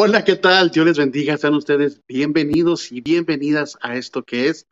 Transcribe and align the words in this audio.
Hola, 0.00 0.22
¿qué 0.22 0.36
tal? 0.36 0.70
Dios 0.70 0.86
les 0.86 0.96
bendiga. 0.96 1.36
Sean 1.36 1.54
ustedes 1.54 2.00
bienvenidos 2.06 2.92
y 2.92 3.00
bienvenidas 3.00 3.76
a 3.80 3.96
esto 3.96 4.22
que 4.22 4.46
es 4.46 4.68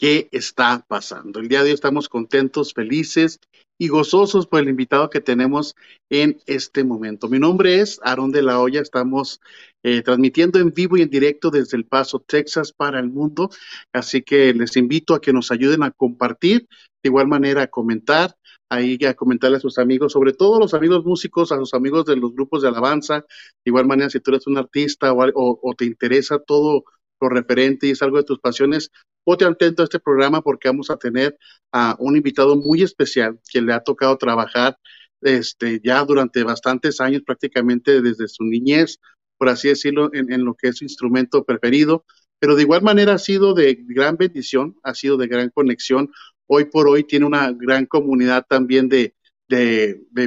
¿Qué 0.00 0.30
está 0.32 0.82
pasando? 0.88 1.40
El 1.40 1.48
día 1.48 1.58
de 1.58 1.66
hoy 1.66 1.74
estamos 1.74 2.08
contentos, 2.08 2.72
felices 2.72 3.38
y 3.78 3.88
gozosos 3.88 4.46
por 4.46 4.60
el 4.60 4.70
invitado 4.70 5.10
que 5.10 5.20
tenemos 5.20 5.76
en 6.08 6.40
este 6.46 6.84
momento. 6.84 7.28
Mi 7.28 7.38
nombre 7.38 7.80
es 7.80 8.00
Aarón 8.02 8.32
de 8.32 8.40
la 8.40 8.58
Hoya. 8.58 8.80
Estamos 8.80 9.42
eh, 9.82 10.00
transmitiendo 10.00 10.58
en 10.58 10.72
vivo 10.72 10.96
y 10.96 11.02
en 11.02 11.10
directo 11.10 11.50
desde 11.50 11.76
El 11.76 11.84
Paso, 11.84 12.18
Texas, 12.18 12.72
para 12.72 12.98
el 12.98 13.10
mundo. 13.10 13.50
Así 13.92 14.22
que 14.22 14.54
les 14.54 14.74
invito 14.78 15.12
a 15.12 15.20
que 15.20 15.34
nos 15.34 15.50
ayuden 15.50 15.82
a 15.82 15.90
compartir, 15.90 16.66
de 17.02 17.08
igual 17.10 17.26
manera 17.26 17.64
a 17.64 17.66
comentar, 17.66 18.34
ahí 18.70 18.96
a 19.04 19.14
comentarle 19.14 19.58
a 19.58 19.60
sus 19.60 19.78
amigos, 19.78 20.12
sobre 20.12 20.32
todo 20.32 20.56
a 20.56 20.60
los 20.60 20.74
amigos 20.74 21.04
músicos, 21.04 21.52
a 21.52 21.56
sus 21.58 21.74
amigos 21.74 22.06
de 22.06 22.16
los 22.16 22.32
grupos 22.32 22.62
de 22.62 22.68
alabanza. 22.68 23.26
De 23.64 23.66
igual 23.66 23.86
manera, 23.86 24.08
si 24.08 24.20
tú 24.20 24.30
eres 24.30 24.46
un 24.46 24.56
artista 24.56 25.12
o, 25.12 25.74
te 25.76 25.84
interesa 25.84 26.38
todo 26.38 26.84
lo 27.20 27.28
referente 27.28 27.88
y 27.88 27.90
es 27.90 28.02
algo 28.02 28.16
de 28.16 28.24
tus 28.24 28.38
pasiones, 28.38 28.90
ponte 29.24 29.44
atento 29.44 29.82
a 29.82 29.84
este 29.84 29.98
programa 30.00 30.40
porque 30.40 30.68
vamos 30.68 30.88
a 30.90 30.96
tener 30.96 31.36
a 31.72 31.96
un 31.98 32.16
invitado 32.16 32.56
muy 32.56 32.82
especial 32.82 33.40
que 33.52 33.60
le 33.60 33.72
ha 33.74 33.80
tocado 33.80 34.16
trabajar 34.16 34.78
este, 35.20 35.80
ya 35.84 36.02
durante 36.04 36.44
bastantes 36.44 37.00
años, 37.00 37.22
prácticamente 37.26 38.00
desde 38.00 38.28
su 38.28 38.44
niñez, 38.44 38.98
por 39.36 39.48
así 39.48 39.68
decirlo, 39.68 40.10
en, 40.14 40.32
en 40.32 40.44
lo 40.44 40.54
que 40.54 40.68
es 40.68 40.78
su 40.78 40.84
instrumento 40.84 41.44
preferido. 41.44 42.04
Pero 42.38 42.54
de 42.56 42.62
igual 42.62 42.82
manera 42.82 43.14
ha 43.14 43.18
sido 43.18 43.52
de 43.52 43.76
gran 43.80 44.16
bendición, 44.16 44.76
ha 44.82 44.94
sido 44.94 45.18
de 45.18 45.26
gran 45.26 45.50
conexión 45.50 46.10
hoy 46.52 46.64
por 46.64 46.88
hoy 46.88 47.04
tiene 47.04 47.26
una 47.26 47.52
gran 47.52 47.86
comunidad 47.86 48.44
también 48.48 48.88
de, 48.88 49.14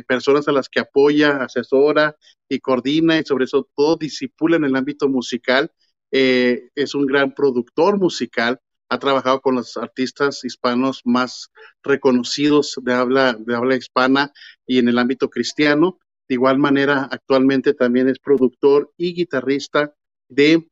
personas 0.08 0.48
a 0.48 0.54
las 0.54 0.70
que 0.70 0.80
apoya, 0.80 1.44
asesora 1.44 2.16
y 2.48 2.60
coordina 2.60 3.20
y 3.20 3.26
sobre 3.26 3.46
eso 3.46 3.70
todo 3.76 3.98
disipula 3.98 4.56
en 4.56 4.64
el 4.64 4.76
ámbito 4.76 5.10
musical. 5.10 5.72
Eh, 6.12 6.70
es 6.76 6.96
un 6.96 7.06
gran 7.06 7.34
productor 7.34 7.98
musical, 7.98 8.62
ha 8.88 9.00
trabajado 9.00 9.42
con 9.42 9.56
los 9.56 9.76
artistas 9.76 10.46
hispanos 10.46 11.02
más 11.04 11.52
reconocidos 11.84 12.80
de 12.82 12.94
habla, 12.94 13.34
de 13.38 13.56
habla 13.56 13.76
hispana 13.76 14.32
y 14.66 14.80
en 14.80 14.88
el 14.88 15.00
ámbito 15.00 15.30
cristiano. 15.30 16.00
De 16.30 16.36
igual 16.36 16.58
manera, 16.58 17.10
actualmente 17.12 17.74
también 17.74 18.08
es 18.08 18.20
productor 18.20 18.94
y 18.96 19.14
guitarrista 19.14 19.94
de 20.30 20.70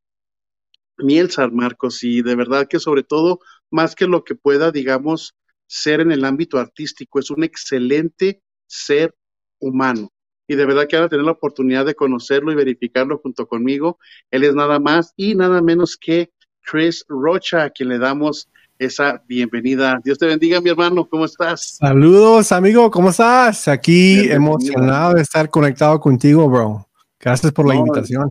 Miel 0.98 1.30
San 1.30 1.54
Marcos 1.54 2.04
y 2.04 2.22
de 2.22 2.36
verdad 2.36 2.68
que 2.70 2.80
sobre 2.80 3.04
todo, 3.04 3.40
más 3.70 3.96
que 3.96 4.08
lo 4.08 4.24
que 4.24 4.36
pueda, 4.36 4.72
digamos, 4.72 5.36
ser 5.72 6.02
en 6.02 6.12
el 6.12 6.26
ámbito 6.26 6.60
artístico, 6.60 7.20
es 7.20 7.32
un 7.32 7.46
excelente 7.46 8.42
ser 8.68 9.16
humano. 9.58 10.12
Y 10.46 10.56
de 10.56 10.66
verdad 10.66 10.86
que 10.86 10.98
ahora 10.98 11.08
tener 11.08 11.24
la 11.24 11.32
oportunidad 11.32 11.86
de 11.86 11.96
conocerlo 11.96 12.52
y 12.52 12.56
verificarlo 12.56 13.20
junto 13.20 13.48
conmigo. 13.48 13.98
Él 14.32 14.44
es 14.44 14.54
nada 14.54 14.80
más 14.80 15.14
y 15.16 15.34
nada 15.34 15.62
menos 15.62 15.96
que 15.96 16.30
Chris 16.62 17.06
Rocha, 17.08 17.64
a 17.64 17.70
quien 17.70 17.88
le 17.88 18.00
damos 18.00 18.50
esa 18.80 19.24
bienvenida. 19.30 20.02
Dios 20.04 20.18
te 20.18 20.26
bendiga, 20.26 20.60
mi 20.60 20.72
hermano. 20.72 21.08
¿Cómo 21.08 21.24
estás? 21.24 21.78
Saludos, 21.78 22.52
amigo. 22.52 22.92
¿Cómo 22.92 23.12
estás? 23.12 23.70
Aquí 23.70 24.30
emocionado 24.30 25.14
de 25.14 25.22
estar 25.22 25.50
conectado 25.50 26.02
contigo, 26.02 26.50
bro. 26.50 26.86
Gracias 27.18 27.54
por 27.54 27.66
la 27.66 27.76
invitación. 27.76 28.30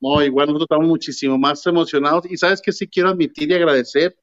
No, 0.00 0.22
igual 0.22 0.46
nosotros 0.46 0.66
estamos 0.70 0.88
muchísimo 0.88 1.36
más 1.36 1.66
emocionados. 1.66 2.24
Y 2.30 2.38
sabes 2.38 2.62
que 2.62 2.72
sí 2.72 2.88
quiero 2.88 3.10
admitir 3.10 3.50
y 3.50 3.54
agradecer 3.54 4.16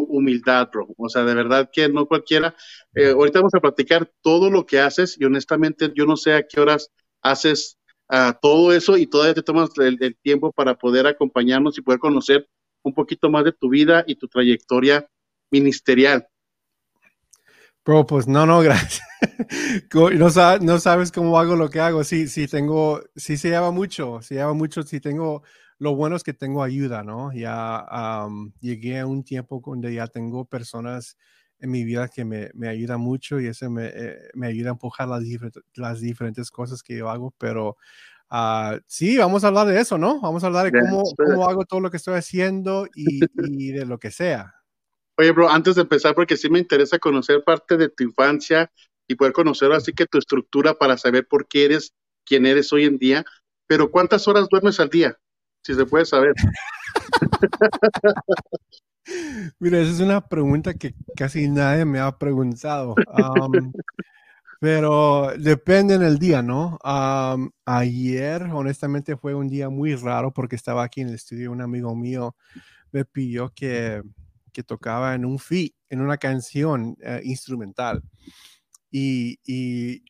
humildad, 0.00 0.68
bro. 0.72 0.88
O 0.96 1.08
sea, 1.08 1.24
de 1.24 1.34
verdad 1.34 1.70
que 1.72 1.88
no 1.88 2.06
cualquiera. 2.06 2.54
Eh, 2.94 3.10
ahorita 3.10 3.40
vamos 3.40 3.54
a 3.54 3.60
platicar 3.60 4.10
todo 4.22 4.50
lo 4.50 4.66
que 4.66 4.80
haces 4.80 5.16
y 5.18 5.24
honestamente 5.24 5.92
yo 5.94 6.06
no 6.06 6.16
sé 6.16 6.34
a 6.34 6.46
qué 6.46 6.60
horas 6.60 6.90
haces 7.22 7.78
uh, 8.10 8.32
todo 8.40 8.72
eso 8.72 8.96
y 8.96 9.06
todavía 9.06 9.34
te 9.34 9.42
tomas 9.42 9.70
el, 9.78 10.16
tiempo 10.22 10.52
para 10.52 10.74
poder 10.74 11.06
acompañarnos 11.06 11.78
y 11.78 11.82
poder 11.82 12.00
conocer 12.00 12.48
un 12.82 12.94
poquito 12.94 13.30
más 13.30 13.44
de 13.44 13.52
tu 13.52 13.68
vida 13.68 14.04
y 14.06 14.16
tu 14.16 14.28
trayectoria 14.28 15.08
ministerial. 15.50 16.26
Bro, 17.84 18.06
pues 18.06 18.28
no, 18.28 18.46
no, 18.46 18.60
gracias. 18.62 19.02
no, 19.92 20.58
no, 20.60 20.78
sabes 20.78 21.10
cómo 21.10 21.38
hago 21.38 21.56
lo 21.56 21.70
que 21.70 21.80
hago. 21.80 22.04
Sí, 22.04 22.28
sí, 22.28 22.46
tengo, 22.46 23.02
sí 23.16 23.36
se 23.36 23.50
lleva 23.50 23.70
mucho, 23.70 24.20
se 24.22 24.36
lleva 24.36 24.52
mucho, 24.52 24.82
sí 24.82 25.00
tengo 25.00 25.42
lo 25.82 25.96
bueno 25.96 26.14
es 26.14 26.22
que 26.22 26.32
tengo 26.32 26.62
ayuda, 26.62 27.02
¿no? 27.02 27.32
Ya 27.32 27.84
llegué 28.60 29.00
a 29.00 29.06
un 29.06 29.24
tiempo 29.24 29.60
donde 29.66 29.92
ya 29.92 30.06
tengo 30.06 30.44
personas 30.44 31.16
en 31.58 31.72
mi 31.72 31.82
vida 31.82 32.06
que 32.06 32.24
me, 32.24 32.50
me 32.54 32.68
ayudan 32.68 33.00
mucho 33.00 33.40
y 33.40 33.48
eso 33.48 33.68
me, 33.68 33.90
eh, 33.92 34.16
me 34.34 34.46
ayuda 34.46 34.70
a 34.70 34.74
empujar 34.74 35.08
las, 35.08 35.24
las, 35.74 36.00
diferentes 36.00 36.52
cosas 36.52 36.84
que 36.84 36.98
yo 36.98 37.10
hago, 37.10 37.34
pero 37.36 37.76
uh, 38.30 38.78
sí, 38.86 39.16
vamos 39.16 39.42
a 39.42 39.48
hablar 39.48 39.66
de 39.66 39.80
eso, 39.80 39.98
¿no? 39.98 40.20
Vamos 40.20 40.44
a 40.44 40.46
hablar 40.46 40.70
de 40.70 40.80
cómo, 40.80 41.02
cómo 41.16 41.48
hago 41.48 41.64
todo 41.64 41.80
lo 41.80 41.90
que 41.90 41.96
estoy 41.96 42.14
haciendo 42.14 42.86
y, 42.94 43.24
y, 43.48 43.72
de 43.72 43.84
lo 43.84 43.98
que 43.98 44.12
sea. 44.12 44.54
Oye, 45.18 45.32
bro, 45.32 45.50
antes 45.50 45.74
de 45.74 45.82
empezar, 45.82 46.14
porque 46.14 46.36
sí 46.36 46.48
me 46.48 46.60
interesa 46.60 47.00
conocer 47.00 47.42
parte 47.42 47.76
de 47.76 47.88
tu 47.88 48.04
infancia 48.04 48.70
y 49.08 49.16
poder 49.16 49.32
conocer 49.32 49.72
así 49.72 49.92
que 49.92 50.06
tu 50.06 50.18
estructura 50.18 50.74
para 50.74 50.96
saber 50.96 51.26
por 51.26 51.48
qué 51.48 51.64
eres 51.64 51.92
quien 52.24 52.46
eres 52.46 52.72
hoy 52.72 52.84
en 52.84 52.98
día, 52.98 53.24
pero 53.66 53.90
¿cuántas 53.90 54.28
horas 54.28 54.46
duermes 54.48 54.78
al 54.78 54.88
día? 54.88 55.18
Si 55.62 55.74
se 55.74 55.86
puede 55.86 56.04
saber. 56.04 56.34
Mira, 59.58 59.80
esa 59.80 59.92
es 59.92 60.00
una 60.00 60.26
pregunta 60.26 60.74
que 60.74 60.94
casi 61.16 61.48
nadie 61.48 61.84
me 61.84 61.98
ha 61.98 62.18
preguntado. 62.18 62.94
pero 64.60 65.32
depende 65.38 65.94
en 65.94 66.18
día, 66.18 66.42
¿no? 66.42 66.78
ayer, 67.64 68.42
honestamente, 68.42 69.16
fue 69.16 69.34
un 69.34 69.48
día 69.48 69.68
muy 69.68 69.94
raro 69.96 70.32
porque 70.32 70.56
estaba 70.56 70.84
aquí 70.84 71.00
en 71.00 71.08
el 71.08 71.14
estudio. 71.14 71.50
Un 71.50 71.62
amigo 71.62 71.94
mío 71.96 72.36
me 72.92 73.04
pidió 73.04 73.52
que, 73.54 74.02
que 74.52 74.62
tocaba 74.62 75.14
en 75.14 75.24
un 75.24 75.38
feat, 75.38 75.72
en 75.88 76.00
una 76.00 76.16
canción 76.16 76.96
eh, 77.02 77.20
instrumental. 77.24 78.02
Y, 78.90 79.38
y, 79.44 80.04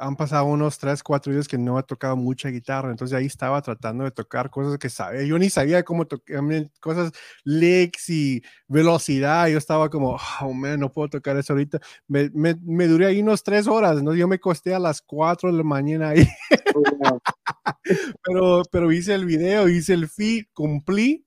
han 0.00 0.16
pasado 0.16 0.46
unos 0.46 0.78
3, 0.78 1.02
4 1.02 1.32
días 1.32 1.46
que 1.46 1.58
no 1.58 1.78
he 1.78 1.82
tocado 1.82 2.16
mucha 2.16 2.48
guitarra, 2.48 2.90
entonces 2.90 3.16
ahí 3.16 3.26
estaba 3.26 3.60
tratando 3.60 4.04
de 4.04 4.10
tocar 4.10 4.50
cosas 4.50 4.78
que 4.78 4.88
sabía, 4.88 5.22
yo 5.22 5.38
ni 5.38 5.50
sabía 5.50 5.82
cómo 5.82 6.06
tocar, 6.06 6.42
cosas 6.80 7.12
licks 7.44 8.08
y 8.08 8.42
velocidad, 8.66 9.48
yo 9.48 9.58
estaba 9.58 9.90
como, 9.90 10.16
oh 10.40 10.52
man, 10.52 10.80
no 10.80 10.90
puedo 10.90 11.08
tocar 11.10 11.36
eso 11.36 11.52
ahorita, 11.52 11.78
me, 12.08 12.30
me, 12.30 12.56
me 12.62 12.88
duré 12.88 13.06
ahí 13.06 13.20
unos 13.20 13.42
3 13.42 13.66
horas, 13.68 14.02
¿no? 14.02 14.14
yo 14.14 14.26
me 14.26 14.40
costé 14.40 14.74
a 14.74 14.78
las 14.78 15.02
4 15.02 15.52
de 15.52 15.58
la 15.58 15.64
mañana 15.64 16.08
ahí, 16.10 16.26
oh, 16.74 17.20
pero, 18.24 18.62
pero 18.72 18.92
hice 18.92 19.14
el 19.14 19.26
video, 19.26 19.68
hice 19.68 19.92
el 19.92 20.08
feed, 20.08 20.46
cumplí 20.54 21.24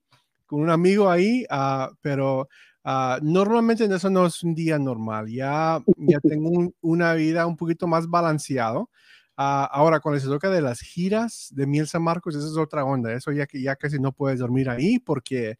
con 0.47 0.61
un 0.61 0.69
amigo 0.69 1.09
ahí, 1.09 1.45
uh, 1.51 1.93
pero 2.01 2.47
Ah, 2.85 3.17
normalmente 3.21 3.85
eso 3.85 4.09
no 4.09 4.25
es 4.25 4.43
un 4.43 4.53
día 4.53 4.77
normal, 4.77 5.29
ya, 5.29 5.79
ya 5.97 6.19
tengo 6.23 6.73
una 6.81 7.13
vida 7.13 7.45
un 7.47 7.55
poquito 7.55 7.87
más 7.87 8.07
balanceado. 8.07 8.89
Uh, 9.37 9.65
ahora, 9.71 9.99
cuando 9.99 10.19
se 10.19 10.27
toca 10.27 10.49
de 10.49 10.61
las 10.61 10.81
giras 10.81 11.47
de 11.51 11.65
Miel 11.65 11.87
San 11.87 12.03
Marcos, 12.03 12.35
eso 12.35 12.45
es 12.45 12.57
otra 12.57 12.85
onda, 12.85 13.13
eso 13.13 13.31
ya, 13.31 13.47
ya 13.53 13.75
casi 13.75 13.99
no 13.99 14.11
puedes 14.11 14.39
dormir 14.39 14.69
ahí 14.69 14.99
porque 14.99 15.57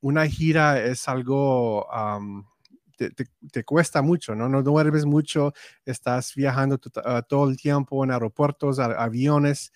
una 0.00 0.26
gira 0.26 0.82
es 0.84 1.08
algo... 1.08 1.86
te, 2.96 3.10
te, 3.52 3.64
cuesta 3.64 4.02
mucho, 4.02 4.34
¿no? 4.34 4.48
No 4.48 4.62
duermes 4.62 5.06
mucho, 5.06 5.52
estás 5.84 6.34
viajando 6.34 6.78
ah, 7.04 7.22
todo 7.22 7.48
el 7.48 7.56
tiempo 7.56 8.04
en 8.04 8.10
aeropuertos, 8.10 8.78
aviones, 8.80 9.72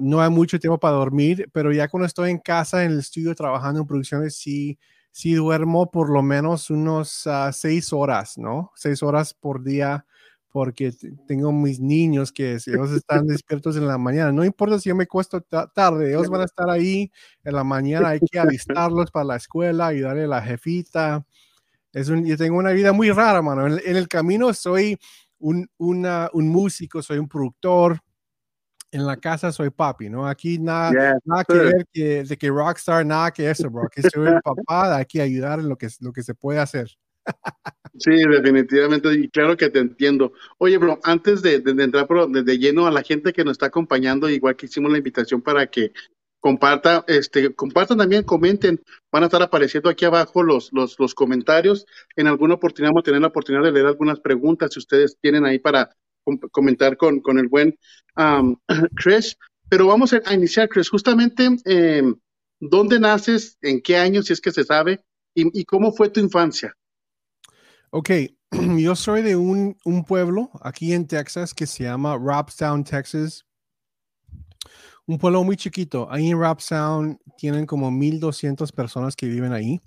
no 0.00 0.20
hay 0.22 0.30
mucho 0.30 0.58
tiempo 0.60 0.78
para 0.78 0.94
dormir, 0.94 1.50
pero 1.52 1.72
ya 1.72 1.88
cuando 1.88 2.06
estoy 2.06 2.30
en 2.30 2.38
casa, 2.38 2.84
en 2.84 2.92
el 2.92 3.00
estudio, 3.00 3.34
trabajando 3.34 3.80
en 3.80 3.86
producciones, 3.86 4.36
sí, 4.36 4.78
sí 5.16 5.32
duermo 5.32 5.90
por 5.90 6.10
lo 6.10 6.22
menos 6.22 6.68
unos 6.68 7.24
uh, 7.24 7.50
seis 7.50 7.90
horas, 7.94 8.36
¿no? 8.36 8.70
Seis 8.74 9.02
horas 9.02 9.32
por 9.32 9.64
día 9.64 10.04
porque 10.52 10.92
tengo 11.26 11.52
mis 11.52 11.80
niños 11.80 12.32
que 12.32 12.60
si 12.60 12.70
ellos 12.70 12.92
están 12.92 13.26
despiertos 13.26 13.78
en 13.78 13.88
la 13.88 13.96
mañana, 13.96 14.30
no 14.30 14.44
importa 14.44 14.78
si 14.78 14.90
yo 14.90 14.94
me 14.94 15.06
cuesto 15.06 15.40
tarde, 15.40 16.10
ellos 16.10 16.28
van 16.28 16.42
a 16.42 16.44
estar 16.44 16.68
ahí 16.68 17.10
en 17.44 17.54
la 17.54 17.64
mañana, 17.64 18.10
hay 18.10 18.20
que 18.30 18.38
alistarlos 18.38 19.10
para 19.10 19.24
la 19.24 19.36
escuela, 19.36 19.86
ayudarle 19.86 20.24
a 20.24 20.28
la 20.28 20.42
jefita. 20.42 21.24
Es 21.94 22.10
un, 22.10 22.26
yo 22.26 22.36
tengo 22.36 22.58
una 22.58 22.72
vida 22.72 22.92
muy 22.92 23.10
rara, 23.10 23.40
mano. 23.40 23.66
En, 23.66 23.80
en 23.86 23.96
el 23.96 24.08
camino 24.08 24.52
soy 24.52 24.98
un, 25.38 25.66
una, 25.78 26.28
un 26.34 26.48
músico, 26.48 27.00
soy 27.00 27.16
un 27.18 27.28
productor, 27.28 28.00
en 28.90 29.06
la 29.06 29.16
casa 29.16 29.52
soy 29.52 29.70
papi, 29.70 30.08
¿no? 30.08 30.26
Aquí 30.26 30.58
nada, 30.58 31.18
nada 31.24 31.44
que 31.44 31.54
ver 31.54 31.86
que, 31.92 32.24
de 32.24 32.36
que 32.36 32.48
rockstar, 32.48 33.04
nada 33.04 33.30
que 33.30 33.50
eso, 33.50 33.70
bro. 33.70 33.84
Aquí 33.86 34.02
soy 34.02 34.28
el 34.28 34.40
papá, 34.42 34.96
hay 34.96 35.04
que 35.04 35.20
ayudar 35.20 35.60
en 35.60 35.68
lo 35.68 35.76
que, 35.76 35.88
lo 36.00 36.12
que 36.12 36.22
se 36.22 36.34
puede 36.34 36.58
hacer. 36.58 36.88
Sí, 37.98 38.10
definitivamente, 38.10 39.12
y 39.14 39.28
claro 39.28 39.56
que 39.56 39.70
te 39.70 39.78
entiendo. 39.78 40.32
Oye, 40.58 40.76
bro, 40.78 41.00
antes 41.02 41.42
de, 41.42 41.60
de, 41.60 41.82
entrar 41.82 42.06
de, 42.28 42.42
de, 42.42 42.58
lleno 42.58 42.86
a 42.86 42.90
la 42.90 43.02
gente 43.02 43.32
que 43.32 43.42
nos 43.42 43.52
está 43.52 43.66
acompañando, 43.66 44.28
igual 44.28 44.54
que 44.54 44.66
hicimos 44.66 44.92
la 44.92 44.98
invitación 44.98 45.40
para 45.40 45.66
que 45.66 45.92
comparta, 46.38 47.04
este, 47.08 47.54
compartan 47.54 47.98
también, 47.98 48.22
comenten, 48.22 48.80
van 49.10 49.22
a 49.22 49.26
estar 49.26 49.42
apareciendo 49.42 49.88
aquí 49.88 50.04
abajo 50.04 50.42
los, 50.42 50.70
los, 50.72 50.98
los 50.98 51.14
comentarios. 51.14 51.86
En 52.14 52.26
alguna 52.26 52.54
oportunidad 52.54 52.90
vamos 52.90 53.00
a 53.00 53.04
tener 53.04 53.20
la 53.20 53.28
oportunidad 53.28 53.64
de 53.64 53.72
leer 53.72 53.86
algunas 53.86 54.20
preguntas 54.20 54.72
si 54.72 54.78
ustedes 54.78 55.16
tienen 55.20 55.44
ahí 55.44 55.58
para 55.58 55.90
comentar 56.50 56.96
con, 56.96 57.20
con 57.20 57.38
el 57.38 57.48
buen 57.48 57.78
um, 58.16 58.56
Chris. 58.96 59.36
Pero 59.68 59.86
vamos 59.86 60.12
a, 60.12 60.34
iniciar, 60.34 60.68
Chris, 60.68 60.88
justamente, 60.88 61.48
eh, 61.64 62.02
¿dónde 62.60 63.00
naces? 63.00 63.58
¿En 63.62 63.80
qué 63.80 63.96
año, 63.96 64.22
si 64.22 64.32
es 64.32 64.40
que 64.40 64.52
se 64.52 64.64
sabe? 64.64 65.04
¿Y, 65.34 65.64
cómo 65.64 65.92
fue 65.92 66.08
tu 66.08 66.20
infancia? 66.20 66.74
Ok, 67.90 68.10
yo 68.78 68.96
soy 68.96 69.22
de 69.22 69.36
un, 69.36 69.76
un, 69.84 70.04
pueblo 70.04 70.50
aquí 70.62 70.94
en 70.94 71.06
Texas 71.06 71.52
que 71.52 71.66
se 71.66 71.84
llama 71.84 72.16
Robstown, 72.16 72.84
Texas. 72.84 73.44
Un 75.04 75.18
pueblo 75.18 75.44
muy 75.44 75.56
chiquito. 75.56 76.10
Ahí 76.10 76.30
en 76.30 76.38
Robstown 76.38 77.18
tienen 77.36 77.66
como 77.66 77.90
1.200 77.90 78.72
personas 78.72 79.14
que 79.14 79.26
viven 79.26 79.52
ahí. 79.52 79.78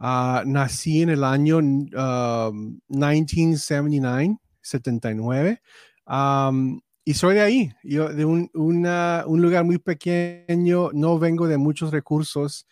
Uh, 0.00 0.40
nací 0.46 1.02
en 1.02 1.10
el 1.10 1.24
año 1.24 1.60
1979, 1.60 4.38
79. 4.68 5.60
Um, 6.06 6.80
y 7.04 7.14
soy 7.14 7.36
de 7.36 7.40
ahí, 7.40 7.72
yo 7.82 8.08
de 8.10 8.24
un, 8.24 8.50
una, 8.52 9.24
un, 9.26 9.40
lugar 9.40 9.64
muy 9.64 9.78
pequeño, 9.78 10.90
no 10.92 11.18
vengo 11.18 11.48
de 11.48 11.56
muchos 11.56 11.90
recursos. 11.90 12.66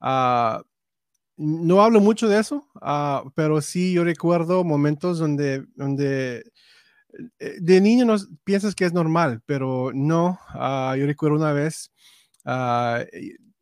Uh, 0.00 0.62
no 1.36 1.82
hablo 1.82 2.00
mucho 2.00 2.28
de 2.28 2.40
eso, 2.40 2.66
uh, 2.76 3.30
pero 3.34 3.60
sí 3.60 3.92
yo 3.92 4.04
recuerdo 4.04 4.64
momentos 4.64 5.18
donde, 5.18 5.66
donde 5.74 6.44
eh, 7.38 7.56
de 7.60 7.80
niño 7.80 8.04
no, 8.04 8.16
piensas 8.44 8.74
que 8.74 8.84
es 8.84 8.92
normal, 8.92 9.42
pero 9.46 9.90
no. 9.92 10.38
yo 10.96 11.06
recuerdo 11.06 11.36
una 11.36 11.52
vez, 11.52 11.90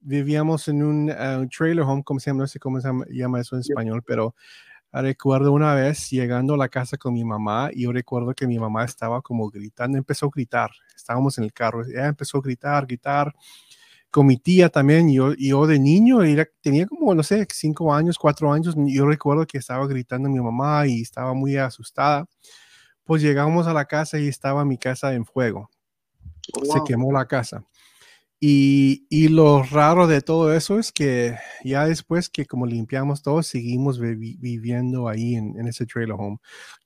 vivíamos 0.00 0.68
en 0.68 0.82
un, 0.82 1.48
trailer 1.56 1.84
home, 1.84 2.02
¿cómo 2.04 2.20
se 2.20 2.30
llama? 2.30 2.42
No 2.42 2.46
sé 2.46 2.58
cómo 2.58 2.80
se 2.80 2.88
llama, 3.10 3.40
eso 3.40 3.56
en 3.56 3.60
español, 3.60 4.02
pero 4.06 4.34
recuerdo 4.92 5.52
una 5.52 5.74
vez 5.74 6.10
llegando 6.10 6.54
a 6.54 6.56
la 6.56 6.68
casa 6.68 6.96
con 6.96 7.14
mi 7.14 7.24
mamá 7.24 7.70
y 7.72 7.82
yo 7.82 7.92
recuerdo 7.92 8.34
que 8.34 8.46
mi 8.46 8.58
mamá 8.58 8.84
estaba 8.84 9.22
como 9.22 9.48
gritando, 9.50 9.96
empezó 9.96 10.26
a 10.26 10.30
gritar, 10.34 10.70
estábamos 10.94 11.38
en 11.38 11.44
el 11.44 11.52
carro, 11.52 11.84
ella 11.84 12.06
empezó 12.06 12.38
a 12.38 12.40
gritar, 12.42 12.86
gritar, 12.86 13.34
con 14.10 14.26
mi 14.26 14.36
tía 14.36 14.68
también, 14.68 15.12
yo, 15.12 15.34
yo 15.34 15.66
de 15.66 15.78
niño 15.78 16.18
tenía 16.60 16.86
como, 16.86 17.14
no 17.14 17.22
sé, 17.22 17.46
cinco 17.52 17.94
años, 17.94 18.18
cuatro 18.18 18.52
años, 18.52 18.74
yo 18.76 19.06
recuerdo 19.06 19.46
que 19.46 19.58
estaba 19.58 19.86
gritando 19.86 20.28
a 20.28 20.32
mi 20.32 20.40
mamá 20.40 20.86
y 20.86 21.02
estaba 21.02 21.32
muy 21.32 21.56
asustada. 21.56 22.26
Pues 23.04 23.22
llegamos 23.22 23.66
a 23.66 23.72
la 23.72 23.84
casa 23.84 24.18
y 24.18 24.26
estaba 24.26 24.64
mi 24.64 24.78
casa 24.78 25.14
en 25.14 25.24
fuego. 25.24 25.70
Se 26.64 26.80
quemó 26.84 27.12
la 27.12 27.26
casa. 27.26 27.64
Y, 28.42 29.06
y, 29.10 29.28
lo 29.28 29.62
raro 29.62 30.06
de 30.06 30.22
todo 30.22 30.54
eso 30.54 30.78
es 30.78 30.92
que 30.92 31.36
ya 31.62 31.84
después 31.84 32.30
que 32.30 32.46
como 32.46 32.64
limpiamos 32.64 33.22
todo, 33.22 33.42
seguimos 33.42 34.00
viviendo 34.00 35.08
ahí 35.08 35.34
en, 35.34 35.66
ese 35.68 35.84
trailer 35.84 36.16
home. 36.18 36.38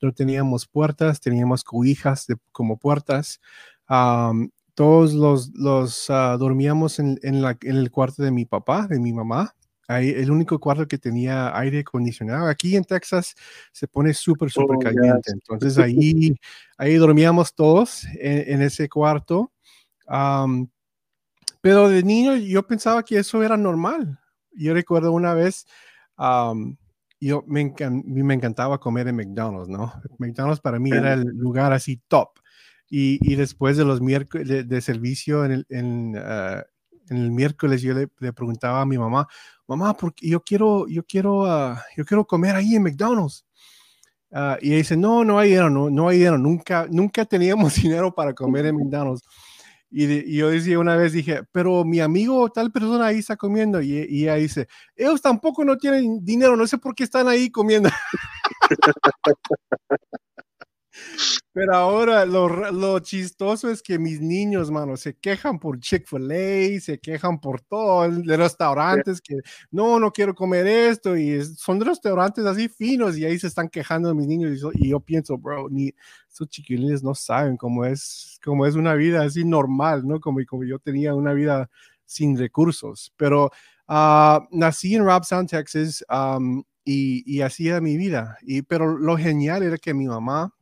No 0.02 0.12
teníamos 0.12 0.66
puertas, 0.66 1.20
teníamos 1.20 1.62
cobijas 1.62 2.26
como 2.50 2.76
puertas. 2.76 3.40
todos 4.74 5.14
los, 5.14 5.52
los 5.54 6.10
ah, 6.10 6.36
dormíamos 6.36 6.98
en, 6.98 7.20
en, 7.22 7.40
la, 7.40 7.56
en, 7.62 7.76
el 7.76 7.92
cuarto 7.92 8.24
de 8.24 8.32
mi 8.32 8.46
papá, 8.46 8.88
de 8.88 8.98
mi 8.98 9.12
mamá. 9.12 9.54
Ahí, 9.86 10.10
el 10.10 10.30
único 10.32 10.58
cuarto 10.58 10.88
que 10.88 10.98
tenía 10.98 11.56
aire 11.56 11.80
acondicionado. 11.80 12.48
Aquí 12.48 12.74
en 12.74 12.84
Texas 12.84 13.34
se 13.70 13.86
pone 13.86 14.12
súper, 14.12 14.50
súper 14.50 14.76
oh, 14.76 14.80
caliente. 14.80 15.30
Entonces 15.32 15.78
ahí, 15.78 16.34
ahí 16.78 16.94
dormíamos 16.94 17.54
todos 17.54 18.04
en, 18.18 18.60
ese 18.60 18.88
cuarto. 18.88 19.52
Pero 21.64 21.88
de 21.88 22.02
niño 22.02 22.36
yo 22.36 22.66
pensaba 22.66 23.02
que 23.02 23.16
eso 23.16 23.42
era 23.42 23.56
normal. 23.56 24.20
Yo 24.52 24.74
recuerdo 24.74 25.12
una 25.12 25.32
vez, 25.32 25.66
yo 26.18 27.42
me, 27.46 27.74
me, 28.04 28.34
encantaba 28.34 28.78
comer 28.78 29.08
en 29.08 29.16
McDonald's, 29.16 29.70
¿no? 29.70 29.90
McDonald's 30.18 30.60
para 30.60 30.78
mí 30.78 30.90
era 30.90 31.14
el 31.14 31.22
lugar 31.22 31.72
así 31.72 32.02
top. 32.06 32.38
Y, 32.90 33.18
y 33.22 33.36
después 33.36 33.78
de 33.78 33.86
los 33.86 34.02
miércoles 34.02 34.68
de, 34.68 34.80
servicio 34.82 35.46
en 35.46 35.52
el, 35.52 35.66
en, 35.70 36.16
ah, 36.18 36.62
en 37.08 37.16
el, 37.16 37.30
miércoles 37.30 37.80
yo 37.80 37.94
le, 37.94 38.08
le, 38.18 38.32
preguntaba 38.34 38.82
a 38.82 38.86
mi 38.86 38.98
mamá, 38.98 39.26
mamá, 39.66 39.94
porque 39.94 40.28
yo 40.28 40.42
quiero, 40.42 40.86
yo 40.86 41.02
quiero, 41.02 41.44
uh, 41.44 41.76
yo 41.96 42.04
quiero 42.04 42.26
comer 42.26 42.56
ahí 42.56 42.74
en 42.76 42.82
McDonald's. 42.82 43.46
Uh, 44.30 44.60
y 44.60 44.68
ella 44.68 44.76
dice, 44.76 44.96
no, 44.98 45.24
no 45.24 45.38
hay 45.38 45.48
dinero, 45.48 45.70
no, 45.70 45.88
no 45.88 46.08
hay 46.08 46.18
dinero, 46.18 46.36
nunca, 46.36 46.86
nunca 46.90 47.24
teníamos 47.24 47.74
dinero 47.82 48.14
para 48.14 48.34
comer 48.34 48.66
en 48.66 48.76
McDonald's. 48.76 49.22
Y, 49.96 50.36
yo 50.36 50.50
decía 50.50 50.80
una 50.80 50.96
vez, 50.96 51.12
dije, 51.12 51.44
pero 51.52 51.84
mi 51.84 52.00
amigo, 52.00 52.50
tal 52.50 52.72
persona 52.72 53.06
ahí 53.06 53.18
está 53.18 53.36
comiendo. 53.36 53.80
Y, 53.80 53.92
y 54.08 54.24
ella 54.24 54.34
dice, 54.34 54.66
ellos 54.96 55.22
tampoco 55.22 55.64
no 55.64 55.78
tienen 55.78 56.24
dinero, 56.24 56.56
no 56.56 56.66
sé 56.66 56.78
por 56.78 56.96
qué 56.96 57.04
están 57.04 57.28
ahí 57.28 57.48
comiendo. 57.50 57.90
Pero 61.54 61.72
ahora 61.72 62.26
lo, 62.26 62.98
chistoso 62.98 63.70
es 63.70 63.80
que 63.80 63.96
mis 63.96 64.20
niños, 64.20 64.72
mano, 64.72 64.96
se 64.96 65.14
quejan 65.14 65.60
por 65.60 65.78
Chick-fil-A, 65.78 66.80
se 66.80 66.98
quejan 66.98 67.40
por 67.40 67.60
todo, 67.60 68.10
de 68.10 68.36
restaurantes 68.36 69.20
que 69.20 69.36
no, 69.70 70.00
no 70.00 70.10
quiero 70.12 70.34
comer 70.34 70.66
esto. 70.66 71.16
Y 71.16 71.44
son 71.44 71.80
restaurantes 71.80 72.44
así 72.44 72.68
finos 72.68 73.16
y 73.16 73.24
ahí 73.24 73.38
se 73.38 73.46
están 73.46 73.68
quejando 73.68 74.12
mis 74.16 74.26
niños. 74.26 74.60
Y, 74.74 74.88
yo 74.88 74.98
pienso, 74.98 75.38
bro, 75.38 75.68
ni 75.70 75.94
esos 76.28 76.48
chiquilines 76.48 77.04
no 77.04 77.14
saben 77.14 77.56
cómo 77.56 77.84
es, 77.84 78.40
cómo 78.44 78.66
es 78.66 78.74
una 78.74 78.94
vida 78.94 79.22
así 79.22 79.44
normal, 79.44 80.04
¿no? 80.04 80.20
Como, 80.20 80.40
como 80.48 80.64
yo 80.64 80.80
tenía 80.80 81.14
una 81.14 81.34
vida 81.34 81.70
sin 82.04 82.36
recursos. 82.36 83.12
Pero 83.16 83.52
uh, 83.88 84.40
nací 84.50 84.96
en 84.96 85.04
Robstown, 85.04 85.46
Texas. 85.46 86.04
y, 86.84 87.22
y 87.32 87.42
así 87.42 87.68
era 87.68 87.80
mi 87.80 87.96
vida. 87.96 88.38
Y, 88.42 88.62
pero 88.62 88.98
lo 88.98 89.16
genial 89.16 89.62
era 89.62 89.78
que 89.78 89.94
mi 89.94 90.08
mamá 90.08 90.52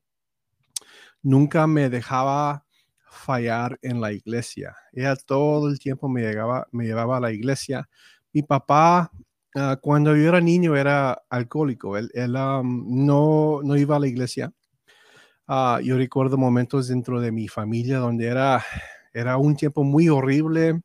nunca 1.22 1.66
me 1.66 1.88
dejaba 1.88 2.64
fallar 3.06 3.78
en 3.82 4.00
la 4.00 4.12
iglesia. 4.12 4.74
Ella 4.92 5.14
todo 5.16 5.68
el 5.68 5.78
tiempo 5.78 6.08
me, 6.08 6.22
llegaba, 6.22 6.66
me 6.72 6.84
llevaba 6.84 7.18
a 7.18 7.20
la 7.20 7.32
iglesia. 7.32 7.88
Mi 8.32 8.42
papá, 8.42 9.10
ah, 9.54 9.78
cuando 9.80 10.16
yo 10.16 10.28
era 10.28 10.40
niño, 10.40 10.76
era 10.76 11.22
alcohólico. 11.30 11.96
Él, 11.96 12.10
no, 12.32 13.60
no 13.62 13.76
iba 13.76 13.96
a 13.96 14.00
la 14.00 14.06
iglesia. 14.06 14.52
Ah, 15.46 15.80
yo 15.82 15.96
recuerdo 15.96 16.36
momentos 16.38 16.88
dentro 16.88 17.20
de 17.20 17.32
mi 17.32 17.48
familia 17.48 17.98
donde 17.98 18.26
era, 18.26 18.64
era 19.12 19.36
un 19.36 19.56
tiempo 19.56 19.84
muy 19.84 20.08
horrible. 20.08 20.80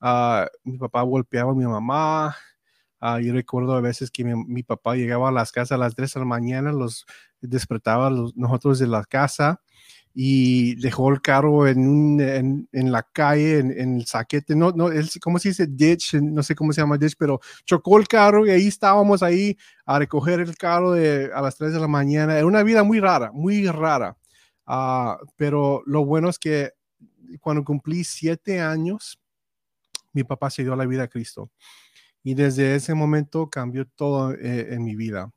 Ah, 0.00 0.46
mi 0.64 0.78
papá 0.78 1.02
golpeaba 1.02 1.52
a 1.52 1.54
mi 1.54 1.64
mamá. 1.64 2.36
Yo 3.20 3.34
recuerdo 3.34 3.74
a 3.74 3.80
veces 3.80 4.10
que 4.10 4.24
mi, 4.24 4.62
papá 4.62 4.96
llegaba 4.96 5.28
a 5.28 5.32
las 5.32 5.52
casas 5.52 5.72
a 5.72 5.78
las 5.78 5.94
3 5.94 6.14
de 6.14 6.20
la 6.20 6.26
mañana, 6.26 6.72
los 6.72 7.06
despertaba 7.40 8.10
nosotros 8.34 8.78
de 8.78 8.86
la 8.86 9.04
casa 9.04 9.60
y 10.14 10.76
dejó 10.76 11.10
el 11.10 11.20
carro 11.20 11.66
en, 11.66 11.86
un, 11.88 12.20
en, 12.20 12.68
en 12.72 12.92
la 12.92 13.02
calle, 13.02 13.58
en, 13.58 13.70
en, 13.72 13.96
el 13.96 14.06
saquete, 14.06 14.54
no, 14.54 14.70
no, 14.70 14.88
¿cómo 15.20 15.38
se 15.38 15.48
dice? 15.48 15.66
Ditch, 15.66 16.14
no 16.14 16.42
sé 16.42 16.54
cómo 16.54 16.72
se 16.72 16.80
llama 16.80 16.96
ditch, 16.96 17.16
pero 17.18 17.40
chocó 17.66 17.98
el 17.98 18.06
carro 18.06 18.46
y 18.46 18.50
ahí 18.50 18.68
estábamos 18.68 19.22
ahí 19.22 19.56
a 19.84 19.98
recoger 19.98 20.40
el 20.40 20.56
carro 20.56 20.92
de, 20.92 21.30
a 21.34 21.42
las 21.42 21.56
3 21.56 21.72
de 21.74 21.80
la 21.80 21.88
mañana. 21.88 22.36
Era 22.36 22.46
una 22.46 22.62
vida 22.62 22.84
muy 22.84 23.00
rara, 23.00 23.32
muy 23.32 23.66
rara. 23.66 24.16
Uh, 24.66 25.16
pero 25.36 25.82
lo 25.84 26.06
bueno 26.06 26.30
es 26.30 26.38
que 26.38 26.70
cuando 27.40 27.64
cumplí 27.64 28.04
siete 28.04 28.60
años, 28.60 29.20
mi 30.12 30.24
papá 30.24 30.48
se 30.48 30.62
dio 30.62 30.74
la 30.76 30.86
vida 30.86 31.02
a 31.02 31.08
Cristo. 31.08 31.50
Y 32.24 32.34
desde 32.34 32.74
ese 32.74 32.94
momento 32.94 33.48
cambió 33.48 33.86
todo 33.86 34.32
eh, 34.32 34.74
en 34.74 34.82
mi 34.82 34.96
vida 34.96 35.30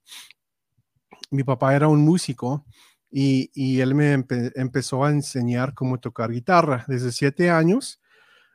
mi 1.32 1.44
papá 1.44 1.76
era 1.76 1.88
un 1.88 2.04
músico 2.04 2.66
y, 3.10 3.52
y 3.54 3.80
él 3.80 3.96
me 3.96 4.14
empezó 4.14 5.04
a 5.04 5.12
enseñar 5.12 5.74
cómo 5.74 6.00
tocar 6.00 6.32
guitarra 6.32 6.86
desde 6.88 7.12
siete 7.12 7.50
años. 7.50 8.02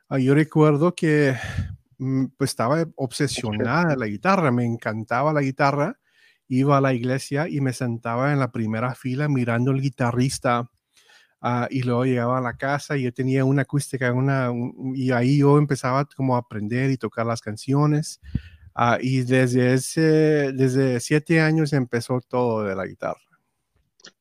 Ah, 0.09 0.19
yo 0.19 0.35
recuerdo 0.35 0.93
que 0.95 1.35
mm, 1.97 2.25
pues 2.37 2.51
estaba 2.51 2.85
obsesionada 2.95 3.95
la 3.95 4.07
guitarra, 4.07 4.51
me 4.51 4.65
encantaba 4.65 5.33
la 5.33 5.41
guitarra. 5.41 5.99
Iba 6.47 6.77
a 6.77 6.81
la 6.81 6.93
iglesia 6.93 7.47
y 7.47 7.61
me 7.61 7.73
sentaba 7.73 8.31
en 8.31 8.39
la 8.39 8.51
primera 8.51 8.93
fila 8.95 9.27
mirando 9.27 9.71
al 9.71 9.81
guitarrista. 9.81 10.69
Uh, 11.43 11.67
y 11.69 11.83
luego 11.83 12.05
llegaba 12.05 12.37
a 12.37 12.41
la 12.41 12.55
casa 12.55 12.95
y 12.95 13.03
yo 13.03 13.11
tenía 13.11 13.43
una 13.43 13.63
acústica 13.63 14.13
una, 14.13 14.49
y 14.95 15.11
ahí 15.11 15.39
yo 15.39 15.57
empezaba 15.57 16.05
como 16.05 16.37
a 16.37 16.39
aprender 16.39 16.89
y 16.89 16.95
tocar 16.95 17.25
las 17.25 17.41
canciones. 17.41 18.21
Ah, 18.73 18.97
y 19.01 19.23
desde 19.23 19.73
ese, 19.73 20.53
desde 20.53 21.01
siete 21.01 21.41
años 21.41 21.73
empezó 21.73 22.21
todo 22.21 22.63
de 22.63 22.75
la 22.75 22.85
guitarra. 22.85 23.19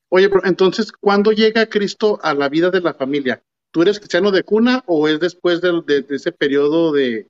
Oye, 0.09 0.29
entonces, 0.45 0.91
¿cuándo 0.91 1.31
llega 1.31 1.67
Cristo 1.67 2.19
a 2.23 2.35
la 2.35 2.49
vida 2.49 2.71
de 2.71 2.81
la 2.81 2.93
familia? 2.93 3.41
¿Tú 3.71 3.83
eres 3.83 3.99
cristiano 3.99 4.33
de 4.33 4.43
cuna 4.43 4.83
o 4.87 5.07
es 5.07 5.21
después 5.21 5.61
de, 5.61 6.05
ese 6.11 6.33
periodo 6.33 6.93
de, 6.93 7.29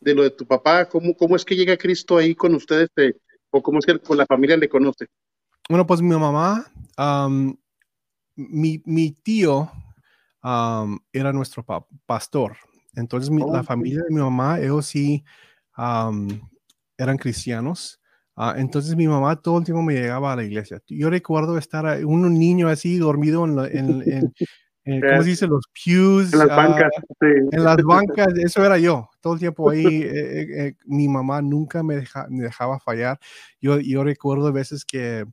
lo 0.00 0.22
de 0.22 0.30
tu 0.30 0.46
papá? 0.46 0.86
¿Cómo, 0.86 1.14
¿Cómo, 1.14 1.36
es 1.36 1.44
que 1.44 1.54
llega 1.54 1.76
Cristo 1.76 2.16
ahí 2.16 2.34
con 2.34 2.54
ustedes 2.54 2.88
eh, 2.96 3.14
o 3.50 3.62
cómo 3.62 3.78
es 3.78 3.86
que 3.86 3.98
con 3.98 4.16
la 4.16 4.26
familia 4.26 4.56
le 4.56 4.70
conoce? 4.70 5.06
Bueno, 5.68 5.86
pues 5.86 6.02
mi 6.02 6.16
mamá, 6.16 6.66
mi, 8.36 8.82
mi, 8.84 9.12
tío 9.12 9.70
era 10.42 11.32
nuestro 11.32 11.64
pastor. 12.06 12.56
Entonces, 12.94 13.30
la 13.30 13.60
oh, 13.60 13.64
familia 13.64 14.02
de 14.02 14.14
mi 14.14 14.20
mamá, 14.20 14.60
ellos 14.60 14.86
sí 14.86 15.24
eran 15.76 17.18
cristianos. 17.18 18.00
Ah, 18.36 18.54
entonces 18.56 18.96
mi 18.96 19.06
mamá 19.06 19.36
todo 19.36 19.58
el 19.58 19.64
tiempo 19.64 19.80
me 19.82 19.94
llegaba 19.94 20.32
a 20.32 20.36
la 20.36 20.42
iglesia. 20.42 20.82
Yo 20.88 21.08
recuerdo 21.08 21.56
estar 21.56 22.04
un 22.04 22.34
niño 22.36 22.66
así 22.66 22.98
dormido 22.98 23.44
en, 23.44 24.02
eh, 24.02 25.00
¿cómo 25.00 25.22
se 25.22 25.28
dice? 25.28 25.46
Los 25.46 25.66
pews. 25.72 26.32
En 26.32 26.40
las 26.40 26.48
bancas. 26.48 26.90
En 27.20 27.64
las 27.64 27.76
bancas, 27.84 28.34
eso 28.36 28.64
era 28.64 28.76
yo. 28.78 29.08
Todo 29.20 29.34
el 29.34 29.38
tiempo 29.38 29.70
ahí, 29.70 29.84
eh, 30.04 30.74
mi 30.84 31.06
mamá 31.06 31.42
nunca 31.42 31.84
me, 31.84 32.02
me, 32.28 32.42
dejaba 32.42 32.80
fallar. 32.80 33.20
Yo, 33.60 33.78
yo 33.78 34.02
recuerdo 34.02 34.52
veces 34.52 34.84
que 34.84 35.24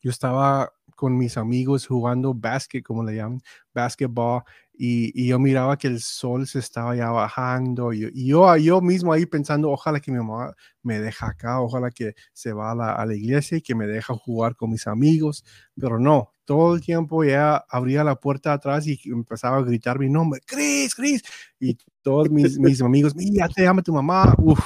yo 0.00 0.10
estaba 0.10 0.72
con 1.00 1.16
mis 1.16 1.38
amigos 1.38 1.86
jugando 1.86 2.34
básquet, 2.34 2.84
como 2.84 3.02
le 3.02 3.16
llaman, 3.16 3.40
basketball, 3.72 4.42
y, 4.74 5.26
yo 5.26 5.38
miraba 5.38 5.78
que 5.78 5.86
el 5.88 5.98
sol 6.00 6.46
se 6.46 6.58
estaba 6.58 6.94
ya 6.94 7.08
bajando, 7.10 7.94
y, 7.94 8.26
yo, 8.26 8.54
yo 8.58 8.82
mismo 8.82 9.14
ahí 9.14 9.24
pensando, 9.24 9.70
ojalá 9.70 9.98
que 10.00 10.12
mi 10.12 10.18
mamá 10.18 10.54
me 10.82 11.00
deje 11.00 11.24
acá, 11.24 11.62
ojalá 11.62 11.90
que 11.90 12.14
se 12.34 12.52
va 12.52 12.72
a 12.72 12.74
la, 12.74 12.92
a 12.92 13.06
la, 13.06 13.14
iglesia 13.14 13.56
y 13.56 13.62
que 13.62 13.74
me 13.74 13.86
deje 13.86 14.12
jugar 14.12 14.56
con 14.56 14.68
mis 14.68 14.86
amigos, 14.86 15.42
pero 15.74 15.98
no, 15.98 16.34
todo 16.44 16.74
el 16.74 16.82
tiempo 16.82 17.24
ya 17.24 17.56
abría 17.70 18.04
la 18.04 18.16
puerta 18.16 18.52
atrás 18.52 18.86
y 18.86 19.00
empezaba 19.06 19.56
a 19.56 19.62
gritar 19.62 19.98
mi 19.98 20.10
nombre, 20.10 20.42
Chris, 20.44 20.94
Chris, 20.94 21.22
y 21.58 21.78
todos 22.02 22.28
mis, 22.30 22.58
mis 22.58 22.82
amigos, 22.82 23.16
mira, 23.16 23.48
te 23.48 23.62
llama 23.62 23.80
tu 23.80 23.94
mamá, 23.94 24.34
uff, 24.36 24.60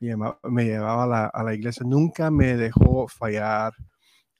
me, 0.00 0.64
llevaba 0.64 1.04
a 1.04 1.06
la, 1.06 1.26
a 1.26 1.44
la 1.44 1.54
iglesia, 1.54 1.86
nunca 1.86 2.28
me 2.32 2.56
dejó 2.56 3.06
fallar 3.06 3.72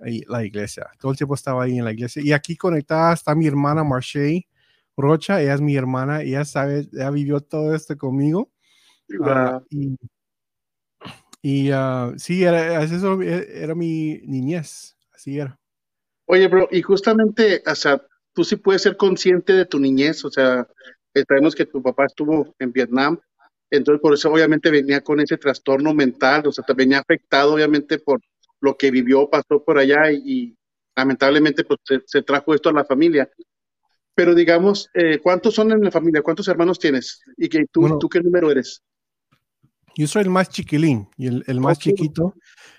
la 0.00 0.44
iglesia. 0.44 0.86
Todo 0.98 1.12
el 1.12 1.18
tiempo 1.18 1.34
estaba 1.34 1.64
ahí 1.64 1.78
en 1.78 1.84
la 1.84 1.92
iglesia. 1.92 2.22
Y 2.24 2.32
aquí 2.32 2.56
conectada 2.56 3.12
está 3.12 3.34
mi 3.34 3.46
hermana 3.46 3.84
Marche 3.84 4.46
Rocha, 4.96 5.40
ella 5.40 5.54
es 5.54 5.60
mi 5.60 5.76
hermana, 5.76 6.22
ella 6.22 6.44
sabe, 6.44 6.86
ella 6.92 7.10
vivió 7.10 7.40
todo 7.40 7.74
esto 7.74 7.96
conmigo. 7.96 8.50
Ah, 9.24 9.62
y, 9.70 9.96
y 11.42 11.72
uh, 11.72 12.16
sí, 12.16 12.44
era, 12.44 12.82
eso 12.82 13.20
e, 13.22 13.62
era 13.62 13.74
mi 13.74 14.20
niñez, 14.24 14.96
así 15.12 15.38
era. 15.38 15.58
Oye, 16.26 16.46
bro, 16.48 16.68
y 16.70 16.82
justamente, 16.82 17.62
o 17.66 17.74
sea, 17.74 18.00
tú 18.32 18.44
sí 18.44 18.56
puedes 18.56 18.82
ser 18.82 18.96
consciente 18.96 19.52
de 19.52 19.66
tu 19.66 19.78
niñez, 19.80 20.24
o 20.24 20.30
sea, 20.30 20.68
sabemos 21.26 21.54
que 21.54 21.66
tu 21.66 21.82
papá 21.82 22.04
estuvo 22.06 22.54
en 22.58 22.72
Vietnam, 22.72 23.18
entonces 23.70 24.00
por 24.00 24.14
eso 24.14 24.30
obviamente 24.30 24.70
venía 24.70 25.00
con 25.00 25.18
ese 25.20 25.38
trastorno 25.38 25.92
mental, 25.94 26.46
o 26.46 26.52
sea, 26.52 26.64
te 26.64 26.74
venía 26.74 27.00
afectado 27.00 27.54
obviamente 27.54 27.98
por 27.98 28.20
lo 28.60 28.76
que 28.76 28.90
vivió, 28.90 29.28
pasó 29.28 29.62
por 29.64 29.78
allá 29.78 30.10
y, 30.12 30.56
lamentablemente 30.96 31.64
pues 31.64 31.80
se, 32.04 32.22
trajo 32.22 32.54
esto 32.54 32.68
a 32.68 32.72
la 32.72 32.84
familia. 32.84 33.30
Pero 34.14 34.34
digamos, 34.34 34.90
eh, 34.92 35.18
¿cuántos 35.18 35.54
son 35.54 35.72
en 35.72 35.80
la 35.80 35.90
familia? 35.90 36.22
¿Cuántos 36.22 36.48
hermanos 36.48 36.78
tienes? 36.78 37.20
¿Y 37.36 37.48
que 37.48 37.64
tú, 37.70 37.98
tú 37.98 38.08
qué 38.08 38.20
número 38.20 38.50
eres? 38.50 38.82
Yo 39.96 40.06
soy 40.06 40.22
el 40.22 40.30
más 40.30 40.48
chiquilín 40.48 41.08
y 41.16 41.26
el, 41.26 41.60
más 41.60 41.78
chiquito, 41.78 42.34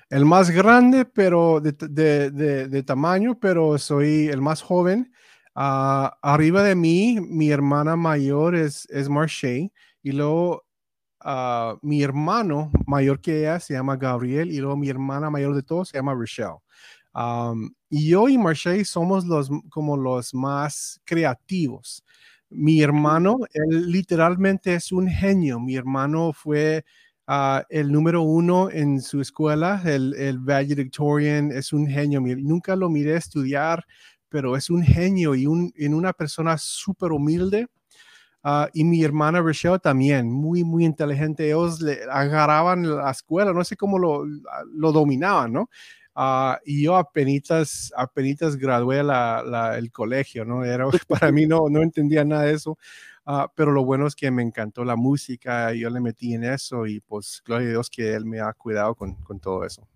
el 0.09 0.25
más 0.25 0.49
grande, 0.51 1.05
pero 1.05 1.59
de, 1.59 1.71
de, 1.71 2.67
de, 2.67 2.83
tamaño, 2.83 3.39
pero 3.39 3.77
soy 3.77 4.27
el 4.27 4.41
más 4.41 4.61
joven. 4.61 5.11
Ah, 5.55 6.17
arriba 6.21 6.63
de 6.63 6.75
mí, 6.75 7.19
mi 7.19 7.49
hermana 7.49 7.95
mayor 7.95 8.55
es, 8.55 8.87
es 8.89 9.09
Marche 9.09 9.71
y 10.01 10.11
luego 10.11 10.63
Ah, 11.23 11.75
mi 11.81 12.01
hermano 12.01 12.71
mayor 12.87 13.21
que 13.21 13.41
ella 13.41 13.59
se 13.59 13.73
llama 13.75 13.95
Gabriel 13.95 14.51
y 14.51 14.57
luego 14.57 14.75
mi 14.75 14.89
hermana 14.89 15.29
mayor 15.29 15.55
de 15.55 15.61
todos 15.61 15.89
se 15.89 15.97
llama 15.97 16.15
Rochelle. 16.15 16.57
y 17.89 18.09
yo 18.09 18.29
y 18.29 18.37
Marche 18.37 18.83
somos 18.85 19.25
los 19.25 19.49
como 19.69 19.97
los 19.97 20.33
más 20.33 20.99
creativos. 21.05 22.03
Mi 22.49 22.81
hermano, 22.81 23.39
él 23.53 23.91
literalmente 23.91 24.73
es 24.75 24.91
un 24.91 25.07
genio. 25.07 25.59
Mi 25.59 25.75
hermano 25.75 26.33
fue 26.33 26.83
ah, 27.27 27.63
el 27.69 27.91
número 27.91 28.23
uno 28.23 28.69
en 28.71 29.01
su 29.01 29.21
escuela, 29.21 29.81
el, 29.85 30.13
el 30.15 30.39
Valedictorian, 30.39 31.51
es 31.51 31.71
un 31.73 31.87
genio. 31.87 32.21
Nunca 32.21 32.75
lo 32.75 32.89
miré 32.89 33.15
estudiar, 33.15 33.85
pero 34.29 34.57
es 34.57 34.69
un 34.69 34.83
genio 34.83 35.35
y 35.35 35.45
un, 35.47 35.71
en 35.75 35.93
una 35.93 36.13
persona 36.13 36.57
súper 36.57 37.11
humilde 37.11 37.67
Ah, 38.43 38.69
y 38.73 38.83
mi 38.83 39.03
hermana 39.03 39.39
Rochelle 39.39 39.79
también, 39.79 40.31
muy, 40.31 40.63
muy 40.63 40.83
inteligente. 40.85 41.47
Ellos 41.47 41.79
le 41.81 41.99
agarraban 42.09 42.97
la 42.97 43.11
escuela, 43.11 43.53
no 43.53 43.63
sé 43.63 43.77
cómo 43.77 43.99
lo, 43.99 44.25
lo 44.25 44.91
dominaban, 44.91 45.53
¿no? 45.53 45.69
Uh, 46.15 46.55
y 46.65 46.83
yo 46.83 46.97
apenas, 46.97 47.93
apenas 47.95 48.57
gradué 48.57 49.01
la, 49.01 49.43
la, 49.45 49.77
el 49.77 49.91
colegio, 49.91 50.43
¿no? 50.43 50.65
Era, 50.65 50.85
para 51.07 51.31
mí 51.31 51.45
no, 51.45 51.69
no 51.69 51.81
entendía 51.81 52.25
nada 52.25 52.43
de 52.43 52.53
eso, 52.53 52.77
uh, 53.27 53.47
pero 53.55 53.71
lo 53.71 53.85
bueno 53.85 54.07
es 54.07 54.15
que 54.15 54.29
me 54.29 54.41
encantó 54.41 54.83
la 54.83 54.97
música, 54.97 55.73
yo 55.73 55.89
le 55.89 56.01
metí 56.01 56.33
en 56.33 56.43
eso 56.43 56.85
y 56.85 56.99
pues 56.99 57.41
gloria 57.45 57.67
a 57.69 57.71
Dios 57.71 57.89
que 57.89 58.13
Él 58.13 58.25
me 58.25 58.41
ha 58.41 58.51
cuidado 58.53 58.93
con, 58.95 59.15
con 59.23 59.39
todo 59.39 59.63
eso. 59.65 59.87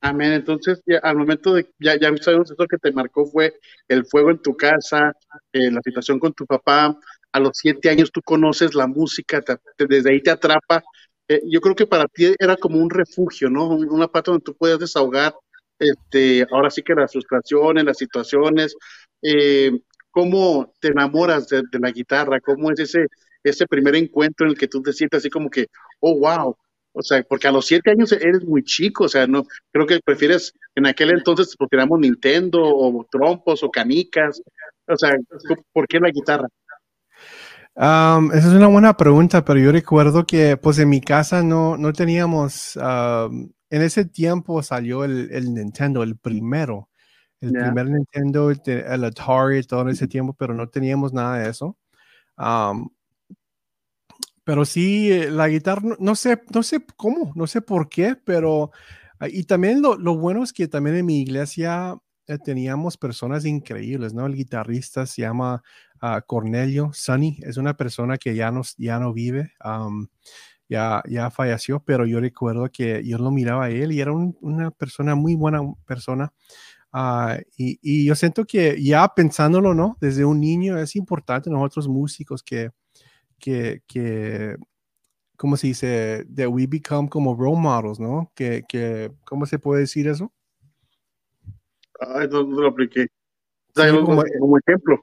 Amén. 0.00 0.32
Entonces, 0.32 0.82
ya, 0.84 0.98
al 0.98 1.16
momento 1.16 1.54
de, 1.54 1.68
ya, 1.78 1.96
ya 1.98 2.10
sabemos 2.20 2.50
eso 2.50 2.66
que 2.66 2.78
te 2.78 2.92
marcó 2.92 3.24
fue 3.24 3.54
el 3.86 4.04
fuego 4.04 4.30
en 4.30 4.38
tu 4.38 4.56
casa, 4.56 5.12
eh, 5.52 5.70
la 5.70 5.80
situación 5.80 6.18
con 6.18 6.32
tu 6.32 6.44
papá, 6.44 6.98
a 7.32 7.40
los 7.40 7.52
siete 7.54 7.90
años 7.90 8.12
tú 8.12 8.20
conoces 8.22 8.74
la 8.74 8.86
música, 8.86 9.42
desde 9.78 10.10
ahí 10.10 10.20
te 10.22 10.30
atrapa. 10.30 10.82
Eh, 11.28 11.40
yo 11.46 11.60
creo 11.60 11.74
que 11.74 11.86
para 11.86 12.06
ti 12.06 12.34
era 12.38 12.56
como 12.56 12.78
un 12.78 12.90
refugio, 12.90 13.48
¿no? 13.50 13.68
Una 13.68 14.08
parte 14.08 14.30
donde 14.30 14.44
tú 14.44 14.54
puedes 14.56 14.78
desahogar, 14.78 15.34
este, 15.78 16.46
ahora 16.50 16.70
sí 16.70 16.82
que 16.82 16.94
las 16.94 17.12
frustraciones, 17.12 17.84
las 17.84 17.98
situaciones. 17.98 18.76
Eh, 19.22 19.72
¿Cómo 20.10 20.74
te 20.80 20.88
enamoras 20.88 21.48
de, 21.48 21.62
la 21.72 21.90
guitarra? 21.90 22.40
¿Cómo 22.40 22.70
es 22.70 22.80
ese, 22.80 23.06
ese 23.42 23.66
primer 23.66 23.96
encuentro 23.96 24.46
en 24.46 24.52
el 24.52 24.58
que 24.58 24.68
tú 24.68 24.82
te 24.82 24.92
sientes 24.92 25.18
así 25.18 25.30
como 25.30 25.48
que, 25.48 25.68
oh, 26.00 26.18
wow, 26.18 26.56
o 26.92 27.02
sea, 27.02 27.22
porque 27.22 27.48
a 27.48 27.52
los 27.52 27.66
siete 27.66 27.90
años 27.90 28.12
eres 28.12 28.44
muy 28.44 28.62
chico, 28.62 29.04
o 29.04 29.08
sea, 29.08 29.26
no, 29.26 29.44
creo 29.72 29.86
que 29.86 30.00
prefieres, 30.04 30.52
en 30.74 30.86
aquel 30.86 31.10
entonces, 31.10 31.56
éramos 31.70 31.98
Nintendo 32.00 32.60
o 32.62 33.06
trompos 33.10 33.62
o 33.62 33.70
canicas, 33.70 34.42
o 34.86 34.96
sea, 34.96 35.16
¿por 35.72 35.88
qué 35.88 35.98
la 36.00 36.10
guitarra? 36.10 36.48
Esa 37.74 38.38
es 38.38 38.46
una 38.46 38.66
buena 38.66 38.96
pregunta, 38.96 39.44
pero 39.44 39.58
yo 39.58 39.72
recuerdo 39.72 40.26
que 40.26 40.56
pues 40.56 40.78
en 40.78 40.88
mi 40.88 41.00
casa 41.00 41.42
no, 41.42 41.76
no 41.76 41.92
teníamos, 41.92 42.76
en 42.76 43.52
ese 43.70 44.04
tiempo 44.04 44.62
salió 44.62 45.04
el, 45.04 45.30
el, 45.32 45.54
Nintendo, 45.54 46.02
el 46.02 46.16
primero, 46.16 46.90
el 47.40 47.52
primer 47.52 47.86
Nintendo, 47.90 48.50
el, 48.50 49.04
Atari, 49.04 49.62
todo 49.64 49.88
ese 49.88 50.06
tiempo, 50.06 50.34
pero 50.34 50.54
no 50.54 50.68
teníamos 50.68 51.12
nada 51.12 51.38
de 51.38 51.50
eso. 51.50 51.76
pero 54.44 54.64
sí, 54.64 55.10
eh, 55.10 55.30
la 55.30 55.48
guitarra, 55.48 55.96
no, 55.98 56.14
sé, 56.14 56.42
no 56.52 56.62
sé 56.62 56.84
cómo, 56.96 57.32
no 57.34 57.46
sé 57.46 57.62
por 57.62 57.88
qué, 57.88 58.16
pero, 58.16 58.70
ah, 59.20 59.28
y 59.28 59.44
también 59.44 59.80
lo, 59.82 59.96
lo 59.96 60.16
bueno 60.16 60.42
es 60.42 60.52
que 60.52 60.68
también 60.68 60.96
en 60.96 61.06
mi 61.06 61.20
iglesia 61.20 61.96
eh, 62.26 62.38
teníamos 62.38 62.96
personas 62.96 63.44
increíbles, 63.44 64.14
¿no? 64.14 64.26
El 64.26 64.36
guitarrista 64.36 65.06
se 65.06 65.22
llama 65.22 65.62
Cornelio 66.26 66.90
Sunny, 66.92 67.38
es 67.42 67.56
una 67.56 67.76
persona 67.76 68.18
que 68.18 68.34
ya 68.34 68.50
no, 68.50 68.62
ya 68.76 68.98
no 68.98 69.12
vive, 69.12 69.52
ya, 70.68 71.02
ya 71.08 71.30
falleció, 71.30 71.80
pero 71.80 72.06
yo 72.06 72.18
recuerdo 72.20 72.68
que 72.72 73.04
yo 73.04 73.18
lo 73.18 73.30
miraba 73.30 73.66
a 73.66 73.70
él 73.70 73.92
y 73.92 74.00
era 74.00 74.12
una 74.12 74.70
persona 74.72 75.14
muy 75.14 75.36
buena 75.36 75.60
persona. 75.86 76.32
Ah, 76.92 77.38
y, 77.56 77.78
y, 77.80 78.04
yo 78.04 78.14
siento 78.14 78.44
que 78.44 78.82
ya 78.82 79.08
pensándolo, 79.14 79.74
¿no? 79.74 79.96
Desde 80.00 80.24
un 80.24 80.40
niño 80.40 80.76
es 80.76 80.94
importante 80.96 81.48
nosotros 81.48 81.88
músicos 81.88 82.42
que, 82.42 82.70
que, 83.38 83.82
que 83.86 84.56
¿cómo 85.36 85.56
se 85.56 85.68
dice? 85.68 86.26
That 86.36 86.48
we 86.48 86.66
become 86.66 87.08
como 87.08 87.34
role 87.34 87.60
models, 87.60 87.98
¿no? 87.98 88.30
Que, 88.34 88.64
que 88.68 89.10
¿cómo 89.24 89.46
se 89.46 89.58
puede 89.58 89.82
decir 89.82 90.06
eso? 90.06 90.32
Ay, 92.00 92.28
no, 92.28 92.42
lo 92.42 92.68
apliqué. 92.68 93.06
como, 93.74 94.58
ejemplo. 94.58 95.00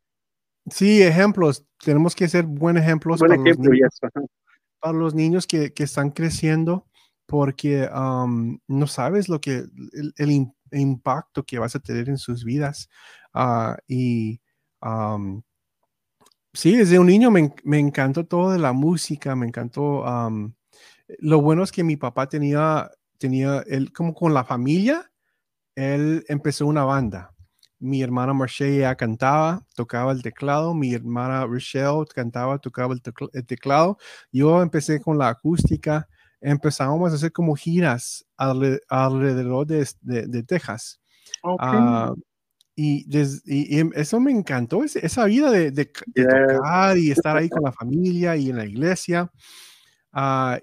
Sí, 0.71 1.01
ejemplos. 1.01 1.65
Tenemos 1.83 2.15
que 2.15 2.27
ser 2.27 2.45
buenos 2.45 2.83
ejemplos 2.83 3.19
para, 3.19 3.35
los 3.35 3.57
niños, 3.59 3.99
para, 4.79 4.93
los 4.93 5.13
niños, 5.13 5.47
que, 5.47 5.73
que 5.73 5.83
están 5.83 6.11
creciendo 6.11 6.85
porque 7.29 7.87
no 8.67 8.87
sabes 8.87 9.29
lo 9.29 9.39
que 9.39 9.65
el, 10.17 10.53
impacto 10.71 11.43
que 11.43 11.59
vas 11.59 11.75
a 11.75 11.79
tener 11.79 12.09
en 12.09 12.17
sus 12.17 12.43
vidas. 12.43 12.89
Uh, 13.33 13.75
y 13.87 14.41
sí, 16.53 16.75
desde 16.75 16.97
un 16.97 17.07
niño 17.07 17.29
me, 17.29 17.53
me, 17.63 17.77
encantó 17.77 18.25
todo 18.25 18.51
de 18.51 18.57
la 18.57 18.73
música, 18.73 19.35
me 19.35 19.45
encantó. 19.45 20.03
lo 21.19 21.41
bueno 21.41 21.63
es 21.63 21.71
que 21.71 21.83
mi 21.83 21.97
papá 21.97 22.27
tenía, 22.27 22.89
tenía, 23.19 23.63
él 23.67 23.93
como 23.93 24.15
con 24.15 24.33
la 24.33 24.43
familia, 24.43 25.11
él 25.75 26.25
empezó 26.27 26.65
una 26.65 26.83
banda 26.83 27.31
mi 27.79 28.01
hermana 28.01 28.33
Marche 28.33 28.77
ya 28.77 28.95
cantaba, 28.95 29.65
tocaba 29.75 30.11
el 30.11 30.21
teclado, 30.21 30.73
mi 30.73 30.93
hermana 30.93 31.45
Rochelle 31.45 32.05
cantaba, 32.13 32.59
tocaba 32.59 32.93
el, 32.93 33.45
teclado. 33.45 33.97
Yo 34.31 34.61
empecé 34.61 34.99
con 35.01 35.17
la 35.17 35.29
acústica, 35.29 36.07
empezamos 36.41 37.11
a 37.11 37.15
hacer 37.15 37.31
como 37.31 37.55
giras 37.55 38.25
alrededor 38.37 39.65
de, 39.65 39.87
de, 40.01 40.43
Texas. 40.43 40.99
Ah, 41.59 42.13
y, 42.75 43.05
em, 43.77 43.91
eso 43.95 44.19
me 44.19 44.31
encantó, 44.31 44.83
esa 44.83 45.25
vida 45.25 45.51
de, 45.51 45.85
tocar 45.85 46.97
y 46.97 47.11
estar 47.11 47.37
ahí 47.37 47.49
con 47.49 47.63
la 47.63 47.71
familia 47.71 48.35
y 48.35 48.49
en 48.49 48.57
la 48.57 48.65
iglesia. 48.65 49.31
Uh, 50.13 50.57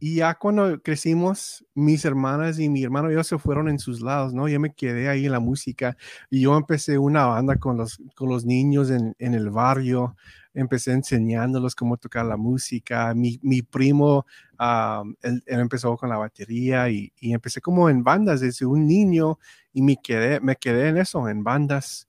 y 0.00 0.16
ya 0.16 0.34
cuando 0.34 0.80
crecimos, 0.80 1.64
mis 1.74 2.04
hermanas 2.04 2.58
y 2.58 2.68
mi 2.68 2.84
hermano 2.84 3.10
yo 3.10 3.24
se 3.24 3.38
fueron 3.38 3.68
en 3.68 3.78
sus 3.78 4.00
lados, 4.00 4.32
¿no? 4.32 4.48
Yo 4.48 4.60
me 4.60 4.72
quedé 4.74 5.08
ahí 5.08 5.26
en 5.26 5.32
la 5.32 5.40
música 5.40 5.96
y 6.30 6.42
yo 6.42 6.56
empecé 6.56 6.98
una 6.98 7.26
banda 7.26 7.56
con 7.56 7.76
los, 7.76 7.98
con 8.14 8.28
los 8.28 8.44
niños 8.44 8.90
en, 8.90 9.14
en 9.18 9.34
el 9.34 9.50
barrio, 9.50 10.16
empecé 10.54 10.92
enseñándolos 10.92 11.74
cómo 11.74 11.96
tocar 11.96 12.26
la 12.26 12.36
música. 12.36 13.14
Mi, 13.14 13.38
mi 13.42 13.62
primo, 13.62 14.26
ah, 14.58 15.02
él, 15.22 15.42
empezó 15.46 15.96
con 15.96 16.08
la 16.08 16.16
batería 16.16 16.88
y, 16.90 17.12
y, 17.18 17.32
empecé 17.32 17.60
como 17.60 17.88
en 17.90 18.02
bandas 18.02 18.40
desde 18.40 18.66
un 18.66 18.86
niño 18.86 19.38
y 19.72 19.82
me 19.82 19.96
quedé, 20.02 20.40
me 20.40 20.56
quedé 20.56 20.88
en 20.88 20.98
eso, 20.98 21.28
en 21.28 21.44
bandas. 21.44 22.08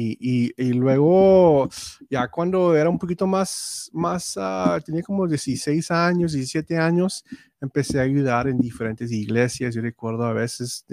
Y, 0.00 0.52
y, 0.56 0.72
luego, 0.72 1.68
ya 2.08 2.28
cuando 2.28 2.74
era 2.74 2.88
un 2.88 2.98
poquito 2.98 3.26
más, 3.26 3.90
más 3.92 4.36
uh, 4.36 4.80
tenía 4.84 5.02
como 5.02 5.26
16 5.26 5.90
años, 5.90 6.32
17 6.32 6.78
años, 6.78 7.24
empecé 7.60 7.98
a 7.98 8.02
ayudar 8.02 8.48
en 8.48 8.58
diferentes 8.58 9.12
iglesias. 9.12 9.74
Yo 9.74 9.82
recuerdo 9.82 10.24
a 10.24 10.32
veces 10.32 10.86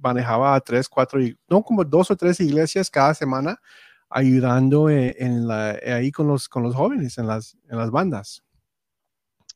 manejaba 0.00 0.60
tres, 0.60 0.88
cuatro, 0.88 1.20
no 1.48 1.62
como 1.62 1.84
dos 1.84 2.10
o 2.10 2.16
tres 2.16 2.38
iglesias 2.40 2.88
cada 2.88 3.14
semana, 3.14 3.60
ayudando 4.08 4.88
en, 4.88 5.14
en 5.18 5.48
la, 5.48 5.78
ahí 5.84 6.12
con 6.12 6.28
los, 6.28 6.48
con 6.48 6.62
los 6.62 6.74
jóvenes, 6.74 7.18
en 7.18 7.26
las, 7.26 7.56
en 7.68 7.78
las 7.78 7.90
bandas. 7.90 8.44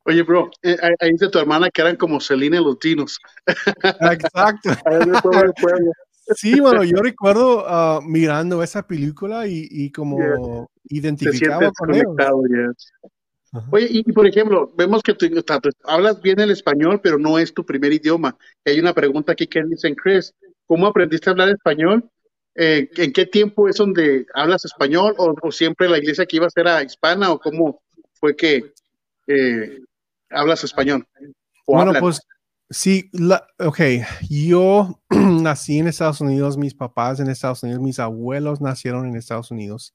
Oye, 0.04 0.22
bro, 0.22 0.50
eh, 0.62 0.76
ahí 0.98 1.12
dice 1.12 1.28
tu 1.28 1.38
hermana 1.38 1.70
que 1.70 1.80
eran 1.80 1.94
como 1.94 2.20
Selena 2.20 2.60
y 2.60 2.64
los 2.64 2.78
Dinos. 2.80 3.18
Exacto. 3.46 4.70
Sí, 6.36 6.60
bueno, 6.60 6.84
yo 6.84 6.96
recuerdo 7.02 7.64
uh, 7.66 8.02
mirando 8.02 8.62
esa 8.62 8.86
película 8.86 9.46
y, 9.46 9.68
y 9.70 9.90
como 9.90 10.18
yeah. 10.18 10.98
identificaba 10.98 11.70
con 11.72 11.94
ellos. 11.94 12.16
Yes. 12.48 12.92
Oye, 13.70 13.86
y, 13.90 13.98
y, 13.98 14.12
por 14.12 14.26
ejemplo, 14.26 14.72
vemos 14.76 15.02
que 15.02 15.12
tú, 15.12 15.26
hablas 15.84 16.22
bien 16.22 16.40
el 16.40 16.50
español, 16.50 17.00
pero 17.02 17.18
no 17.18 17.38
es 17.38 17.52
tu 17.52 17.66
primer 17.66 17.92
idioma. 17.92 18.36
Hay 18.64 18.80
una 18.80 18.94
pregunta 18.94 19.32
aquí 19.32 19.46
que 19.46 19.62
dicen, 19.62 19.94
Chris, 19.94 20.34
¿cómo 20.66 20.86
aprendiste 20.86 21.28
a 21.28 21.32
hablar 21.32 21.50
español? 21.50 22.08
Eh, 22.54 22.88
¿En 22.96 23.12
qué 23.12 23.26
tiempo 23.26 23.68
es 23.68 23.76
donde 23.76 24.26
hablas 24.34 24.64
español 24.64 25.14
o, 25.18 25.34
o, 25.40 25.52
siempre 25.52 25.88
la 25.88 25.98
iglesia 25.98 26.26
que 26.26 26.36
ibas 26.36 26.56
era 26.56 26.82
hispana 26.82 27.30
o 27.30 27.38
cómo 27.38 27.82
fue 28.14 28.36
que 28.36 28.72
eh, 29.26 29.80
hablas 30.30 30.64
español? 30.64 31.06
Bueno, 31.66 31.88
hablan? 31.88 32.00
pues 32.00 32.20
Sí, 32.72 33.10
la, 33.12 33.46
ok, 33.58 33.80
yo 34.30 34.98
nací 35.10 35.78
en 35.78 35.88
Estados 35.88 36.22
Unidos, 36.22 36.56
mis 36.56 36.74
papás 36.74 37.20
en 37.20 37.28
Estados 37.28 37.62
Unidos, 37.62 37.82
mis 37.82 37.98
abuelos 37.98 38.62
nacieron 38.62 39.06
en 39.06 39.14
Estados 39.14 39.50
Unidos. 39.50 39.94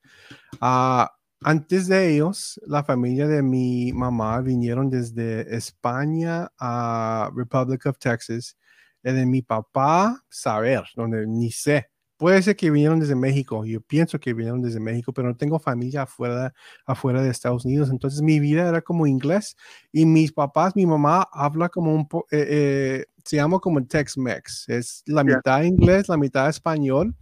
Uh, 0.62 1.06
antes 1.42 1.88
de 1.88 2.14
ellos, 2.14 2.62
la 2.68 2.84
familia 2.84 3.28
de 3.28 3.42
mi 3.42 3.92
mamá 3.94 4.42
vinieron 4.42 4.92
desde 4.92 5.56
España 5.56 6.52
a 6.60 7.32
Republic 7.36 7.88
of 7.88 7.98
Texas. 7.98 8.56
Y 9.04 9.12
de 9.12 9.26
mi 9.26 9.42
papá, 9.42 10.24
saber, 10.30 10.84
donde 10.96 11.26
ni 11.26 11.52
sé. 11.52 11.90
Puede 12.18 12.42
ser 12.42 12.56
que 12.56 12.72
vinieron 12.72 13.00
desde 13.00 13.16
México, 13.16 13.64
yo 13.64 13.80
pienso 13.80 14.20
que 14.20 14.34
vinieron 14.34 14.60
desde 14.62 14.80
México, 14.80 15.14
pero 15.14 15.28
no 15.28 15.38
tengo 15.38 15.60
familia 15.60 16.02
afuera, 16.02 16.52
afuera 16.84 17.22
de 17.22 17.30
Estados 17.30 17.64
Unidos. 17.64 17.92
Entonces 17.92 18.22
mi 18.22 18.40
vida 18.40 18.68
era 18.68 18.82
como 18.82 19.06
inglés 19.06 19.56
y 19.92 20.06
mis 20.08 20.32
papás, 20.32 20.76
mi 20.76 20.88
mamá 20.88 21.28
habla 21.32 21.70
como 21.70 21.94
un 21.94 22.08
poco, 22.08 22.28
eh, 22.32 22.48
eh, 22.50 23.06
se 23.24 23.36
llama 23.36 23.60
como 23.60 23.84
Tex-Mex, 23.86 24.68
es 24.70 25.04
la 25.06 25.24
yeah. 25.24 25.36
mitad 25.36 25.62
inglés, 25.62 26.10
la 26.10 26.18
mitad 26.18 26.50
español, 26.50 27.16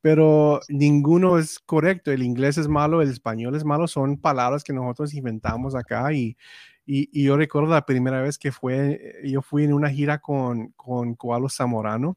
pero 0.00 0.60
ninguno 0.68 1.38
es 1.38 1.60
correcto. 1.60 2.10
El 2.10 2.22
inglés 2.24 2.58
es 2.58 2.66
malo, 2.66 3.02
el 3.02 3.10
español 3.10 3.54
es 3.54 3.64
malo, 3.64 3.86
son 3.86 4.18
palabras 4.18 4.64
que 4.64 4.72
nosotros 4.72 5.14
inventamos 5.14 5.76
acá 5.76 6.12
y, 6.12 6.36
y, 6.84 7.08
y, 7.12 7.24
yo 7.24 7.36
recuerdo 7.36 7.70
la 7.70 7.86
primera 7.86 8.22
vez 8.22 8.38
que 8.38 8.50
fue, 8.50 9.20
yo 9.24 9.42
fui 9.42 9.64
en 9.64 9.72
una 9.72 9.90
gira 9.90 10.18
con, 10.18 10.68
con 10.76 11.14
Coalo 11.14 11.48
Zamorano 11.48 12.16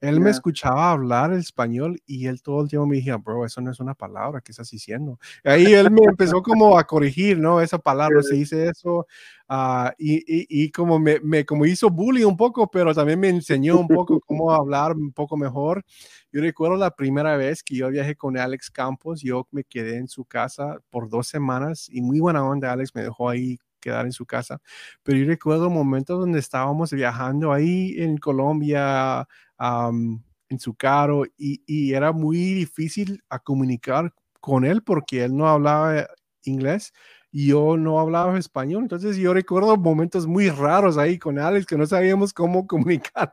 él 0.00 0.14
yeah. 0.14 0.24
me 0.24 0.30
escuchaba 0.30 0.90
hablar 0.90 1.32
el 1.32 1.40
español 1.40 2.00
y 2.06 2.26
él 2.26 2.42
todo 2.42 2.62
el 2.62 2.68
tiempo 2.68 2.86
me 2.86 2.96
decía, 2.96 3.16
bro, 3.16 3.44
eso 3.44 3.60
no 3.60 3.70
es 3.70 3.80
una 3.80 3.94
palabra, 3.94 4.40
¿qué 4.40 4.52
estás 4.52 4.70
diciendo? 4.70 5.18
Ahí 5.44 5.72
él 5.72 5.90
me 5.90 6.02
empezó 6.04 6.42
como 6.42 6.78
a 6.78 6.84
corregir, 6.84 7.38
¿no? 7.38 7.60
Esa 7.60 7.78
palabra, 7.82 8.22
se 8.22 8.34
dice 8.34 8.68
eso. 8.68 9.06
Uh, 9.48 9.90
y, 9.98 10.18
y, 10.18 10.46
y, 10.48 10.70
como 10.70 10.98
me, 11.00 11.18
me, 11.20 11.44
como 11.44 11.66
hizo 11.66 11.90
bullying 11.90 12.24
un 12.24 12.36
poco, 12.36 12.70
pero 12.70 12.94
también 12.94 13.18
me 13.18 13.28
enseñó 13.28 13.78
un 13.78 13.88
poco 13.88 14.20
cómo 14.26 14.52
hablar 14.52 14.92
un 14.96 15.12
poco 15.12 15.36
mejor. 15.36 15.84
Yo 16.32 16.40
recuerdo 16.40 16.76
la 16.76 16.94
primera 16.94 17.36
vez 17.36 17.62
que 17.64 17.74
yo 17.74 17.88
viajé 17.88 18.14
con 18.14 18.38
Alex 18.38 18.70
Campos, 18.70 19.20
yo 19.22 19.48
me 19.50 19.64
quedé 19.64 19.96
en 19.96 20.06
su 20.06 20.24
casa 20.24 20.78
por 20.88 21.08
dos 21.08 21.26
semanas 21.26 21.88
y 21.90 22.00
muy 22.00 22.20
buena 22.20 22.44
onda, 22.44 22.72
Alex 22.72 22.94
me 22.94 23.02
dejó 23.02 23.28
ahí 23.28 23.58
quedar 23.80 24.06
en 24.06 24.12
su 24.12 24.26
casa. 24.26 24.60
Pero 25.02 25.18
yo 25.18 25.26
recuerdo 25.26 25.70
momentos 25.70 26.20
donde 26.20 26.38
estábamos 26.38 26.92
viajando 26.92 27.52
ahí 27.52 27.94
en 27.98 28.18
Colombia, 28.18 29.26
um, 29.60 30.22
en 30.48 30.58
su 30.58 30.74
carro, 30.74 31.24
y, 31.36 31.92
era 31.92 32.12
muy 32.12 32.36
difícil 32.36 33.22
comunicar 33.44 34.12
con 34.40 34.64
él 34.64 34.82
porque 34.82 35.24
él 35.24 35.36
no 35.36 35.48
hablaba 35.48 36.08
inglés 36.44 36.92
y 37.30 37.48
yo 37.48 37.76
no 37.76 38.00
hablaba 38.00 38.38
español. 38.38 38.82
Entonces 38.82 39.16
yo 39.16 39.32
recuerdo 39.32 39.76
momentos 39.76 40.26
muy 40.26 40.50
raros 40.50 40.98
ahí 40.98 41.18
con 41.18 41.38
Alex 41.38 41.66
que 41.66 41.76
no 41.76 41.86
sabíamos 41.86 42.32
cómo 42.32 42.66
comunicar. 42.66 43.30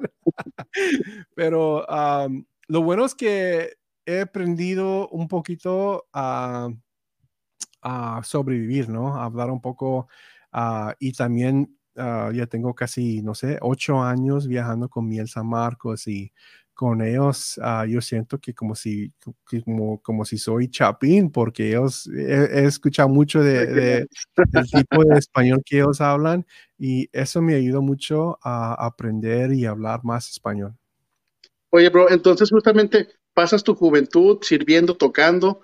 Pero 1.36 1.86
lo 2.68 2.82
bueno 2.84 3.06
es 3.06 3.16
que 3.16 3.74
he 4.06 4.22
aprendido 4.22 5.10
un 5.10 5.28
poquito 5.28 6.08
a, 6.14 6.70
a 7.82 8.22
sobrevivir, 8.24 8.90
¿no? 8.90 9.16
A 9.16 9.26
hablar 9.26 9.50
un 9.50 9.62
poco 9.62 10.08
Uh, 10.54 10.94
y 11.00 11.12
también 11.12 11.77
uh, 11.98 12.32
ya 12.32 12.46
tengo 12.48 12.74
casi, 12.74 13.22
no 13.22 13.36
sé, 13.36 13.58
ocho 13.62 14.02
años 14.02 14.48
viajando 14.48 14.90
con 14.90 15.08
Miel 15.08 15.28
San 15.28 15.48
Marcos 15.48 16.08
y 16.08 16.32
con 16.74 17.02
ellos 17.02 17.58
uh, 17.58 17.86
yo 17.86 18.02
siento 18.02 18.40
que 18.40 18.54
como 18.54 18.76
si, 18.76 19.12
como, 19.66 20.00
como 20.02 20.26
si 20.26 20.38
soy 20.38 20.70
chapín, 20.70 21.32
porque 21.32 21.70
ellos, 21.70 22.08
he, 22.08 22.62
he 22.62 22.66
escuchado 22.66 23.10
mucho 23.10 23.42
de, 23.42 23.66
de, 23.66 24.08
del 24.36 24.70
tipo 24.70 25.04
de 25.04 25.18
español 25.18 25.64
que 25.66 25.78
ellos 25.78 26.02
hablan 26.02 26.46
y 26.78 27.10
eso 27.12 27.42
me 27.42 27.56
ayudó 27.56 27.82
mucho 27.82 28.38
a 28.44 28.74
aprender 28.86 29.54
y 29.54 29.66
hablar 29.66 30.04
más 30.04 30.30
español. 30.30 30.76
Oye, 31.72 31.90
bro, 31.90 32.10
entonces 32.10 32.50
justamente 32.50 33.08
pasas 33.34 33.64
tu 33.64 33.76
juventud 33.76 34.40
sirviendo, 34.42 34.96
tocando, 34.96 35.62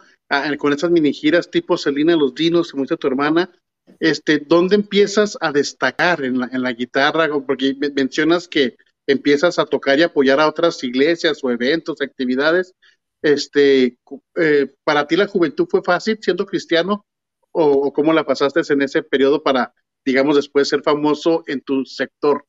con 0.57 0.73
esas 0.73 0.91
mini 0.91 1.13
giras 1.13 1.49
tipo 1.49 1.77
Selena 1.77 2.15
Los 2.15 2.33
Dinos, 2.35 2.71
como 2.71 2.83
dice 2.83 2.97
tu 2.97 3.07
hermana, 3.07 3.51
este, 3.99 4.39
¿dónde 4.39 4.75
empiezas 4.75 5.37
a 5.41 5.51
destacar 5.51 6.23
en 6.23 6.39
la, 6.39 6.49
en 6.51 6.61
la 6.61 6.73
guitarra? 6.73 7.27
Porque 7.45 7.75
mencionas 7.95 8.47
que 8.47 8.75
empiezas 9.07 9.59
a 9.59 9.65
tocar 9.65 9.99
y 9.99 10.03
apoyar 10.03 10.39
a 10.39 10.47
otras 10.47 10.83
iglesias 10.83 11.39
o 11.43 11.51
eventos, 11.51 12.01
actividades. 12.01 12.73
Este, 13.21 13.97
eh, 14.35 14.75
¿Para 14.83 15.07
ti 15.07 15.15
la 15.15 15.27
juventud 15.27 15.67
fue 15.69 15.81
fácil 15.83 16.17
siendo 16.21 16.45
cristiano? 16.45 17.05
¿O, 17.51 17.65
o 17.65 17.93
cómo 17.93 18.13
la 18.13 18.25
pasaste 18.25 18.61
en 18.73 18.81
ese 18.81 19.03
periodo 19.03 19.43
para, 19.43 19.73
digamos, 20.03 20.35
después 20.35 20.67
ser 20.67 20.81
famoso 20.81 21.43
en 21.47 21.61
tu 21.61 21.85
sector? 21.85 22.45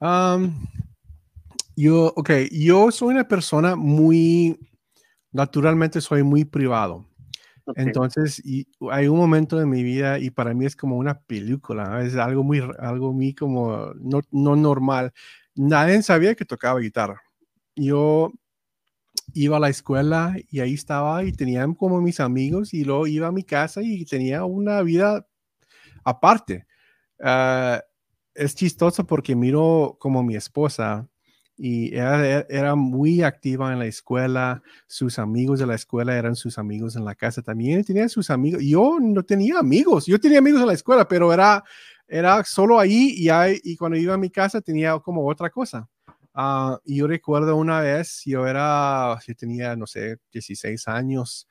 Um, 0.00 0.66
yo, 1.76 2.12
ok, 2.16 2.30
yo 2.52 2.90
soy 2.90 3.14
una 3.14 3.26
persona 3.26 3.76
muy, 3.76 4.58
naturalmente 5.32 6.00
soy 6.00 6.22
muy 6.22 6.44
privado. 6.44 7.06
Entonces, 7.76 8.42
hay 8.90 9.08
un 9.08 9.16
momento 9.18 9.58
de 9.58 9.66
mi 9.66 9.82
vida 9.82 10.18
y 10.18 10.30
para 10.30 10.52
mí 10.54 10.66
es 10.66 10.76
como 10.76 10.96
una 10.96 11.20
película, 11.20 12.04
es 12.04 12.16
algo 12.16 12.44
muy, 12.44 12.62
algo 12.78 13.12
muy 13.12 13.34
como 13.34 13.92
no, 13.94 14.20
no 14.30 14.56
normal. 14.56 15.12
Nadie 15.54 16.02
sabía 16.02 16.34
que 16.34 16.44
tocaba 16.44 16.80
guitarra. 16.80 17.22
Yo 17.76 18.32
iba 19.32 19.56
a 19.56 19.60
la 19.60 19.68
escuela 19.68 20.36
y 20.50 20.60
ahí 20.60 20.74
estaba 20.74 21.24
y 21.24 21.32
tenía 21.32 21.66
como 21.78 22.00
mis 22.00 22.20
amigos 22.20 22.74
y 22.74 22.84
luego 22.84 23.06
iba 23.06 23.28
a 23.28 23.32
mi 23.32 23.44
casa 23.44 23.82
y 23.82 24.04
tenía 24.04 24.44
una 24.44 24.82
vida 24.82 25.26
aparte. 26.04 26.66
Uh, 27.20 27.80
es 28.34 28.54
chistoso 28.54 29.06
porque 29.06 29.36
miro 29.36 29.96
como 30.00 30.22
mi 30.22 30.36
esposa 30.36 31.08
y 31.56 31.94
era, 31.94 32.40
era, 32.48 32.74
muy 32.74 33.22
activa 33.22 33.72
en 33.72 33.78
la 33.78 33.86
escuela, 33.86 34.62
sus 34.86 35.18
amigos 35.18 35.60
de 35.60 35.66
la 35.66 35.76
escuela 35.76 36.16
eran 36.16 36.34
sus 36.34 36.58
amigos 36.58 36.96
en 36.96 37.04
la 37.04 37.14
casa 37.14 37.42
también, 37.42 37.84
tenía 37.84 38.08
sus 38.08 38.30
amigos, 38.30 38.62
yo 38.62 38.98
no 39.00 39.22
tenía 39.22 39.58
amigos, 39.60 40.06
yo 40.06 40.18
tenía 40.18 40.38
amigos 40.38 40.60
en 40.62 40.66
la 40.66 40.72
escuela, 40.72 41.06
pero 41.06 41.32
era, 41.32 41.62
era 42.08 42.42
solo 42.44 42.80
ahí 42.80 43.14
y, 43.16 43.28
ahí, 43.28 43.60
y 43.62 43.76
cuando 43.76 43.96
iba 43.96 44.14
a 44.14 44.18
mi 44.18 44.30
casa 44.30 44.60
tenía 44.60 44.98
como 44.98 45.26
otra 45.28 45.50
cosa. 45.50 45.88
Uh, 46.36 46.78
yo 46.84 47.06
recuerdo 47.06 47.54
una 47.56 47.80
vez, 47.80 48.22
yo 48.24 48.46
era, 48.46 49.16
yo 49.24 49.34
tenía, 49.36 49.76
no 49.76 49.86
sé, 49.86 50.16
16 50.32 50.88
años, 50.88 51.48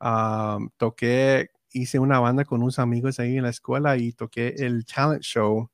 uh, 0.00 0.68
toqué, 0.76 1.50
hice 1.72 1.98
una 1.98 2.20
banda 2.20 2.44
con 2.44 2.62
unos 2.62 2.78
amigos 2.78 3.18
ahí 3.18 3.36
en 3.36 3.42
la 3.42 3.50
escuela 3.50 3.96
y 3.96 4.12
toqué 4.12 4.54
el 4.58 4.84
talent 4.86 5.22
show 5.22 5.68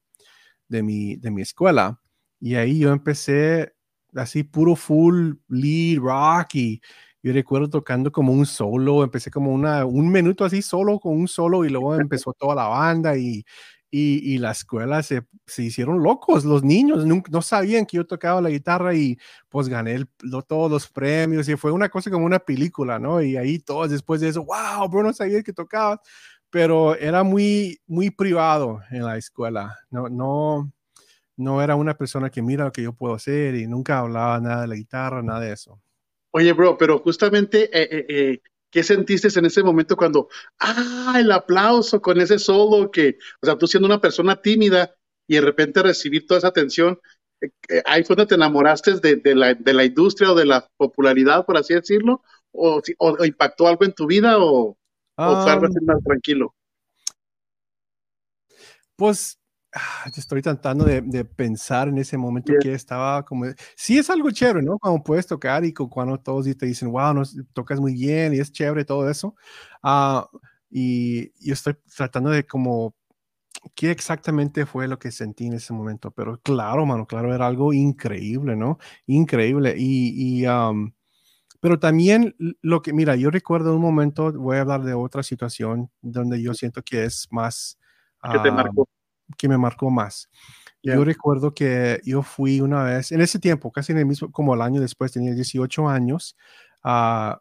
de 0.68 0.82
mi, 0.82 1.16
de 1.16 1.30
mi 1.30 1.42
escuela. 1.42 2.00
Y 2.46 2.54
ahí 2.54 2.78
yo 2.78 2.92
empecé 2.92 3.74
así 4.14 4.44
puro 4.44 4.76
full 4.76 5.32
lead 5.48 5.98
rock 5.98 6.54
y 6.54 6.80
yo 7.20 7.32
recuerdo 7.32 7.68
tocando 7.68 8.12
como 8.12 8.32
un 8.32 8.46
solo, 8.46 9.02
empecé 9.02 9.32
como 9.32 9.52
una, 9.52 9.84
un 9.84 10.12
minuto 10.12 10.44
así 10.44 10.62
solo 10.62 11.00
con 11.00 11.16
un 11.16 11.26
solo 11.26 11.64
y 11.64 11.70
luego 11.70 11.96
empezó 11.96 12.32
toda 12.34 12.54
la 12.54 12.68
banda 12.68 13.16
y, 13.16 13.44
y, 13.90 14.38
la 14.38 14.52
escuela 14.52 15.02
se, 15.02 15.24
hicieron 15.58 16.04
locos, 16.04 16.44
los 16.44 16.62
niños 16.62 17.04
no, 17.04 17.42
sabían 17.42 17.84
que 17.84 17.96
yo 17.96 18.06
tocaba 18.06 18.40
la 18.40 18.50
guitarra 18.50 18.94
y 18.94 19.18
pues 19.48 19.68
gané 19.68 20.04
todos 20.46 20.70
los 20.70 20.86
premios 20.88 21.48
y 21.48 21.56
fue 21.56 21.72
una 21.72 21.88
cosa 21.88 22.12
como 22.12 22.26
una 22.26 22.38
película, 22.38 23.00
¿no? 23.00 23.20
Y 23.22 23.36
ahí 23.36 23.58
todos 23.58 23.90
después 23.90 24.20
de 24.20 24.28
eso, 24.28 24.44
wow, 24.44 24.88
bro, 24.88 25.02
no 25.02 25.12
sabía 25.12 25.42
que 25.42 25.52
tocabas, 25.52 25.98
pero 26.48 26.94
era 26.94 27.24
muy, 27.24 27.80
muy 27.88 28.10
privado 28.10 28.82
en 28.92 29.04
la 29.04 29.16
escuela, 29.16 29.76
no, 29.90 30.08
no, 30.08 30.72
no 31.36 31.62
era 31.62 31.76
una 31.76 31.96
persona 31.96 32.30
que 32.30 32.42
mira 32.42 32.64
lo 32.64 32.72
que 32.72 32.82
yo 32.82 32.92
puedo 32.92 33.14
hacer 33.14 33.54
y 33.54 33.66
nunca 33.66 33.98
hablaba 33.98 34.40
nada 34.40 34.62
de 34.62 34.68
la 34.68 34.74
guitarra, 34.74 35.22
nada 35.22 35.40
de 35.40 35.52
eso. 35.52 35.80
Oye, 36.30 36.52
bro, 36.52 36.76
pero 36.76 36.98
justamente, 36.98 37.64
eh, 37.64 37.88
eh, 37.90 38.06
eh, 38.08 38.40
¿qué 38.70 38.82
sentiste 38.82 39.28
en 39.38 39.46
ese 39.46 39.62
momento 39.62 39.96
cuando, 39.96 40.28
ah, 40.60 41.16
el 41.18 41.30
aplauso 41.32 42.00
con 42.00 42.20
ese 42.20 42.38
solo 42.38 42.90
que, 42.90 43.18
o 43.40 43.46
sea, 43.46 43.56
tú 43.56 43.66
siendo 43.66 43.86
una 43.86 44.00
persona 44.00 44.36
tímida 44.36 44.94
y 45.26 45.36
de 45.36 45.40
repente 45.40 45.82
recibir 45.82 46.26
toda 46.26 46.38
esa 46.38 46.48
atención, 46.48 46.98
ahí 47.84 48.02
fue 48.04 48.16
donde 48.16 48.28
te 48.30 48.34
enamoraste 48.34 48.94
de, 48.94 49.34
la, 49.34 49.54
de, 49.54 49.72
la, 49.72 49.84
industria 49.84 50.32
o 50.32 50.34
de 50.34 50.46
la 50.46 50.68
popularidad, 50.76 51.44
por 51.44 51.58
así 51.58 51.74
decirlo? 51.74 52.22
¿O, 52.52 52.80
o, 52.98 53.24
impactó 53.24 53.68
algo 53.68 53.84
en 53.84 53.92
tu 53.92 54.06
vida 54.06 54.38
o, 54.38 54.78
o 55.16 55.42
fue 55.42 55.50
algo 55.50 55.68
más 55.82 56.02
tranquilo? 56.02 56.54
Pues 58.96 59.38
estoy 60.16 60.42
tratando 60.42 60.84
de, 60.84 61.24
pensar 61.24 61.88
en 61.88 61.98
ese 61.98 62.16
momento 62.16 62.52
que 62.60 62.72
estaba 62.72 63.24
como, 63.24 63.46
sí 63.74 63.98
es 63.98 64.08
algo 64.10 64.30
chévere, 64.30 64.62
¿no? 64.62 64.78
Cuando 64.78 65.02
puedes 65.02 65.26
tocar 65.26 65.64
y 65.64 65.72
cuando 65.72 66.18
todos 66.18 66.46
te 66.56 66.66
dicen, 66.66 66.90
wow, 66.90 67.14
no, 67.14 67.22
tocas 67.52 67.80
muy 67.80 67.94
bien 67.94 68.34
y 68.34 68.38
es 68.38 68.52
chévere 68.52 68.84
todo 68.84 69.08
eso. 69.10 69.34
Uh, 69.82 70.22
y 70.70 71.32
yo 71.46 71.52
estoy 71.52 71.74
tratando 71.94 72.30
de 72.30 72.46
como, 72.46 72.94
¿qué 73.74 73.90
exactamente 73.90 74.66
fue 74.66 74.88
lo 74.88 74.98
que 74.98 75.10
sentí 75.10 75.46
en 75.46 75.54
ese 75.54 75.72
momento? 75.72 76.10
Pero 76.10 76.40
claro, 76.40 76.86
mano, 76.86 77.06
claro, 77.06 77.34
era 77.34 77.46
algo 77.46 77.72
increíble, 77.72 78.56
¿no? 78.56 78.78
Increíble. 79.06 79.74
Y, 79.76 80.40
y 80.40 80.46
um, 80.46 80.92
pero 81.60 81.78
también 81.78 82.34
lo 82.62 82.82
que, 82.82 82.92
mira, 82.92 83.16
yo 83.16 83.30
recuerdo 83.30 83.74
un 83.74 83.82
momento, 83.82 84.32
voy 84.32 84.56
a 84.56 84.60
hablar 84.60 84.84
de 84.84 84.94
otra 84.94 85.22
situación 85.22 85.90
donde 86.00 86.40
yo 86.40 86.54
siento 86.54 86.82
que 86.82 87.04
es 87.04 87.28
más... 87.30 87.78
¿Qué 88.32 88.38
te 88.40 88.50
marcó? 88.50 88.88
Que 89.36 89.48
me 89.48 89.58
marcó 89.58 89.90
más. 89.90 90.28
Yo 90.82 91.04
recuerdo 91.04 91.52
que 91.52 92.00
yo 92.04 92.22
fui 92.22 92.60
una 92.60 92.84
vez, 92.84 93.10
en 93.10 93.20
ese 93.20 93.40
tiempo, 93.40 93.72
casi 93.72 93.90
en 93.90 93.98
el 93.98 94.06
mismo, 94.06 94.30
como 94.30 94.54
el 94.54 94.62
año 94.62 94.80
después, 94.80 95.10
tenía 95.10 95.34
18 95.34 95.88
años, 95.88 96.36
a 96.84 97.40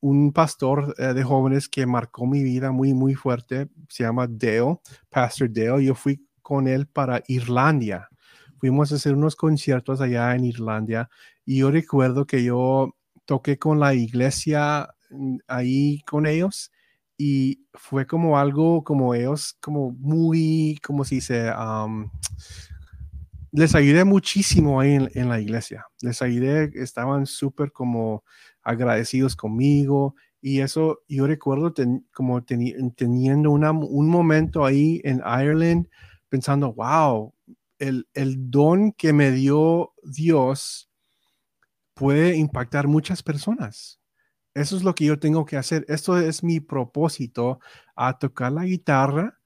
un 0.00 0.32
pastor 0.32 0.94
eh, 0.98 1.12
de 1.12 1.22
jóvenes 1.24 1.68
que 1.68 1.84
marcó 1.84 2.26
mi 2.26 2.42
vida 2.42 2.70
muy, 2.70 2.94
muy 2.94 3.14
fuerte, 3.14 3.68
se 3.88 4.04
llama 4.04 4.26
Dale, 4.28 4.78
Pastor 5.10 5.52
Dale. 5.52 5.84
Yo 5.84 5.94
fui 5.94 6.26
con 6.42 6.68
él 6.68 6.86
para 6.86 7.22
Irlandia. 7.26 8.08
Fuimos 8.58 8.92
a 8.92 8.94
hacer 8.94 9.14
unos 9.14 9.36
conciertos 9.36 10.00
allá 10.00 10.34
en 10.34 10.44
Irlandia 10.44 11.10
y 11.44 11.58
yo 11.58 11.70
recuerdo 11.70 12.26
que 12.26 12.42
yo 12.42 12.94
toqué 13.26 13.58
con 13.58 13.80
la 13.80 13.94
iglesia 13.94 14.88
mm, 15.10 15.38
ahí 15.48 16.02
con 16.06 16.26
ellos 16.26 16.70
y 17.18 17.66
fue 17.72 18.06
como 18.06 18.38
algo 18.38 18.84
como 18.84 19.14
ellos, 19.14 19.56
como 19.60 19.92
muy, 19.92 20.78
como 20.84 21.04
si 21.04 21.20
se, 21.20 21.50
les 23.52 23.74
ayudé 23.74 24.04
muchísimo 24.04 24.80
ahí 24.80 24.94
en, 25.14 25.28
la 25.28 25.40
iglesia, 25.40 25.86
les 26.02 26.20
ayudé, 26.20 26.70
estaban 26.74 27.26
súper 27.26 27.72
como 27.72 28.22
agradecidos 28.62 29.34
conmigo 29.36 30.14
y 30.42 30.60
eso 30.60 31.00
yo 31.08 31.26
recuerdo 31.26 31.72
como 32.12 32.44
teniendo 32.44 33.50
una, 33.50 33.70
un 33.70 34.08
momento 34.08 34.64
ahí 34.64 35.00
en 35.04 35.18
Ireland 35.18 35.88
pensando, 36.28 36.74
wow, 36.74 37.32
el, 37.78 38.06
el 38.14 38.50
don 38.50 38.92
que 38.92 39.12
me 39.12 39.30
dio 39.30 39.94
Dios 40.02 40.90
puede 41.94 42.36
impactar 42.36 42.88
muchas 42.88 43.22
personas 43.22 44.00
eso 44.56 44.76
es 44.76 44.82
lo 44.82 44.94
que 44.94 45.04
yo 45.04 45.18
tengo 45.18 45.44
que 45.44 45.58
hacer. 45.58 45.84
Esto 45.88 46.18
es 46.18 46.42
mi 46.42 46.60
propósito, 46.60 47.60
a 47.94 48.18
tocar 48.18 48.52
la 48.52 48.64
guitarra 48.64 49.38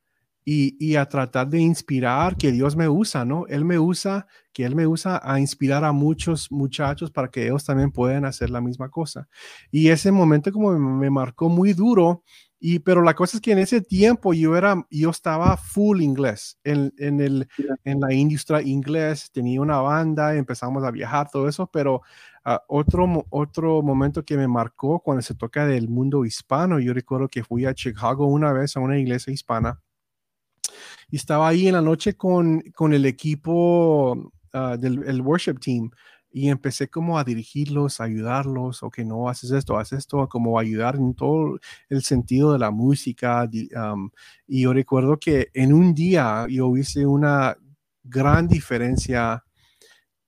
y, 0.44 0.96
a 0.96 1.06
tratar 1.06 1.48
de 1.48 1.60
inspirar 1.60 2.36
que 2.36 2.52
Dios 2.52 2.76
me 2.76 2.88
usa, 2.88 3.24
¿no? 3.24 3.46
Él 3.48 3.64
me 3.64 3.78
usa, 3.78 4.26
que 4.52 4.64
Él 4.64 4.74
me 4.74 4.86
usa 4.86 5.20
a 5.22 5.38
inspirar 5.40 5.84
a 5.84 5.92
muchos 5.92 6.50
muchachos 6.50 7.10
para 7.10 7.28
que 7.28 7.46
ellos 7.46 7.64
también 7.64 7.90
puedan 7.90 8.24
hacer 8.24 8.50
la 8.50 8.60
misma 8.60 8.88
cosa. 8.88 9.28
Y 9.70 9.88
ese 9.88 10.12
momento 10.12 10.52
como 10.52 10.78
me 10.78 11.10
marcó 11.10 11.48
muy 11.48 11.72
duro 11.72 12.22
y, 12.60 12.78
pero 12.80 13.02
la 13.02 13.14
cosa 13.14 13.38
es 13.38 13.40
que 13.40 13.52
en 13.52 13.58
ese 13.58 13.80
tiempo 13.80 14.34
yo 14.34 14.54
era, 14.54 14.86
yo 14.90 15.08
estaba 15.08 15.56
full 15.56 16.02
inglés 16.02 16.58
en, 16.62 16.92
en, 16.98 17.20
el, 17.20 17.48
en 17.84 18.00
la 18.00 18.12
industria 18.12 18.60
inglés, 18.60 19.30
tenía 19.32 19.62
una 19.62 19.78
banda, 19.78 20.36
empezamos 20.36 20.84
a 20.84 20.90
viajar, 20.90 21.30
todo 21.30 21.48
eso, 21.48 21.66
pero 21.66 22.02
uh, 22.44 22.58
otro, 22.68 23.26
otro 23.30 23.80
momento 23.82 24.22
que 24.24 24.36
me 24.36 24.46
marcó 24.46 25.00
cuando 25.00 25.22
se 25.22 25.34
toca 25.34 25.66
del 25.66 25.88
mundo 25.88 26.26
hispano, 26.26 26.78
yo 26.78 26.92
recuerdo 26.92 27.28
que 27.28 27.42
fui 27.42 27.64
a 27.64 27.74
Chicago 27.74 28.26
una 28.26 28.52
vez 28.52 28.76
a 28.76 28.80
una 28.80 28.98
iglesia 28.98 29.32
hispana 29.32 29.80
y 31.10 31.16
estaba 31.16 31.48
ahí 31.48 31.66
en 31.66 31.74
la 31.74 31.82
noche 31.82 32.14
con, 32.14 32.60
con 32.74 32.92
el 32.92 33.06
equipo 33.06 34.12
uh, 34.52 34.76
del 34.78 35.02
el 35.04 35.22
worship 35.22 35.58
team 35.60 35.90
y 36.32 36.48
empecé 36.48 36.88
como 36.88 37.18
a 37.18 37.24
dirigirlos, 37.24 38.00
a 38.00 38.04
ayudarlos, 38.04 38.82
o 38.82 38.90
que 38.90 39.04
no 39.04 39.28
haces 39.28 39.50
esto, 39.50 39.78
haces 39.78 40.00
esto, 40.00 40.28
como 40.28 40.58
ayudar 40.58 40.96
en 40.96 41.14
todo 41.14 41.58
el 41.88 42.02
sentido 42.02 42.52
de 42.52 42.58
la 42.58 42.70
música. 42.70 43.48
y 44.46 44.62
yo 44.62 44.72
recuerdo 44.72 45.18
que 45.18 45.50
en 45.54 45.72
un 45.72 45.94
día 45.94 46.46
yo 46.48 46.76
hice 46.76 47.06
una 47.06 47.56
gran 48.04 48.48
diferencia 48.48 49.44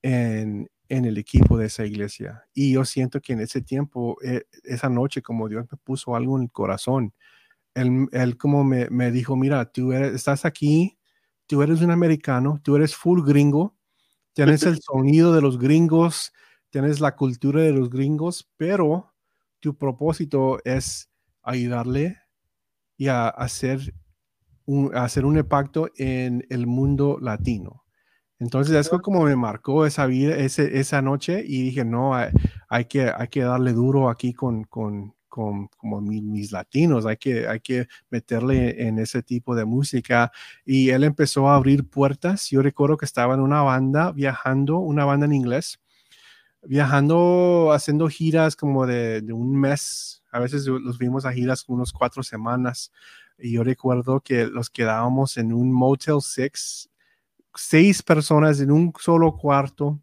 en, 0.02 0.68
en 0.92 1.06
el 1.06 1.16
equipo 1.16 1.56
de 1.56 1.66
esa 1.66 1.86
iglesia. 1.86 2.44
Y 2.52 2.74
yo 2.74 2.84
siento 2.84 3.20
que 3.20 3.32
en 3.32 3.40
ese 3.40 3.62
tiempo, 3.62 4.18
eh, 4.22 4.42
esa 4.64 4.90
noche, 4.90 5.22
como 5.22 5.48
Dios 5.48 5.66
me 5.70 5.78
puso 5.78 6.14
algo 6.14 6.36
en 6.36 6.44
el 6.44 6.52
corazón, 6.52 7.14
él, 7.74 8.08
él 8.12 8.36
como 8.36 8.62
me, 8.62 8.90
me, 8.90 9.10
dijo, 9.10 9.34
mira, 9.34 9.64
tú 9.72 9.92
estás 9.94 10.44
aquí, 10.44 10.98
tú 11.46 11.62
eres 11.62 11.80
un 11.80 11.90
americano, 11.90 12.60
tú 12.62 12.76
eres 12.76 12.94
full 12.94 13.22
gringo, 13.22 13.74
tienes 14.32 14.62
el 14.64 14.78
sonido 14.82 15.32
de 15.34 15.42
los 15.42 15.58
gringos, 15.58 16.32
tienes 16.70 17.00
la 17.00 17.16
cultura 17.16 17.62
de 17.62 17.72
los 17.72 17.90
gringos, 17.90 18.50
pero 18.56 19.12
tu 19.60 19.76
propósito 19.76 20.58
es 20.64 21.10
ayudarle 21.42 22.18
y 22.96 23.08
a 23.08 23.28
hacer 23.28 23.94
un, 24.64 24.94
hacer 24.94 25.24
un 25.24 25.38
impacto 25.38 25.90
en 25.96 26.46
el 26.50 26.66
mundo 26.66 27.18
latino. 27.20 27.84
Entonces, 28.38 28.74
eso 28.74 29.00
como 29.00 29.22
me 29.22 29.36
marcó 29.36 29.86
esa 29.86 30.06
vida, 30.06 30.36
ese, 30.36 30.80
esa 30.80 31.00
noche 31.00 31.44
y 31.46 31.62
dije, 31.62 31.84
no, 31.84 32.14
hay, 32.14 32.30
hay, 32.68 32.86
que, 32.86 33.12
hay 33.14 33.28
que 33.28 33.42
darle 33.42 33.72
duro 33.72 34.10
aquí 34.10 34.32
con, 34.32 34.64
con, 34.64 35.14
con 35.32 35.68
como 35.78 36.02
mis, 36.02 36.52
latinos, 36.52 37.06
hay 37.06 37.16
que, 37.16 37.48
hay 37.48 37.60
que 37.60 37.88
meterle 38.10 38.86
en 38.86 38.98
ese 38.98 39.22
tipo 39.22 39.54
de 39.54 39.64
música. 39.64 40.30
Y 40.66 40.90
él 40.90 41.04
empezó 41.04 41.48
a 41.48 41.56
abrir 41.56 41.88
puertas. 41.88 42.50
Yo 42.50 42.60
recuerdo 42.60 42.98
que 42.98 43.06
estaba 43.06 43.32
en 43.32 43.40
una 43.40 43.62
banda 43.62 44.12
viajando, 44.12 44.76
una 44.76 45.06
banda 45.06 45.24
en 45.24 45.32
inglés, 45.32 45.80
viajando, 46.62 47.70
haciendo 47.72 48.08
giras 48.08 48.56
como 48.56 48.86
de, 48.86 49.24
un 49.32 49.58
mes. 49.58 50.22
A 50.30 50.38
veces 50.38 50.66
los 50.66 50.98
vimos 50.98 51.24
a 51.24 51.32
giras 51.32 51.64
unos 51.66 51.94
cuatro 51.94 52.22
semanas. 52.22 52.92
Y 53.38 53.52
yo 53.52 53.64
recuerdo 53.64 54.20
que 54.20 54.46
los 54.46 54.68
quedábamos 54.68 55.38
en 55.38 55.54
un 55.54 55.72
Motel 55.72 56.20
Six, 56.20 56.90
seis 57.54 58.02
personas 58.02 58.60
en 58.60 58.70
un 58.70 58.92
solo 59.00 59.34
cuarto 59.34 59.98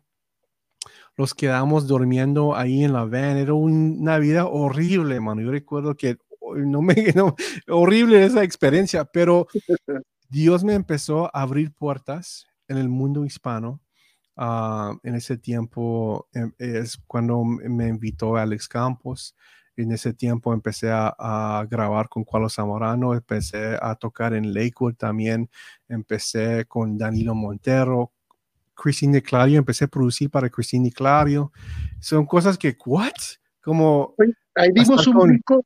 los 1.19 1.36
quedamos 1.36 1.86
durmiendo 1.86 2.55
ahí 2.55 2.86
en 2.86 2.93
la 2.93 3.03
van. 3.03 3.36
Era 3.36 3.53
una 3.53 4.17
vida 4.19 4.45
horrible, 4.45 5.19
mano. 5.19 5.41
Yo 5.41 5.51
recuerdo 5.51 5.97
que 5.97 6.17
no 6.55 6.82
me, 6.82 6.95
horrible 7.67 8.23
esa 8.23 8.41
experiencia, 8.41 9.03
pero 9.03 9.45
Dios 10.29 10.63
me 10.63 10.75
empezó 10.75 11.25
a 11.25 11.41
abrir 11.41 11.73
puertas 11.73 12.47
en 12.69 12.77
el 12.77 12.88
mundo 12.88 13.25
hispano. 13.25 13.82
Ah, 14.38 14.93
en 15.03 15.15
ese 15.15 15.38
tiempo 15.38 16.29
em, 16.32 16.53
es 16.58 16.97
cuando 17.05 17.43
me 17.43 17.89
invitó 17.89 18.38
Alex 18.38 18.69
Campos. 18.69 19.36
En 19.75 19.91
ese 19.91 20.13
tiempo 20.13 20.53
empecé 20.53 20.89
a, 20.89 21.13
a, 21.19 21.65
grabar 21.69 22.08
con 22.08 22.23
Carlos 22.23 22.55
Zamorano, 22.55 23.13
empecé 23.13 23.77
a 23.82 23.93
tocar 23.95 24.34
en 24.34 24.53
Lakewood 24.53 24.95
también, 24.95 25.49
empecé 25.89 26.63
con 26.65 26.97
Danilo 26.97 27.36
Montero, 27.36 28.13
Christine 28.81 29.21
Clario, 29.21 29.59
empecé 29.59 29.85
a 29.85 29.87
producir 29.87 30.29
para 30.29 30.49
Christine 30.49 30.91
Clario. 30.91 31.51
Son 31.99 32.25
cosas 32.25 32.57
que, 32.57 32.75
¿what? 32.85 33.11
Como... 33.61 34.15
Ahí 34.55 34.69
vimos 34.73 35.05
un 35.07 35.13
público 35.13 35.65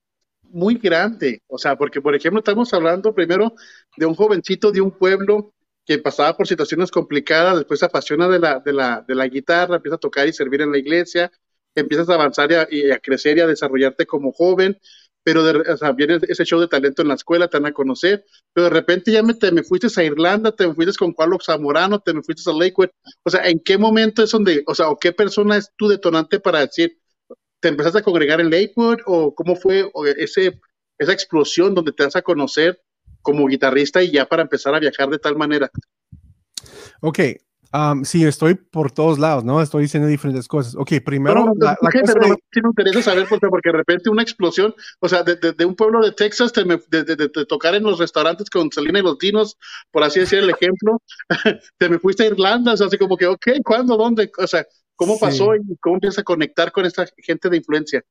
muy 0.54 0.76
grande, 0.76 1.42
o 1.48 1.58
sea, 1.58 1.76
porque 1.76 2.00
por 2.00 2.14
ejemplo 2.14 2.40
estamos 2.40 2.72
hablando 2.74 3.14
primero 3.14 3.54
de 3.98 4.06
un 4.06 4.14
jovencito 4.14 4.72
de 4.72 4.82
un 4.82 4.92
pueblo 4.92 5.54
que 5.86 5.98
pasaba 5.98 6.38
por 6.38 6.48
situaciones 6.48 6.92
complicadas, 6.92 7.58
después 7.58 7.80
se 7.80 7.88
apasiona 7.88 8.30
de 8.30 8.40
la, 8.40 8.60
de 8.60 8.72
la, 8.72 9.04
de 9.06 9.16
la 9.16 9.28
guitarra, 9.28 9.78
empieza 9.78 9.96
a 9.96 10.00
tocar 10.00 10.28
y 10.28 10.34
servir 10.34 10.62
en 10.62 10.72
la 10.72 10.78
iglesia, 10.78 11.32
empiezas 11.76 12.08
a 12.10 12.14
avanzar 12.14 12.52
y 12.70 12.92
a, 12.92 13.00
crecer 13.00 13.38
y 13.38 13.42
a 13.42 13.48
desarrollarte 13.48 14.06
como 14.06 14.32
joven, 14.32 14.80
pero 15.24 15.44
de, 15.44 15.72
o 15.72 15.78
sea, 15.78 15.92
viene 15.92 16.20
ese 16.28 16.44
show 16.46 16.60
de 16.60 16.68
talento 16.68 17.02
en 17.02 17.08
la 17.08 17.14
escuela, 17.14 17.48
te 17.48 17.58
van 17.58 17.72
a 17.72 17.74
conocer, 17.74 18.26
pero 18.54 18.66
de 18.66 18.70
repente 18.70 19.12
ya 19.12 19.24
me, 19.24 19.34
te, 19.34 19.52
me 19.52 19.64
fuiste 19.64 19.88
a 20.00 20.04
Irlanda, 20.04 20.52
te 20.52 20.68
me 20.68 20.74
fuiste 20.74 20.94
con 20.98 21.14
Carlos 21.14 21.46
Zamorano, 21.46 22.00
te 22.00 22.14
me 22.14 22.22
fuiste 22.22 22.50
a 22.50 22.54
Lakewood, 22.54 22.90
o 23.24 23.30
sea, 23.30 23.48
¿en 23.48 23.60
qué 23.60 23.78
momento 23.78 24.24
es 24.24 24.32
donde, 24.32 24.64
o 24.68 24.76
sea, 24.76 24.90
o 24.90 24.98
qué 24.98 25.12
persona 25.12 25.58
es 25.58 25.72
tu 25.78 25.88
detonante 25.88 26.40
para 26.40 26.60
decir, 26.60 27.00
te 27.60 27.70
empezaste 27.70 28.00
a 28.00 28.04
congregar 28.04 28.42
en 28.42 28.50
Lakewood 28.50 29.00
o 29.06 29.34
cómo 29.34 29.56
fue 29.56 29.90
ese, 30.18 30.60
esa 30.98 31.14
explosión 31.14 31.74
donde 31.74 31.94
te 31.94 32.04
vas 32.04 32.16
a 32.16 32.22
conocer 32.22 32.82
como 33.22 33.48
guitarrista 33.48 34.04
y 34.04 34.12
ya 34.12 34.26
para 34.26 34.44
empezar 34.44 34.76
a 34.76 34.80
viajar 34.80 35.10
de 35.10 35.20
tal 35.20 35.38
manera? 35.38 35.72
Ok, 37.02 37.20
Um, 37.74 38.06
sí, 38.06 38.24
estoy 38.24 38.54
por 38.54 38.92
todos 38.92 39.18
lados, 39.18 39.44
¿no? 39.44 39.60
Estoy 39.60 39.84
diciendo 39.84 40.08
diferentes 40.08 40.48
cosas. 40.48 40.76
Ok, 40.76 40.92
primero. 41.04 41.44
No, 41.44 41.54
la, 41.58 41.76
gente, 41.92 42.14
me 42.20 42.70
interesa 42.70 43.02
saber, 43.02 43.26
porque, 43.28 43.48
porque 43.48 43.72
de 43.72 43.78
repente 43.78 44.12
una 44.12 44.22
explosión, 44.22 44.76
o 45.00 45.10
sea, 45.10 45.24
de, 45.24 45.36
de, 45.36 45.66
un 45.66 45.76
pueblo 45.76 46.06
de 46.06 46.12
Texas, 46.12 46.54
te 46.54 46.64
de, 46.64 47.30
tocar 47.48 47.74
en 47.74 47.82
los 47.82 47.98
restaurantes 47.98 48.48
con 48.52 48.72
Salina 48.72 49.00
y 49.00 49.02
los 49.02 49.18
Dinos, 49.18 49.58
por 49.90 50.04
así 50.04 50.20
decir 50.20 50.38
el 50.38 50.52
ejemplo, 50.52 51.02
te 51.80 51.90
me 51.90 51.98
fuiste 51.98 52.22
a 52.22 52.28
Irlanda, 52.28 52.74
o 52.74 52.78
sea, 52.78 52.86
así 52.86 53.00
como 53.00 53.18
que, 53.18 53.26
ok, 53.26 53.48
¿cuándo, 53.66 53.98
dónde? 53.98 54.32
O 54.38 54.46
sea, 54.46 54.68
¿cómo 54.96 55.20
pasó 55.20 55.56
y 55.56 55.62
cómo 55.82 55.96
empiezas 55.96 56.20
a 56.20 56.24
conectar 56.24 56.72
con 56.72 56.86
esta 56.86 57.08
gente 57.18 57.50
de 57.50 57.58
influencia? 57.58 58.04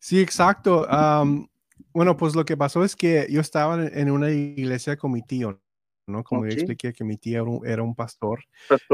Sí, 0.00 0.22
exacto. 0.22 0.86
Um, 0.90 1.46
bueno, 1.92 2.16
pues 2.16 2.34
lo 2.34 2.46
que 2.46 2.56
pasó 2.56 2.82
es 2.82 2.96
que 2.96 3.26
yo 3.28 3.42
estaba 3.42 3.88
en 3.88 4.10
una 4.10 4.30
iglesia 4.30 4.96
con 4.96 5.12
mi 5.12 5.20
tío, 5.20 5.60
¿no? 6.06 6.22
Como 6.22 6.46
yo 6.46 6.52
expliqué 6.52 6.92
que 6.92 7.04
mi 7.04 7.16
tía 7.16 7.42
era 7.64 7.82
un, 7.82 7.94
pastor, 7.94 8.44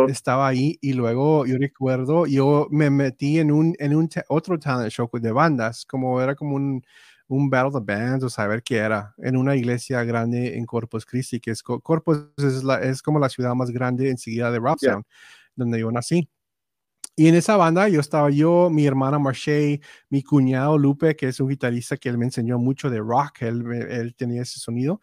estaba 0.08 0.48
ahí 0.48 0.78
y 0.80 0.94
luego 0.94 1.46
yo 1.46 1.56
recuerdo, 1.58 2.26
yo 2.26 2.68
me 2.70 2.90
metí 2.90 3.38
en 3.38 3.52
un, 3.52 3.74
en 3.78 3.94
un 3.94 4.08
otro 4.28 4.58
talent 4.58 4.90
show 4.90 5.08
de 5.12 5.32
bandas, 5.32 5.84
como 5.84 6.20
era 6.20 6.34
como 6.34 6.56
un, 6.56 6.82
un 7.28 7.50
Battle 7.50 7.78
of 7.78 7.84
Bands 7.84 8.24
o 8.24 8.30
saber 8.30 8.62
qué 8.62 8.78
era, 8.78 9.14
en 9.18 9.36
una 9.36 9.56
iglesia 9.56 10.02
grande 10.04 10.56
en 10.56 10.64
Corpus 10.64 11.04
Christi, 11.04 11.40
que 11.40 11.50
es 11.50 11.62
Corpus 11.62 12.28
es, 12.38 12.64
la, 12.64 12.80
es 12.80 13.02
como 13.02 13.18
la 13.18 13.28
ciudad 13.28 13.54
más 13.54 13.70
grande 13.70 14.10
enseguida 14.10 14.50
de 14.50 14.58
Robstown, 14.58 15.04
donde 15.54 15.80
yo 15.80 15.90
nací. 15.90 16.28
Y 17.14 17.28
en 17.28 17.34
esa 17.34 17.58
banda 17.58 17.90
yo 17.90 18.00
estaba 18.00 18.30
yo, 18.30 18.70
mi 18.70 18.86
hermana 18.86 19.18
Marche, 19.18 19.82
mi 20.08 20.22
cuñado 20.22 20.78
Lupe, 20.78 21.14
que 21.14 21.28
es 21.28 21.40
un 21.40 21.48
guitarrista 21.48 21.98
que 21.98 22.08
él 22.08 22.16
me 22.16 22.24
enseñó 22.24 22.58
mucho 22.58 22.88
de 22.88 23.00
rock, 23.00 23.42
él, 23.42 23.70
él 23.70 24.14
tenía 24.14 24.40
ese 24.40 24.58
sonido 24.60 25.02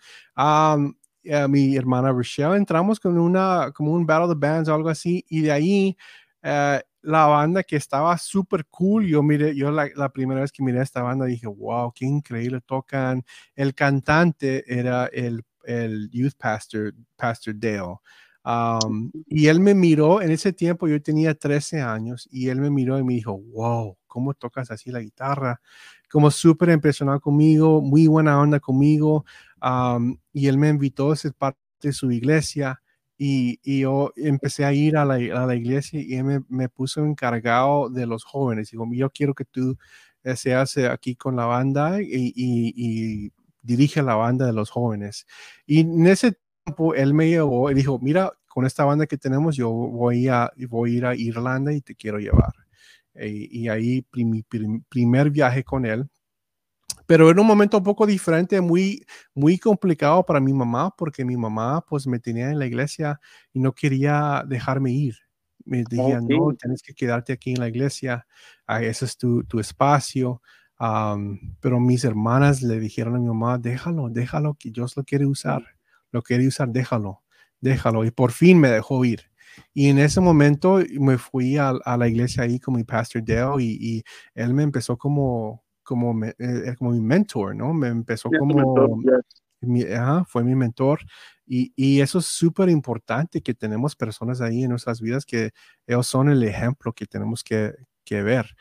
mi 1.49 1.75
hermana 1.75 2.11
Rochelle, 2.11 2.55
entramos 2.55 2.99
con 2.99 3.17
una, 3.17 3.71
como 3.73 3.93
un 3.93 4.05
Battle 4.05 4.33
of 4.33 4.39
Bands 4.39 4.69
o 4.69 4.75
algo 4.75 4.89
así, 4.89 5.25
y 5.29 5.41
de 5.41 5.51
ahí 5.51 5.97
eh, 6.41 6.81
la 7.01 7.25
banda 7.25 7.63
que 7.63 7.75
estaba 7.75 8.17
súper 8.17 8.65
cool, 8.67 9.05
yo 9.07 9.23
miré, 9.23 9.55
yo 9.55 9.71
la, 9.71 9.89
la, 9.95 10.09
primera 10.09 10.41
vez 10.41 10.51
que 10.51 10.63
miré 10.63 10.81
esta 10.81 11.01
banda 11.01 11.25
dije, 11.25 11.47
wow, 11.47 11.91
qué 11.93 12.05
increíble 12.05 12.61
tocan. 12.65 13.23
El 13.55 13.73
cantante 13.73 14.63
era 14.67 15.07
el, 15.07 15.43
el 15.63 16.09
youth 16.11 16.33
pastor, 16.37 16.93
Pastor 17.15 17.53
Dale. 17.57 17.97
Um, 18.43 19.11
y 19.27 19.47
él 19.47 19.59
me 19.59 19.75
miró, 19.75 20.21
en 20.21 20.31
ese 20.31 20.53
tiempo 20.53 20.87
yo 20.87 21.01
tenía 21.01 21.35
13 21.35 21.81
años, 21.81 22.27
y 22.31 22.49
él 22.49 22.59
me 22.59 22.69
miró 22.69 22.97
y 22.97 23.03
me 23.03 23.13
dijo, 23.13 23.37
wow, 23.37 23.97
¿cómo 24.07 24.33
tocas 24.33 24.71
así 24.71 24.91
la 24.91 25.01
guitarra? 25.01 25.61
Como 26.09 26.31
súper 26.31 26.69
impresionado 26.69 27.19
conmigo, 27.19 27.81
muy 27.81 28.07
buena 28.07 28.39
onda 28.39 28.59
conmigo 28.59 29.25
y 30.33 30.47
él 30.47 30.57
me 30.57 30.69
invitó 30.69 31.11
a 31.11 31.15
ser 31.15 31.33
parte 31.33 31.59
de 31.81 31.93
su 31.93 32.11
iglesia 32.11 32.81
y, 33.17 33.59
y 33.63 33.81
yo 33.81 34.13
empecé 34.15 34.65
a 34.65 34.73
ir 34.73 34.95
a 34.97 35.05
la, 35.05 35.15
a 35.15 35.45
la 35.45 35.55
iglesia 35.55 35.99
y 36.01 36.15
él 36.15 36.23
me, 36.23 36.41
me, 36.47 36.69
puso 36.69 37.03
encargado 37.05 37.89
de 37.89 38.05
los 38.05 38.23
jóvenes. 38.23 38.71
Digo, 38.71 38.87
yo 38.93 39.09
quiero 39.09 39.33
que 39.33 39.45
tú 39.45 39.77
eh, 40.23 40.35
seas 40.35 40.75
eh, 40.77 40.87
aquí 40.87 41.15
con 41.15 41.35
la 41.35 41.45
banda 41.45 42.01
y, 42.01 42.33
y, 42.35 43.31
dirige 43.61 44.01
la 44.01 44.15
banda 44.15 44.45
de 44.45 44.53
los 44.53 44.69
jóvenes. 44.69 45.27
Y 45.65 45.81
en 45.81 46.07
ese 46.07 46.37
tiempo 46.63 46.95
él 46.95 47.13
me 47.13 47.29
llevó 47.29 47.69
y 47.71 47.73
dijo, 47.73 47.99
mira, 47.99 48.31
con 48.47 48.65
esta 48.65 48.85
banda 48.85 49.05
que 49.05 49.17
tenemos 49.17 49.55
yo 49.57 49.69
voy 49.69 50.27
a, 50.29 50.51
voy 50.69 50.95
a 50.95 50.97
ir 50.97 51.05
a 51.05 51.15
Irlanda 51.15 51.73
y 51.73 51.81
te 51.81 51.95
quiero 51.95 52.19
llevar. 52.19 52.53
Y, 53.15 53.67
ahí 53.67 54.05
mi 54.13 54.43
primer 54.89 55.29
viaje 55.29 55.63
con 55.63 55.85
él 55.85 56.09
pero 57.09 57.27
era 57.27 57.41
un 57.41 57.47
momento 57.47 57.79
un 57.79 57.83
poco 57.83 58.05
diferente, 58.05 58.61
muy, 58.61 59.03
muy 59.33 59.57
complicado 59.57 60.23
para 60.23 60.39
mi 60.39 60.53
mamá, 60.53 60.93
porque 60.95 61.25
mi 61.25 61.35
mamá 61.37 61.83
pues 61.89 62.05
me 62.05 62.19
tenía 62.19 62.51
en 62.51 62.59
la 62.59 62.67
iglesia 62.67 63.19
y 63.51 63.59
no 63.59 63.73
quería 63.73 64.43
dejarme 64.47 64.91
ir. 64.91 65.15
Me 65.65 65.83
decía, 65.83 66.21
no, 66.21 66.53
tienes 66.53 66.83
que 66.83 66.93
quedarte 66.93 67.33
aquí 67.33 67.53
en 67.53 67.61
la 67.61 67.67
iglesia, 67.67 68.27
ah, 68.67 68.83
ese 68.83 69.05
es 69.05 69.17
tu, 69.17 69.43
tu 69.45 69.59
espacio. 69.59 70.43
pero 71.59 71.79
mis 71.79 72.03
hermanas 72.03 72.61
le 72.61 72.79
dijeron 72.79 73.15
a 73.15 73.19
mi 73.19 73.25
mamá, 73.25 73.57
déjalo, 73.57 74.09
déjalo, 74.09 74.55
que 74.59 74.69
Dios 74.69 74.95
lo 74.95 75.03
quiere 75.03 75.25
usar, 75.25 75.63
lo 76.11 76.21
quiere 76.21 76.45
usar, 76.45 76.69
déjalo, 76.69 77.23
déjalo. 77.59 78.05
Y 78.05 78.11
por 78.11 78.33
fin 78.33 78.59
me 78.59 78.69
dejó 78.69 79.03
ir. 79.03 79.31
Y 79.73 79.89
en 79.89 79.97
ese 79.97 80.21
momento 80.21 80.79
me 80.99 81.17
fui 81.17 81.57
a, 81.57 81.69
a 81.69 81.97
la 81.97 82.07
iglesia 82.07 82.43
ahí 82.43 82.59
con 82.59 82.75
mi 82.75 82.83
pastor 82.83 83.23
Dale 83.25 83.63
y, 83.63 83.97
y 83.97 84.03
él 84.35 84.53
me 84.53 84.61
empezó 84.61 84.95
como, 84.95 85.63
como, 85.89 86.23
eh, 86.23 86.75
como 86.77 86.91
mi 86.91 87.01
mentor, 87.01 87.55
¿no? 87.55 87.73
Me 87.73 87.87
empezó 87.87 88.29
como... 88.29 89.01
fue 90.27 90.43
mi 90.43 90.53
mentor. 90.53 90.99
Y, 91.47 91.73
y 91.75 92.01
eso 92.01 92.19
es 92.19 92.27
súper 92.27 92.69
importante 92.69 93.41
que 93.41 93.55
tenemos 93.55 93.95
personas 93.95 94.39
ahí 94.39 94.65
en 94.65 94.69
nuestras 94.69 95.01
vidas 95.01 95.25
que 95.25 95.49
ellos 95.87 96.05
son 96.05 96.29
el 96.29 96.43
ejemplo 96.43 96.93
que 96.93 97.07
tenemos 97.07 97.43
que, 97.43 97.73
que 98.05 98.21
ver. 98.21 98.55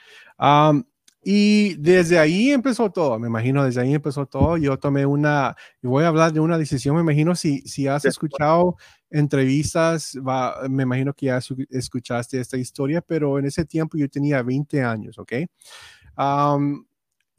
y 1.23 1.75
desde 1.75 2.19
ahí 2.19 2.51
empezó 2.51 2.91
todo, 2.91 3.19
me 3.19 3.29
imagino, 3.29 3.63
desde 3.63 3.83
ahí 3.83 3.93
empezó 3.93 4.25
todo. 4.25 4.57
Yo 4.57 4.79
tomé 4.79 5.05
una, 5.05 5.55
voy 5.83 6.05
a 6.05 6.09
hablar 6.09 6.33
de 6.33 6.41
una 6.41 6.57
decisión, 6.57 6.97
me 6.97 7.03
imagino, 7.03 7.35
si, 7.35 7.61
si 7.69 7.87
has 7.87 8.07
escuchado 8.07 8.77
entrevistas, 9.11 10.17
va, 10.27 10.67
me 10.71 10.85
imagino 10.85 11.13
que 11.13 11.27
ya 11.27 11.41
escuchaste 11.69 12.41
esta 12.41 12.57
historia, 12.57 13.03
pero 13.03 13.39
en 13.39 13.45
ese 13.45 13.67
tiempo 13.67 13.99
yo 13.99 14.09
tenía 14.09 14.43
20 14.43 14.83
años, 14.83 15.19
¿ok? 15.19 15.33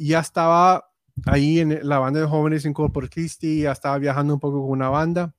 Ya 0.08 0.20
estaba 0.20 0.90
ahí 1.26 1.60
en 1.60 1.88
la 1.88 2.00
banda 2.00 2.22
de 2.22 2.28
jóvenes 2.28 2.66
en 2.66 2.74
Corpus 2.74 3.10
Christi, 3.10 3.62
ya 3.62 3.72
estaba 3.72 3.98
viajando 3.98 4.34
un 4.34 4.40
poco 4.40 4.62
con 4.62 4.72
una 4.72 4.90
banda. 4.90 5.36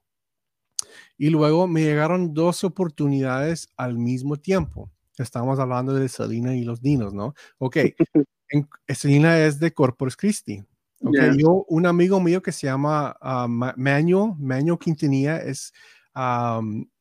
Y 1.17 1.31
luego 1.31 1.67
me 1.67 1.83
llegaron 1.83 2.33
dos 2.33 2.65
oportunidades 2.65 3.69
al 3.77 3.99
mismo 3.99 4.37
tiempo. 4.37 4.91
Estamos 5.19 5.59
hablando 5.59 5.95
de 5.95 6.09
Selina 6.09 6.55
y 6.57 6.65
los 6.65 6.81
Dinos, 6.81 7.13
¿no? 7.13 7.35
Ok, 7.59 7.77
en, 8.49 8.69
Selina 8.89 9.39
es 9.39 9.59
de 9.59 9.73
Corpus 9.73 10.17
Christi. 10.17 10.65
Okay, 11.03 11.39
yo, 11.39 11.65
un 11.69 11.87
amigo 11.87 12.21
mío 12.21 12.43
que 12.43 12.53
se 12.53 12.67
llama 12.67 13.17
uh, 13.23 13.49
Manuel, 13.49 14.35
Manuel 14.39 14.79
Quintanilla, 14.79 15.39
es, 15.39 15.73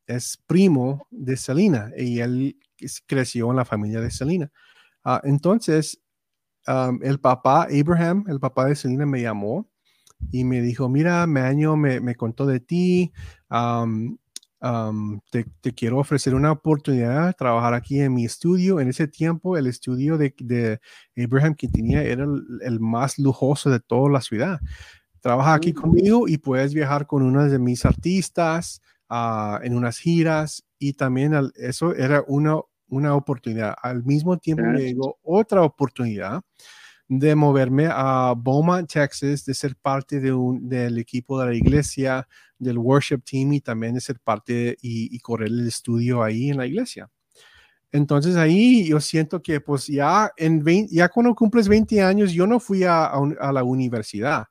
es 0.08 0.38
primo 0.48 1.06
de 1.12 1.36
Selina 1.36 1.91
y 1.98 2.19
él 2.19 2.58
creció 3.06 3.50
en 3.50 3.58
la 3.58 3.65
familia 3.65 4.00
de 4.00 4.12
Selina. 4.12 4.52
Ah, 5.04 5.22
entonces, 5.24 6.02
el 7.01 7.19
papá, 7.19 7.67
Abraham, 7.71 8.25
el 8.27 8.39
papá 8.39 8.65
de 8.65 8.75
Selena, 8.75 9.05
me 9.05 9.21
llamó 9.21 9.67
y 10.32 10.43
me 10.43 10.62
dijo, 10.62 10.89
mira, 10.89 11.25
Maño 11.27 11.75
me, 11.75 11.99
me 11.99 12.15
contó 12.15 12.45
de 12.45 12.60
ti, 12.60 13.12
te, 15.32 15.45
te, 15.62 15.73
quiero 15.73 15.99
ofrecer 15.99 16.36
una 16.36 16.51
oportunidad 16.51 17.27
de 17.27 17.34
trabajar 17.34 17.73
aquí 17.73 17.99
en 18.01 18.13
mi 18.13 18.25
estudio. 18.25 18.79
En 18.79 18.89
ese 18.89 19.08
tiempo, 19.08 19.58
el 19.58 19.67
estudio 19.67 20.17
de, 20.17 20.34
de 20.38 20.79
Abraham 21.23 21.55
que 21.55 21.67
tenía 21.67 22.03
era 22.03 22.25
el, 22.62 22.79
más 22.79 23.17
lujoso 23.17 23.69
de 23.69 23.79
toda 23.79 24.10
la 24.10 24.21
ciudad. 24.21 24.60
Trabaja 25.21 25.53
aquí 25.53 25.71
mm. 25.71 25.75
conmigo 25.75 26.27
y 26.27 26.38
puedes 26.38 26.73
viajar 26.73 27.08
con 27.08 27.23
uno 27.23 27.45
de 27.45 27.60
mis 27.60 27.86
artistas 27.86 28.82
ah, 29.10 29.60
en 29.63 29.75
unas 29.75 29.97
giras 29.97 30.65
y 30.77 30.93
también 30.93 31.34
eso 31.55 31.95
era 31.95 32.23
una 32.27 32.60
una 32.89 33.15
oportunidad. 33.15 33.75
Al 33.82 34.04
mismo 34.04 34.38
tiempo 34.38 34.63
me 34.63 34.82
llegó 34.82 35.17
otra 35.23 35.63
oportunidad 35.63 36.41
de 37.10 37.36
moverme 37.36 37.88
a 37.89 38.36
Beaumont, 38.38 38.88
Texas, 38.88 39.43
de 39.43 39.54
ser 39.56 39.75
parte 39.75 40.19
de 40.19 40.32
un, 40.32 40.69
del 40.69 40.99
equipo 40.99 41.39
de 41.39 41.47
la 41.47 41.56
iglesia, 41.56 42.28
del 42.60 42.78
worship 42.78 43.21
team 43.23 43.54
y 43.54 43.62
también 43.62 43.95
de 43.95 44.02
ser 44.02 44.19
parte 44.19 44.78
y, 44.80 45.17
correr 45.19 45.47
el 45.47 45.67
estudio 45.67 46.21
ahí 46.21 46.52
en 46.52 46.58
la 46.58 46.67
iglesia. 46.67 47.10
Entonces 47.91 48.36
ahí 48.36 48.88
yo 48.88 48.99
siento 48.99 49.41
que 49.41 49.60
pues 49.60 49.88
ya, 49.88 50.32
en 50.38 50.63
ya 50.89 51.10
cuando 51.10 51.34
cumples 51.34 51.67
20 51.67 52.04
años, 52.04 52.32
yo 52.32 52.45
no 52.45 52.60
fui 52.60 52.84
a, 52.84 53.06
a, 53.06 53.52
la 53.52 53.63
universidad. 53.63 54.45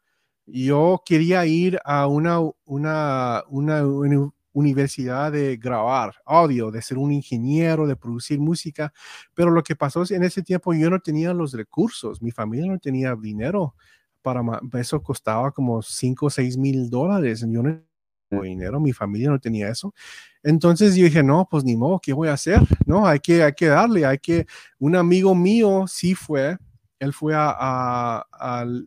Yo 0.44 1.00
quería 1.06 1.46
ir 1.46 1.78
a 1.84 2.08
una, 2.08 2.40
una, 2.64 3.44
una, 3.48 4.32
universidad 4.58 5.32
de 5.32 5.56
grabar 5.56 6.14
audio, 6.24 6.70
de 6.70 6.82
ser 6.82 6.98
un 6.98 7.12
ingeniero, 7.12 7.86
de 7.86 7.96
producir 7.96 8.40
música, 8.40 8.92
pero 9.34 9.50
lo 9.50 9.62
que 9.62 9.76
pasó 9.76 10.02
es 10.02 10.10
en 10.10 10.24
ese 10.24 10.42
tiempo 10.42 10.74
yo 10.74 10.90
no 10.90 11.00
tenía 11.00 11.32
los 11.32 11.52
recursos, 11.52 12.20
mi 12.20 12.30
familia 12.30 12.66
no 12.70 12.78
tenía 12.78 13.14
dinero 13.14 13.74
para 14.22 14.42
eso 14.74 15.02
costaba 15.02 15.52
como 15.52 15.80
5 15.82 16.26
o 16.26 16.30
6 16.30 16.56
mil 16.58 16.90
dólares, 16.90 17.40
yo 17.48 17.62
no 17.62 17.80
tenía 18.28 18.42
dinero, 18.42 18.80
mi 18.80 18.92
familia 18.92 19.30
no 19.30 19.38
tenía 19.38 19.70
eso. 19.70 19.94
Entonces 20.42 20.94
yo 20.94 21.04
dije, 21.04 21.22
no, 21.22 21.48
pues 21.50 21.64
ni 21.64 21.76
modo, 21.76 21.98
¿qué 22.02 22.12
voy 22.12 22.28
a 22.28 22.34
hacer? 22.34 22.60
No, 22.86 23.06
hay 23.06 23.20
que, 23.20 23.42
hay 23.42 23.52
que 23.52 23.66
darle, 23.66 24.04
hay 24.04 24.18
que, 24.18 24.46
un 24.78 24.96
amigo 24.96 25.34
mío 25.34 25.86
sí 25.86 26.14
fue 26.14 26.58
él 26.98 27.12
fue 27.12 27.32
a, 27.36 28.24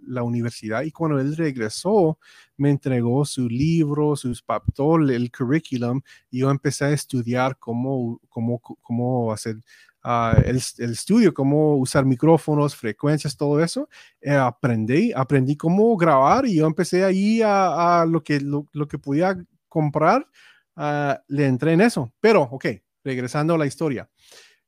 la 0.08 0.24
universidad 0.24 0.84
y 0.84 0.92
cuando 0.92 1.20
él 1.20 1.36
regresó, 1.36 2.18
me 2.58 2.70
entregó 2.70 3.26
su 3.26 3.48
libro, 3.48 4.16
sus 4.16 4.44
todo 4.74 4.98
el 4.98 5.32
curriculum 5.32 6.02
y 6.30 6.40
yo 6.40 6.52
empecé 6.52 6.86
a 6.86 6.92
estudiar 6.92 7.58
cómo, 7.58 8.20
cómo, 8.30 8.60
cómo 8.60 9.32
hacer 9.32 9.58
ah, 10.04 10.36
el, 10.46 10.58
estudio, 10.58 11.34
cómo 11.34 11.78
usar 11.78 12.06
micrófonos, 12.06 12.76
frecuencias, 12.76 13.36
todo 13.36 13.62
eso. 13.64 13.88
Eh, 14.22 14.32
aprendí, 14.32 15.12
aprendí 15.14 15.56
cómo 15.56 15.96
grabar 15.98 16.46
y 16.46 16.56
yo 16.56 16.68
empecé 16.68 17.04
ahí 17.04 17.42
a, 17.44 18.06
lo, 18.08 18.24
que, 18.24 18.40
lo, 18.42 18.88
que 18.88 18.98
podía 18.98 19.38
comprar, 19.68 20.28
ah, 20.76 21.22
le 21.28 21.46
entré 21.48 21.74
en 21.74 21.82
eso. 21.82 22.12
Pero, 22.20 22.44
ok, 22.44 22.66
regresando 23.04 23.56
a 23.56 23.58
la 23.58 23.66
historia. 23.66 24.10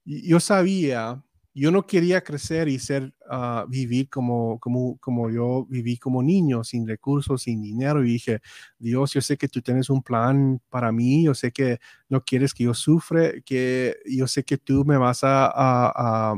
Yo 0.06 0.39
sabía 0.39 1.23
yo 1.54 1.72
no 1.72 1.86
quería 1.86 2.22
crecer 2.22 2.68
y 2.68 2.80
ser, 2.80 3.13
uh, 3.30 3.68
vivir 3.68 4.10
como, 4.10 4.60
como, 4.60 4.98
como 4.98 5.30
yo 5.30 5.66
viví 5.70 5.98
como 5.98 6.24
niño, 6.24 6.63
sin 6.63 6.88
recursos, 6.88 7.44
sin 7.44 7.62
dinero. 7.62 8.04
Y 8.04 8.13
dije, 8.13 8.42
Dios, 8.80 9.13
yo 9.13 9.22
sé 9.22 9.38
que 9.38 9.48
tú 9.48 9.62
tienes 9.62 9.89
un 9.89 10.02
plan 10.02 10.60
para 10.70 10.92
mí, 10.92 11.26
yo 11.26 11.36
sé 11.36 11.52
que 11.52 11.80
no 12.10 12.24
quieres 12.24 12.54
que 12.54 12.63
yo 12.63 12.74
sufre, 12.74 13.44
que 13.44 13.98
yo 14.06 14.26
sé 14.28 14.44
que 14.44 14.58
tú 14.58 14.84
me 14.84 14.98
vas 14.98 15.24
a, 15.24 15.52
a, 15.54 16.36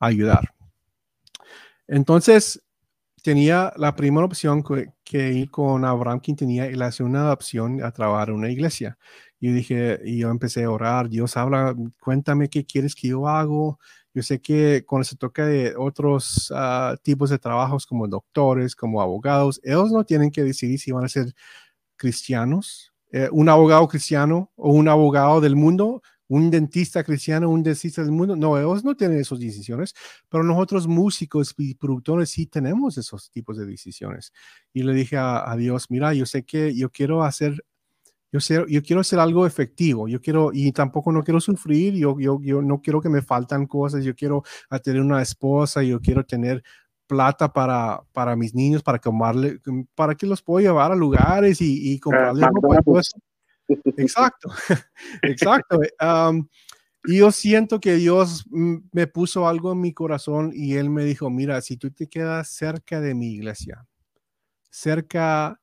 ayudar. 0.00 0.52
Entonces, 1.86 2.62
tenía 3.22 3.72
la 3.76 3.94
primera 3.94 4.26
opción 4.26 4.62
que, 4.62 5.32
ir 5.32 5.50
con 5.50 5.84
Abraham 5.84 6.20
quien 6.20 6.36
tenía 6.36 6.66
y 6.70 6.74
la 6.74 6.90
segunda 6.92 7.32
opción 7.32 7.82
a 7.82 7.92
trabajar 7.92 8.30
en 8.30 8.36
una 8.36 8.50
iglesia. 8.50 8.98
Y 9.40 9.52
dije, 9.52 10.00
y 10.04 10.18
yo 10.18 10.30
empecé 10.30 10.64
a 10.64 10.70
orar, 10.70 11.08
Dios 11.08 11.36
habla, 11.36 11.74
cuéntame 12.00 12.48
qué 12.48 12.64
quieres 12.64 12.94
que 12.94 13.08
yo 13.08 13.28
hago, 13.28 13.78
yo 14.14 14.22
sé 14.22 14.40
que 14.40 14.84
cuando 14.86 15.04
se 15.04 15.16
toca 15.16 15.46
de 15.46 15.74
otros 15.76 16.52
ah, 16.54 16.96
tipos 17.02 17.30
de 17.30 17.38
trabajos 17.38 17.86
como 17.86 18.06
doctores, 18.08 18.76
como 18.76 19.00
abogados, 19.00 19.60
ellos 19.64 19.90
no 19.90 20.04
tienen 20.04 20.30
que 20.30 20.42
decidir 20.42 20.78
si 20.78 20.92
van 20.92 21.04
a 21.04 21.08
ser 21.08 21.32
cristianos, 21.96 22.92
eh, 23.12 23.28
un 23.32 23.48
abogado 23.48 23.86
cristiano 23.88 24.50
o 24.56 24.72
un 24.72 24.88
abogado 24.88 25.40
del 25.40 25.56
mundo, 25.56 26.02
un 26.28 26.50
dentista 26.50 27.04
cristiano, 27.04 27.50
un 27.50 27.62
dentista 27.62 28.02
del 28.02 28.12
mundo. 28.12 28.36
No, 28.36 28.58
ellos 28.58 28.84
no 28.84 28.94
tienen 28.96 29.18
esas 29.20 29.38
decisiones, 29.38 29.94
pero 30.28 30.42
nosotros 30.44 30.86
músicos 30.86 31.54
y 31.58 31.74
productores 31.74 32.30
sí 32.30 32.46
tenemos 32.46 32.98
esos 32.98 33.30
tipos 33.30 33.56
de 33.58 33.66
decisiones. 33.66 34.32
Y 34.72 34.82
le 34.82 34.94
dije 34.94 35.16
a, 35.16 35.50
a 35.50 35.56
Dios, 35.56 35.90
mira, 35.90 36.14
yo 36.14 36.26
sé 36.26 36.44
que 36.44 36.74
yo 36.74 36.90
quiero 36.90 37.22
hacer 37.22 37.64
yo, 38.32 38.66
yo 38.66 38.82
quiero 38.82 39.00
hacer 39.00 39.18
algo 39.18 39.46
efectivo, 39.46 40.08
yo 40.08 40.20
quiero, 40.20 40.50
y 40.52 40.72
tampoco 40.72 41.12
no 41.12 41.22
quiero 41.22 41.40
sufrir, 41.40 41.94
yo, 41.94 42.18
yo, 42.18 42.40
yo 42.42 42.62
no 42.62 42.80
quiero 42.80 43.00
que 43.00 43.10
me 43.10 43.20
faltan 43.20 43.66
cosas, 43.66 44.04
yo 44.04 44.14
quiero 44.14 44.42
tener 44.82 45.02
una 45.02 45.20
esposa, 45.20 45.82
yo 45.82 46.00
quiero 46.00 46.24
tener 46.24 46.62
plata 47.06 47.52
para, 47.52 48.02
para 48.12 48.34
mis 48.34 48.54
niños, 48.54 48.82
para 48.82 48.98
comarle, 48.98 49.60
para 49.94 50.14
que 50.14 50.26
los 50.26 50.40
pueda 50.40 50.68
llevar 50.68 50.92
a 50.92 50.96
lugares 50.96 51.60
y, 51.60 51.92
y 51.92 51.98
comprarle 51.98 52.46
Exacto, 53.96 54.50
exacto. 55.22 55.78
y 57.04 57.18
yo 57.18 57.30
siento 57.30 57.80
que 57.80 57.96
Dios 57.96 58.46
me 58.50 59.06
puso 59.06 59.46
algo 59.46 59.72
en 59.72 59.80
mi 59.80 59.92
corazón 59.92 60.52
y 60.54 60.74
Él 60.74 60.88
me 60.88 61.04
dijo, 61.04 61.28
mira, 61.28 61.60
si 61.60 61.76
tú 61.76 61.90
te 61.90 62.08
quedas 62.08 62.48
cerca 62.48 63.00
de 63.00 63.14
mi 63.14 63.32
iglesia, 63.32 63.86
cerca 64.70 65.60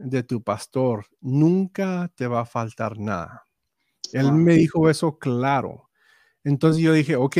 de 0.00 0.22
tu 0.22 0.42
pastor, 0.42 1.06
nunca 1.20 2.10
te 2.14 2.26
va 2.26 2.40
a 2.40 2.46
faltar 2.46 2.98
nada. 2.98 3.46
Él 4.12 4.32
me 4.32 4.54
dijo 4.54 4.88
eso 4.88 5.18
claro. 5.18 5.90
Entonces 6.42 6.82
yo 6.82 6.92
dije, 6.92 7.16
ok, 7.16 7.36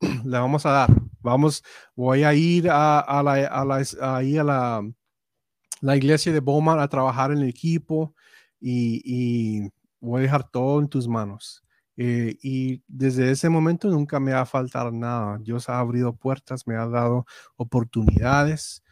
le 0.24 0.38
vamos 0.38 0.64
a 0.66 0.70
dar. 0.70 0.90
Vamos, 1.20 1.64
voy 1.96 2.22
a 2.22 2.32
ir 2.34 2.70
a, 2.70 3.04
la, 3.22 3.32
a, 3.32 3.64
la, 3.64 3.84
a 4.00 4.22
la, 4.22 4.82
la, 5.80 5.96
iglesia 5.96 6.32
de 6.32 6.40
Bowman 6.40 6.78
a 6.78 6.88
trabajar 6.88 7.32
en 7.32 7.38
el 7.38 7.48
equipo 7.48 8.14
y, 8.60 9.68
voy 10.00 10.20
a 10.20 10.22
dejar 10.22 10.48
todo 10.48 10.80
en 10.80 10.88
tus 10.88 11.08
manos. 11.08 11.64
Eh, 11.96 12.36
y 12.42 12.82
desde 12.86 13.30
ese 13.30 13.48
momento 13.48 13.88
nunca 13.88 14.20
me 14.20 14.32
va 14.32 14.42
a 14.42 14.46
faltar 14.46 14.92
nada. 14.92 15.38
Dios 15.38 15.68
ha 15.68 15.80
abrido 15.80 16.14
puertas, 16.14 16.66
me 16.66 16.76
ha 16.76 16.86
dado 16.86 17.26
oportunidades 17.56 18.84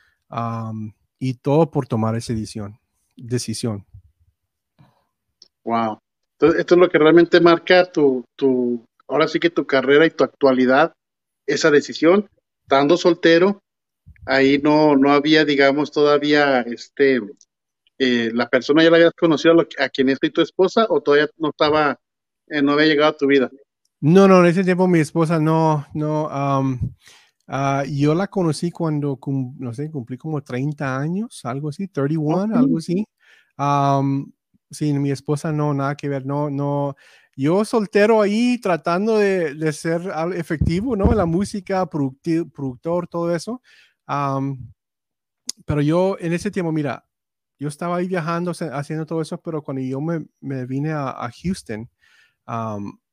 y 1.20 1.34
todo 1.34 1.70
por 1.70 1.86
tomar 1.86 2.16
esa 2.16 2.32
decisión 2.32 2.80
decisión. 3.16 3.86
Wow. 5.64 5.98
Entonces, 6.32 6.60
esto 6.60 6.74
es 6.74 6.80
lo 6.80 6.88
que 6.88 6.98
realmente 6.98 7.40
marca 7.40 7.90
tu, 7.90 8.24
tu, 8.36 8.84
ahora 9.08 9.28
sí 9.28 9.40
que 9.40 9.50
tu 9.50 9.66
carrera 9.66 10.06
y 10.06 10.10
tu 10.10 10.24
actualidad, 10.24 10.92
esa 11.46 11.70
decisión, 11.70 12.28
estando 12.62 12.96
soltero, 12.96 13.62
ahí 14.26 14.58
no, 14.58 14.96
no 14.96 15.12
había, 15.12 15.44
digamos, 15.44 15.90
todavía, 15.90 16.60
este, 16.60 17.20
eh, 17.98 18.30
la 18.32 18.48
persona 18.48 18.82
ya 18.82 18.90
la 18.90 18.96
habías 18.96 19.12
conocido 19.12 19.54
a, 19.78 19.88
quien 19.88 20.08
es 20.08 20.18
tu 20.18 20.40
esposa 20.40 20.86
o 20.88 21.00
todavía 21.00 21.28
no 21.38 21.50
estaba, 21.50 21.98
eh, 22.48 22.62
no 22.62 22.72
había 22.72 22.86
llegado 22.86 23.10
a 23.10 23.16
tu 23.16 23.26
vida. 23.26 23.50
No, 24.00 24.28
no, 24.28 24.40
en 24.40 24.46
ese 24.46 24.64
tiempo 24.64 24.88
mi 24.88 24.98
esposa 24.98 25.38
no, 25.38 25.86
no, 25.94 26.28
Ah, 27.46 27.84
yo 27.86 28.14
la 28.14 28.28
conocí 28.28 28.70
cuando, 28.70 29.18
no 29.58 29.74
sé, 29.74 29.90
cumplí 29.90 30.16
como 30.16 30.42
30 30.42 30.98
años, 30.98 31.44
algo 31.44 31.68
así, 31.68 31.88
31, 31.88 32.56
algo 32.56 32.78
así. 32.78 33.06
sin 34.70 35.02
mi 35.02 35.10
esposa 35.10 35.52
no, 35.52 35.74
nada 35.74 35.94
que 35.94 36.08
ver, 36.08 36.24
no, 36.26 36.50
no. 36.50 36.96
Yo 37.36 37.64
soltero 37.64 38.22
ahí 38.22 38.58
tratando 38.60 39.18
de, 39.18 39.54
de 39.54 39.72
ser 39.72 40.02
efectivo, 40.34 40.96
¿no? 40.96 41.12
La 41.12 41.26
música, 41.26 41.84
productor, 41.86 43.08
todo 43.08 43.34
eso. 43.34 43.60
pero 45.66 45.80
yo 45.82 46.16
en 46.20 46.32
ese 46.32 46.50
tiempo, 46.50 46.72
mira, 46.72 47.04
yo 47.58 47.68
estaba 47.68 47.96
ahí 47.96 48.08
viajando, 48.08 48.52
haciendo 48.72 49.06
todo 49.06 49.20
eso, 49.22 49.40
pero 49.40 49.62
cuando 49.62 49.82
yo 49.82 50.00
me, 50.00 50.26
me 50.40 50.66
vine 50.66 50.92
a, 50.92 51.10
a 51.10 51.30
Houston, 51.30 51.88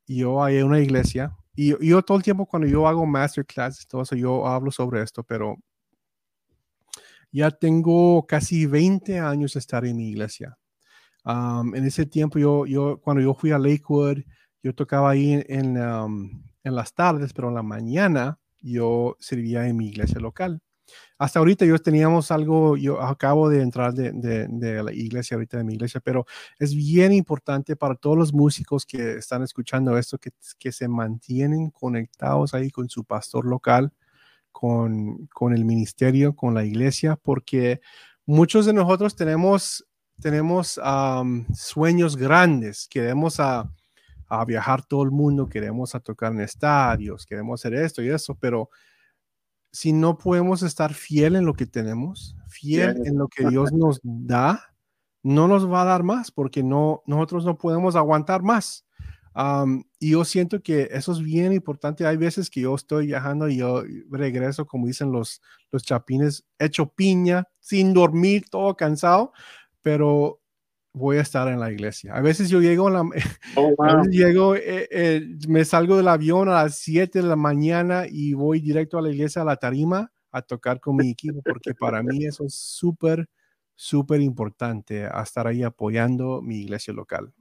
yo 0.07 0.43
hay 0.43 0.61
una 0.61 0.79
iglesia 0.79 1.35
y 1.55 1.87
yo 1.87 2.01
todo 2.01 2.17
el 2.17 2.23
tiempo 2.23 2.45
cuando 2.45 2.67
yo 2.67 2.87
hago 2.87 3.05
masterclass, 3.05 3.87
todo 3.87 4.03
eso, 4.03 4.15
yo 4.15 4.47
hablo 4.47 4.71
sobre 4.71 5.01
esto, 5.01 5.23
pero 5.23 5.57
ya 7.31 7.51
tengo 7.51 8.25
casi 8.25 8.65
20 8.65 9.19
años 9.19 9.53
de 9.53 9.59
estar 9.59 9.85
en 9.85 9.97
mi 9.97 10.09
iglesia. 10.09 10.57
en 11.25 11.85
ese 11.85 12.05
tiempo, 12.05 12.39
yo, 12.39 12.65
yo, 12.65 12.99
cuando 13.01 13.21
yo 13.21 13.33
fui 13.33 13.51
a 13.51 13.59
Lakewood, 13.59 14.19
yo 14.63 14.75
tocaba 14.75 15.11
ahí 15.11 15.43
en, 15.47 15.77
en 15.77 16.75
las 16.75 16.93
tardes, 16.93 17.33
pero 17.33 17.49
en 17.49 17.55
la 17.55 17.63
mañana 17.63 18.39
yo 18.61 19.15
servía 19.19 19.67
en 19.67 19.77
mi 19.77 19.87
iglesia 19.89 20.19
local 20.19 20.61
hasta 21.17 21.39
ahorita 21.39 21.65
yo 21.65 21.77
teníamos 21.77 22.31
algo, 22.31 22.77
yo 22.77 23.01
acabo 23.01 23.49
de 23.49 23.61
entrar 23.61 23.93
de, 23.93 24.83
la 24.83 24.91
iglesia, 24.91 25.35
ahorita 25.35 25.57
de 25.57 25.63
mi 25.63 25.73
iglesia, 25.73 26.01
pero 26.03 26.25
es 26.57 26.73
bien 26.75 27.13
importante 27.13 27.75
para 27.75 27.95
todos 27.95 28.17
los 28.17 28.33
músicos 28.33 28.85
que 28.85 29.17
están 29.17 29.43
escuchando 29.43 29.97
esto, 29.97 30.17
que, 30.17 30.71
se 30.71 30.87
mantienen 30.87 31.69
conectados 31.69 32.53
ahí 32.53 32.71
con 32.71 32.89
su 32.89 33.03
pastor 33.03 33.45
local, 33.45 33.93
con, 34.51 35.29
el 35.53 35.65
ministerio, 35.65 36.35
con 36.35 36.53
la 36.53 36.65
iglesia, 36.65 37.15
porque 37.15 37.81
muchos 38.25 38.65
de 38.65 38.73
nosotros 38.73 39.15
tenemos, 39.15 39.85
tenemos 40.19 40.79
sueños 41.53 42.17
grandes, 42.17 42.87
queremos 42.89 43.39
a, 43.39 43.71
a 44.31 44.45
viajar 44.45 44.81
todo 44.85 45.03
el 45.03 45.11
mundo, 45.11 45.49
queremos 45.49 45.93
a 45.93 45.99
tocar 45.99 46.31
en 46.31 46.39
estadios, 46.39 47.25
queremos 47.25 47.59
hacer 47.59 47.73
esto 47.73 48.01
y 48.01 48.09
eso, 48.09 48.33
pero 48.33 48.69
si 49.71 49.93
no 49.93 50.17
podemos 50.17 50.63
estar 50.63 50.93
fiel 50.93 51.35
en 51.35 51.45
lo 51.45 51.53
que 51.53 51.65
tenemos, 51.65 52.35
fiel 52.47 53.05
en 53.05 53.17
lo 53.17 53.27
que 53.27 53.47
Dios 53.47 53.71
nos 53.71 53.99
da, 54.03 54.73
no 55.23 55.47
nos 55.47 55.69
va 55.69 55.83
a 55.83 55.85
dar 55.85 56.03
más 56.03 56.31
porque 56.31 56.63
no, 56.63 57.03
nosotros 57.05 57.45
no 57.45 57.57
podemos 57.57 57.95
aguantar 57.95 58.43
más. 58.43 58.85
y 59.99 60.11
yo 60.11 60.25
siento 60.25 60.61
que 60.61 60.89
eso 60.91 61.13
es 61.13 61.21
bien 61.21 61.53
importante. 61.53 62.05
Hay 62.05 62.17
veces 62.17 62.49
que 62.49 62.61
yo 62.61 62.75
estoy 62.75 63.07
viajando 63.07 63.47
y 63.47 63.57
yo 63.57 63.83
regreso, 64.09 64.65
como 64.65 64.87
dicen 64.87 65.11
los, 65.11 65.41
los 65.71 65.83
chapines, 65.83 66.43
hecho 66.59 66.91
piña, 66.93 67.45
sin 67.59 67.93
dormir, 67.93 68.45
todo 68.49 68.75
cansado, 68.75 69.31
pero 69.81 70.40
voy 70.93 71.17
a 71.17 71.21
estar 71.21 71.47
en 71.47 71.59
la 71.59 71.71
iglesia. 71.71 72.13
A 72.13 72.21
veces 72.21 72.49
yo 72.49 72.61
llego, 72.61 72.89
la, 72.89 73.03
oh, 73.55 74.03
llego 74.09 74.55
eh, 74.55 74.87
eh, 74.91 75.27
me 75.47 75.65
salgo 75.65 75.97
del 75.97 76.07
avión 76.07 76.49
a 76.49 76.63
las 76.63 76.77
7 76.79 77.21
de 77.21 77.27
la 77.27 77.35
mañana 77.35 78.05
y 78.09 78.33
voy 78.33 78.59
directo 78.59 78.97
a 78.97 79.01
la 79.01 79.09
iglesia, 79.09 79.41
a 79.41 79.45
la 79.45 79.57
tarima, 79.57 80.11
a 80.31 80.41
tocar 80.41 80.79
con 80.79 80.97
mi 80.97 81.11
equipo, 81.11 81.41
porque 81.43 81.73
para 81.73 82.03
mí 82.03 82.25
eso 82.25 82.45
es 82.45 82.55
súper, 82.55 83.27
súper 83.75 84.21
importante, 84.21 85.05
a 85.05 85.21
estar 85.21 85.47
ahí 85.47 85.63
apoyando 85.63 86.41
mi 86.41 86.61
iglesia 86.61 86.93
local. 86.93 87.33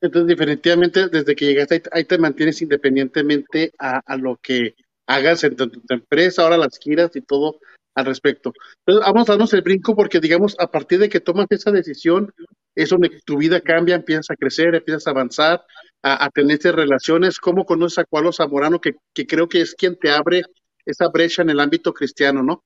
Entonces, 0.00 0.36
definitivamente, 0.36 1.08
desde 1.08 1.34
que 1.34 1.46
llegaste 1.46 1.82
ahí, 1.90 2.04
te 2.04 2.18
mantienes 2.18 2.60
independientemente 2.60 3.72
a, 3.78 4.02
a, 4.04 4.16
lo 4.16 4.36
que 4.36 4.74
hagas 5.06 5.42
en 5.42 5.56
tu, 5.56 5.68
tu, 5.70 5.94
empresa, 5.94 6.42
ahora 6.42 6.58
las 6.58 6.78
giras 6.78 7.16
y 7.16 7.22
todo, 7.22 7.58
al 7.96 8.04
respecto. 8.04 8.52
Entonces, 8.84 9.04
vamos 9.06 9.28
a 9.28 9.32
darnos 9.32 9.52
el 9.54 9.62
brinco 9.62 9.96
porque, 9.96 10.20
digamos, 10.20 10.54
a 10.60 10.70
partir 10.70 11.00
de 11.00 11.08
que 11.08 11.20
tomas 11.20 11.46
esa 11.50 11.72
decisión, 11.72 12.32
es 12.74 12.90
donde 12.90 13.10
tu 13.24 13.38
vida 13.38 13.60
cambia, 13.60 13.96
empiezas 13.96 14.30
a 14.30 14.36
crecer, 14.36 14.74
empiezas 14.74 15.06
a 15.06 15.10
avanzar, 15.10 15.64
a, 16.02 16.28
tener 16.30 16.60
relaciones. 16.60 17.40
¿Cómo 17.40 17.64
conoces 17.64 17.98
a 17.98 18.04
Cualo 18.04 18.32
Zamorano, 18.32 18.80
que, 18.80 18.92
que, 19.14 19.26
creo 19.26 19.48
que 19.48 19.62
es 19.62 19.74
quien 19.74 19.98
te 19.98 20.10
abre 20.10 20.42
esa 20.84 21.08
brecha 21.08 21.42
en 21.42 21.50
el 21.50 21.58
ámbito 21.58 21.92
cristiano, 21.92 22.42
¿no? 22.42 22.62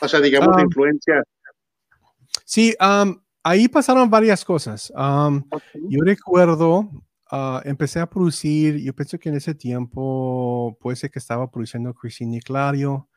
O 0.00 0.08
sea, 0.08 0.20
digamos, 0.20 0.56
de 0.56 0.62
Ah. 0.62 0.64
influencia. 0.64 1.22
Sí, 2.44 2.74
am, 2.80 3.22
ahí 3.44 3.68
pasaron 3.68 4.10
varias 4.10 4.44
cosas. 4.44 4.92
Yo 4.92 6.00
recuerdo, 6.04 6.90
ah, 7.30 7.62
empecé 7.64 8.00
a 8.00 8.10
producir, 8.10 8.78
yo 8.82 8.92
pienso 8.92 9.18
que 9.18 9.28
en 9.28 9.36
ese 9.36 9.54
tiempo 9.54 10.76
puede 10.80 10.96
ser 10.96 11.12
que 11.12 11.20
estaba 11.20 11.48
produciendo 11.48 11.94
Cristina 11.94 12.40
Clario, 12.44 13.08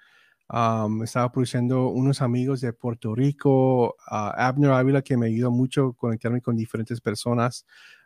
am, 0.48 1.04
estaba 1.04 1.32
produciendo 1.32 1.88
unos 1.90 2.22
amigos 2.22 2.62
de 2.62 2.74
Puerto 2.74 3.16
Rico, 3.16 3.96
ah, 4.10 4.34
Abner 4.48 4.72
Ávila, 4.72 5.02
que 5.02 5.18
me 5.18 5.28
ayudó 5.28 5.52
mucho 5.52 5.88
a 5.88 5.94
conectarme 5.96 6.42
con 6.42 6.56
diferentes 6.56 7.02
personas. 7.02 7.66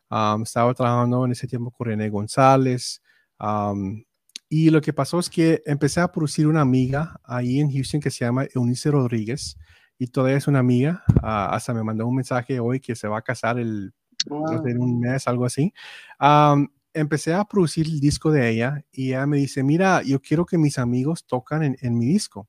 Am, 0.09 0.43
estaba 0.43 0.73
trabajando 0.73 1.25
en 1.25 1.31
ese 1.31 1.47
tiempo 1.47 1.71
con 1.71 1.87
René 1.87 2.09
González. 2.09 3.01
am, 3.39 4.03
y 4.49 4.69
lo 4.69 4.81
que 4.81 4.91
pasó 4.91 5.19
es 5.19 5.29
que 5.29 5.61
empecé 5.65 6.01
a 6.01 6.11
producir 6.11 6.45
una 6.45 6.61
amiga 6.61 7.19
ahí 7.23 7.61
en 7.61 7.71
Houston 7.71 8.01
que 8.01 8.11
se 8.11 8.25
llama 8.25 8.45
Eunice 8.53 8.91
Rodríguez 8.91 9.57
y 9.97 10.07
todavía 10.07 10.37
es 10.37 10.47
una 10.47 10.59
amiga. 10.59 11.03
ah, 11.21 11.55
hasta 11.55 11.73
me 11.73 11.83
mandó 11.83 12.05
un 12.07 12.15
mensaje 12.15 12.59
hoy 12.59 12.79
que 12.79 12.95
se 12.95 13.07
va 13.07 13.19
a 13.19 13.21
casar 13.21 13.59
el, 13.59 13.93
no 14.29 14.61
sé, 14.63 14.71
en 14.71 14.81
un 14.81 14.99
mes, 14.99 15.27
algo 15.27 15.45
así. 15.45 15.73
Am, 16.19 16.67
empecé 16.93 17.33
a 17.33 17.45
producir 17.45 17.87
el 17.87 17.99
disco 17.99 18.31
de 18.31 18.49
ella 18.49 18.83
y 18.91 19.09
ella 19.09 19.25
me 19.27 19.37
dice, 19.37 19.63
mira, 19.63 20.01
yo 20.03 20.21
quiero 20.21 20.45
que 20.45 20.57
mis 20.57 20.77
amigos 20.79 21.25
tocan 21.25 21.63
en, 21.63 21.77
en 21.81 21.97
mi 21.97 22.05
disco. 22.07 22.47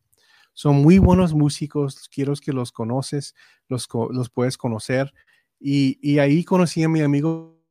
Son 0.55 0.77
muy 0.83 0.99
buenos 0.99 1.35
músicos, 1.35 2.09
quiero 2.11 2.35
que 2.35 2.53
los 2.53 2.73
conoces, 2.73 3.35
los, 3.69 3.89
los 4.11 4.31
puedes 4.31 4.59
conocer. 4.59 5.13
Y, 5.61 5.99
y 6.03 6.19
ahí 6.19 6.45
conocí 6.45 6.83
a 6.83 6.89
mi 6.89 7.01
amigo 7.01 7.63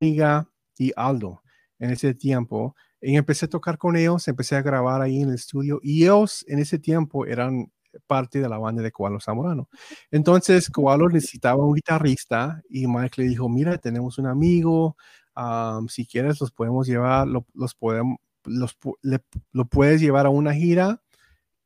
y 0.00 0.92
Aldo 0.96 1.42
en 1.78 1.90
ese 1.90 2.14
tiempo. 2.14 2.74
Y 3.00 3.16
empecé 3.16 3.46
a 3.46 3.48
tocar 3.48 3.78
con 3.78 3.96
ellos, 3.96 4.26
empecé 4.28 4.56
a 4.56 4.62
grabar 4.62 5.02
ahí 5.02 5.20
en 5.20 5.28
el 5.28 5.34
estudio 5.34 5.80
y 5.82 6.04
ellos 6.04 6.44
en 6.48 6.58
ese 6.58 6.78
tiempo 6.78 7.26
eran 7.26 7.70
parte 8.06 8.40
de 8.40 8.48
la 8.48 8.58
banda 8.58 8.82
de 8.82 8.90
Koalo 8.92 9.20
Zamorano. 9.20 9.68
Entonces, 10.10 10.68
Koalo 10.70 11.08
necesitaba 11.08 11.64
un 11.64 11.74
guitarrista 11.74 12.62
y 12.68 12.86
Mike 12.86 13.22
le 13.22 13.28
dijo, 13.28 13.48
mira, 13.48 13.78
tenemos 13.78 14.18
un 14.18 14.26
amigo, 14.26 14.96
am, 15.36 15.86
si 15.88 16.04
quieres 16.06 16.40
los 16.40 16.50
podemos 16.50 16.88
llevar, 16.88 17.28
lo- 17.28 17.46
los 17.54 17.74
podemos, 17.76 18.18
los, 18.44 18.76
le- 19.02 19.22
lo 19.52 19.66
puedes 19.66 20.00
llevar 20.00 20.26
a 20.26 20.30
una 20.30 20.52
gira 20.54 21.00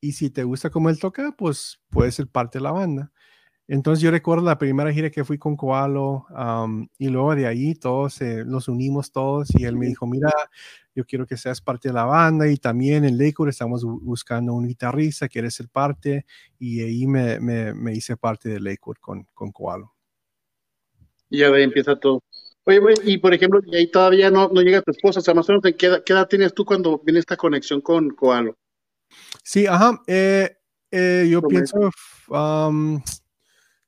y 0.00 0.12
si 0.12 0.28
te 0.30 0.44
gusta 0.44 0.68
cómo 0.70 0.90
él 0.90 0.98
toca, 0.98 1.32
pues 1.32 1.80
puedes 1.88 2.14
ser 2.14 2.26
parte 2.28 2.58
de 2.58 2.64
la 2.64 2.72
banda. 2.72 3.12
Entonces 3.68 4.02
yo 4.02 4.10
recuerdo 4.10 4.44
la 4.44 4.58
primera 4.58 4.92
gira 4.92 5.10
que 5.10 5.22
fui 5.24 5.38
con 5.38 5.56
Koalo 5.56 6.26
am, 6.30 6.88
y 6.98 7.08
luego 7.08 7.36
de 7.36 7.46
ahí 7.46 7.76
todos 7.76 8.20
eh, 8.20 8.44
nos 8.44 8.66
unimos 8.66 9.12
todos 9.12 9.48
y 9.56 9.64
él 9.64 9.76
me 9.76 9.86
dijo, 9.86 10.08
mira, 10.08 10.32
yo 10.92 11.04
quiero 11.04 11.24
que 11.24 11.36
seas 11.36 11.60
parte 11.60 11.88
de 11.88 11.94
la 11.94 12.04
banda 12.04 12.48
y 12.48 12.56
también 12.56 13.04
en 13.04 13.16
Lakewood 13.16 13.50
estamos 13.50 13.84
bu- 13.84 14.00
buscando 14.02 14.54
un 14.54 14.66
guitarrista, 14.66 15.28
quieres 15.28 15.54
ser 15.54 15.68
parte 15.68 16.26
y 16.58 16.80
ahí 16.80 17.06
me, 17.06 17.38
me, 17.38 17.72
me 17.72 17.94
hice 17.94 18.16
parte 18.16 18.48
de 18.48 18.58
Lakewood 18.58 18.96
con, 19.00 19.24
con 19.34 19.52
Koalo. 19.52 19.92
Y 21.28 21.42
ahí 21.44 21.62
empieza 21.62 21.94
todo. 21.94 22.20
Oye, 22.64 22.80
y 23.04 23.18
por 23.18 23.32
ejemplo, 23.34 23.60
y 23.64 23.74
ahí 23.74 23.90
todavía 23.90 24.30
no, 24.30 24.48
no 24.48 24.60
llega 24.60 24.82
tu 24.82 24.90
esposa. 24.90 25.20
O 25.20 25.22
sea, 25.22 25.34
más 25.34 25.48
o 25.48 25.52
menos, 25.52 25.62
¿de 25.62 25.74
¿qué, 25.76 25.86
edad- 25.86 26.02
qué 26.04 26.12
edad 26.12 26.28
tienes 26.28 26.54
tú 26.54 26.64
cuando 26.64 26.98
viene 27.04 27.18
esta 27.20 27.36
conexión 27.36 27.80
con 27.80 28.10
Koalo? 28.10 28.56
Sí, 29.42 29.66
ajá, 29.66 30.02
eh, 30.06 30.56
eh, 30.90 31.26
yo 31.30 31.42
pienso, 31.42 31.90
am, 32.32 33.02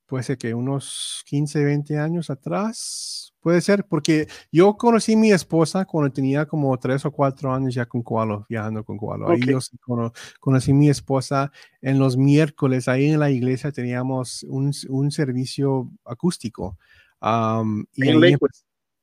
puede 0.06 0.24
ser 0.24 0.38
que 0.38 0.54
unos 0.54 1.22
15, 1.26 1.64
20 1.64 1.98
años 1.98 2.30
atrás, 2.30 3.32
puede 3.40 3.60
ser, 3.60 3.84
porque 3.84 4.26
yo 4.50 4.76
conocí 4.76 5.14
a 5.14 5.16
mi 5.18 5.32
esposa 5.32 5.84
cuando 5.84 6.12
tenía 6.12 6.46
como 6.46 6.76
3 6.78 7.04
o 7.04 7.10
4 7.10 7.52
años 7.52 7.74
ya 7.74 7.86
con 7.86 8.02
Koalo, 8.02 8.46
viajando 8.48 8.84
con 8.84 8.96
Koalo. 8.96 9.28
Ahí 9.28 9.40
Ok. 9.42 9.48
yo 9.50 9.58
cono- 9.80 10.12
conocí 10.40 10.70
a 10.70 10.74
mi 10.74 10.88
esposa 10.88 11.52
en 11.80 11.98
los 11.98 12.16
miércoles, 12.16 12.88
ahí 12.88 13.10
en 13.10 13.20
la 13.20 13.30
iglesia 13.30 13.70
teníamos 13.72 14.44
un, 14.44 14.72
un 14.88 15.10
servicio 15.10 15.90
acústico. 16.04 16.78
Am, 17.22 17.86
y 17.94 18.08
En 18.08 18.14
ahí 18.16 18.20
Lakewood. 18.32 18.50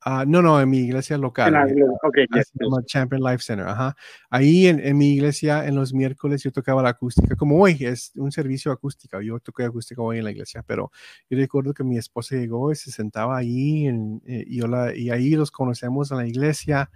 Ah, 0.02 0.24
no, 0.26 0.42
no, 0.42 0.62
en 0.62 0.70
mi 0.70 0.78
iglesia 0.78 1.18
local. 1.18 1.52
La- 1.52 1.68
eh, 1.68 1.76
ok, 2.04 2.18
ya, 2.34 2.42
se 2.42 2.52
llama 2.64 2.82
Champion 2.86 3.22
Life 3.22 3.44
Center. 3.44 3.68
Ajá. 3.68 3.98
Ahí 4.30 4.68
en, 4.68 4.80
en 4.80 4.98
mi 4.98 5.10
iglesia, 5.12 5.68
en 5.68 5.76
los 5.76 5.94
miércoles, 5.94 6.42
yo 6.42 6.54
tocaba 6.54 6.82
la 6.82 6.90
acústica, 6.90 7.36
como 7.36 7.62
hoy, 7.62 7.76
es 7.82 8.14
un 8.16 8.32
servicio 8.32 8.72
acústico. 8.72 9.20
Yo 9.20 9.42
toqué 9.42 9.66
acústica 9.66 10.02
hoy 10.02 10.20
en 10.20 10.24
la 10.24 10.32
iglesia, 10.32 10.64
pero 10.66 10.90
yo 11.30 11.38
recuerdo 11.38 11.74
que 11.74 11.84
mi 11.84 11.98
esposa 11.98 12.38
llegó 12.38 12.72
y 12.72 12.76
se 12.76 12.92
sentaba 12.92 13.38
ahí 13.38 13.88
en- 13.88 14.22
eh, 14.26 14.46
y, 14.48 14.60
yo 14.60 14.68
la- 14.68 14.96
y 14.96 15.10
ahí 15.10 15.32
los 15.32 15.52
conocemos 15.52 16.12
en 16.12 16.18
la 16.18 16.28
iglesia. 16.28 16.90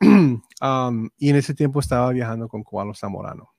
Y 1.18 1.28
en 1.30 1.36
ese 1.36 1.52
tiempo 1.54 1.80
estaba 1.80 2.10
viajando 2.10 2.48
con 2.48 2.62
Koalo 2.62 2.94
Zamorano. 2.94 3.50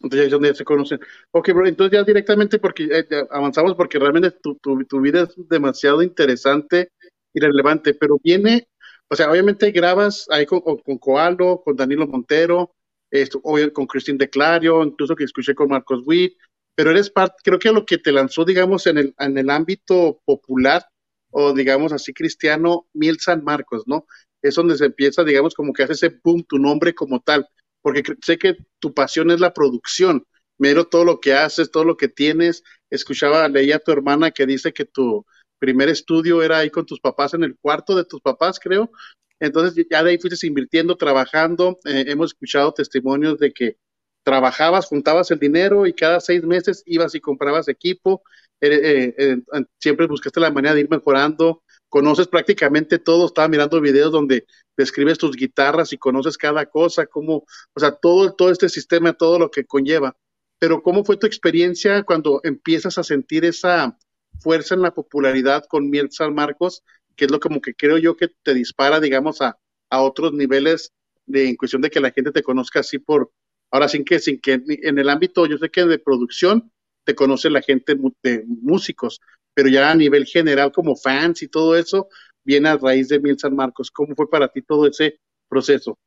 Entonces 0.00 0.20
ya 0.20 0.24
es 0.26 0.30
donde 0.30 0.48
ya 0.48 0.54
se 0.54 0.64
conocen. 0.64 1.00
Ok, 1.30 1.50
bro, 1.52 1.66
entonces 1.66 1.98
ya 1.98 2.04
directamente 2.04 2.58
porque 2.58 2.84
eh, 2.84 3.06
avanzamos 3.30 3.74
porque 3.74 3.98
realmente 3.98 4.30
tu, 4.30 4.56
tu, 4.56 4.84
tu 4.84 5.00
vida 5.00 5.22
es 5.22 5.48
demasiado 5.48 6.02
interesante 6.02 6.90
y 7.34 7.40
relevante, 7.40 7.94
pero 7.94 8.16
viene, 8.22 8.68
o 9.08 9.16
sea, 9.16 9.30
obviamente 9.30 9.70
grabas 9.70 10.26
ahí 10.30 10.46
con, 10.46 10.60
con, 10.60 10.78
con 10.78 10.98
con 10.98 11.76
Danilo 11.76 12.06
Montero, 12.06 12.74
esto, 13.10 13.40
con 13.42 13.86
Cristín 13.86 14.18
de 14.18 14.30
Clario, 14.30 14.82
incluso 14.82 15.14
que 15.14 15.24
escuché 15.24 15.54
con 15.54 15.68
Marcos 15.68 16.02
Witt, 16.04 16.36
pero 16.74 16.90
eres 16.90 17.10
parte, 17.10 17.36
creo 17.44 17.58
que 17.58 17.72
lo 17.72 17.84
que 17.84 17.98
te 17.98 18.12
lanzó, 18.12 18.44
digamos, 18.44 18.86
en 18.86 18.98
el, 18.98 19.14
en 19.18 19.36
el 19.36 19.50
ámbito 19.50 20.20
popular 20.24 20.86
o 21.30 21.52
digamos 21.52 21.92
así 21.92 22.12
cristiano, 22.12 22.88
Miel 22.92 23.20
San 23.20 23.44
Marcos, 23.44 23.84
¿no? 23.86 24.06
Es 24.42 24.54
donde 24.54 24.76
se 24.76 24.86
empieza, 24.86 25.22
digamos, 25.22 25.54
como 25.54 25.72
que 25.72 25.82
hace 25.82 25.92
ese 25.92 26.20
boom, 26.24 26.44
tu 26.44 26.58
nombre 26.58 26.94
como 26.94 27.20
tal 27.20 27.46
porque 27.82 28.02
sé 28.22 28.38
que 28.38 28.56
tu 28.78 28.94
pasión 28.94 29.30
es 29.30 29.40
la 29.40 29.52
producción, 29.52 30.26
miro 30.58 30.86
todo 30.86 31.04
lo 31.04 31.20
que 31.20 31.32
haces, 31.34 31.70
todo 31.70 31.84
lo 31.84 31.96
que 31.96 32.08
tienes. 32.08 32.62
Escuchaba, 32.90 33.48
leía 33.48 33.76
a 33.76 33.78
tu 33.78 33.92
hermana 33.92 34.30
que 34.30 34.46
dice 34.46 34.72
que 34.72 34.84
tu 34.84 35.24
primer 35.58 35.88
estudio 35.88 36.42
era 36.42 36.58
ahí 36.58 36.70
con 36.70 36.86
tus 36.86 37.00
papás, 37.00 37.34
en 37.34 37.44
el 37.44 37.56
cuarto 37.56 37.96
de 37.96 38.04
tus 38.04 38.20
papás, 38.20 38.58
creo. 38.60 38.90
Entonces 39.38 39.86
ya 39.90 40.02
de 40.02 40.10
ahí 40.10 40.18
fuiste 40.18 40.46
invirtiendo, 40.46 40.96
trabajando. 40.96 41.78
Eh, 41.84 42.04
hemos 42.08 42.32
escuchado 42.32 42.72
testimonios 42.72 43.38
de 43.38 43.52
que 43.52 43.76
trabajabas, 44.22 44.86
juntabas 44.86 45.30
el 45.30 45.38
dinero 45.38 45.86
y 45.86 45.94
cada 45.94 46.20
seis 46.20 46.42
meses 46.44 46.82
ibas 46.86 47.14
y 47.14 47.20
comprabas 47.20 47.68
equipo. 47.68 48.22
Eh, 48.60 49.14
eh, 49.16 49.38
siempre 49.78 50.06
buscaste 50.06 50.40
la 50.40 50.50
manera 50.50 50.74
de 50.74 50.80
ir 50.80 50.90
mejorando. 50.90 51.62
Conoces 51.90 52.28
prácticamente 52.28 52.98
todo. 52.98 53.26
Estaba 53.26 53.48
mirando 53.48 53.80
videos 53.80 54.12
donde 54.12 54.46
describes 54.76 55.18
tus 55.18 55.36
guitarras 55.36 55.92
y 55.92 55.98
conoces 55.98 56.38
cada 56.38 56.64
cosa, 56.64 57.04
cómo, 57.06 57.44
o 57.74 57.80
sea, 57.80 57.92
todo, 57.92 58.32
todo 58.32 58.50
este 58.50 58.70
sistema, 58.70 59.12
todo 59.12 59.38
lo 59.38 59.50
que 59.50 59.66
conlleva. 59.66 60.16
Pero 60.58 60.82
¿cómo 60.82 61.04
fue 61.04 61.18
tu 61.18 61.26
experiencia 61.26 62.02
cuando 62.04 62.40
empiezas 62.44 62.96
a 62.96 63.04
sentir 63.04 63.44
esa 63.44 63.98
fuerza 64.40 64.74
en 64.74 64.82
la 64.82 64.94
popularidad 64.94 65.64
con 65.68 65.90
Miel 65.90 66.10
San 66.10 66.34
Marcos, 66.34 66.82
que 67.16 67.26
es 67.26 67.30
lo 67.30 67.40
como 67.40 67.60
que 67.60 67.74
creo 67.74 67.98
yo 67.98 68.16
que 68.16 68.28
te 68.42 68.54
dispara, 68.54 69.00
digamos, 69.00 69.42
a, 69.42 69.58
a 69.90 70.02
otros 70.02 70.32
niveles 70.32 70.92
de 71.26 71.48
en 71.48 71.56
cuestión 71.56 71.82
de 71.82 71.90
que 71.90 72.00
la 72.00 72.12
gente 72.12 72.32
te 72.32 72.42
conozca 72.42 72.80
así 72.80 72.98
por, 72.98 73.32
ahora 73.70 73.88
sin 73.88 74.04
que, 74.04 74.18
sin 74.18 74.40
que 74.40 74.62
en 74.66 74.98
el 74.98 75.08
ámbito, 75.08 75.46
yo 75.46 75.58
sé 75.58 75.70
que 75.70 75.84
de 75.84 75.98
producción 75.98 76.72
te 77.04 77.14
conoce 77.14 77.50
la 77.50 77.62
gente 77.62 77.96
de 78.22 78.44
músicos, 78.46 79.20
pero 79.54 79.68
ya 79.68 79.90
a 79.90 79.94
nivel 79.94 80.26
general 80.26 80.72
como 80.72 80.96
fans 80.96 81.42
y 81.42 81.48
todo 81.48 81.76
eso, 81.76 82.08
viene 82.44 82.68
a 82.68 82.76
raíz 82.76 83.08
de 83.08 83.20
Miel 83.20 83.38
San 83.38 83.54
Marcos. 83.54 83.90
¿Cómo 83.90 84.14
fue 84.14 84.28
para 84.28 84.48
ti 84.48 84.62
todo 84.62 84.86
ese 84.86 85.20
proceso? 85.48 85.98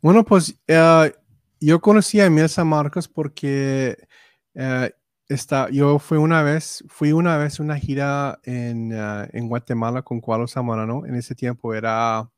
Bueno, 0.00 0.24
pues 0.24 0.54
eh, 0.66 1.12
yo 1.60 1.80
conocí 1.80 2.20
a 2.20 2.30
Miel 2.30 2.48
San 2.48 2.66
Marcos 2.68 3.08
porque 3.08 3.96
está, 5.28 5.70
yo 5.70 5.98
fui 5.98 6.18
una 6.18 6.42
vez, 6.42 6.84
fui 6.88 7.12
una 7.12 7.38
vez 7.38 7.60
una 7.60 7.76
gira 7.78 8.38
en, 8.44 8.92
eh, 8.92 9.40
Guatemala 9.42 10.02
con 10.02 10.20
Cualo 10.20 10.46
Zamorano. 10.46 11.06
En 11.06 11.14
ese 11.14 11.34
tiempo 11.34 11.74
era 11.74 12.28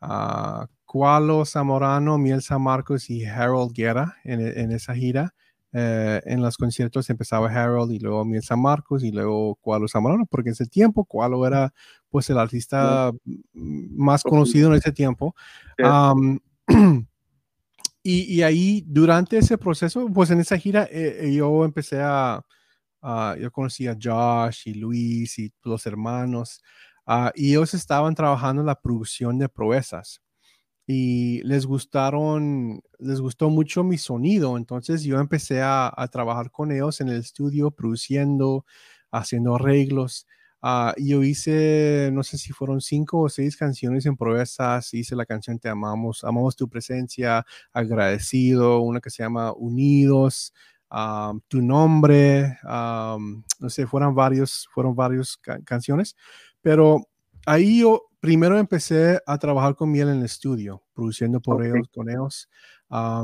uh, 0.00 0.66
Cualo 0.84 1.44
Zamorano, 1.44 2.18
Miel 2.18 2.42
San 2.42 2.62
Marcos 2.62 3.10
y 3.10 3.24
Harold 3.24 3.72
Guerra 3.74 4.16
en, 4.24 4.40
en 4.40 4.72
esa 4.72 4.94
gira. 4.94 5.34
Eh, 5.76 6.22
en 6.26 6.40
los 6.40 6.56
conciertos 6.56 7.10
empezaba 7.10 7.48
Harold 7.48 7.90
y 7.90 7.98
luego 7.98 8.24
Miel 8.24 8.44
San 8.44 8.62
Marcos 8.62 9.02
y 9.02 9.10
luego 9.10 9.56
Cualo 9.56 9.88
Zamorano, 9.88 10.24
porque 10.24 10.50
en 10.50 10.52
ese 10.52 10.66
tiempo 10.66 11.04
Cualo 11.04 11.44
era 11.44 11.74
pues 12.08 12.30
el 12.30 12.38
artista 12.38 13.10
más 13.52 14.22
conocido 14.22 14.68
en 14.68 14.76
ese 14.76 14.92
tiempo. 14.92 15.34
Um, 15.82 16.38
y, 18.04 18.36
y, 18.36 18.42
ahí, 18.42 18.84
durante 18.86 19.36
ese 19.36 19.58
proceso, 19.58 20.08
pues 20.14 20.30
en 20.30 20.38
esa 20.38 20.56
gira, 20.56 20.86
eh, 20.92 21.34
yo 21.34 21.64
empecé 21.64 22.00
a, 22.00 22.40
uh, 23.02 23.34
yo 23.36 23.50
conocí 23.50 23.88
a 23.88 23.96
Josh 24.00 24.68
y 24.68 24.74
Luis 24.74 25.40
y 25.40 25.52
los 25.64 25.86
hermanos, 25.86 26.62
uh, 27.08 27.30
y 27.34 27.50
ellos 27.50 27.74
estaban 27.74 28.14
trabajando 28.14 28.62
en 28.62 28.66
la 28.66 28.80
producción 28.80 29.38
de 29.38 29.48
proezas. 29.48 30.23
Y 30.86 31.42
les 31.44 31.66
gustaron, 31.66 32.82
les 32.98 33.20
gustó 33.20 33.48
mucho 33.50 33.84
mi 33.84 33.98
sonido. 33.98 34.56
Entonces 34.56 35.02
yo 35.02 35.18
empecé 35.18 35.62
a, 35.62 35.92
trabajar 36.12 36.50
con 36.50 36.72
ellos 36.72 37.00
en 37.00 37.08
el 37.08 37.16
estudio, 37.16 37.70
produciendo, 37.70 38.66
haciendo 39.10 39.54
arreglos. 39.56 40.26
Uh, 40.62 40.92
yo 40.96 41.22
hice, 41.22 42.10
no 42.12 42.22
sé 42.22 42.38
si 42.38 42.52
fueron 42.52 42.80
cinco 42.80 43.20
o 43.20 43.28
seis 43.28 43.56
canciones 43.56 44.06
en 44.06 44.16
proezas. 44.16 44.92
Hice 44.94 45.16
la 45.16 45.26
canción 45.26 45.58
Te 45.58 45.68
amamos, 45.68 46.24
amamos 46.24 46.56
tu 46.56 46.68
presencia, 46.68 47.44
agradecido, 47.72 48.80
una 48.80 49.00
que 49.00 49.10
se 49.10 49.22
llama 49.22 49.52
Unidos, 49.52 50.54
um, 50.90 51.40
tu 51.48 51.60
nombre, 51.62 52.58
um, 52.64 53.42
no 53.58 53.70
sé, 53.70 53.86
fueron 53.86 54.14
varios, 54.14 54.68
fueron 54.72 54.94
varios 54.94 55.38
canciones. 55.64 56.16
Pero 56.62 57.06
ahí 57.46 57.80
yo 57.80 58.10
primero 58.24 58.58
empecé 58.58 59.20
a 59.26 59.36
trabajar 59.36 59.76
con 59.76 59.90
miel 59.90 60.08
en 60.08 60.20
el 60.20 60.24
estudio, 60.24 60.82
produciendo 60.94 61.42
por 61.42 61.62
ellos, 61.62 61.86
con 61.94 62.08
ellos. 62.08 62.48
ah, 62.88 63.22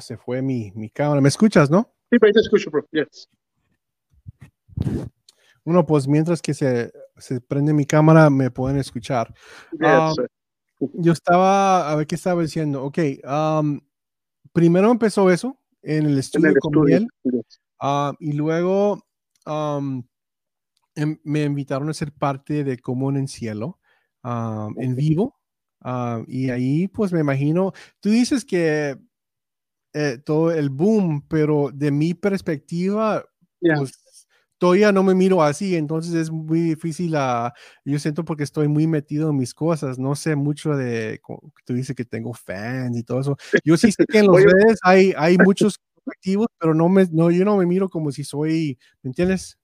se 0.00 0.16
fue 0.16 0.40
mi, 0.40 0.70
mi 0.76 0.88
cámara. 0.88 1.20
¿Me 1.20 1.28
escuchas, 1.28 1.68
no? 1.68 1.92
Sí, 2.08 2.16
pero 2.20 2.32
te 2.32 2.38
escucho, 2.38 2.70
bro. 2.70 2.86
Yes. 2.92 3.28
Bueno, 5.64 5.84
pues 5.84 6.06
mientras 6.06 6.40
que 6.40 6.54
se, 6.54 6.92
se 7.16 7.40
prende 7.40 7.72
mi 7.72 7.86
cámara, 7.86 8.30
me 8.30 8.52
pueden 8.52 8.78
escuchar. 8.78 9.34
Yes, 9.72 10.16
Um, 10.80 10.92
yo 10.92 11.12
estaba, 11.12 11.90
a 11.90 11.96
ver 11.96 12.06
qué 12.06 12.14
estaba 12.14 12.40
diciendo. 12.40 12.84
Ok, 12.84 12.98
um, 13.24 13.80
primero 14.52 14.92
empezó 14.92 15.28
eso 15.28 15.58
en 15.82 16.06
el 16.06 16.12
en 16.12 16.18
estudio 16.18 16.50
el 16.50 16.58
con 16.60 16.72
estudio. 16.72 17.08
miel. 17.24 17.44
Ah, 17.80 18.12
y 18.20 18.32
luego 18.34 19.04
um, 19.44 20.04
em- 20.94 21.18
me 21.24 21.42
invitaron 21.42 21.88
a 21.88 21.94
ser 21.94 22.12
parte 22.12 22.62
de 22.62 22.78
Común 22.78 23.16
en 23.16 23.26
Cielo 23.26 23.80
ah, 24.30 24.68
en 24.76 24.94
vivo. 24.94 25.34
y 26.26 26.50
ahí, 26.50 26.88
pues 26.88 27.12
me 27.12 27.20
imagino, 27.20 27.72
tú 28.00 28.10
dices 28.10 28.44
que 28.44 28.98
eh, 29.94 30.18
todo 30.24 30.52
el 30.52 30.68
boom, 30.70 31.26
pero 31.28 31.70
de 31.72 31.90
mi 31.90 32.14
perspectiva, 32.14 33.24
Yeah. 33.60 33.78
pues 33.78 33.92
todavía 34.58 34.92
no 34.92 35.02
me 35.02 35.14
miro 35.14 35.42
así, 35.42 35.74
entonces 35.74 36.14
es 36.14 36.30
muy 36.30 36.60
difícil. 36.60 37.14
ah, 37.16 37.52
yo 37.84 37.98
siento 37.98 38.24
porque 38.24 38.44
estoy 38.44 38.68
muy 38.68 38.86
metido 38.86 39.30
en 39.30 39.36
mis 39.36 39.52
cosas, 39.54 39.98
no 39.98 40.14
sé 40.14 40.36
mucho 40.36 40.76
de, 40.76 41.20
tú 41.64 41.74
dices 41.74 41.96
que 41.96 42.04
tengo 42.04 42.32
fans 42.34 42.96
y 42.96 43.02
todo 43.02 43.20
eso. 43.20 43.36
Yo 43.64 43.76
sí 43.76 43.90
sé 43.90 44.04
que 44.06 44.18
en 44.18 44.26
los 44.28 44.36
redes 44.44 44.78
hay, 44.82 45.12
hay 45.16 45.38
muchos 45.38 45.80
activos, 46.06 46.46
pero 46.58 46.72
no 46.74 46.88
me, 46.88 47.06
no, 47.10 47.30
yo 47.30 47.44
no 47.44 47.56
me 47.56 47.66
miro 47.66 47.88
como 47.88 48.12
si 48.12 48.22
soy, 48.24 48.78
¿me 49.02 49.08
entiendes? 49.08 49.58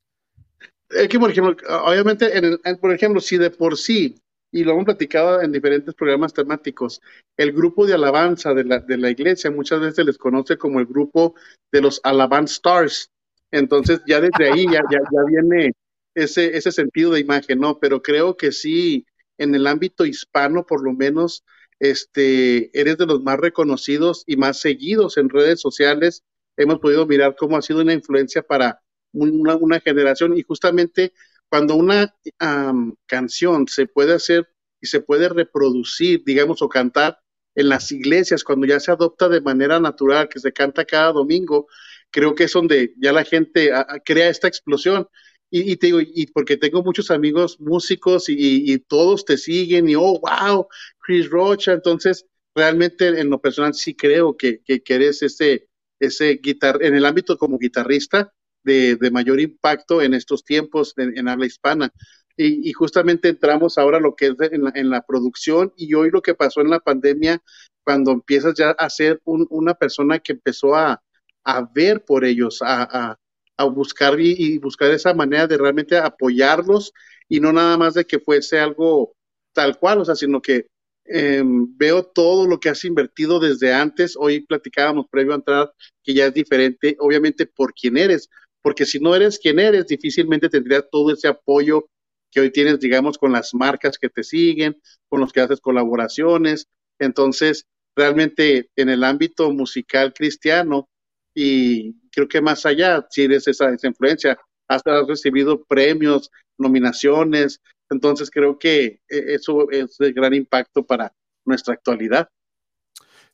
Es 0.90 1.08
que, 1.08 1.18
por 1.18 1.30
ejemplo, 1.30 1.56
obviamente, 1.84 2.36
en 2.36 2.44
el- 2.44 2.60
en- 2.64 2.78
por 2.78 2.92
ejemplo, 2.92 3.20
si 3.20 3.36
de 3.38 3.50
por 3.50 3.76
sí, 3.76 4.16
y 4.54 4.62
lo 4.62 4.70
hemos 4.70 4.84
platicado 4.84 5.42
en 5.42 5.50
diferentes 5.50 5.94
programas 5.94 6.32
temáticos, 6.32 7.02
el 7.36 7.50
grupo 7.50 7.88
de 7.88 7.94
alabanza 7.94 8.54
de 8.54 8.62
la, 8.62 8.78
de 8.78 8.96
la 8.96 9.10
iglesia 9.10 9.50
muchas 9.50 9.80
veces 9.80 9.96
se 9.96 10.04
les 10.04 10.16
conoce 10.16 10.56
como 10.56 10.78
el 10.78 10.86
grupo 10.86 11.34
de 11.72 11.80
los 11.80 12.00
Alaban 12.04 12.44
Stars. 12.44 13.10
Entonces, 13.50 14.00
ya 14.06 14.20
desde 14.20 14.52
ahí 14.52 14.66
ya, 14.66 14.80
ya, 14.88 15.00
ya 15.00 15.24
viene 15.26 15.72
ese, 16.14 16.56
ese 16.56 16.70
sentido 16.70 17.10
de 17.10 17.18
imagen, 17.18 17.58
¿no? 17.58 17.80
Pero 17.80 18.00
creo 18.00 18.36
que 18.36 18.52
sí, 18.52 19.04
en 19.38 19.56
el 19.56 19.66
ámbito 19.66 20.06
hispano, 20.06 20.64
por 20.64 20.84
lo 20.84 20.92
menos, 20.92 21.42
este, 21.80 22.70
eres 22.78 22.96
de 22.96 23.06
los 23.06 23.24
más 23.24 23.40
reconocidos 23.40 24.22
y 24.24 24.36
más 24.36 24.60
seguidos 24.60 25.16
en 25.16 25.30
redes 25.30 25.60
sociales. 25.60 26.22
Hemos 26.56 26.78
podido 26.78 27.06
mirar 27.08 27.34
cómo 27.36 27.56
ha 27.56 27.62
sido 27.62 27.80
una 27.80 27.92
influencia 27.92 28.42
para 28.42 28.80
una, 29.12 29.56
una 29.56 29.80
generación 29.80 30.38
y 30.38 30.42
justamente 30.42 31.12
cuando 31.48 31.76
una 31.76 32.14
am, 32.38 32.94
canción 33.06 33.68
se 33.68 33.86
puede 33.86 34.14
hacer 34.14 34.48
y 34.80 34.86
se 34.86 35.00
puede 35.00 35.28
reproducir, 35.28 36.22
digamos, 36.24 36.62
o 36.62 36.68
cantar 36.68 37.18
en 37.54 37.68
las 37.68 37.90
iglesias, 37.92 38.42
cuando 38.44 38.66
ya 38.66 38.80
se 38.80 38.90
adopta 38.90 39.28
de 39.28 39.40
manera 39.40 39.78
natural, 39.80 40.28
que 40.28 40.40
se 40.40 40.52
canta 40.52 40.84
cada 40.84 41.12
domingo, 41.12 41.68
creo 42.10 42.34
que 42.34 42.44
es 42.44 42.52
donde 42.52 42.94
ya 42.98 43.12
la 43.12 43.24
gente 43.24 43.72
a- 43.72 43.86
a- 43.88 44.00
crea 44.00 44.28
esta 44.28 44.48
explosión. 44.48 45.06
Y, 45.50 45.76
te 45.76 45.86
digo, 45.86 46.00
y 46.00 46.26
porque 46.32 46.56
tengo 46.56 46.82
muchos 46.82 47.10
amigos 47.12 47.60
músicos 47.60 48.24
y 48.28 48.76
todos 48.80 49.24
te 49.24 49.36
siguen 49.38 49.88
y, 49.88 49.94
oh, 49.94 50.18
wow, 50.20 50.66
Chris 50.98 51.30
Rocha, 51.30 51.72
entonces 51.72 52.26
realmente 52.56 53.06
en 53.20 53.30
lo 53.30 53.40
personal 53.40 53.72
sí 53.74 53.94
creo 53.94 54.36
que, 54.36 54.62
que, 54.64 54.82
que 54.82 54.94
eres 54.94 55.22
ese, 55.22 55.68
ese 56.00 56.40
guitar 56.42 56.82
en 56.82 56.94
el 56.96 57.04
ámbito 57.06 57.38
como 57.38 57.58
guitarrista 57.58 58.32
de, 58.64 58.96
de 58.96 59.10
mayor 59.10 59.40
impacto 59.40 60.02
en 60.02 60.14
estos 60.14 60.44
tiempos 60.44 60.94
en, 60.96 61.16
en 61.16 61.28
habla 61.28 61.46
hispana. 61.46 61.92
Y, 62.36 62.68
y, 62.68 62.72
justamente 62.72 63.28
entramos 63.28 63.78
ahora 63.78 64.00
lo 64.00 64.16
que 64.16 64.26
es 64.26 64.34
en, 64.50 64.64
la, 64.64 64.72
en, 64.74 64.90
la, 64.90 65.02
producción 65.02 65.72
y 65.76 65.94
hoy 65.94 66.10
lo 66.10 66.20
que 66.20 66.34
pasó 66.34 66.60
en 66.60 66.70
la 66.70 66.80
pandemia, 66.80 67.40
cuando 67.84 68.10
empiezas 68.10 68.54
ya 68.54 68.70
a 68.70 68.90
ser 68.90 69.20
un, 69.24 69.46
una 69.50 69.74
persona 69.74 70.18
que 70.18 70.32
empezó 70.32 70.74
a, 70.74 71.00
a 71.44 71.70
ver 71.72 72.04
por 72.04 72.24
ellos, 72.24 72.60
a, 72.60 72.82
a, 72.82 73.18
a 73.56 73.64
buscar 73.64 74.18
y, 74.20 74.34
y, 74.36 74.58
buscar 74.58 74.90
esa 74.90 75.14
manera 75.14 75.46
de 75.46 75.58
realmente 75.58 75.96
apoyarlos 75.96 76.92
y 77.28 77.38
no 77.38 77.52
nada 77.52 77.76
más 77.76 77.94
de 77.94 78.04
que 78.04 78.18
fuese 78.18 78.58
algo 78.58 79.14
tal 79.52 79.78
cual, 79.78 80.00
o 80.00 80.04
sea, 80.04 80.16
sino 80.16 80.42
que 80.42 80.66
eh, 81.06 81.42
veo 81.44 82.02
todo 82.02 82.46
lo 82.46 82.58
que 82.58 82.70
has 82.70 82.84
invertido 82.84 83.38
desde 83.38 83.72
antes. 83.72 84.16
Hoy 84.16 84.40
platicábamos 84.40 85.06
previo 85.10 85.32
a 85.32 85.36
entrar 85.36 85.72
que 86.02 86.14
ya 86.14 86.26
es 86.26 86.34
diferente, 86.34 86.96
obviamente 86.98 87.46
por 87.46 87.74
quién 87.74 87.96
eres, 87.96 88.30
porque 88.64 88.86
si 88.86 88.98
no 88.98 89.14
eres 89.14 89.38
quien 89.38 89.58
eres, 89.58 89.86
difícilmente 89.86 90.48
tendrías 90.48 90.86
todo 90.90 91.12
ese 91.12 91.28
apoyo 91.28 91.86
que 92.30 92.40
hoy 92.40 92.50
tienes, 92.50 92.80
digamos, 92.80 93.18
con 93.18 93.30
las 93.30 93.52
marcas 93.52 93.98
que 93.98 94.08
te 94.08 94.24
siguen, 94.24 94.80
con 95.10 95.20
los 95.20 95.34
que 95.34 95.42
haces 95.42 95.60
colaboraciones. 95.60 96.66
Entonces, 96.98 97.66
realmente 97.94 98.70
en 98.74 98.88
el 98.88 99.04
ámbito 99.04 99.52
musical 99.52 100.14
cristiano, 100.14 100.88
y 101.34 101.92
creo 102.10 102.26
que 102.26 102.40
más 102.40 102.64
allá, 102.64 103.06
si 103.10 103.24
eres 103.24 103.46
esa, 103.48 103.68
esa 103.68 103.86
influencia, 103.86 104.38
has, 104.66 104.80
recibido 105.06 105.62
premios, 105.64 106.30
nominaciones, 106.56 107.60
entonces 107.90 108.30
creo 108.30 108.58
que 108.58 109.02
eso 109.08 109.70
es 109.70 109.98
de 109.98 110.12
gran 110.14 110.32
impacto 110.32 110.86
para 110.86 111.12
nuestra 111.44 111.74
actualidad. 111.74 112.30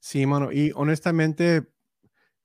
Sí, 0.00 0.26
mano, 0.26 0.50
y 0.50 0.72
honestamente, 0.74 1.68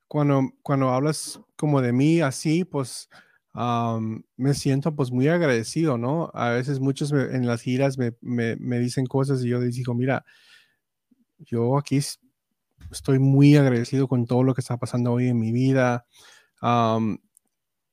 cuando, 0.07 0.51
cuando 0.61 0.89
hablas 0.89 1.39
como 1.55 1.81
de 1.81 1.93
mí 1.93 2.21
así, 2.21 2.65
pues 2.65 3.09
um, 3.53 4.21
me 4.37 4.53
siento 4.53 4.95
pues 4.95 5.11
muy 5.11 5.27
agradecido, 5.27 5.97
¿no? 5.97 6.31
A 6.33 6.49
veces 6.49 6.79
muchos 6.79 7.11
me, 7.11 7.23
en 7.23 7.47
las 7.47 7.61
giras 7.61 7.97
me, 7.97 8.13
me, 8.21 8.55
me, 8.57 8.79
dicen 8.79 9.05
cosas 9.05 9.43
y 9.43 9.49
yo 9.49 9.59
les 9.59 9.75
digo, 9.75 9.93
mira, 9.93 10.25
yo 11.39 11.77
aquí 11.77 11.99
estoy 12.91 13.19
muy 13.19 13.55
agradecido 13.55 14.07
con 14.07 14.25
todo 14.25 14.43
lo 14.43 14.53
que 14.53 14.61
está 14.61 14.77
pasando 14.77 15.13
hoy 15.13 15.27
en 15.27 15.39
mi 15.39 15.51
vida. 15.51 16.05
Um, 16.61 17.17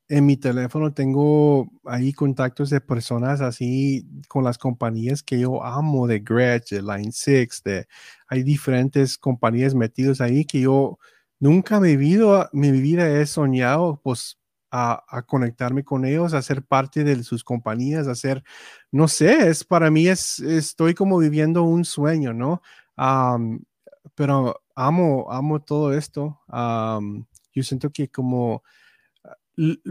en 0.08 0.26
mi 0.26 0.36
teléfono 0.36 0.92
tengo 0.92 1.70
ahí 1.84 2.12
contactos 2.12 2.68
de 2.68 2.82
personas 2.82 3.40
así 3.40 4.06
con 4.28 4.44
las 4.44 4.58
compañías 4.58 5.22
que 5.22 5.40
yo 5.40 5.64
amo, 5.64 6.06
de 6.06 6.20
Gretsch, 6.20 6.70
de 6.70 6.82
Line 6.82 7.12
6, 7.12 7.62
de, 7.64 7.86
hay 8.28 8.42
diferentes 8.42 9.16
compañías 9.16 9.74
metidas 9.74 10.20
ahí 10.20 10.44
que 10.44 10.60
yo 10.60 10.98
nunca 11.42 11.80
me 11.80 11.96
vida, 11.96 12.48
mi 12.52 12.70
vida 12.70 13.20
he 13.20 13.26
soñado 13.26 14.00
pues 14.04 14.38
a, 14.70 15.24
conectarme 15.26 15.82
con 15.82 16.04
ellos, 16.04 16.34
a 16.34 16.40
ser 16.40 16.62
parte 16.64 17.02
de 17.02 17.24
sus 17.24 17.42
compañías, 17.42 18.06
a 18.06 18.14
ser, 18.14 18.44
no 18.92 19.08
sé, 19.08 19.48
es 19.48 19.64
para 19.64 19.90
mí 19.90 20.06
es, 20.06 20.38
estoy 20.38 20.94
como 20.94 21.18
viviendo 21.18 21.64
un 21.64 21.84
sueño, 21.84 22.32
¿no? 22.32 22.62
Pero 24.14 24.62
amo, 24.76 25.26
amo 25.32 25.60
todo 25.60 25.92
esto. 25.92 26.40
Yo 26.48 27.62
siento 27.64 27.90
que 27.90 28.08
como 28.08 28.62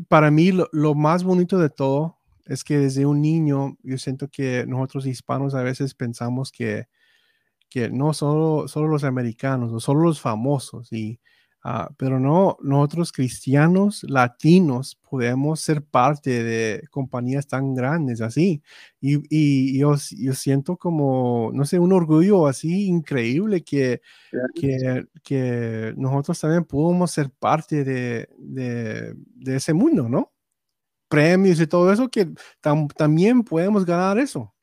para 0.07 0.31
mí 0.31 0.53
lo, 0.53 0.69
lo, 0.71 0.95
más 0.95 1.25
bonito 1.25 1.59
de 1.59 1.69
todo 1.69 2.17
es 2.45 2.63
que 2.63 2.77
desde 2.77 3.05
un 3.05 3.21
niño 3.21 3.77
yo 3.83 3.97
siento 3.97 4.29
que 4.29 4.65
nosotros 4.65 5.05
hispanos 5.05 5.53
a 5.53 5.63
veces 5.63 5.95
pensamos 5.95 6.49
que, 6.51 6.87
que 7.69 7.89
no 7.89 8.13
solo, 8.13 8.69
solo 8.69 8.87
los 8.87 9.03
americanos 9.03 9.73
o 9.73 9.81
solo 9.81 10.01
los 10.01 10.21
famosos, 10.21 10.91
y, 10.93 11.19
uh, 11.63 11.93
pero 11.97 12.19
no, 12.19 12.57
nosotros 12.61 13.11
cristianos 13.11 14.03
latinos 14.03 14.99
podemos 15.09 15.59
ser 15.59 15.83
parte 15.83 16.43
de 16.43 16.87
compañías 16.89 17.47
tan 17.47 17.75
grandes 17.75 18.21
así. 18.21 18.61
Y, 18.99 19.19
y 19.29 19.79
yo, 19.79 19.95
yo, 20.17 20.33
siento 20.33 20.77
como, 20.77 21.51
no 21.53 21.65
sé, 21.65 21.79
un 21.79 21.93
orgullo 21.93 22.47
así 22.47 22.85
increíble 22.85 23.63
que, 23.63 24.01
que, 24.55 25.05
que 25.23 25.93
nosotros 25.97 26.39
también 26.39 26.65
podemos 26.65 27.11
ser 27.11 27.29
parte 27.29 27.83
de, 27.83 28.29
de, 28.37 29.13
de, 29.15 29.55
ese 29.55 29.73
mundo, 29.73 30.09
¿no? 30.09 30.31
Premios 31.09 31.59
y 31.59 31.67
todo 31.67 31.91
eso, 31.91 32.09
que 32.09 32.29
tam, 32.61 32.87
también 32.87 33.43
podemos 33.43 33.85
ganar 33.85 34.17
eso. 34.17 34.53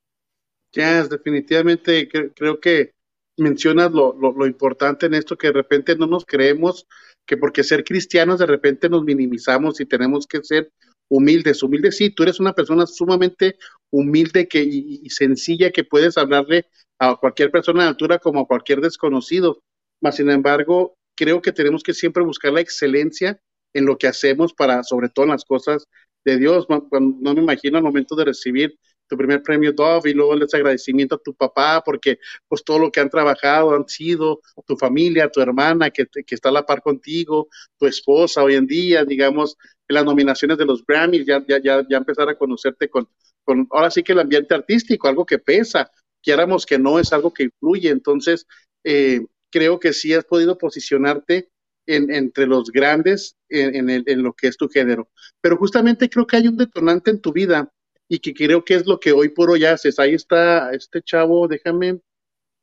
Ya, 0.73 1.01
yes, 1.01 1.09
definitivamente 1.09 2.09
cre 2.09 2.33
creo 2.35 2.61
que 2.61 2.98
mencionas 3.39 3.93
lo, 3.93 4.15
lo, 4.15 4.47
importante 4.47 5.07
en 5.07 5.15
esto, 5.15 5.37
que 5.37 5.49
de 5.49 5.55
repente 5.55 5.97
no 5.97 6.07
nos 6.07 6.25
creemos 6.25 6.87
que 7.27 7.37
porque 7.37 7.63
ser 7.63 7.85
cristianos 7.85 8.39
de 8.39 8.47
repente 8.47 8.89
nos 8.89 9.05
minimizamos 9.05 9.81
y 9.81 9.87
tenemos 9.87 10.27
que 10.27 10.43
ser 10.43 10.73
humildes. 11.09 11.63
Humildes, 11.63 11.97
sí, 11.97 12.11
tú 12.11 12.23
eres 12.23 12.41
una 12.41 12.55
persona 12.55 12.87
sumamente 12.87 13.57
humilde 13.91 14.49
que, 14.49 14.63
y, 14.63 15.09
sencilla 15.11 15.71
que 15.71 15.85
puedes 15.85 16.19
hablarle 16.19 16.67
a 16.99 17.17
cualquier 17.17 17.51
persona 17.51 17.83
de 17.83 17.89
altura 17.91 18.19
como 18.19 18.41
a 18.41 18.47
cualquier 18.47 18.81
desconocido. 18.81 19.61
Mas, 20.01 20.17
sin 20.17 20.31
embargo, 20.31 20.97
creo 21.17 21.43
que 21.43 21.53
tenemos 21.53 21.83
que 21.83 21.95
siempre 21.95 22.23
buscar 22.23 22.53
la 22.53 22.61
excelencia 22.61 23.41
en 23.75 23.87
lo 23.87 23.99
que 23.99 24.07
hacemos 24.07 24.55
para, 24.55 24.83
sobre 24.83 25.09
todo 25.09 25.27
en 25.27 25.33
las 25.33 25.45
cosas 25.45 25.87
de 26.25 26.39
Dios. 26.39 26.67
No 26.71 27.35
me 27.35 27.43
imagino 27.43 27.79
al 27.79 27.85
momento 27.85 28.17
de 28.17 28.27
recibir 28.27 28.79
tu 29.09 29.17
primer 29.17 29.43
premio 29.43 29.73
Dove 29.73 30.11
y 30.11 30.15
luego 30.15 30.35
ese 30.35 30.57
agradecimiento 30.57 31.17
a 31.17 31.19
tu 31.19 31.35
papá 31.35 31.83
porque 31.85 32.19
pues 32.47 32.63
todo 32.63 32.79
lo 32.79 32.91
que 32.91 33.01
han 33.01 33.11
trabajado 33.11 33.75
han 33.75 33.89
sido 33.89 34.41
tu 34.67 34.77
familia, 34.77 35.31
tu 35.31 35.41
hermana 35.41 35.91
que, 35.91 36.07
que 36.07 36.35
está 36.35 36.51
a 36.51 36.53
la 36.53 36.67
par 36.67 36.83
contigo, 36.83 37.49
tu 37.79 37.87
esposa 37.87 38.43
hoy 38.43 38.55
en 38.55 38.67
día, 38.67 39.05
digamos, 39.05 39.57
en 39.89 39.95
las 39.95 40.05
nominaciones 40.05 40.59
de 40.59 40.67
los 40.67 40.85
Grammys, 40.87 41.27
ya, 41.27 41.45
ya, 41.49 41.59
ya, 41.63 41.85
ya 41.89 41.97
empezar 41.97 42.29
a 42.29 42.37
conocerte 42.37 42.89
con, 42.89 43.09
con, 43.43 43.67
ahora 43.71 43.91
sí 43.91 44.03
que 44.03 44.13
el 44.13 44.21
ambiente 44.21 44.55
artístico, 44.55 45.09
algo 45.09 45.25
que 45.25 45.39
pesa, 45.39 45.91
quieramos 46.23 46.67
que 46.67 46.79
no 46.79 46.99
es 46.99 47.13
algo 47.13 47.33
que 47.33 47.45
influye, 47.45 47.89
entonces 47.89 48.47
eh, 48.85 49.25
creo 49.51 49.81
que 49.81 49.93
sí 49.93 50.13
has 50.13 50.25
podido 50.25 50.59
posicionarte 50.59 51.49
en, 51.87 52.13
entre 52.13 52.47
los 52.47 52.71
grandes 52.71 53.37
en, 53.49 53.89
en, 53.91 54.05
en, 54.07 54.23
lo 54.23 54.35
que 54.35 54.49
es 54.49 54.57
tu 54.57 54.69
género. 54.69 55.09
Pero 55.41 55.57
justamente 55.57 56.11
creo 56.11 56.27
que 56.27 56.37
hay 56.37 56.49
un 56.49 56.59
detonante 56.59 57.11
en 57.11 57.21
tu 57.21 57.33
vida 57.33 57.73
y 58.09 58.19
que 58.19 58.33
creo 58.33 58.65
que 58.65 58.75
es 58.75 58.87
lo 58.87 58.99
que 58.99 59.13
hoy 59.13 59.29
por 59.29 59.51
hoy 59.51 59.65
haces. 59.65 59.99
Ahí 59.99 60.15
está 60.15 60.73
este 60.73 61.03
chavo, 61.03 61.47
déjame, 61.47 62.01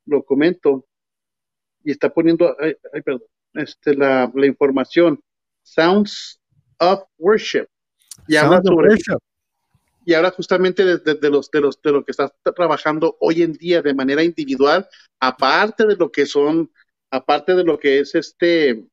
lo 0.04 0.24
comento, 0.24 0.86
y 1.84 1.92
está 1.92 2.12
poniendo, 2.12 2.56
ay, 2.58 2.74
perdón, 3.02 3.22
este, 3.54 3.94
la, 3.94 4.30
la, 4.34 4.46
información, 4.46 5.20
Sounds 5.62 6.40
of 6.78 7.04
Worship. 7.18 7.66
Y 8.26 8.36
habla 8.36 8.60
sobre, 8.62 8.88
worship. 8.88 9.18
Y 10.04 10.14
ahora 10.14 10.30
justamente 10.30 10.84
de, 10.84 10.98
de, 10.98 11.14
de, 11.14 11.30
los, 11.30 11.50
de, 11.50 11.60
los, 11.60 11.80
de 11.80 11.92
lo 11.92 12.04
que 12.04 12.10
estás 12.10 12.32
trabajando 12.54 13.16
hoy 13.20 13.42
en 13.42 13.52
día 13.52 13.82
de 13.82 13.94
manera 13.94 14.22
individual, 14.22 14.88
aparte 15.20 15.86
de 15.86 15.96
lo 15.96 16.10
que 16.10 16.26
son, 16.26 16.70
aparte 17.10 17.54
de 17.54 17.64
lo 17.64 17.78
que 17.78 18.00
es 18.00 18.14
este, 18.14 18.84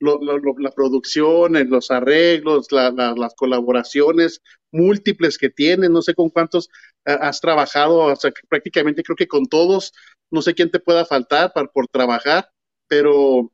lo, 0.00 0.20
lo, 0.22 0.38
la 0.58 0.70
producción, 0.70 1.54
los 1.68 1.90
arreglos, 1.90 2.70
la, 2.70 2.90
la, 2.90 3.14
las 3.16 3.34
colaboraciones 3.34 4.40
múltiples 4.70 5.38
que 5.38 5.50
tienes, 5.50 5.90
no 5.90 6.02
sé 6.02 6.14
con 6.14 6.30
cuántos 6.30 6.66
uh, 7.06 7.18
has 7.20 7.40
trabajado, 7.40 7.98
o 7.98 8.16
sea, 8.16 8.32
prácticamente 8.48 9.02
creo 9.02 9.16
que 9.16 9.28
con 9.28 9.46
todos, 9.46 9.92
no 10.30 10.42
sé 10.42 10.54
quién 10.54 10.70
te 10.70 10.80
pueda 10.80 11.04
faltar 11.04 11.52
para, 11.52 11.68
por 11.68 11.88
trabajar, 11.88 12.50
pero 12.86 13.52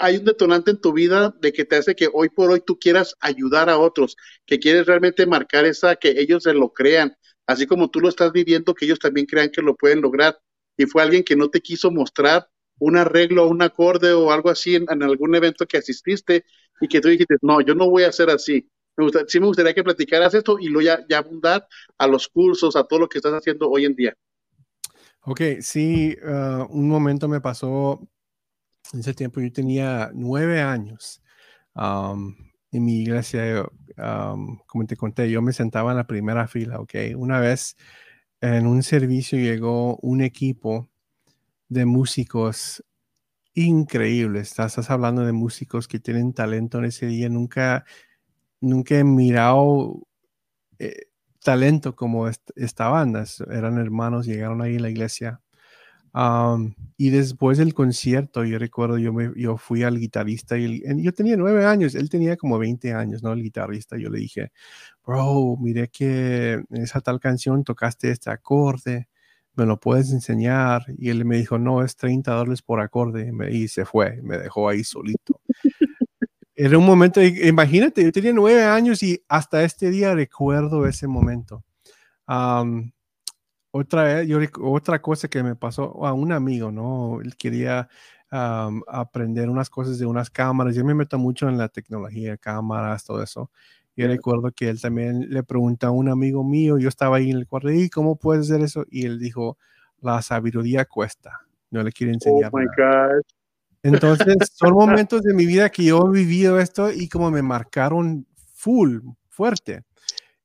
hay 0.00 0.16
un 0.16 0.24
detonante 0.24 0.72
en 0.72 0.80
tu 0.80 0.92
vida 0.92 1.34
de 1.40 1.52
que 1.52 1.64
te 1.64 1.76
hace 1.76 1.94
que 1.94 2.08
hoy 2.12 2.28
por 2.28 2.50
hoy 2.50 2.60
tú 2.60 2.78
quieras 2.78 3.14
ayudar 3.20 3.70
a 3.70 3.78
otros, 3.78 4.16
que 4.44 4.58
quieres 4.58 4.86
realmente 4.86 5.26
marcar 5.26 5.64
esa, 5.64 5.96
que 5.96 6.10
ellos 6.20 6.42
se 6.42 6.54
lo 6.54 6.72
crean, 6.72 7.16
así 7.46 7.66
como 7.66 7.90
tú 7.90 8.00
lo 8.00 8.08
estás 8.08 8.32
viviendo, 8.32 8.74
que 8.74 8.84
ellos 8.86 8.98
también 8.98 9.26
crean 9.26 9.50
que 9.50 9.62
lo 9.62 9.76
pueden 9.76 10.00
lograr. 10.00 10.38
Y 10.76 10.86
fue 10.86 11.02
alguien 11.02 11.24
que 11.24 11.36
no 11.36 11.48
te 11.48 11.60
quiso 11.60 11.90
mostrar 11.90 12.48
un 12.78 12.96
arreglo, 12.96 13.48
un 13.48 13.62
acorde 13.62 14.12
o 14.12 14.30
algo 14.30 14.50
así 14.50 14.74
en, 14.74 15.02
algún 15.02 15.34
evento 15.34 15.66
que 15.66 15.78
asististe 15.78 16.44
y 16.80 16.88
que 16.88 17.00
tú 17.00 17.08
dijiste, 17.08 17.36
no, 17.42 17.60
yo 17.60 17.74
no 17.74 17.88
voy 17.88 18.04
a 18.04 18.08
hacer 18.08 18.30
así. 18.30 18.68
Me 18.96 19.04
gusta, 19.04 19.24
sí 19.26 19.40
me 19.40 19.46
gustaría 19.46 19.74
que 19.74 19.84
platicaras 19.84 20.34
esto 20.34 20.58
y 20.58 20.68
lo 20.68 20.80
ya, 20.80 21.04
ya 21.08 21.18
abundar 21.18 21.66
a 21.98 22.06
los 22.06 22.28
cursos, 22.28 22.76
a 22.76 22.84
todo 22.84 23.00
lo 23.00 23.08
que 23.08 23.18
estás 23.18 23.32
haciendo 23.32 23.68
hoy 23.68 23.84
en 23.84 23.94
día. 23.94 24.14
Ok, 25.22 25.40
sí, 25.60 26.16
uh, 26.22 26.66
un 26.70 26.88
momento 26.88 27.28
me 27.28 27.40
pasó, 27.40 28.00
en 28.92 29.00
ese 29.00 29.12
tiempo 29.12 29.40
yo 29.40 29.50
tenía 29.52 30.10
nueve 30.14 30.60
años. 30.60 31.22
En 31.74 32.84
mi 32.84 33.02
iglesia, 33.02 33.66
um, 33.98 34.58
como 34.66 34.86
te 34.86 34.96
conté, 34.96 35.30
yo 35.30 35.42
me 35.42 35.52
sentaba 35.52 35.90
en 35.90 35.96
la 35.96 36.06
primera 36.06 36.46
fila, 36.46 36.78
ok. 36.80 36.94
Una 37.16 37.40
vez 37.40 37.76
en 38.40 38.66
un 38.66 38.82
servicio 38.82 39.38
llegó 39.38 39.96
un 39.96 40.20
equipo 40.20 40.90
de 41.68 41.86
músicos 41.86 42.84
increíbles. 43.54 44.50
Estás, 44.50 44.90
hablando 44.90 45.22
de 45.24 45.32
músicos 45.32 45.88
que 45.88 45.98
tienen 45.98 46.32
talento 46.32 46.78
en 46.78 46.86
ese 46.86 47.06
día. 47.06 47.28
Nunca, 47.28 47.84
nunca 48.60 48.98
he 48.98 49.04
mirado 49.04 50.06
eh, 50.78 51.06
talento 51.42 51.96
como 51.96 52.28
est 52.28 52.50
esta 52.56 52.88
banda. 52.88 53.24
Eran 53.50 53.78
hermanos, 53.78 54.26
llegaron 54.26 54.62
ahí 54.62 54.76
en 54.76 54.82
la 54.82 54.90
iglesia. 54.90 55.40
Y 56.96 57.10
después 57.10 57.58
del 57.58 57.74
concierto, 57.74 58.44
yo 58.44 58.58
recuerdo, 58.58 58.96
yo, 58.96 59.12
me, 59.12 59.32
yo 59.36 59.58
fui 59.58 59.82
al 59.82 59.98
guitarrista 59.98 60.56
y 60.56 60.82
yo 61.02 61.12
tenía 61.12 61.36
nueve 61.36 61.66
años, 61.66 61.94
él 61.94 62.08
tenía 62.08 62.38
como 62.38 62.58
20 62.58 62.94
años, 62.94 63.22
¿no? 63.22 63.32
El 63.34 63.42
guitarrista, 63.42 63.98
yo 63.98 64.08
le 64.08 64.20
dije, 64.20 64.50
bro, 65.06 65.56
mire 65.60 65.88
que 65.88 66.62
esa 66.70 67.02
tal 67.02 67.20
canción 67.20 67.64
tocaste 67.64 68.10
este 68.10 68.30
acorde, 68.30 69.08
me 69.56 69.66
lo 69.66 69.80
puedes 69.80 70.12
enseñar. 70.12 70.84
Y 70.98 71.10
él 71.10 71.24
me 71.24 71.36
dijo, 71.36 71.58
no, 71.58 71.82
es 71.82 71.96
30 71.96 72.32
dólares 72.32 72.62
por 72.62 72.80
acorde. 72.80 73.32
Y 73.50 73.68
se 73.68 73.84
fue, 73.84 74.20
me 74.22 74.38
dejó 74.38 74.68
ahí 74.68 74.84
solito. 74.84 75.40
Era 76.54 76.78
un 76.78 76.86
momento, 76.86 77.22
imagínate, 77.22 78.02
yo 78.02 78.12
tenía 78.12 78.32
nueve 78.32 78.64
años 78.64 79.02
y 79.02 79.22
hasta 79.28 79.62
este 79.62 79.90
día 79.90 80.14
recuerdo 80.14 80.86
ese 80.86 81.06
momento. 81.06 81.64
Otra 83.72 84.22
otra 84.62 85.02
cosa 85.02 85.28
que 85.28 85.42
me 85.42 85.54
pasó 85.54 86.06
a 86.06 86.14
un 86.14 86.32
amigo, 86.32 86.72
¿no? 86.72 87.20
Él 87.20 87.36
quería 87.36 87.88
aprender 88.30 89.50
unas 89.50 89.68
cosas 89.68 89.98
de 89.98 90.06
unas 90.06 90.30
cámaras. 90.30 90.74
Yo 90.74 90.82
me 90.84 90.94
meto 90.94 91.18
mucho 91.18 91.46
en 91.48 91.58
la 91.58 91.68
tecnología, 91.68 92.38
cámaras, 92.38 93.04
todo 93.04 93.22
eso. 93.22 93.50
Yo 93.96 94.06
recuerdo 94.06 94.52
que 94.52 94.68
él 94.68 94.80
también 94.80 95.30
le 95.30 95.42
preguntó 95.42 95.86
a 95.86 95.90
un 95.90 96.10
amigo 96.10 96.44
mío, 96.44 96.78
yo 96.78 96.88
estaba 96.88 97.16
ahí 97.16 97.30
en 97.30 97.38
el 97.38 97.46
cuarto, 97.46 97.70
¿y 97.70 97.88
cómo 97.88 98.16
puedes 98.16 98.50
hacer 98.50 98.62
eso? 98.62 98.84
Y 98.90 99.06
él 99.06 99.18
dijo, 99.18 99.56
la 100.02 100.20
sabiduría 100.20 100.84
cuesta, 100.84 101.40
no 101.70 101.82
le 101.82 101.90
quiere 101.92 102.12
enseñar. 102.12 102.50
Oh 102.52 102.58
my 102.58 102.66
God. 102.76 103.22
Entonces, 103.82 104.36
son 104.52 104.72
momentos 104.74 105.22
de 105.22 105.32
mi 105.32 105.46
vida 105.46 105.70
que 105.70 105.84
yo 105.84 106.06
he 106.06 106.18
vivido 106.18 106.60
esto 106.60 106.92
y 106.92 107.08
como 107.08 107.30
me 107.30 107.40
marcaron 107.40 108.26
full, 108.52 108.98
fuerte. 109.28 109.84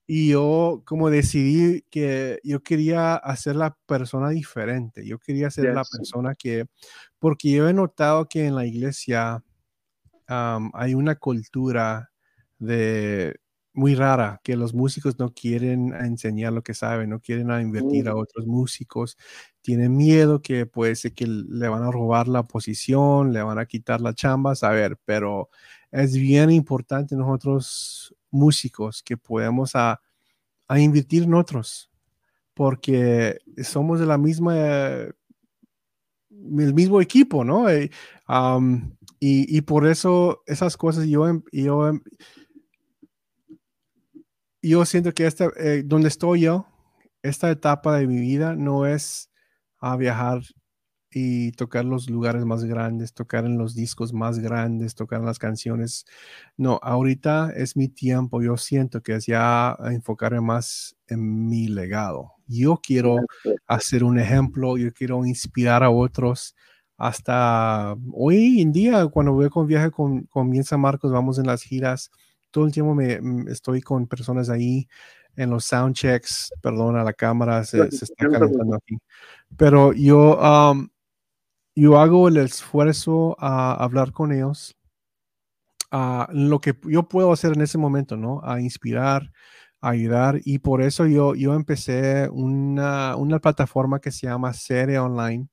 Y 0.07 0.29
yo 0.31 0.83
como 0.85 1.09
decidí 1.09 1.85
que 1.89 2.39
yo 2.43 2.61
quería 2.61 3.15
hacer 3.15 3.55
la 3.55 3.77
persona 3.85 4.29
diferente, 4.29 5.05
yo 5.05 5.19
quería 5.19 5.49
ser 5.49 5.65
yes. 5.65 5.75
la 5.75 5.83
persona 5.83 6.35
que, 6.35 6.65
porque 7.19 7.51
yo 7.51 7.69
he 7.69 7.73
notado 7.73 8.27
que 8.27 8.45
en 8.45 8.55
la 8.55 8.65
iglesia 8.65 9.43
um, 10.29 10.71
hay 10.73 10.93
una 10.93 11.15
cultura 11.15 12.11
de 12.59 13.39
muy 13.73 13.95
rara, 13.95 14.41
que 14.43 14.55
los 14.57 14.73
músicos 14.73 15.17
no 15.17 15.33
quieren 15.33 15.93
enseñar 15.93 16.51
lo 16.51 16.61
que 16.61 16.73
saben, 16.73 17.09
no 17.09 17.19
quieren 17.19 17.49
invertir 17.61 18.09
a 18.09 18.15
otros 18.15 18.45
músicos, 18.45 19.17
tienen 19.61 19.95
miedo 19.95 20.41
que 20.41 20.65
puede 20.65 20.95
ser 20.95 21.13
que 21.13 21.25
le 21.25 21.67
van 21.69 21.83
a 21.83 21.91
robar 21.91 22.27
la 22.27 22.43
posición, 22.43 23.31
le 23.31 23.41
van 23.41 23.59
a 23.59 23.65
quitar 23.65 24.01
la 24.01 24.13
chamba, 24.13 24.53
a 24.61 24.69
ver, 24.69 24.97
pero 25.05 25.49
es 25.91 26.13
bien 26.15 26.51
importante 26.51 27.15
nosotros 27.15 28.13
músicos 28.29 29.01
que 29.03 29.17
podemos 29.17 29.75
a, 29.75 30.01
a 30.67 30.79
invertir 30.79 31.23
en 31.23 31.33
otros, 31.33 31.89
porque 32.53 33.39
somos 33.63 33.99
de 33.99 34.05
la 34.05 34.17
misma, 34.17 34.55
el 34.57 35.13
mismo 36.73 36.99
equipo, 36.99 37.45
¿no? 37.45 37.67
Um, 38.27 38.95
y, 39.19 39.57
y, 39.57 39.61
por 39.61 39.85
eso 39.85 40.41
esas 40.47 40.75
cosas 40.77 41.05
yo, 41.05 41.43
yo 41.51 41.91
yo 44.61 44.85
siento 44.85 45.13
que 45.13 45.25
esta, 45.25 45.49
eh, 45.57 45.83
donde 45.85 46.07
estoy 46.07 46.41
yo, 46.41 46.67
esta 47.23 47.49
etapa 47.51 47.97
de 47.97 48.07
mi 48.07 48.19
vida 48.19 48.55
no 48.55 48.85
es 48.85 49.31
a 49.79 49.95
viajar 49.97 50.41
y 51.13 51.51
tocar 51.53 51.83
los 51.85 52.09
lugares 52.09 52.45
más 52.45 52.63
grandes, 52.63 53.13
tocar 53.13 53.45
en 53.45 53.57
los 53.57 53.75
discos 53.75 54.13
más 54.13 54.39
grandes, 54.39 54.95
tocar 54.95 55.19
en 55.19 55.25
las 55.25 55.39
canciones. 55.39 56.05
No, 56.57 56.79
ahorita 56.81 57.51
es 57.55 57.75
mi 57.75 57.89
tiempo. 57.89 58.41
Yo 58.41 58.55
siento 58.57 59.01
que 59.03 59.15
es 59.15 59.25
ya 59.25 59.75
enfocarme 59.85 60.41
más 60.41 60.95
en 61.07 61.47
mi 61.47 61.67
legado. 61.67 62.31
Yo 62.47 62.79
quiero 62.81 63.17
hacer 63.67 64.03
un 64.03 64.19
ejemplo, 64.19 64.77
yo 64.77 64.93
quiero 64.93 65.25
inspirar 65.25 65.83
a 65.83 65.89
otros. 65.89 66.55
Hasta 66.97 67.95
hoy 68.13 68.61
en 68.61 68.71
día, 68.71 69.05
cuando 69.07 69.33
voy 69.33 69.49
con 69.49 69.67
viaje 69.67 69.91
con, 69.91 70.23
con 70.25 70.51
Marcos, 70.77 71.11
vamos 71.11 71.39
en 71.39 71.47
las 71.47 71.63
giras 71.63 72.11
todo 72.51 72.65
el 72.65 72.71
tiempo 72.71 72.93
me, 72.93 73.19
mm, 73.19 73.47
estoy 73.47 73.81
con 73.81 74.07
personas 74.07 74.49
ahí 74.49 74.87
en 75.35 75.49
los 75.49 75.65
sound 75.65 75.95
checks, 75.95 76.53
perdón, 76.61 76.97
a 76.97 77.03
la 77.03 77.13
cámara 77.13 77.63
se, 77.63 77.89
se 77.91 78.05
está 78.05 78.29
calentando 78.29 78.75
aquí. 78.75 78.97
Pero 79.57 79.93
yo, 79.93 80.37
um, 80.39 80.89
yo 81.75 81.99
hago 81.99 82.27
el 82.27 82.37
esfuerzo 82.37 83.35
a 83.39 83.73
hablar 83.73 84.11
con 84.11 84.31
ellos, 84.31 84.77
a 85.89 86.27
lo 86.31 86.59
que 86.59 86.77
yo 86.83 87.03
puedo 87.03 87.31
hacer 87.31 87.53
en 87.53 87.61
ese 87.61 87.77
momento, 87.77 88.17
¿no? 88.17 88.41
A 88.43 88.61
inspirar, 88.61 89.31
a 89.81 89.89
ayudar. 89.89 90.39
Y 90.43 90.59
por 90.59 90.81
eso 90.81 91.05
yo, 91.07 91.35
yo 91.35 91.53
empecé 91.53 92.29
una, 92.29 93.15
una 93.15 93.39
plataforma 93.39 93.99
que 93.99 94.11
se 94.11 94.27
llama 94.27 94.53
Serie 94.53 94.99
Online 94.99 95.47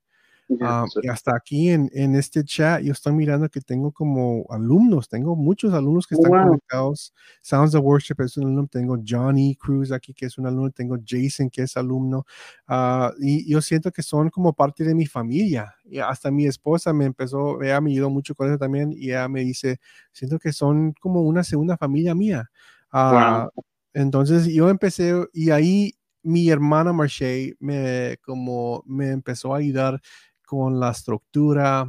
Uh, 0.49 0.87
y 1.03 1.07
hasta 1.07 1.35
aquí 1.35 1.69
en, 1.69 1.91
en, 1.93 2.15
este 2.15 2.43
chat 2.43 2.81
yo 2.81 2.91
estoy 2.91 3.13
mirando 3.13 3.47
que 3.49 3.61
tengo 3.61 3.91
como 3.91 4.47
alumnos, 4.49 5.07
tengo 5.07 5.35
muchos 5.35 5.75
alumnos 5.75 6.07
que 6.07 6.15
están 6.15 6.31
wow. 6.31 6.47
conectados. 6.47 7.13
Sounds 7.43 7.75
of 7.75 7.83
Worship 7.83 8.15
es 8.19 8.35
un 8.35 8.45
alumno, 8.45 8.67
tengo 8.67 8.97
Johnny 9.07 9.55
Cruz 9.55 9.91
aquí 9.91 10.11
que 10.11 10.25
es 10.25 10.39
un 10.39 10.47
alumno, 10.47 10.71
tengo 10.71 10.97
Jason 11.05 11.51
que 11.51 11.61
es 11.61 11.77
alumno. 11.77 12.25
Uh, 12.67 13.11
y 13.19 13.47
yo 13.47 13.61
siento 13.61 13.91
que 13.91 14.01
son 14.01 14.31
como 14.31 14.51
parte 14.53 14.83
de 14.83 14.95
mi 14.95 15.05
familia. 15.05 15.75
Y 15.85 15.99
hasta 15.99 16.31
mi 16.31 16.47
esposa 16.47 16.93
me 16.93 17.05
empezó, 17.05 17.61
ella 17.61 17.79
me 17.79 17.91
ayudó 17.91 18.09
mucho 18.09 18.33
con 18.33 18.47
eso 18.47 18.57
también 18.57 18.91
y 18.91 19.09
ella 19.09 19.27
me 19.27 19.41
dice, 19.41 19.79
siento 20.11 20.39
que 20.39 20.51
son 20.51 20.93
como 20.99 21.21
una 21.21 21.43
segunda 21.43 21.77
familia 21.77 22.15
mía. 22.15 22.49
Ah, 22.91 23.49
entonces 23.93 24.47
yo 24.47 24.69
empecé 24.69 25.13
y 25.31 25.51
ahí 25.51 25.93
mi 26.23 26.49
hermana 26.49 26.93
Marche 26.93 27.55
me, 27.59 28.17
como 28.21 28.83
me 28.85 29.09
empezó 29.09 29.53
a 29.53 29.59
ayudar 29.59 30.01
con 30.49 30.79
la 30.79 30.89
estructura, 30.89 31.85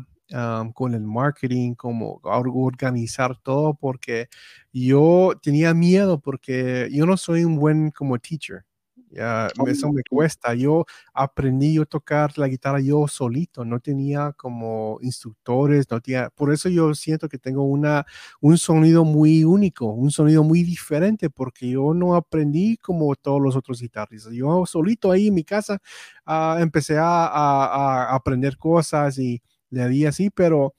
con 0.75 0.95
el 0.95 1.01
marketing, 1.03 1.75
como 1.75 2.21
organizar 2.23 3.39
todo, 3.43 3.75
porque 3.75 4.29
yo 4.73 5.33
tenía 5.43 5.73
miedo 5.73 6.21
porque 6.21 6.89
yo 6.93 7.07
no 7.07 7.17
soy 7.17 7.45
un 7.45 7.57
buen 7.57 7.91
como 7.91 8.19
teacher. 8.19 8.65
Ya, 9.13 9.49
eso 9.67 9.93
me 9.93 10.03
cuesta. 10.09 10.55
Yo 10.55 10.85
aprendí 11.13 11.79
a 11.79 11.85
tocar 11.85 12.39
la 12.39 12.47
guitarra 12.47 12.81
yo 12.81 13.09
solito, 13.09 13.65
no 13.65 13.81
tenía 13.81 14.33
como 14.37 14.99
instructores, 15.03 15.91
no 15.91 16.01
tenía, 16.01 16.31
por 16.31 16.53
eso 16.53 16.69
yo 16.69 16.95
siento 16.95 17.29
que 17.29 17.37
tengo 17.37 17.65
una, 17.65 18.07
un 18.41 18.57
sonido 18.57 19.05
muy 19.05 19.43
único, 19.43 19.87
un 19.87 20.13
sonido 20.13 20.45
muy 20.45 20.63
diferente, 20.63 21.29
porque 21.29 21.69
yo 21.71 21.93
no 21.93 22.15
aprendí 22.15 22.77
como 22.77 23.17
todos 23.17 23.41
los 23.43 23.57
otros 23.57 23.81
guitarristas. 23.81 24.33
Yo 24.33 24.65
solito 24.65 25.11
ahí 25.11 25.27
en 25.27 25.35
mi 25.35 25.43
casa 25.45 25.81
ah, 26.25 26.59
empecé 26.61 26.97
a, 26.97 27.27
a, 27.27 28.15
aprender 28.15 28.57
cosas 28.59 29.19
y 29.19 29.43
le 29.71 29.89
di 29.89 30.07
así, 30.07 30.31
pero 30.31 30.75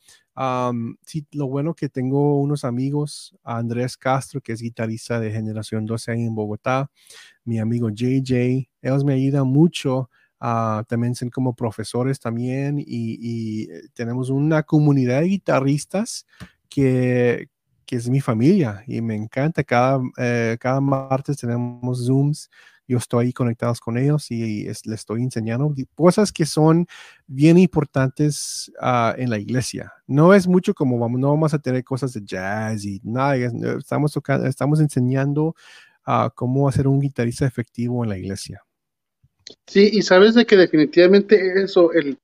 sí, 1.06 1.26
lo 1.32 1.48
bueno 1.48 1.74
que 1.74 1.90
tengo 1.90 2.40
unos 2.40 2.64
amigos, 2.64 3.36
Andrés 3.44 3.98
Castro, 3.98 4.42
que 4.42 4.54
es 4.54 4.62
guitarrista 4.62 5.20
de 5.20 5.32
Generación 5.32 5.86
12 5.86 6.12
ahí 6.12 6.22
en 6.24 6.36
Bogotá, 6.36 6.90
mi 7.44 7.60
amigo 7.60 7.90
JJ, 7.90 8.70
ellos 8.82 9.04
me 9.04 9.14
ayudan 9.14 9.48
mucho. 9.48 10.10
También 10.88 11.14
son 11.14 11.30
como 11.30 11.56
profesores 11.56 12.20
también 12.20 12.80
y, 12.80 13.70
eh, 13.72 13.82
tenemos 13.94 14.32
una 14.32 14.64
comunidad 14.64 15.22
de 15.22 15.28
guitarristas 15.28 16.26
que, 16.68 17.48
que, 17.86 17.98
es 17.98 18.10
mi 18.10 18.22
familia 18.22 18.84
y 18.88 19.02
me 19.02 19.16
encanta. 19.16 19.64
Cada, 19.64 20.02
eh, 20.18 20.58
cada 20.60 20.82
martes 20.82 21.38
tenemos 21.38 22.08
Zooms 22.08 22.50
yo 22.92 22.98
estoy 22.98 23.28
ahí 23.28 23.34
conectados 23.34 23.80
con 23.80 23.98
ellos 23.98 24.30
y 24.32 24.66
les 24.66 24.86
estoy 24.86 25.22
enseñando 25.22 25.74
cosas 25.96 26.34
que 26.34 26.46
son 26.46 26.86
bien 27.26 27.58
importantes 27.58 28.70
ah, 28.82 29.16
en 29.18 29.30
la 29.30 29.40
iglesia. 29.40 29.94
No 30.08 30.34
es 30.34 30.46
mucho 30.46 30.74
como 30.74 31.00
vamos, 31.00 31.20
no 31.22 31.30
vamos 31.30 31.54
a 31.54 31.60
tener 31.60 31.86
cosas 31.86 32.12
de 32.12 32.22
jazz 32.22 32.84
y 32.84 33.00
nada, 33.04 33.38
estamos, 33.78 34.12
tocando, 34.12 34.46
estamos 34.46 34.82
enseñando 34.82 35.56
uh, 36.06 36.30
cómo 36.36 36.68
hacer 36.68 36.86
un 36.86 37.00
guitarrista 37.00 37.46
efectivo 37.46 38.04
en 38.04 38.10
la 38.10 38.18
iglesia. 38.18 38.62
Sí, 39.68 39.90
y 39.94 40.02
sabes 40.02 40.36
de 40.36 40.46
que 40.46 40.58
definitivamente 40.58 41.64
eso, 41.64 41.94
el, 41.94 42.18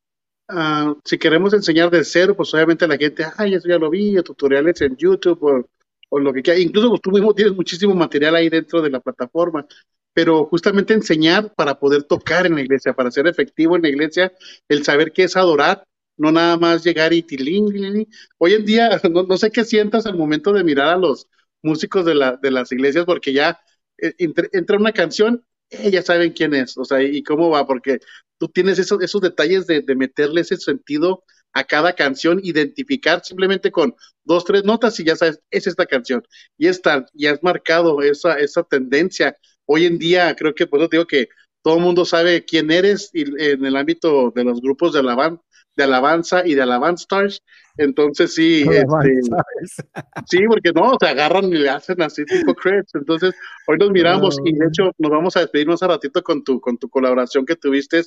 uh, 0.51 0.99
si 1.05 1.17
queremos 1.17 1.53
enseñar 1.53 1.89
de 1.89 2.03
cero, 2.03 2.35
pues 2.35 2.53
obviamente 2.53 2.85
la 2.89 2.97
gente, 2.97 3.25
ay, 3.37 3.53
eso 3.53 3.69
ya 3.69 3.77
lo 3.77 3.89
vi, 3.89 4.21
tutoriales 4.21 4.81
en 4.81 4.97
YouTube 4.97 5.43
o, 5.43 5.65
o 6.09 6.19
lo 6.19 6.33
que 6.33 6.41
quiera. 6.41 6.59
Incluso 6.59 6.97
tú 6.97 7.11
mismo 7.11 7.33
tienes 7.33 7.55
muchísimo 7.55 7.95
material 7.95 8.35
ahí 8.35 8.49
dentro 8.49 8.81
de 8.81 8.89
la 8.89 8.99
plataforma 8.99 9.65
pero 10.17 10.45
justamente 10.45 10.95
enseñar 10.95 11.53
para 11.53 11.77
poder 11.77 12.01
tocar 12.01 12.47
en 12.47 12.55
la 12.55 12.61
iglesia, 12.61 12.91
para 12.91 13.11
ser 13.11 13.27
efectivo 13.27 13.75
en 13.75 13.83
la 13.83 13.89
iglesia, 13.89 14.33
el 14.67 14.83
saber 14.83 15.11
qué 15.11 15.25
es 15.25 15.37
adorar, 15.37 15.83
no 16.17 16.31
nada 16.31 16.57
más 16.57 16.83
llegar 16.83 17.13
y 17.13 17.21
tilín, 17.21 18.07
Hoy 18.39 18.55
en 18.55 18.65
día, 18.65 18.89
no, 19.11 19.37
sé 19.37 19.51
qué 19.51 19.63
sientas 19.63 20.07
al 20.07 20.17
momento 20.17 20.53
de 20.53 20.63
mirar 20.63 20.87
a 20.87 20.97
los 20.97 21.27
músicos 21.61 22.03
de, 22.03 22.15
la, 22.15 22.35
de 22.35 22.49
las 22.49 22.71
iglesias, 22.71 23.05
porque 23.05 23.31
ya 23.31 23.59
eh, 23.99 24.15
entra 24.17 24.79
una 24.79 24.91
canción, 24.91 25.45
ya 25.69 26.01
saben 26.01 26.33
quién 26.33 26.55
es, 26.55 26.75
o 26.79 26.83
sea, 26.83 27.03
y 27.03 27.21
cómo 27.21 27.51
va, 27.51 27.67
porque 27.67 27.99
tú 28.39 28.47
tienes 28.47 28.79
esos, 28.79 28.99
esos 29.03 29.21
detalles 29.21 29.67
de, 29.67 29.83
meterle 29.95 30.41
ese 30.41 30.57
sentido 30.57 31.25
a 31.53 31.63
cada 31.63 31.93
canción, 31.93 32.39
identificar 32.41 33.23
simplemente 33.23 33.71
con 33.71 33.93
dos, 34.23 34.45
tres 34.45 34.63
notas 34.63 34.99
y 34.99 35.03
ya 35.03 35.15
sabes, 35.15 35.39
es 35.51 35.67
esta 35.67 35.85
canción. 35.85 36.23
Y 36.57 36.65
está, 36.65 37.05
ya 37.13 37.33
has 37.33 37.43
marcado 37.43 38.01
esa, 38.01 38.39
esa 38.39 38.63
tendencia 38.63 39.37
hoy 39.67 39.85
en 39.85 39.99
día 39.99 40.35
creo 40.35 40.55
que 40.55 40.65
por 40.65 40.79
eso 40.79 40.89
digo 40.89 41.05
que 41.05 41.29
todo 41.61 41.77
el 41.77 41.83
mundo 41.83 42.05
sabe 42.05 42.45
quién 42.45 42.71
eres 42.71 43.11
en 43.13 43.65
el 43.65 43.75
ámbito 43.75 44.31
de 44.33 44.43
los 44.43 44.61
grupos 44.61 44.93
de, 44.93 44.99
alaban, 44.99 45.41
de 45.75 45.83
alabanza 45.83 46.47
y 46.47 46.55
de 46.55 46.61
alabanza 46.61 47.03
stars. 47.03 47.43
Entonces 47.77 48.33
sí, 48.33 48.61
este, 48.71 49.19
sí, 50.27 50.39
porque 50.47 50.71
no, 50.73 50.93
se 50.99 51.07
agarran 51.07 51.45
y 51.45 51.57
le 51.57 51.69
hacen 51.69 52.01
así 52.01 52.25
tipo 52.25 52.53
creds. 52.55 52.95
Entonces 52.95 53.35
hoy 53.67 53.77
nos 53.77 53.91
miramos 53.91 54.37
y 54.45 54.53
de 54.53 54.65
hecho 54.65 54.91
nos 54.97 55.11
vamos 55.11 55.35
a 55.35 55.41
despedirnos 55.41 55.83
a 55.83 55.87
ratito 55.87 56.23
con 56.23 56.43
tu 56.43 56.59
con 56.61 56.77
tu 56.77 56.89
colaboración 56.89 57.45
que 57.45 57.55
tuviste 57.55 58.01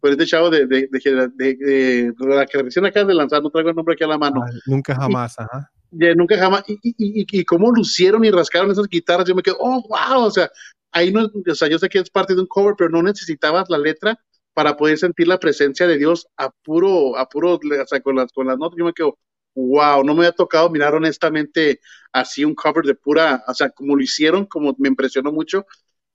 con 0.00 0.12
este 0.12 0.26
chavo 0.26 0.50
de, 0.50 0.66
de, 0.66 0.88
de, 0.90 2.12
la 2.18 2.46
que 2.46 2.62
recién 2.62 2.84
acabas 2.84 3.08
de 3.08 3.14
lanzar, 3.14 3.42
no 3.42 3.50
traigo 3.50 3.70
el 3.70 3.76
nombre 3.76 3.94
aquí 3.94 4.04
a 4.04 4.08
la 4.08 4.18
mano. 4.18 4.42
nunca 4.66 4.94
jamás, 4.94 5.38
ajá. 5.38 5.70
nunca 5.90 6.36
jamás. 6.36 6.64
Y, 6.68 6.74
y, 6.82 6.94
y, 6.98 7.26
y, 7.30 7.44
cómo 7.44 7.70
lucieron 7.72 8.24
y 8.24 8.30
rascaron 8.30 8.70
esas 8.70 8.88
guitarras, 8.88 9.26
yo 9.26 9.34
me 9.34 9.42
quedo, 9.42 9.56
oh, 9.58 9.82
wow, 9.88 10.24
o 10.24 10.30
sea, 10.30 10.50
ahí 10.96 11.12
no, 11.12 11.26
o 11.26 11.54
sea, 11.54 11.68
yo 11.68 11.78
sé 11.78 11.88
que 11.90 11.98
es 11.98 12.10
parte 12.10 12.34
de 12.34 12.40
un 12.40 12.46
cover, 12.46 12.74
pero 12.76 12.90
no 12.90 13.02
necesitabas 13.02 13.68
la 13.68 13.78
letra 13.78 14.18
para 14.54 14.76
poder 14.76 14.96
sentir 14.98 15.28
la 15.28 15.38
presencia 15.38 15.86
de 15.86 15.98
Dios 15.98 16.26
a 16.38 16.50
puro, 16.50 17.18
a 17.18 17.28
puro, 17.28 17.56
o 17.56 17.86
sea, 17.86 18.00
con 18.00 18.16
las, 18.16 18.32
con 18.32 18.46
las 18.46 18.58
notas, 18.58 18.78
yo 18.78 18.86
me 18.86 18.94
quedo, 18.94 19.18
wow, 19.54 20.02
no 20.04 20.14
me 20.14 20.20
había 20.20 20.32
tocado 20.32 20.70
mirar 20.70 20.94
honestamente 20.94 21.80
así 22.12 22.44
un 22.44 22.54
cover 22.54 22.86
de 22.86 22.94
pura, 22.94 23.44
o 23.46 23.52
sea, 23.54 23.68
como 23.70 23.94
lo 23.94 24.02
hicieron, 24.02 24.46
como 24.46 24.74
me 24.78 24.88
impresionó 24.88 25.32
mucho, 25.32 25.66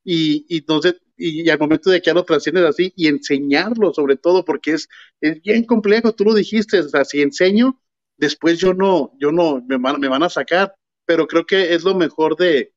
y, 0.03 0.45
y 0.49 0.59
entonces, 0.59 0.95
y, 1.15 1.47
al 1.49 1.59
momento 1.59 1.91
de 1.91 2.01
que 2.01 2.07
ya 2.07 2.15
lo 2.15 2.25
trasciendes 2.25 2.65
así, 2.65 2.91
y 2.95 3.07
enseñarlo 3.07 3.93
sobre 3.93 4.17
todo, 4.17 4.43
porque 4.45 4.71
es, 4.73 4.89
es 5.21 5.41
bien 5.43 5.63
complejo, 5.65 6.13
tú 6.13 6.23
lo 6.25 6.33
dijiste, 6.33 6.79
o 6.79 6.89
sea, 6.89 7.05
si 7.05 7.21
enseño, 7.21 7.79
después 8.17 8.57
yo 8.59 8.73
no, 8.73 9.11
yo 9.19 9.31
no, 9.31 9.63
me 9.67 9.77
van, 9.77 9.99
me 9.99 10.07
van 10.07 10.23
a 10.23 10.29
sacar, 10.29 10.73
pero 11.05 11.27
creo 11.27 11.45
que 11.45 11.75
es 11.75 11.83
lo 11.83 11.93
mejor 11.95 12.35
de, 12.37 12.73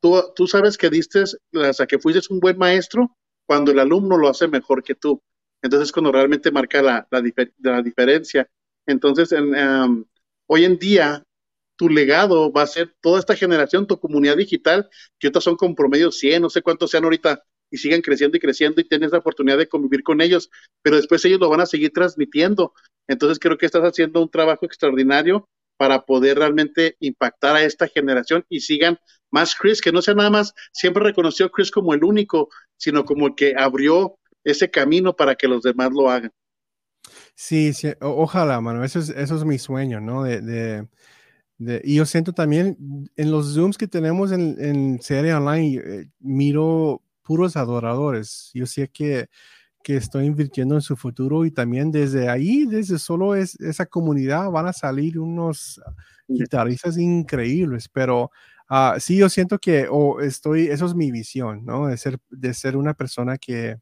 tú, 0.00 0.46
sabes 0.46 0.78
que 0.78 0.90
diste, 0.90 1.24
sea, 1.26 1.86
que 1.86 1.98
fuiste 1.98 2.20
un 2.32 2.40
buen 2.40 2.58
maestro 2.58 3.16
cuando 3.46 3.72
el 3.72 3.78
alumno 3.78 4.16
lo 4.16 4.28
hace 4.28 4.48
mejor 4.48 4.82
que 4.82 4.94
tú. 4.94 5.20
Entonces, 5.62 5.92
cuando 5.92 6.12
realmente 6.12 6.50
marca 6.50 6.82
la, 6.82 7.82
diferencia. 7.82 8.48
Entonces, 8.86 9.32
em, 9.32 10.04
hoy 10.46 10.64
en 10.64 10.78
día, 10.78 11.22
tu 11.76 11.88
legado 11.88 12.52
va 12.52 12.62
a 12.62 12.66
ser 12.66 12.94
toda 13.00 13.18
esta 13.18 13.36
generación, 13.36 13.86
tu 13.86 13.98
comunidad 13.98 14.36
digital, 14.36 14.88
que 15.18 15.28
otras 15.28 15.44
son 15.44 15.56
con 15.56 15.74
promedio 15.74 16.10
100, 16.10 16.42
no 16.42 16.50
sé 16.50 16.62
cuántos 16.62 16.90
sean 16.90 17.04
ahorita, 17.04 17.42
y 17.70 17.78
siguen 17.78 18.02
creciendo 18.02 18.36
y 18.36 18.40
creciendo 18.40 18.80
y 18.80 18.84
tienes 18.84 19.12
la 19.12 19.18
oportunidad 19.18 19.58
de 19.58 19.68
convivir 19.68 20.02
con 20.02 20.20
ellos, 20.20 20.50
pero 20.82 20.96
después 20.96 21.24
ellos 21.24 21.40
lo 21.40 21.48
van 21.48 21.60
a 21.60 21.66
seguir 21.66 21.92
transmitiendo. 21.92 22.72
Entonces, 23.08 23.38
creo 23.38 23.58
que 23.58 23.66
estás 23.66 23.82
haciendo 23.82 24.22
un 24.22 24.30
trabajo 24.30 24.66
extraordinario 24.66 25.48
para 25.76 26.04
poder 26.04 26.38
realmente 26.38 26.96
impactar 27.00 27.56
a 27.56 27.62
esta 27.64 27.88
generación 27.88 28.44
y 28.48 28.60
sigan 28.60 28.98
más 29.30 29.54
Chris, 29.54 29.80
que 29.80 29.92
no 29.92 30.02
sea 30.02 30.14
nada 30.14 30.30
más, 30.30 30.54
siempre 30.72 31.02
reconoció 31.02 31.46
a 31.46 31.50
Chris 31.50 31.70
como 31.70 31.94
el 31.94 32.04
único, 32.04 32.48
sino 32.76 33.04
como 33.04 33.26
el 33.28 33.34
que 33.34 33.54
abrió 33.56 34.18
ese 34.44 34.70
camino 34.70 35.14
para 35.14 35.34
que 35.34 35.48
los 35.48 35.62
demás 35.62 35.90
lo 35.92 36.08
hagan. 36.10 36.32
Sí, 37.34 37.72
sí 37.72 37.92
ojalá, 38.00 38.60
mano, 38.60 38.84
eso 38.84 38.98
es, 38.98 39.10
eso 39.10 39.36
es 39.36 39.44
mi 39.44 39.58
sueño, 39.58 40.00
¿no? 40.00 40.22
De, 40.22 40.40
de, 40.40 41.80
y 41.84 41.96
yo 41.96 42.06
siento 42.06 42.32
también 42.32 42.76
en 43.16 43.30
los 43.30 43.54
Zooms 43.54 43.78
que 43.78 43.88
tenemos 43.88 44.32
en, 44.32 44.56
en 44.58 45.00
serie 45.02 45.34
online, 45.34 45.82
eh, 45.84 46.10
miro 46.18 47.02
puros 47.22 47.56
adoradores. 47.56 48.50
Yo 48.54 48.66
sé 48.66 48.88
que 48.88 49.28
que 49.86 49.96
estoy 49.96 50.26
invirtiendo 50.26 50.74
en 50.74 50.80
su 50.80 50.96
futuro 50.96 51.44
y 51.44 51.52
también 51.52 51.92
desde 51.92 52.28
ahí, 52.28 52.66
desde 52.66 52.98
solo 52.98 53.36
es, 53.36 53.54
esa 53.60 53.86
comunidad 53.86 54.50
van 54.50 54.66
a 54.66 54.72
salir 54.72 55.16
unos 55.16 55.80
guitarristas 56.26 56.98
increíbles, 56.98 57.88
pero 57.88 58.32
uh, 58.68 58.98
sí, 58.98 59.16
yo 59.16 59.28
siento 59.28 59.60
que 59.60 59.86
o 59.88 60.20
estoy, 60.20 60.66
eso 60.66 60.86
es 60.86 60.96
mi 60.96 61.12
visión, 61.12 61.64
¿no? 61.64 61.86
De 61.86 61.96
ser, 61.98 62.18
de 62.30 62.52
ser 62.52 62.76
una 62.76 62.94
persona 62.94 63.38
que, 63.38 63.76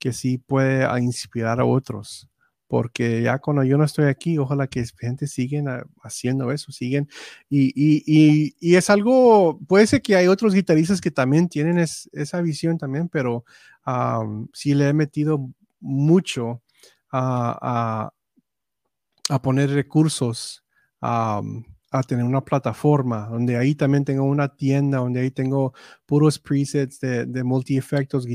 que 0.00 0.12
sí 0.12 0.36
puede 0.36 0.84
inspirar 1.00 1.60
a 1.60 1.64
otros 1.64 2.28
porque 2.70 3.20
ya 3.22 3.40
cuando 3.40 3.64
yo 3.64 3.76
no 3.76 3.82
estoy 3.82 4.04
aquí, 4.04 4.38
ojalá 4.38 4.68
que 4.68 4.84
gente 4.96 5.26
siguen 5.26 5.66
haciendo 6.04 6.52
eso, 6.52 6.70
siguen. 6.70 7.08
Y, 7.48 7.72
y, 7.74 8.54
y, 8.60 8.76
es 8.76 8.88
algo, 8.90 9.58
puede 9.66 9.88
ser 9.88 10.00
que 10.02 10.14
hay 10.14 10.28
otros 10.28 10.54
guitarristas 10.54 11.00
que 11.00 11.10
también 11.10 11.48
tienen 11.48 11.78
esa 11.78 12.40
visión 12.42 12.78
también, 12.78 13.08
pero 13.08 13.44
sí 14.52 14.74
le 14.74 14.88
he 14.88 14.92
metido 14.92 15.50
mucho 15.80 16.62
a, 17.10 18.10
a, 19.28 19.42
poner 19.42 19.70
recursos 19.70 20.64
a 21.92 22.02
tener 22.04 22.24
una 22.24 22.44
plataforma 22.44 23.26
donde 23.28 23.56
ahí 23.56 23.74
también 23.74 24.04
tengo 24.04 24.22
una 24.24 24.54
tienda, 24.54 24.98
donde 24.98 25.20
ahí 25.20 25.30
tengo 25.32 25.74
puros 26.06 26.38
presets 26.38 27.00
de, 27.00 27.44
multi-efectos, 27.44 28.26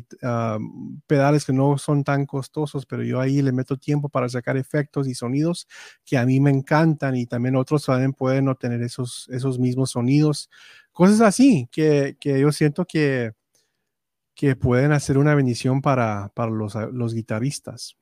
pedales 1.07 1.45
que 1.45 1.53
no 1.53 1.77
son 1.77 2.03
tan 2.03 2.25
costosos, 2.25 2.85
pero 2.85 3.03
yo 3.03 3.21
ahí 3.21 3.41
le 3.41 3.53
meto 3.53 3.77
tiempo 3.77 4.09
para 4.09 4.27
sacar 4.27 4.57
efectos 4.57 5.07
y 5.07 5.15
sonidos 5.15 5.67
que 6.03 6.17
a 6.17 6.25
mí 6.25 6.39
me 6.41 6.51
encantan 6.51 7.15
y 7.15 7.27
también 7.27 7.55
otros 7.55 7.85
también 7.85 8.13
pueden 8.13 8.49
obtener 8.49 8.81
esos, 8.81 9.29
esos 9.31 9.57
mismos 9.57 9.91
sonidos. 9.91 10.49
Cosas 10.91 11.21
así 11.21 11.69
que, 11.71 12.17
que 12.19 12.39
yo 12.39 12.51
siento 12.51 12.85
que, 12.85 13.31
que 14.35 14.55
pueden 14.55 14.91
hacer 14.91 15.17
una 15.17 15.33
bendición 15.33 15.81
para, 15.81 16.31
para 16.35 16.51
los, 16.51 16.75
los 16.91 17.13
guitarristas. 17.13 17.95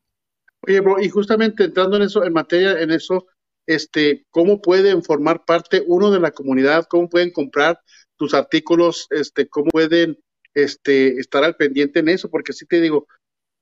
Oye, 0.67 0.79
bro, 0.79 0.99
y 0.99 1.09
justamente 1.09 1.65
entrando 1.65 1.97
en 1.97 2.03
eso, 2.03 2.23
en 2.23 2.33
materia, 2.33 2.81
en 2.81 2.91
eso, 2.91 3.27
este, 3.67 4.25
cómo 4.29 4.61
pueden 4.61 5.03
formar 5.03 5.45
parte 5.45 5.83
uno 5.85 6.09
de 6.11 6.19
la 6.19 6.31
comunidad, 6.31 6.85
cómo 6.89 7.09
pueden 7.09 7.31
comprar 7.31 7.79
tus 8.17 8.33
artículos, 8.33 9.07
este, 9.09 9.47
cómo 9.47 9.69
pueden 9.69 10.17
este, 10.53 11.19
estar 11.19 11.43
al 11.43 11.55
pendiente 11.55 11.99
en 11.99 12.09
eso, 12.09 12.29
porque 12.29 12.53
sí 12.53 12.65
te 12.65 12.81
digo, 12.81 13.07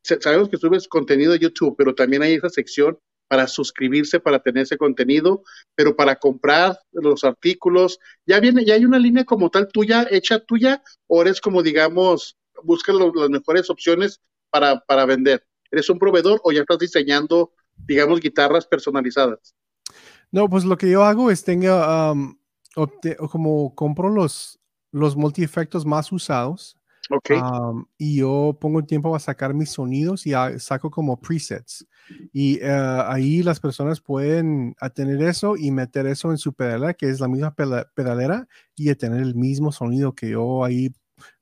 sabemos 0.04 0.50
que 0.50 0.58
subes 0.58 0.88
contenido 0.88 1.34
de 1.34 1.40
YouTube, 1.40 1.76
pero 1.78 1.96
también 1.96 2.24
hay 2.24 2.34
esa 2.34 2.50
sección 2.50 2.98
para 3.28 3.48
suscribirse, 3.48 4.20
para 4.20 4.40
tener 4.40 4.64
ese 4.64 4.78
contenido, 4.78 5.44
pero 5.74 5.96
para 5.96 6.18
comprar 6.18 6.78
los 6.92 7.24
artículos, 7.24 7.98
ya 8.26 8.40
viene, 8.40 8.66
ya 8.66 8.74
hay 8.74 8.84
una 8.84 9.00
línea 9.00 9.24
como 9.24 9.50
tal 9.50 9.70
tuya, 9.70 10.06
hecha 10.12 10.40
tuya, 10.40 10.84
o 11.08 11.22
eres 11.22 11.40
como, 11.40 11.64
digamos, 11.64 12.36
buscas 12.64 12.96
las 12.96 13.30
mejores 13.30 13.70
opciones 13.70 14.22
para, 14.50 14.80
para 14.82 15.06
vender. 15.06 15.46
¿Eres 15.72 15.90
un 15.90 16.00
proveedor 16.00 16.42
o 16.44 16.52
ya 16.52 16.62
estás 16.62 16.80
diseñando, 16.80 17.54
digamos, 17.76 18.20
guitarras 18.20 18.66
personalizadas? 18.66 19.56
No, 20.32 20.50
pues 20.50 20.64
lo 20.66 20.78
que 20.78 20.90
yo 20.90 21.04
hago 21.04 21.32
es 21.32 21.44
tenga, 21.44 22.14
como 23.32 23.76
compro 23.76 24.10
los, 24.10 24.60
los 24.92 25.16
multi-efectos 25.16 25.86
más 25.86 26.12
usados 26.12 26.78
y 27.98 28.18
yo 28.18 28.58
pongo 28.60 28.84
tiempo 28.84 29.16
a 29.16 29.20
sacar 29.20 29.54
mis 29.54 29.72
sonidos 29.72 30.26
y 30.26 30.34
saco 30.60 30.90
como 30.90 31.20
presets. 31.20 31.86
Y 32.32 32.60
eh, 32.62 32.70
ahí 33.06 33.44
las 33.44 33.60
personas 33.60 34.02
pueden 34.02 34.76
tener 34.94 35.22
eso 35.22 35.56
y 35.58 35.72
meter 35.72 36.08
eso 36.08 36.32
en 36.32 36.38
su 36.38 36.54
pedalera, 36.54 36.94
que 36.94 37.10
es 37.10 37.20
la 37.20 37.28
misma 37.28 37.54
pedalera, 37.54 38.48
y 38.76 38.94
tener 38.96 39.22
el 39.22 39.36
mismo 39.36 39.72
sonido 39.72 40.14
que 40.14 40.30
yo 40.30 40.64
ahí 40.64 40.92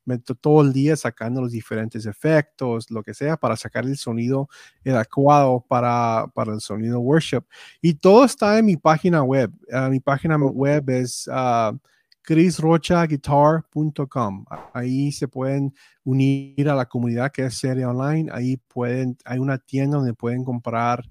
meto 0.09 0.35
todo 0.35 0.61
el 0.61 0.73
día 0.73 0.95
sacando 0.95 1.41
los 1.41 1.51
diferentes 1.51 2.05
efectos, 2.05 2.89
lo 2.89 3.03
que 3.03 3.13
sea, 3.13 3.37
para 3.37 3.55
sacar 3.55 3.85
el 3.85 3.95
sonido 3.95 4.49
adecuado 4.85 5.63
para, 5.67 6.25
para 6.33 6.53
el 6.53 6.61
sonido 6.61 6.99
worship. 6.99 7.43
Y 7.81 7.93
todo 7.93 8.25
está 8.25 8.57
en 8.57 8.65
mi 8.65 8.75
página 8.75 9.21
web. 9.23 9.51
Uh, 9.71 9.89
mi 9.89 9.99
página 9.99 10.35
web 10.37 10.89
es 10.89 11.27
uh, 11.27 11.77
chrisrochaguitar.com. 12.23 14.45
Ahí 14.73 15.11
se 15.11 15.27
pueden 15.27 15.73
unir 16.03 16.69
a 16.69 16.75
la 16.75 16.85
comunidad 16.85 17.31
que 17.31 17.45
es 17.45 17.57
serie 17.57 17.85
online. 17.85 18.31
Ahí 18.33 18.57
pueden, 18.57 19.15
hay 19.25 19.39
una 19.39 19.59
tienda 19.59 19.97
donde 19.97 20.13
pueden 20.13 20.43
comprar 20.43 21.03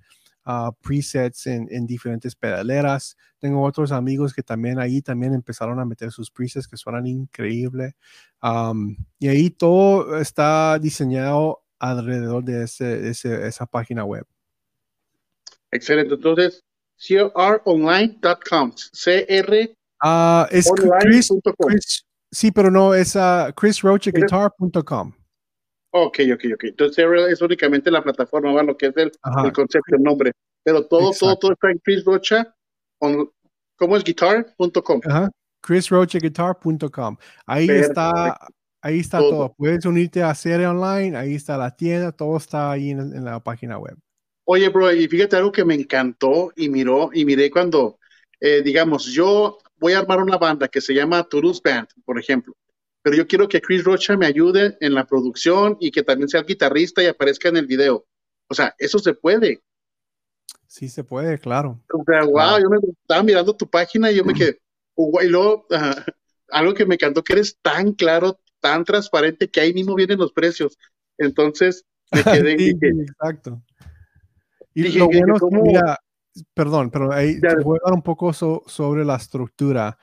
uh, 0.48 0.72
presets 0.80 1.46
en, 1.46 1.68
en, 1.70 1.86
diferentes 1.86 2.34
pedaleras. 2.34 3.16
Tengo 3.38 3.62
otros 3.62 3.92
amigos 3.92 4.34
que 4.34 4.42
también 4.42 4.80
ahí 4.80 5.00
también 5.02 5.34
empezaron 5.34 5.78
a 5.78 5.84
meter 5.84 6.10
sus 6.10 6.30
presets 6.30 6.66
que 6.66 6.76
suenan 6.76 7.06
increíble. 7.06 7.94
Um, 8.42 8.96
y 9.18 9.28
ahí 9.28 9.50
todo 9.50 10.18
está 10.18 10.78
diseñado 10.80 11.62
alrededor 11.78 12.42
de 12.42 12.64
ese, 12.64 13.10
ese, 13.10 13.46
esa 13.46 13.66
página 13.66 14.04
web. 14.04 14.26
Excelente. 15.70 16.14
Entonces, 16.14 16.64
cronline.com. 16.96 18.72
CR 18.92 19.78
Uh, 20.02 20.46
es 20.50 20.70
Chris, 21.00 21.28
Chris, 21.58 22.06
sí, 22.30 22.52
pero 22.52 22.70
no, 22.70 22.94
es 22.94 23.16
uh, 23.16 23.52
chrisrochaguitar.com. 23.54 25.12
Ok, 25.90 26.18
ok, 26.34 26.44
ok. 26.54 26.64
Entonces 26.64 27.04
es 27.30 27.40
únicamente 27.40 27.90
la 27.90 28.02
plataforma, 28.02 28.52
¿va? 28.52 28.62
lo 28.62 28.76
que 28.76 28.86
es 28.86 28.96
el, 28.96 29.10
el, 29.44 29.52
concepto, 29.52 29.96
el 29.96 30.02
nombre. 30.02 30.32
Pero 30.62 30.86
todo, 30.86 31.12
todo, 31.18 31.36
todo 31.36 31.52
está 31.52 31.70
en 31.70 31.78
Chris 31.78 32.04
Rocha, 32.04 32.54
¿cómo 32.98 33.96
es? 33.96 34.04
Guitar.com. 34.04 35.00
Ajá. 35.04 35.30
chrisrochaguitar.com. 35.62 37.16
Ahí 37.46 37.70
está, 37.70 38.38
ahí 38.82 38.98
está 39.00 39.18
todo. 39.18 39.54
Puedes 39.56 39.86
unirte 39.86 40.22
a 40.22 40.34
serie 40.34 40.66
online, 40.66 41.16
ahí 41.16 41.34
está 41.34 41.56
la 41.56 41.74
tienda, 41.74 42.12
todo 42.12 42.36
está 42.36 42.70
ahí 42.72 42.90
en, 42.90 43.00
en, 43.00 43.24
la 43.24 43.40
página 43.40 43.78
web. 43.78 43.96
Oye, 44.44 44.68
bro, 44.68 44.92
y 44.92 45.08
fíjate 45.08 45.36
algo 45.36 45.52
que 45.52 45.64
me 45.64 45.74
encantó 45.74 46.52
y 46.56 46.68
miró 46.68 47.10
y 47.12 47.24
miré 47.24 47.50
cuando, 47.50 47.98
eh, 48.40 48.62
digamos, 48.62 49.06
yo 49.06 49.58
voy 49.78 49.94
a 49.94 50.00
armar 50.00 50.20
una 50.20 50.36
banda 50.36 50.68
que 50.68 50.80
se 50.80 50.94
llama 50.94 51.22
Toulouse 51.24 51.60
Band, 51.64 51.88
por 52.04 52.18
ejemplo, 52.18 52.54
pero 53.02 53.16
yo 53.16 53.26
quiero 53.26 53.48
que 53.48 53.60
Chris 53.60 53.84
Rocha 53.84 54.16
me 54.16 54.26
ayude 54.26 54.76
en 54.80 54.94
la 54.94 55.06
producción 55.06 55.76
y 55.80 55.90
que 55.90 56.02
también 56.02 56.28
sea 56.28 56.40
el 56.40 56.46
guitarrista 56.46 57.02
y 57.02 57.06
aparezca 57.06 57.48
en 57.48 57.56
el 57.56 57.66
video. 57.66 58.06
O 58.48 58.54
sea, 58.54 58.74
eso 58.78 58.98
se 58.98 59.14
puede. 59.14 59.62
Sí, 60.66 60.88
se 60.88 61.04
puede, 61.04 61.38
claro. 61.38 61.80
O 61.92 62.04
sea, 62.04 62.24
wow, 62.24 62.60
yo 62.60 62.68
me 62.68 62.78
estaba 63.00 63.22
mirando 63.22 63.56
tu 63.56 63.68
página 63.68 64.10
y 64.10 64.16
yo 64.16 64.24
me 64.24 64.34
quedé, 64.34 64.60
y 65.22 65.26
luego, 65.26 65.66
algo 66.50 66.74
que 66.74 66.86
me 66.86 66.94
encantó, 66.94 67.22
que 67.22 67.34
eres 67.34 67.58
tan 67.62 67.92
claro, 67.92 68.40
tan 68.60 68.84
transparente, 68.84 69.48
que 69.48 69.60
ahí 69.60 69.72
mismo 69.72 69.94
vienen 69.94 70.18
los 70.18 70.32
precios. 70.32 70.76
Entonces, 71.16 71.84
me 72.12 72.22
quedé. 72.24 72.70
exacto. 73.02 73.62
Y 74.74 74.96
lo 74.96 75.06
bueno 75.06 75.36
es 75.36 75.42
que, 75.42 75.60
mira, 75.60 75.98
perdón, 76.54 76.90
pero 76.90 77.12
ahí 77.12 77.40
te 77.40 77.56
voy 77.56 77.78
a 77.78 77.86
hablar 77.86 77.94
un 77.94 78.02
poco 78.02 78.32
sobre 78.32 79.04
la 79.04 79.16
estructura. 79.16 79.98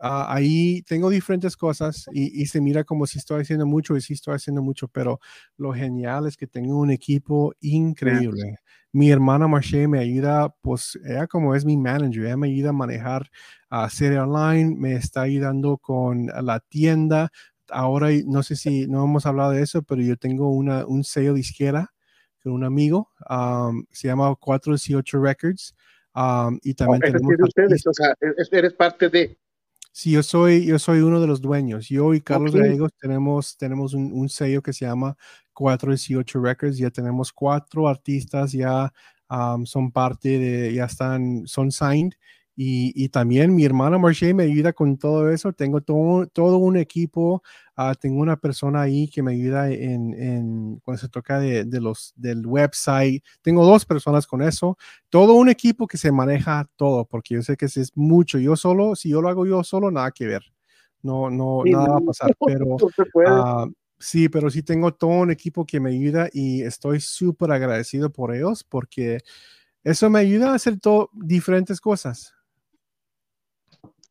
Ahí 0.00 0.82
tengo 0.82 1.10
diferentes 1.10 1.56
cosas 1.56 2.06
y, 2.12 2.46
se 2.46 2.60
mira 2.60 2.84
como 2.84 3.06
si 3.06 3.18
estoy 3.18 3.42
haciendo 3.42 3.66
mucho 3.66 3.96
y 3.96 4.00
si 4.00 4.14
estoy 4.14 4.34
haciendo 4.34 4.62
mucho, 4.62 4.88
pero 4.88 5.20
lo 5.56 5.72
genial 5.72 6.26
es 6.26 6.36
que 6.36 6.46
tengo 6.46 6.78
un 6.78 6.90
equipo 6.90 7.52
increíble. 7.60 8.58
Mi 8.92 9.10
hermana 9.10 9.48
Marché 9.48 9.86
me 9.86 9.98
ayuda, 9.98 10.54
pues 10.62 10.98
ella 11.04 11.26
como 11.26 11.54
es 11.54 11.64
mi 11.64 11.76
manager, 11.76 12.24
ella 12.24 12.36
me 12.36 12.48
ayuda 12.48 12.70
a 12.70 12.72
manejar 12.72 13.30
a 13.68 13.90
serie 13.90 14.18
online, 14.18 14.74
me 14.76 14.94
está 14.94 15.22
ayudando 15.22 15.76
con 15.76 16.26
la 16.26 16.60
tienda. 16.60 17.30
Ahora 17.70 18.08
no 18.26 18.42
sé 18.42 18.56
si 18.56 18.86
no 18.86 19.04
hemos 19.04 19.26
hablado 19.26 19.50
de 19.50 19.62
eso, 19.62 19.82
pero 19.82 20.00
yo 20.00 20.16
tengo 20.16 20.50
una, 20.50 20.86
un 20.86 21.04
sello 21.04 21.34
de 21.34 21.40
izquierda 21.40 21.92
con 22.42 22.52
un 22.52 22.64
amigo, 22.64 23.10
se 23.90 24.08
llama 24.08 24.34
418 24.34 25.20
Records. 25.20 25.74
y 26.62 26.74
también 26.74 27.00
tenemos 27.00 27.34
ustedes, 27.42 27.86
o 27.86 27.92
sea, 27.92 28.14
eres 28.52 28.72
parte 28.74 29.08
de... 29.08 29.36
Sí, 29.92 30.12
yo 30.12 30.22
soy, 30.22 30.66
yo 30.66 30.78
soy 30.78 31.00
uno 31.00 31.20
de 31.20 31.26
los 31.26 31.40
dueños. 31.40 31.88
Yo 31.88 32.14
y 32.14 32.20
Carlos 32.20 32.54
Gallegos 32.54 32.92
tenemos, 33.00 33.56
tenemos 33.56 33.94
un, 33.94 34.12
un, 34.12 34.28
sello 34.28 34.62
que 34.62 34.72
se 34.72 34.84
llama 34.86 35.16
418 35.52 36.40
Records. 36.40 36.78
Ya 36.78 36.90
tenemos 36.90 37.32
cuatro 37.32 37.88
artistas, 37.88 38.52
ya 38.52 38.92
son 39.64 39.90
parte 39.90 40.38
de, 40.38 40.74
ya 40.74 40.84
están, 40.84 41.46
son 41.46 41.70
signed 41.70 42.12
y, 42.60 43.08
también 43.10 43.54
mi 43.54 43.64
hermana 43.64 43.98
Marché 43.98 44.34
me 44.34 44.42
ayuda 44.42 44.72
con 44.72 44.98
todo 44.98 45.30
eso. 45.30 45.52
Tengo 45.52 45.80
todo, 45.80 46.26
todo 46.26 46.56
un 46.56 46.76
equipo. 46.76 47.40
Ah, 47.76 47.94
tengo 47.94 48.20
una 48.20 48.36
persona 48.36 48.80
ahí 48.80 49.08
que 49.08 49.22
me 49.22 49.30
ayuda 49.30 49.70
en, 49.70 50.12
en 50.20 50.80
cuando 50.80 51.00
se 51.00 51.08
toca 51.08 51.38
de, 51.38 51.64
de, 51.64 51.80
los, 51.80 52.12
del 52.16 52.44
website. 52.44 53.22
Tengo 53.42 53.64
dos 53.64 53.86
personas 53.86 54.26
con 54.26 54.42
eso. 54.42 54.76
Todo 55.08 55.34
un 55.34 55.48
equipo 55.48 55.86
que 55.86 55.98
se 55.98 56.10
maneja 56.10 56.68
todo, 56.74 57.04
porque 57.04 57.36
yo 57.36 57.42
sé 57.42 57.56
que 57.56 57.68
si 57.68 57.78
es 57.78 57.96
mucho. 57.96 58.40
Yo 58.40 58.56
solo, 58.56 58.96
si 58.96 59.10
yo 59.10 59.22
lo 59.22 59.28
hago 59.28 59.46
yo 59.46 59.62
solo, 59.62 59.92
nada 59.92 60.10
que 60.10 60.26
ver. 60.26 60.42
No, 61.00 61.30
no, 61.30 61.62
nada 61.64 61.90
va 61.90 61.98
a 61.98 62.00
pasar. 62.00 62.34
Pero 62.44 62.74
uh, 62.74 63.72
sí, 64.00 64.28
pero 64.28 64.50
sí 64.50 64.64
tengo 64.64 64.92
todo 64.92 65.10
un 65.10 65.30
equipo 65.30 65.64
que 65.64 65.78
me 65.78 65.90
ayuda 65.90 66.28
y 66.32 66.62
estoy 66.62 66.98
súper 66.98 67.52
agradecido 67.52 68.10
por 68.10 68.34
ellos 68.34 68.64
porque 68.64 69.20
eso 69.84 70.10
me 70.10 70.18
ayuda 70.18 70.50
a 70.50 70.54
hacer 70.56 70.80
todo, 70.80 71.08
diferentes 71.12 71.80
cosas. 71.80 72.34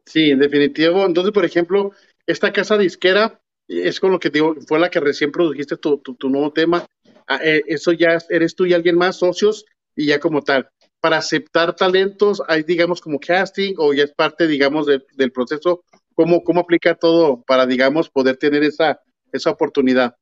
Sí, 0.08 0.32
en 0.32 0.40
definitivo. 0.40 1.06
Entonces, 1.06 1.34
por 1.34 1.44
ejemplo, 1.44 1.92
esta 2.26 2.54
casa 2.54 2.78
disquera 2.78 3.42
es 3.68 4.00
con 4.00 4.12
lo 4.12 4.20
que 4.20 4.30
digo, 4.30 4.56
fue 4.66 4.80
la 4.80 4.90
que 4.90 5.02
recién 5.02 5.34
produjiste 5.34 5.76
tu, 5.76 5.98
tu, 5.98 6.30
nuevo 6.30 6.54
tema. 6.54 6.86
Ah, 7.28 7.40
eh, 7.44 7.62
eso 7.68 7.92
ya 7.92 8.18
eres 8.30 8.56
tú 8.56 8.66
y 8.66 8.74
alguien 8.74 8.98
más, 8.98 9.18
socios, 9.18 9.66
y 9.96 10.06
ya 10.06 10.20
como 10.20 10.42
tal. 10.42 10.70
Para 11.02 11.18
aceptar 11.18 11.76
talentos, 11.76 12.42
hay, 12.48 12.64
digamos, 12.64 13.02
como 13.02 13.20
casting 13.20 13.74
o 13.78 13.94
ya 13.94 14.06
es 14.06 14.14
parte, 14.14 14.48
digamos, 14.48 14.88
del 14.88 15.32
proceso. 15.34 15.84
¿Cómo, 16.16 16.42
¿Cómo 16.42 16.62
aplica 16.62 16.96
todo 16.96 17.44
para, 17.46 17.66
digamos, 17.66 18.10
poder 18.10 18.38
tener 18.38 18.64
esa, 18.64 19.02
esa 19.34 19.52
oportunidad? 19.52 20.16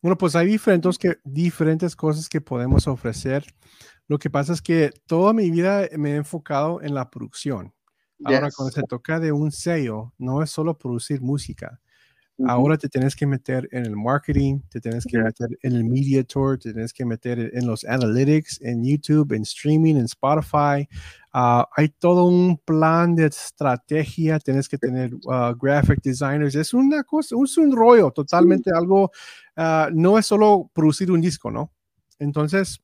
Bueno, 0.00 0.16
pues 0.16 0.34
hay 0.34 0.46
diferentes, 0.46 0.96
que, 0.96 1.16
diferentes 1.22 1.94
cosas 1.94 2.30
que 2.30 2.40
podemos 2.40 2.88
ofrecer. 2.88 3.44
Lo 4.08 4.18
que 4.18 4.30
pasa 4.30 4.54
es 4.54 4.62
que 4.62 4.90
toda 5.06 5.34
mi 5.34 5.50
vida 5.50 5.86
me 5.98 6.12
he 6.12 6.16
enfocado 6.16 6.80
en 6.80 6.94
la 6.94 7.10
producción. 7.10 7.75
Ahora, 8.24 8.50
cuando 8.50 8.72
se 8.72 8.82
toca 8.82 9.20
de 9.20 9.32
un 9.32 9.52
sello, 9.52 10.12
no 10.18 10.42
es 10.42 10.50
solo 10.50 10.76
producir 10.78 11.20
música. 11.20 11.80
Ahora 12.44 12.76
te 12.76 12.90
tienes 12.90 13.16
que 13.16 13.26
meter 13.26 13.66
en 13.72 13.86
el 13.86 13.96
marketing, 13.96 14.60
te 14.68 14.78
tienes 14.78 15.06
que 15.06 15.16
meter 15.18 15.48
en 15.62 15.72
el 15.72 15.84
media 15.84 16.22
tour, 16.22 16.58
te 16.58 16.70
tienes 16.72 16.92
que 16.92 17.06
meter 17.06 17.50
en 17.54 17.66
los 17.66 17.82
analytics, 17.84 18.60
en 18.60 18.84
YouTube, 18.84 19.32
en 19.32 19.42
streaming, 19.42 19.94
en 19.94 20.04
Spotify. 20.04 20.86
Ah, 21.32 21.66
hay 21.74 21.88
todo 21.88 22.26
un 22.26 22.58
plan 22.58 23.14
de 23.14 23.26
estrategia, 23.26 24.38
tienes 24.38 24.68
que 24.68 24.76
tener 24.76 25.14
uh, 25.14 25.54
graphic 25.58 26.02
designers. 26.02 26.54
Es 26.54 26.74
una 26.74 27.04
cosa, 27.04 27.36
es 27.42 27.56
un 27.56 27.74
rollo 27.74 28.10
totalmente 28.10 28.70
algo, 28.70 29.10
uh, 29.56 29.90
no 29.94 30.18
es 30.18 30.26
solo 30.26 30.70
producir 30.74 31.10
un 31.10 31.22
disco, 31.22 31.50
¿no? 31.50 31.72
Entonces, 32.18 32.82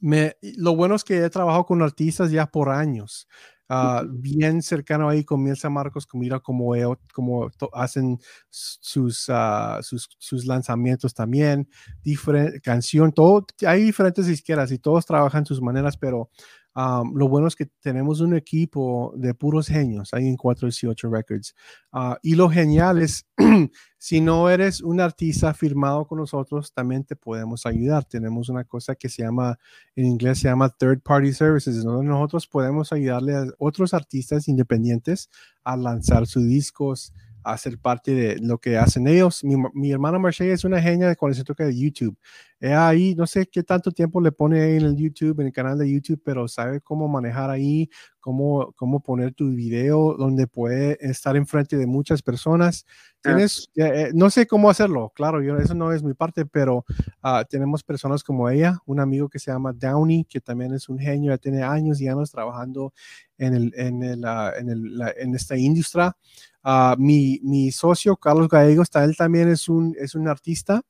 me, 0.00 0.36
lo 0.56 0.74
bueno 0.74 0.94
es 0.94 1.04
que 1.04 1.22
he 1.22 1.30
trabajado 1.30 1.66
con 1.66 1.82
artistas 1.82 2.30
ya 2.30 2.46
por 2.46 2.70
años. 2.70 3.28
Ah, 3.68 4.04
bien 4.06 4.60
cercano 4.60 5.08
ahí 5.08 5.24
con 5.24 5.42
Mielsa 5.42 5.70
Marcos, 5.70 6.06
mira 6.12 6.38
cómo, 6.38 6.74
como 7.14 7.50
hacen 7.72 8.18
sus, 8.50 9.28
uh, 9.30 9.82
sus, 9.82 10.08
sus, 10.18 10.44
lanzamientos 10.44 11.14
también, 11.14 11.66
diferente 12.02 12.60
canción, 12.60 13.10
todo, 13.12 13.46
hay 13.66 13.82
diferentes 13.82 14.28
izquierdas 14.28 14.70
y 14.70 14.78
todos 14.78 15.06
trabajan 15.06 15.46
sus 15.46 15.62
maneras, 15.62 15.96
pero 15.96 16.28
lo 16.74 17.28
bueno 17.28 17.46
es 17.46 17.54
que 17.54 17.66
tenemos 17.80 18.20
un 18.20 18.34
equipo 18.34 19.12
de 19.16 19.32
puros 19.32 19.68
genios 19.68 20.12
ahí 20.12 20.26
en 20.26 20.36
418 20.36 21.08
Records. 21.08 21.54
Ah, 21.92 22.18
y 22.22 22.34
lo 22.34 22.50
genial 22.50 23.00
es, 23.00 23.26
si 23.98 24.20
no 24.20 24.50
eres 24.50 24.80
un 24.80 25.00
artista 25.00 25.54
firmado 25.54 26.06
con 26.06 26.18
nosotros, 26.18 26.72
también 26.72 27.04
te 27.04 27.14
podemos 27.14 27.64
ayudar. 27.64 28.04
Tenemos 28.04 28.48
una 28.48 28.64
cosa 28.64 28.96
que 28.96 29.08
se 29.08 29.22
llama, 29.22 29.56
en 29.94 30.06
inglés 30.06 30.40
se 30.40 30.48
llama 30.48 30.68
Third 30.68 31.00
Party 31.02 31.32
Services, 31.32 31.84
donde 31.84 32.06
nosotros 32.06 32.46
podemos 32.48 32.92
ayudarle 32.92 33.36
a 33.36 33.46
otros 33.58 33.94
artistas 33.94 34.48
independientes 34.48 35.30
a 35.62 35.76
lanzar 35.76 36.26
sus 36.26 36.44
discos, 36.44 37.12
a 37.44 37.56
ser 37.58 37.78
parte 37.78 38.14
de 38.14 38.38
lo 38.40 38.58
que 38.58 38.78
hacen 38.78 39.06
ellos. 39.06 39.44
Mi, 39.44 39.54
mi 39.74 39.92
hermana 39.92 40.18
Marche 40.18 40.50
es 40.50 40.64
una 40.64 40.80
genia 40.80 41.14
cuando 41.14 41.36
se 41.36 41.44
toca 41.44 41.64
de 41.64 41.78
YouTube. 41.78 42.16
Ahí, 42.60 43.14
no 43.14 43.26
sé 43.26 43.46
qué 43.46 43.62
tanto 43.62 43.90
tiempo 43.90 44.20
le 44.20 44.32
pone 44.32 44.76
en 44.76 44.84
el 44.84 44.96
YouTube, 44.96 45.40
en 45.40 45.48
el 45.48 45.52
canal 45.52 45.78
de 45.78 45.90
YouTube, 45.90 46.20
pero 46.24 46.48
sabe 46.48 46.80
cómo 46.80 47.08
manejar 47.08 47.50
ahí, 47.50 47.90
cómo, 48.20 48.72
cómo 48.76 49.00
poner 49.00 49.34
tu 49.34 49.50
video 49.50 50.14
donde 50.14 50.46
puede 50.46 50.96
estar 51.00 51.36
enfrente 51.36 51.76
de 51.76 51.86
muchas 51.86 52.22
personas. 52.22 52.86
Tienes, 53.20 53.68
eh, 53.76 54.10
no 54.14 54.30
sé 54.30 54.46
cómo 54.46 54.70
hacerlo, 54.70 55.12
claro, 55.14 55.42
yo, 55.42 55.58
eso 55.58 55.74
no 55.74 55.92
es 55.92 56.02
mi 56.02 56.14
parte, 56.14 56.46
pero 56.46 56.84
ah, 57.22 57.44
tenemos 57.48 57.82
personas 57.82 58.22
como 58.22 58.48
ella, 58.48 58.78
un 58.86 59.00
amigo 59.00 59.28
que 59.28 59.38
se 59.38 59.50
llama 59.50 59.72
Downey, 59.74 60.24
que 60.24 60.40
también 60.40 60.72
es 60.72 60.88
un 60.88 60.98
genio, 60.98 61.32
ya 61.32 61.38
tiene 61.38 61.62
años 61.62 62.00
y 62.00 62.08
años 62.08 62.30
trabajando 62.30 62.94
en, 63.36 63.54
el, 63.54 63.72
en, 63.76 64.02
el, 64.02 64.24
ah, 64.24 64.52
en, 64.58 64.70
el, 64.70 65.02
en 65.18 65.34
esta 65.34 65.56
industria. 65.56 66.16
Uh, 66.64 66.96
mi, 66.98 67.40
mi, 67.42 67.70
socio 67.70 68.16
Carlos 68.16 68.48
Gallegos, 68.48 68.88
él 68.94 69.14
también 69.16 69.48
es 69.50 69.68
un, 69.68 69.94
es 69.98 70.14
un 70.14 70.28
artista. 70.28 70.80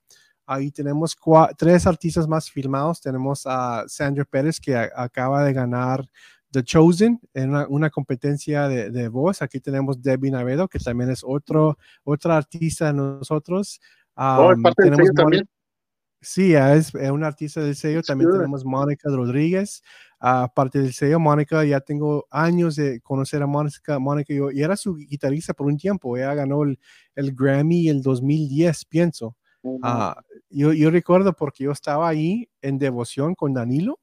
Ahí 0.46 0.70
tenemos 0.70 1.16
tres 1.56 1.86
artistas 1.86 2.28
más 2.28 2.50
filmados. 2.50 3.00
Tenemos 3.00 3.42
a 3.46 3.84
Sandra 3.88 4.24
Pérez, 4.24 4.60
que 4.60 4.76
acaba 4.76 5.44
de 5.44 5.52
ganar 5.52 6.08
The 6.50 6.62
Chosen 6.62 7.20
en 7.32 7.50
una, 7.50 7.66
una 7.68 7.90
competencia 7.90 8.68
de, 8.68 8.90
de, 8.90 9.08
voz. 9.08 9.42
Aquí 9.42 9.60
tenemos 9.60 10.00
Debbie 10.02 10.30
Navedo, 10.30 10.68
que 10.68 10.78
también 10.78 11.10
es 11.10 11.22
otro, 11.24 11.78
otra 12.04 12.36
artista 12.36 12.86
de 12.86 12.94
nosotros. 12.94 13.80
Um, 14.16 14.62
tenemos 14.76 15.10
también. 15.14 15.48
Sí, 16.20 16.54
es, 16.54 16.94
es 16.94 17.10
un 17.10 17.22
artista 17.22 17.60
del 17.60 17.76
sello. 17.76 18.02
También 18.02 18.30
tenemos 18.30 18.64
Mónica 18.64 19.10
Rodríguez, 19.10 19.82
aparte 20.18 20.80
del 20.80 20.94
sello 20.94 21.20
Mónica, 21.20 21.62
ya 21.64 21.80
tengo 21.80 22.26
años 22.30 22.76
de 22.76 23.00
conocer 23.02 23.42
a 23.42 23.46
Mónica, 23.46 23.98
Mónica 23.98 24.32
y 24.32 24.62
era 24.62 24.74
su 24.74 24.94
guitarrista 24.96 25.52
por 25.52 25.66
un 25.66 25.76
tiempo, 25.76 26.16
ella 26.16 26.32
ganó 26.32 26.62
el, 26.62 26.78
el 27.14 27.34
Grammy 27.34 27.90
en 27.90 28.00
2010, 28.00 28.86
pienso. 28.86 29.36
Ah, 29.82 30.20
yo, 30.50 30.72
yo, 30.72 30.90
recuerdo 30.90 31.32
porque 31.32 31.64
yo 31.64 31.72
estaba 31.72 32.08
ahí 32.08 32.48
en 32.60 32.78
devoción 32.78 33.34
con 33.34 33.54
Danilo 33.54 33.98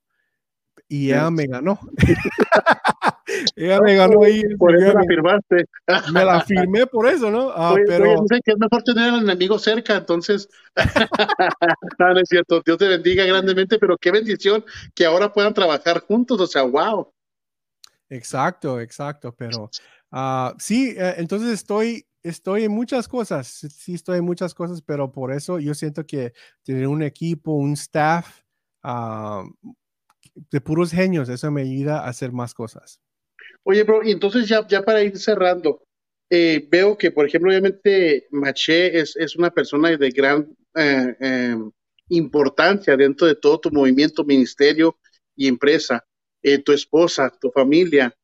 y 0.88 1.07
ella 1.07 1.32
me 1.32 1.45
ganó. 1.47 1.80
ella 3.55 3.80
me 3.80 3.95
ganó 3.95 4.24
ahí. 4.24 4.41
Por 4.57 4.76
eso 4.76 4.91
la 4.91 5.03
firmaste. 5.03 5.66
me 6.12 6.26
la 6.26 6.41
firmé 6.41 6.86
por 6.86 7.07
eso, 7.07 7.32
¿no? 7.32 7.49
Ah, 7.55 7.76
pero... 7.88 8.26
sé 8.28 8.41
que 8.43 8.51
es 8.51 8.57
mejor 8.57 8.84
tener 8.84 9.14
al 9.14 9.22
enemigo 9.22 9.57
cerca, 9.57 9.95
entonces. 9.95 10.49
no, 11.99 12.14
no 12.14 12.20
es 12.20 12.28
cierto. 12.28 12.62
Dios 12.66 12.78
te 12.78 12.88
bendiga 12.88 13.26
grandemente, 13.26 13.80
pero 13.80 13.97
qué 13.97 14.12
bendición 14.12 14.66
que 14.93 15.05
ahora 15.05 15.32
puedan 15.32 15.53
trabajar 15.53 16.01
juntos. 16.01 16.41
O 16.41 16.47
sea, 16.47 16.64
wow. 16.64 17.14
Exacto, 18.09 18.82
exacto. 18.82 19.34
Pero 19.34 19.70
uh, 20.12 20.53
sí, 20.57 20.93
eh, 20.97 21.16
entonces 21.18 21.51
estoy 21.51 22.05
estoy 22.24 22.65
en 22.65 22.72
muchas 22.72 23.07
cosas, 23.07 23.47
sí 23.47 23.93
estoy 23.93 24.19
en 24.19 24.26
muchas 24.26 24.53
cosas, 24.53 24.82
pero 24.82 25.11
por 25.11 25.32
eso 25.32 25.59
yo 25.59 25.74
siento 25.74 26.05
que 26.05 26.34
tener 26.63 26.88
un 26.88 27.03
equipo, 27.03 27.53
un 27.53 27.74
staff 27.74 28.41
uh, 28.84 29.49
de 30.34 30.61
puros 30.61 30.91
genios, 30.91 31.30
eso 31.30 31.51
me 31.51 31.61
ayuda 31.61 31.99
a 31.99 32.09
hacer 32.09 32.32
más 32.32 32.53
cosas. 32.53 33.01
Oye, 33.63 33.84
bro, 33.84 34.03
y 34.03 34.11
entonces 34.11 34.47
ya, 34.47 34.65
para 34.84 35.03
ir 35.03 35.17
cerrando, 35.17 35.84
eh, 36.30 36.67
veo 36.69 36.97
que, 36.97 37.11
por 37.11 37.28
ejemplo, 37.28 37.51
obviamente 37.51 38.28
Maché 38.32 38.99
es, 38.99 39.15
es 39.15 39.36
una 39.36 39.51
persona 39.51 39.95
de 39.95 40.09
gran 40.09 40.47
eh, 40.76 41.15
eh, 41.19 41.55
importancia 42.09 42.95
dentro 42.95 43.28
de 43.28 43.36
todo 43.36 43.59
tu 43.59 43.72
movimiento, 43.72 44.24
ministerio 44.24 44.97
y 45.36 45.47
empresa, 45.47 46.05
tu 46.65 46.72
esposa, 46.72 47.32
tu 47.39 47.51
familia. 47.51 48.15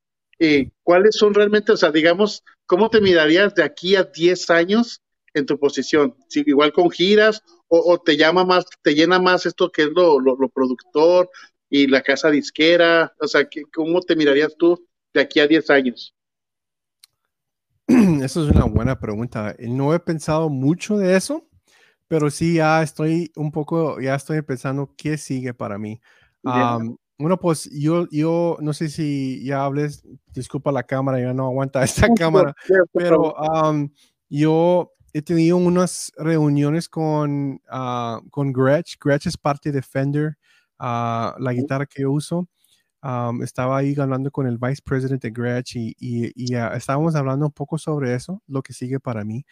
¿Cuáles 0.83 1.15
son 1.15 1.33
realmente, 1.33 1.71
o 1.71 1.77
sea, 1.77 1.91
digamos, 1.91 2.43
cómo 2.65 2.89
te 2.89 3.01
mirarías 3.01 3.55
de 3.55 3.63
aquí 3.63 3.95
a 3.95 4.03
10 4.03 4.49
años 4.49 5.01
en 5.33 5.45
tu 5.45 5.59
posición? 5.59 6.15
Si, 6.29 6.43
igual 6.45 6.71
con 6.73 6.89
giras 6.89 7.43
o, 7.67 7.99
te 7.99 8.15
llama 8.15 8.45
más, 8.45 8.65
te 8.81 8.95
llena 8.95 9.19
más 9.19 9.45
esto 9.45 9.71
que 9.71 9.83
es 9.83 9.89
lo, 9.93 10.19
lo, 10.19 10.37
lo 10.37 10.49
productor, 10.49 11.29
y 11.69 11.87
la 11.87 12.01
casa 12.01 12.29
disquera? 12.29 13.13
O 13.19 13.27
sea, 13.27 13.47
¿cómo 13.73 14.01
te 14.01 14.15
mirarías 14.15 14.55
tú 14.57 14.87
de 15.13 15.21
aquí 15.21 15.39
a 15.39 15.47
10 15.47 15.69
años? 15.69 16.15
Eso 17.87 18.43
es 18.43 18.55
una 18.55 18.65
buena 18.65 18.99
pregunta. 18.99 19.55
No 19.59 19.93
he 19.93 19.99
pensado 19.99 20.49
mucho 20.49 20.97
de 20.97 21.15
eso, 21.15 21.47
pero 22.07 22.29
sí 22.29 22.55
ya 22.55 22.83
estoy 22.83 23.31
un 23.35 23.51
poco, 23.51 24.01
ya 24.01 24.15
estoy 24.15 24.41
pensando 24.41 24.93
qué 24.97 25.17
sigue 25.17 25.53
para 25.53 25.77
mí. 25.77 26.01
Bueno, 27.17 27.39
pues 27.39 27.69
yo, 27.71 28.07
yo 28.11 28.57
no 28.61 28.73
sé 28.73 28.89
si 28.89 29.43
ya 29.43 29.65
hables, 29.65 30.03
disculpa 30.33 30.71
la 30.71 30.83
cámara, 30.83 31.19
ya 31.19 31.33
no 31.33 31.47
aguanta 31.47 31.81
esta 31.83 32.13
cámara, 32.13 32.55
pero 32.93 33.33
yo 34.29 34.91
he 35.13 35.21
tenido 35.21 35.57
unas 35.57 36.11
reuniones 36.17 36.87
con, 36.87 37.59
uh, 37.71 38.29
con 38.29 38.53
Gretsch. 38.53 38.97
Gretsch 39.03 39.27
es 39.27 39.37
parte 39.37 39.71
de 39.71 39.81
Fender 39.81 40.37
la 40.79 41.53
guitarra 41.53 41.85
que 41.85 42.03
yo 42.03 42.11
uso. 42.11 42.47
estaba 43.41 43.77
ahí 43.77 43.95
hablando 43.97 44.29
con 44.29 44.47
el 44.47 44.57
vice 44.57 44.81
president 44.83 45.21
de 45.21 45.31
Gretsch 45.31 45.75
y, 45.75 45.95
y, 45.97 46.53
ah, 46.55 46.73
estábamos 46.75 47.15
hablando 47.15 47.47
un 47.47 47.51
poco 47.51 47.77
sobre 47.77 48.13
eso, 48.13 48.43
lo 48.47 48.61
que 48.61 48.73
sigue 48.73 48.99
para 48.99 49.23
mí. 49.23 49.43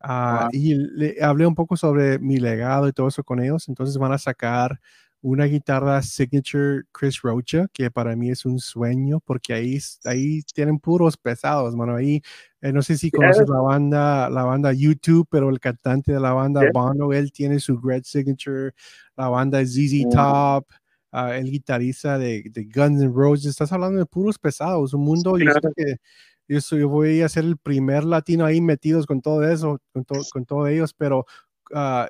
Ah, 0.00 0.48
y 0.50 0.74
le 0.74 1.22
hablé 1.22 1.46
un 1.46 1.54
poco 1.54 1.76
sobre 1.76 2.18
mi 2.18 2.38
legado 2.38 2.88
y 2.88 2.92
todo 2.92 3.06
eso 3.06 3.22
con 3.22 3.40
ellos. 3.40 3.68
Entonces 3.68 3.96
van 3.98 4.12
a 4.12 4.18
sacar 4.18 4.80
una 5.22 5.44
guitarra 5.44 6.02
signature 6.02 6.82
Chris 6.90 7.22
Rocha, 7.22 7.68
que 7.72 7.90
para 7.90 8.16
mí 8.16 8.30
es 8.30 8.44
un 8.44 8.58
sueño, 8.58 9.20
porque 9.24 9.54
ahí, 9.54 9.78
ahí 10.04 10.42
tienen 10.52 10.80
puros 10.80 11.16
pesados, 11.16 11.76
mano. 11.76 11.94
Ahí, 11.94 12.20
eh, 12.60 12.72
no 12.72 12.82
sé 12.82 12.98
si 12.98 13.10
conoces 13.10 13.48
la 13.48 13.60
banda, 13.60 14.28
la 14.28 14.42
banda 14.42 14.72
YouTube, 14.72 15.28
pero 15.30 15.48
el 15.48 15.60
cantante 15.60 16.12
de 16.12 16.20
la 16.20 16.32
banda, 16.32 16.62
Bono, 16.74 17.12
él 17.12 17.30
tiene 17.30 17.60
su 17.60 17.80
Great 17.80 18.04
Signature, 18.04 18.72
la 19.16 19.28
banda 19.28 19.64
ZZ 19.64 20.08
Top, 20.10 20.66
ah, 21.12 21.36
el 21.36 21.50
guitarrista 21.50 22.18
de, 22.18 22.42
de, 22.50 22.64
Guns 22.64 23.00
N' 23.00 23.12
Roses. 23.14 23.46
Estás 23.46 23.72
hablando 23.72 24.00
de 24.00 24.06
puros 24.06 24.38
pesados, 24.40 24.92
un 24.92 25.04
mundo, 25.04 25.38
yo, 25.38 25.52
que, 25.76 25.98
yo, 26.48 26.88
voy 26.88 27.22
a 27.22 27.28
ser 27.28 27.44
el 27.44 27.58
primer 27.58 28.02
latino 28.02 28.44
ahí 28.44 28.60
metidos 28.60 29.06
con 29.06 29.22
todo 29.22 29.48
eso, 29.48 29.78
con, 29.92 30.04
con 30.04 30.44
todos 30.46 30.68
ellos, 30.68 30.92
pero 30.94 31.26
uh, 31.70 32.06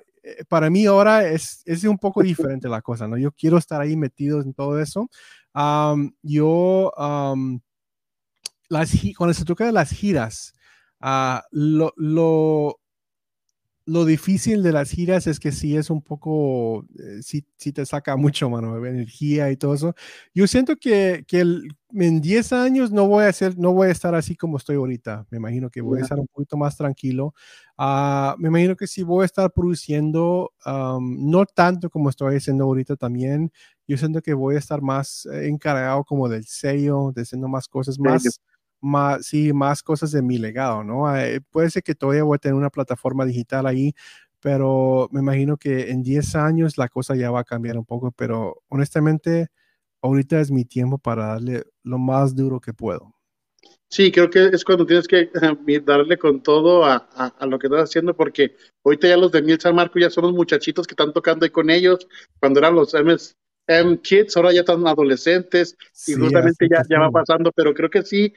para 0.49 0.71
mí 0.71 0.87
ahora 0.87 1.27
es, 1.27 1.63
es 1.65 1.85
un 1.85 1.99
poco 1.99 2.23
diferente 2.23 2.69
la 2.69 2.83
cosa, 2.83 3.09
¿no? 3.09 3.17
Yo 3.17 3.33
quiero 3.33 3.59
estar 3.59 3.81
ahí 3.81 3.97
metido 3.97 4.41
en 4.41 4.55
todo 4.55 4.81
eso. 4.81 5.09
yo, 6.23 6.93
las, 8.69 8.93
cuando 9.17 9.35
se 9.35 9.45
toca 9.45 9.67
de 9.67 9.73
las 9.73 9.91
giras, 9.91 10.55
uh, 11.01 11.41
lo, 11.51 11.93
lo, 11.97 12.81
lo 13.85 14.05
difícil 14.05 14.63
de 14.63 14.73
las 14.73 14.91
giras 14.91 15.27
es 15.27 15.41
que 15.41 15.53
sí 15.53 15.77
es 15.77 15.91
un 15.91 16.03
poco, 16.03 16.87
eh, 16.99 17.21
sí, 17.23 17.45
te 17.73 17.85
saca 17.85 18.17
mucho, 18.17 18.49
mano, 18.49 18.85
energía 18.87 19.51
y 19.51 19.57
todo 19.57 19.75
eso. 19.75 19.95
Yo 20.35 20.47
siento 20.47 20.77
que, 20.77 21.25
que 21.27 21.41
en 21.41 22.21
10 22.21 22.53
años 22.53 22.93
no 22.93 23.07
voy 23.09 23.25
a 23.25 23.33
ser, 23.33 23.59
no 23.59 23.73
voy 23.73 23.89
a 23.89 23.91
estar 23.93 24.15
así 24.15 24.37
como 24.37 24.57
estoy 24.57 24.77
ahorita. 24.77 25.27
Me 25.31 25.39
imagino 25.39 25.71
que 25.71 25.81
voy 25.81 25.99
a 26.01 26.03
estar 26.03 26.19
un 26.19 26.29
poquito 26.29 26.57
más 26.57 26.77
tranquilo. 26.77 27.35
Ah, 27.77 28.37
me 28.39 28.49
imagino 28.49 28.77
que 28.77 28.87
sí 28.87 29.03
voy 29.03 29.23
a 29.23 29.27
estar 29.27 29.51
produciendo, 29.53 30.53
no 30.65 31.47
tanto 31.47 31.91
como 31.91 32.09
estoy 32.09 32.37
haciendo 32.37 32.65
ahorita 32.65 32.97
también. 32.97 33.53
Yo 33.89 33.97
siento 33.99 34.23
que 34.23 34.33
voy 34.35 34.55
a 34.55 34.59
estar 34.59 34.81
más 34.81 35.27
eh, 35.27 35.49
encargado 35.49 36.05
como 36.05 36.29
del 36.29 36.45
sello, 36.47 37.13
de 37.15 37.23
haciendo 37.23 37.49
más 37.49 37.69
cosas, 37.69 37.99
más 37.99 38.41
más, 38.83 39.27
sí, 39.27 39.53
más 39.53 39.83
cosas 39.83 40.13
de 40.13 40.23
mi 40.23 40.39
legado, 40.39 40.85
¿no? 40.85 41.15
Eh, 41.17 41.41
puede 41.51 41.71
ser 41.71 41.83
que 41.83 41.95
todavía 41.95 42.25
voy 42.25 42.37
a 42.37 42.39
tener 42.39 42.55
una 42.55 42.71
plataforma 42.71 43.25
digital 43.25 43.67
ahí, 43.67 43.95
pero 44.41 45.09
me 45.13 45.21
imagino 45.21 45.57
que 45.57 45.91
en 45.91 46.03
10 46.03 46.35
años 46.37 46.77
la 46.77 46.89
cosa 46.89 47.15
ya 47.15 47.31
va 47.31 47.41
a 47.41 47.45
cambiar 47.45 47.79
un 47.79 47.85
poco, 47.87 48.13
pero 48.13 48.63
honestamente, 48.69 49.49
ahorita 50.03 50.41
es 50.41 50.51
mi 50.51 50.65
tiempo 50.65 50.99
para 50.99 51.27
darle 51.27 51.65
lo 51.85 51.99
más 51.99 52.35
duro 52.35 52.61
que 52.61 52.75
puedo. 52.75 53.15
Sí, 53.89 54.11
creo 54.11 54.31
que 54.31 54.47
es 54.47 54.65
cuando 54.65 54.87
tienes 54.87 55.07
que 55.07 55.31
darle 55.85 56.19
con 56.19 56.43
todo 56.43 56.85
a, 56.85 56.97
a, 56.97 57.47
lo 57.47 57.59
que 57.59 57.67
estás 57.69 57.91
haciendo, 57.91 58.17
porque 58.17 58.57
ahorita 58.85 59.07
ya 59.07 59.17
los 59.17 59.31
de 59.33 59.43
Miel 59.43 59.61
San 59.61 59.77
Marco 59.77 59.99
ya 59.99 60.11
son 60.11 60.25
los 60.25 60.33
muchachitos 60.33 60.87
que 60.87 60.93
están 60.93 61.13
tocando 61.13 61.45
ahí 61.45 61.51
con 61.51 61.71
ellos, 61.71 62.09
cuando 62.41 62.59
eran 62.59 62.75
los 62.75 62.95
MS, 62.95 63.37
kids, 64.03 64.37
ahora 64.37 64.53
ya 64.53 64.61
están 64.61 64.87
adolescentes 64.87 65.77
y 66.07 66.15
justamente 66.15 66.69
ya, 66.71 66.83
ya 66.89 66.99
va 66.99 67.11
pasando, 67.11 67.53
pero 67.55 67.75
creo 67.75 67.91
que 67.91 68.03
sí, 68.03 68.33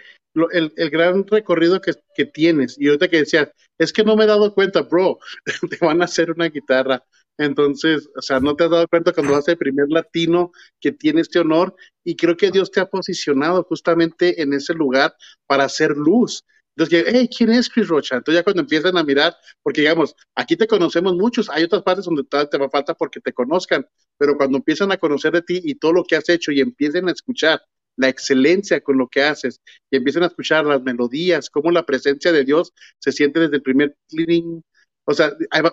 el, 0.52 0.74
el, 0.76 0.90
gran 0.90 1.26
recorrido 1.28 1.82
que, 1.82 1.94
que, 2.16 2.26
tienes, 2.26 2.78
y 2.80 2.88
ahorita 2.88 3.08
que 3.08 3.20
decías, 3.20 3.50
es 3.78 3.94
que 3.94 4.04
no 4.04 4.16
me 4.16 4.26
he 4.26 4.28
dado 4.28 4.54
cuenta, 4.54 4.82
bro, 4.82 5.18
te 5.70 5.86
van 5.86 6.02
a 6.02 6.06
hacer 6.06 6.32
una 6.32 6.50
guitarra 6.50 7.04
Entonces, 7.38 8.10
o 8.16 8.22
sea, 8.22 8.40
no 8.40 8.56
te 8.56 8.66
has 8.66 8.70
dado 8.70 8.88
cuenta 8.88 9.14
cuando 9.14 9.34
vas 9.34 9.48
el 9.48 9.58
primer 9.58 9.88
latino 9.90 10.52
que 10.80 10.92
tiene 10.92 11.22
este 11.22 11.40
honor 11.40 11.76
y 12.04 12.16
creo 12.16 12.38
que 12.38 12.52
Dios 12.52 12.72
te 12.72 12.80
ha 12.80 12.86
posicionado 12.86 13.64
justamente 13.64 14.42
en 14.42 14.54
ese 14.54 14.74
lugar 14.74 15.16
para 15.48 15.66
hacer 15.66 15.92
luz. 15.98 16.44
Entonces, 16.76 17.06
hey, 17.08 17.30
¿quién 17.36 17.52
es 17.52 17.70
Chris 17.70 17.88
Rocha? 17.88 18.18
Entonces 18.18 18.40
ya 18.40 18.44
cuando 18.44 18.62
empiezan 18.62 18.98
a 18.98 19.04
mirar, 19.04 19.36
porque 19.64 19.82
digamos, 19.82 20.16
aquí 20.36 20.58
te 20.58 20.68
conocemos 20.68 21.16
muchos, 21.16 21.50
hay 21.50 21.64
otras 21.64 21.84
partes 21.84 22.06
donde 22.06 22.24
te 22.24 22.58
va 22.58 22.70
falta 22.70 22.94
porque 22.94 23.22
te 23.22 23.32
conozcan, 23.34 23.88
pero 24.18 24.36
cuando 24.36 24.58
empiezan 24.58 24.92
a 24.92 24.98
conocer 24.98 25.32
de 25.34 25.42
ti 25.42 25.62
y 25.64 25.76
todo 25.76 25.94
lo 25.94 26.04
que 26.04 26.18
has 26.18 26.28
hecho 26.30 26.52
y 26.52 26.60
empiecen 26.60 27.08
a 27.08 27.12
escuchar 27.14 27.62
la 27.96 28.10
excelencia 28.10 28.82
con 28.82 28.98
lo 28.98 29.08
que 29.08 29.24
haces 29.24 29.62
y 29.90 29.98
empiecen 29.98 30.24
a 30.24 30.28
escuchar 30.28 30.66
las 30.66 30.82
melodías, 30.82 31.50
cómo 31.50 31.72
la 31.72 31.86
presencia 31.86 32.34
de 32.34 32.44
Dios 32.44 32.74
se 33.00 33.14
siente 33.14 33.40
desde 33.40 33.56
el 33.56 33.62
primer 33.62 33.96
cleaning, 34.10 34.62
o 35.06 35.14
sea, 35.14 35.30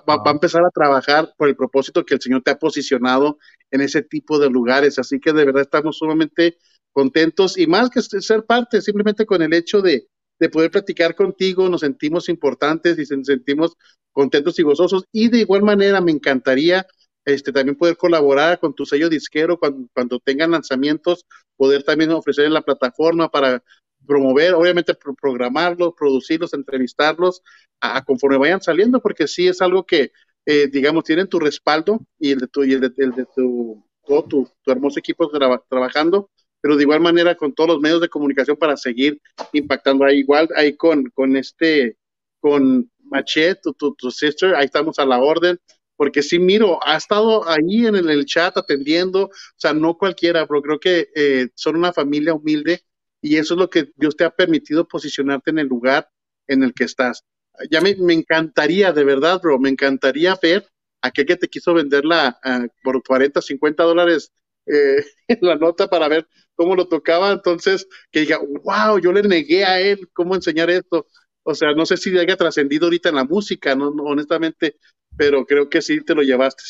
va, 0.07 0.17
va, 0.17 0.31
a 0.31 0.31
empezar 0.31 0.63
a 0.65 0.71
trabajar 0.71 1.33
por 1.37 1.49
el 1.49 1.57
propósito 1.57 2.05
que 2.05 2.15
el 2.15 2.21
Señor 2.21 2.43
te 2.43 2.53
ha 2.53 2.59
posicionado 2.59 3.39
en 3.71 3.81
ese 3.81 4.03
tipo 4.03 4.39
de 4.39 4.51
lugares. 4.51 4.99
Así 4.99 5.19
que 5.19 5.33
de 5.33 5.47
verdad 5.47 5.63
estamos 5.63 5.99
sumamente 5.99 6.59
contentos 6.93 7.59
y 7.59 7.67
más 7.67 7.91
que 7.91 8.03
ser 8.03 8.45
parte, 8.45 8.83
simplemente 8.83 9.27
con 9.27 9.43
el 9.43 9.55
hecho 9.55 9.81
de, 9.81 10.07
de 10.43 10.49
poder 10.49 10.73
platicar 10.73 11.15
contigo, 11.15 11.69
nos 11.69 11.83
sentimos 11.83 12.29
importantes 12.29 12.99
y 12.99 13.17
nos 13.17 13.29
sentimos 13.29 13.77
contentos 14.11 14.59
y 14.59 14.65
gozosos. 14.65 15.05
Y 15.13 15.29
de 15.29 15.39
igual 15.39 15.63
manera 15.63 16.01
me 16.01 16.11
encantaría 16.11 16.85
este, 17.25 17.53
también 17.53 17.77
poder 17.77 17.97
colaborar 17.97 18.59
con 18.59 18.75
tu 18.75 18.85
sello 18.85 19.09
disquero 19.09 19.57
cuando, 19.57 19.89
cuando 19.95 20.19
tengan 20.19 20.51
lanzamientos, 20.51 21.27
poder 21.57 21.85
también 21.85 22.11
ofrecer 22.11 22.47
en 22.47 22.55
la 22.55 22.63
plataforma 22.63 23.29
para 23.29 23.63
promover, 24.05 24.55
obviamente 24.55 24.97
programarlos, 24.97 25.95
producirlos, 25.97 26.55
entrevistarlos 26.55 27.41
a, 27.81 28.05
conforme 28.05 28.39
vayan 28.39 28.61
saliendo, 28.61 29.01
porque 29.01 29.29
sí 29.29 29.47
es 29.47 29.63
algo 29.63 29.87
que, 29.87 30.11
eh, 30.45 30.67
digamos, 30.67 31.05
tienen 31.05 31.29
tu 31.29 31.39
respaldo 31.39 32.01
y 32.19 32.33
el 32.33 32.41
de 32.41 32.49
tu, 32.49 32.65
y 32.65 32.73
el 32.73 32.81
de, 32.81 32.91
tu, 33.33 33.87
todo 34.05 34.25
tu, 34.25 34.51
hermoso 34.67 34.99
equipo 34.99 35.31
trabajando, 35.69 36.31
pero 36.63 36.77
de 36.77 36.85
igual 36.85 37.01
manera 37.01 37.35
con 37.35 37.53
todos 37.53 37.71
los 37.71 37.81
medios 37.81 38.01
de 38.01 38.09
comunicación 38.09 38.57
para 38.57 38.77
seguir 38.77 39.21
impactando 39.53 40.05
ahí, 40.05 40.21
igual 40.21 40.49
ahí 40.57 40.77
con, 40.77 41.11
con 41.11 41.37
este, 41.37 41.97
con 42.41 42.89
Machet, 43.01 43.61
tu, 43.61 43.95
tu, 43.95 44.11
sister, 44.11 44.55
ahí 44.55 44.67
estamos 44.67 44.99
a 45.01 45.05
la 45.05 45.19
orden, 45.19 45.59
porque 45.97 46.23
sí 46.23 46.39
miro, 46.39 46.79
ha 46.87 46.97
estado 46.97 47.47
ahí 47.49 47.87
en 47.87 47.97
el, 47.97 48.25
chat 48.25 48.57
atendiendo, 48.57 49.25
o 49.25 49.31
sea, 49.57 49.75
no 49.75 49.99
cualquiera, 49.99 50.47
pero 50.47 50.63
creo 50.63 50.81
que 50.81 51.09
eh, 51.15 51.49
son 51.55 51.77
una 51.77 51.93
familia 51.93 52.33
humilde 52.33 52.83
y 53.21 53.37
eso 53.37 53.55
es 53.55 53.61
lo 53.61 53.69
que 53.69 53.91
Dios 53.97 54.17
te 54.17 54.25
ha 54.25 54.31
permitido 54.31 54.87
posicionarte 54.87 55.51
en 55.51 55.59
el 55.59 55.67
lugar 55.67 56.09
en 56.47 56.63
el 56.63 56.73
que 56.75 56.85
estás. 56.85 57.25
Ya 57.71 57.81
me, 57.81 57.91
encantaría, 57.91 58.93
de 58.93 59.05
verdad, 59.05 59.41
bro, 59.43 59.59
me 59.59 59.69
encantaría 59.69 60.39
ver 60.41 60.67
aquel 61.03 61.27
que 61.27 61.37
te 61.37 61.49
quiso 61.49 61.75
venderla 61.75 62.39
por 62.83 63.03
40, 63.03 63.43
50 63.43 63.83
dólares 63.83 64.33
eh, 64.67 65.05
la 65.41 65.57
nota 65.57 65.89
para 65.89 66.09
ver 66.09 66.27
cómo 66.55 66.77
lo 66.77 66.87
tocaba, 66.89 67.33
entonces 67.33 67.89
que 68.11 68.21
diga, 68.21 68.39
wow, 68.39 68.99
yo 68.99 69.13
le 69.13 69.23
negué 69.23 69.65
a 69.65 69.81
él 69.81 70.09
cómo 70.13 70.35
enseñar 70.35 70.71
esto. 70.71 71.07
O 71.45 71.55
sea, 71.55 71.73
no 71.73 71.87
sé 71.87 71.97
si 71.97 72.17
haya 72.17 72.37
trascendido 72.37 72.87
ahorita 72.87 73.09
en 73.09 73.17
la 73.17 73.25
música, 73.25 73.75
no, 73.75 73.89
honestamente, 73.89 74.77
pero 75.17 75.45
creo 75.45 75.69
que 75.69 75.83
sí 75.83 76.01
te 76.05 76.15
lo 76.15 76.23
llevaste. 76.23 76.63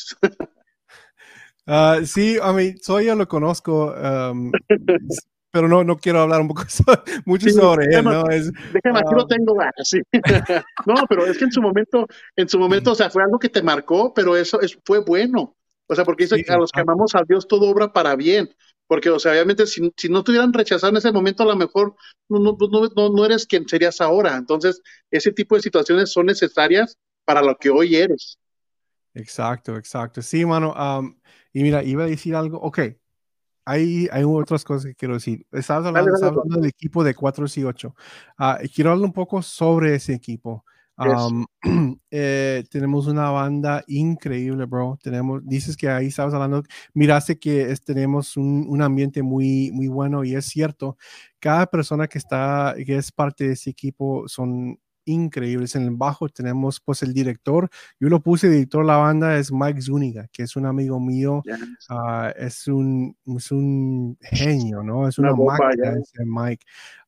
Uh, 1.67 2.03
sí, 2.05 2.37
a 2.41 2.51
mí, 2.53 2.73
soy 2.81 3.05
yo 3.05 3.15
lo 3.15 3.27
conozco. 3.27 3.93
Um, 3.93 4.51
pero 5.51 5.67
no, 5.67 5.83
no 5.83 5.97
quiero 5.97 6.21
hablar 6.21 6.41
un 6.41 6.47
poco 6.47 6.63
mucho 7.25 7.47
sobre 7.51 7.95
él, 7.95 8.03
¿no? 8.03 8.27
Es, 8.31 8.51
déjame, 8.73 8.99
aquí 8.99 9.13
lo 9.15 9.27
tengo, 9.27 9.55
sí. 9.83 10.01
no, 10.87 10.95
pero 11.07 11.27
es 11.27 11.37
que 11.37 11.43
en 11.43 11.51
su 11.51 11.61
momento, 11.61 12.07
en 12.35 12.49
su 12.49 12.57
momento, 12.57 12.93
o 12.93 12.95
sea, 12.95 13.11
fue 13.11 13.21
algo 13.21 13.37
que 13.37 13.49
te 13.49 13.61
marcó, 13.61 14.11
pero 14.15 14.35
eso 14.35 14.59
es, 14.59 14.75
fue 14.83 15.01
bueno. 15.01 15.55
O 15.93 15.95
sea, 15.95 16.05
porque 16.05 16.25
dice, 16.25 16.43
a 16.51 16.57
los 16.57 16.71
que 16.71 16.81
amamos 16.81 17.15
a 17.15 17.23
Dios 17.27 17.47
todo 17.47 17.69
obra 17.69 17.93
para 17.93 18.15
bien. 18.15 18.49
Porque, 18.87 19.09
o 19.09 19.19
sea, 19.19 19.31
obviamente, 19.31 19.65
si, 19.65 19.91
si 19.95 20.09
no 20.09 20.23
te 20.23 20.31
hubieran 20.31 20.51
rechazado 20.51 20.91
en 20.91 20.97
ese 20.97 21.11
momento, 21.11 21.43
a 21.43 21.45
lo 21.45 21.55
mejor 21.55 21.95
no, 22.27 22.39
no, 22.39 22.57
no, 22.95 23.09
no 23.09 23.25
eres 23.25 23.45
quien 23.45 23.67
serías 23.67 24.01
ahora. 24.01 24.35
Entonces, 24.35 24.81
ese 25.09 25.31
tipo 25.31 25.55
de 25.55 25.61
situaciones 25.61 26.11
son 26.11 26.25
necesarias 26.25 26.97
para 27.25 27.41
lo 27.41 27.55
que 27.55 27.69
hoy 27.69 27.95
eres. 27.95 28.37
Exacto, 29.13 29.77
exacto. 29.77 30.21
Sí, 30.21 30.45
mano. 30.45 30.73
y 31.53 31.63
mira, 31.63 31.83
iba 31.83 32.03
a 32.03 32.07
decir 32.07 32.35
algo. 32.35 32.57
Ok, 32.59 32.79
hay, 33.65 34.07
hay 34.11 34.23
otras 34.23 34.63
cosas 34.63 34.85
que 34.85 34.95
quiero 34.95 35.13
decir. 35.15 35.45
Estabas 35.51 35.85
hablando, 35.85 36.43
del 36.45 36.65
equipo 36.65 37.03
de 37.03 37.15
4 37.15 37.45
y 37.55 37.63
8. 37.63 37.95
Ah, 38.37 38.59
quiero 38.73 38.91
hablar 38.91 39.05
un 39.05 39.13
poco 39.13 39.41
sobre 39.41 39.95
ese 39.95 40.13
equipo. 40.13 40.65
eh, 42.11 42.63
tenemos 42.69 43.07
una 43.07 43.29
banda 43.31 43.83
increíble, 43.87 44.65
bro. 44.65 44.97
Tenemos, 45.01 45.41
dices 45.45 45.75
que 45.75 45.89
ahí 45.89 46.07
estabas 46.07 46.33
hablando, 46.33 46.63
miraste 46.93 47.39
que 47.39 47.71
es, 47.71 47.83
tenemos 47.83 48.37
un, 48.37 48.65
un, 48.67 48.81
ambiente 48.81 49.23
muy, 49.23 49.71
muy 49.71 49.87
bueno 49.87 50.23
y 50.23 50.35
es 50.35 50.45
cierto. 50.45 50.97
Cada 51.39 51.65
persona 51.67 52.07
que 52.07 52.17
está, 52.17 52.75
que 52.85 52.97
es 52.97 53.11
parte 53.11 53.47
de 53.47 53.53
ese 53.53 53.69
equipo 53.69 54.27
son 54.27 54.79
increíbles. 55.05 55.75
En 55.75 55.83
el 55.83 55.91
bajo 55.91 56.29
tenemos 56.29 56.79
pues 56.79 57.03
el 57.03 57.13
director, 57.13 57.69
yo 57.99 58.09
lo 58.09 58.21
puse 58.21 58.49
director 58.49 58.81
de 58.83 58.87
la 58.87 58.97
banda, 58.97 59.37
es 59.37 59.51
Mike 59.51 59.81
Zuniga, 59.81 60.27
que 60.31 60.43
es 60.43 60.55
un 60.55 60.65
amigo 60.65 60.99
mío, 60.99 61.43
ah, 61.89 62.33
es, 62.35 62.67
un, 62.67 63.15
es 63.37 63.51
un 63.51 64.17
genio, 64.21 64.83
¿no? 64.83 65.07
Es 65.07 65.17
una, 65.17 65.33
máquina 65.33 65.93
ese 65.99 66.25
Mike. 66.25 66.65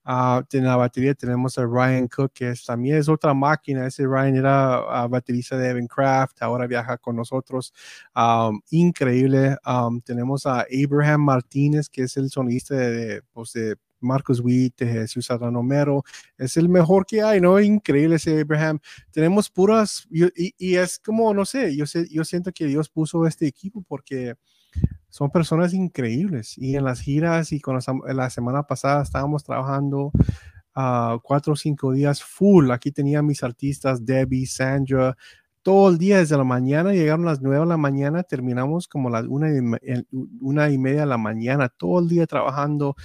Uh, 0.07 0.43
en 0.51 0.65
la 0.65 0.75
batería 0.75 1.15
tenemos 1.15 1.57
a 1.57 1.65
Ryan 1.65 2.07
Cook, 2.07 2.31
que 2.31 2.53
también 2.63 2.97
es 2.97 3.09
otra 3.09 3.33
máquina. 3.33 3.87
Ese 3.87 4.05
Ryan 4.05 4.35
era 4.35 5.05
uh, 5.05 5.09
baterista 5.09 5.57
de 5.57 5.69
Evan 5.69 5.87
Craft, 5.87 6.43
ahora 6.43 6.67
viaja 6.67 6.97
con 6.97 7.15
nosotros. 7.15 7.73
increíble. 8.69 9.57
tenemos 10.03 10.45
a 10.45 10.65
Abraham 10.71 11.21
Martínez, 11.21 11.89
que 11.89 12.03
es 12.03 12.17
el 12.17 12.29
sonista 12.29 12.75
de, 12.75 13.23
pues, 13.33 13.53
de 13.53 13.77
Marcos 13.99 14.39
Witt, 14.39 14.79
Jesús 14.79 15.27
Romero, 15.27 16.03
es 16.37 16.57
el 16.57 16.69
mejor 16.69 17.05
que 17.05 17.21
hay, 17.21 17.41
¿no? 17.41 17.59
Increíble 17.59 18.15
ese 18.15 18.41
Abraham. 18.41 18.79
Tenemos 19.11 19.49
puras, 19.49 20.07
y, 20.11 20.75
es 20.75 20.99
como, 20.99 21.33
no 21.33 21.45
sé, 21.45 21.75
yo, 21.75 21.85
sé, 21.85 22.07
yo 22.09 22.23
siento 22.23 22.51
que 22.51 22.65
Dios 22.65 22.89
puso 22.89 23.25
este 23.25 23.47
equipo 23.47 23.83
porque 23.87 24.35
son 25.09 25.31
personas 25.31 25.73
increíbles. 25.73 26.57
Y 26.57 26.75
en 26.75 26.83
las 26.83 26.99
giras 26.99 27.51
y 27.51 27.59
con 27.59 27.79
la, 28.05 28.29
semana 28.29 28.63
pasada 28.63 29.03
estábamos 29.03 29.43
trabajando 29.43 30.11
uh, 30.75 31.19
cuatro 31.23 31.53
o 31.53 31.55
cinco 31.55 31.93
días 31.93 32.21
full. 32.21 32.71
Aquí 32.71 32.91
tenía 32.91 33.21
mis 33.21 33.41
artistas, 33.43 34.05
Debbie, 34.05 34.45
Sandra, 34.45 35.15
todo 35.65 35.89
el 35.89 35.97
día 35.97 36.19
desde 36.19 36.37
la 36.37 36.43
mañana, 36.43 36.93
llegaron 36.93 37.25
las 37.25 37.41
nueve 37.41 37.61
de 37.61 37.65
la 37.65 37.75
mañana, 37.75 38.21
terminamos 38.21 38.87
como 38.87 39.09
las 39.09 39.25
una 39.25 39.49
y, 39.49 39.59
una 40.39 40.69
y 40.69 40.77
media 40.77 40.99
de 40.99 41.05
la 41.07 41.17
mañana, 41.17 41.69
todo 41.69 42.01
el 42.01 42.07
día 42.07 42.27
trabajando, 42.27 42.95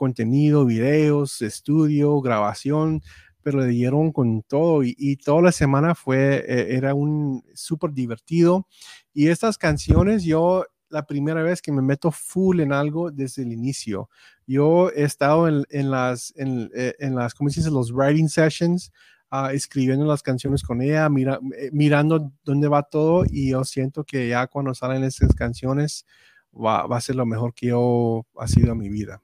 contenido, 0.00 0.64
videos, 0.64 1.42
estudio, 1.42 2.22
grabación, 2.22 3.02
pero 3.42 3.60
le 3.60 3.66
dieron 3.66 4.12
con 4.12 4.42
todo 4.42 4.82
y, 4.82 5.16
toda 5.16 5.42
la 5.42 5.52
semana 5.52 5.94
fue, 5.94 6.36
eh, 6.48 6.74
era 6.74 6.94
un 6.94 7.44
súper 7.52 7.92
divertido. 7.92 8.66
Y 9.12 9.28
estas 9.28 9.58
canciones, 9.58 10.24
yo 10.24 10.64
la 10.88 11.06
primera 11.06 11.42
vez 11.42 11.60
que 11.60 11.70
me 11.70 11.82
meto 11.82 12.10
full 12.10 12.60
en 12.60 12.72
algo 12.72 13.10
desde 13.10 13.42
el 13.42 13.52
inicio. 13.52 14.08
Yo 14.46 14.90
he 14.90 15.02
estado 15.02 15.46
en, 15.48 15.90
las, 15.90 16.32
en, 16.34 16.70
eh, 16.74 16.94
en, 16.98 17.14
las, 17.14 17.34
¿cómo 17.34 17.50
se 17.50 17.60
dice? 17.60 17.70
Los 17.70 17.92
writing 17.92 18.28
sessions, 18.30 18.90
uh, 19.30 19.50
escribiendo 19.52 20.06
las 20.06 20.22
canciones 20.22 20.62
con 20.62 20.80
ella, 20.80 21.10
mira, 21.10 21.38
eh, 21.58 21.68
mirando 21.74 22.32
dónde 22.42 22.68
va 22.68 22.84
todo 22.84 23.24
y 23.30 23.50
yo 23.50 23.64
siento 23.64 24.02
que 24.04 24.30
ya 24.30 24.46
cuando 24.46 24.74
salen 24.74 25.04
esas 25.04 25.34
canciones 25.34 26.06
va, 26.54 26.86
va 26.86 26.96
a 26.96 27.02
ser 27.02 27.16
lo 27.16 27.26
mejor 27.26 27.52
que 27.52 27.66
yo 27.66 28.26
ha 28.38 28.48
sido 28.48 28.72
en 28.72 28.78
mi 28.78 28.88
vida. 28.88 29.20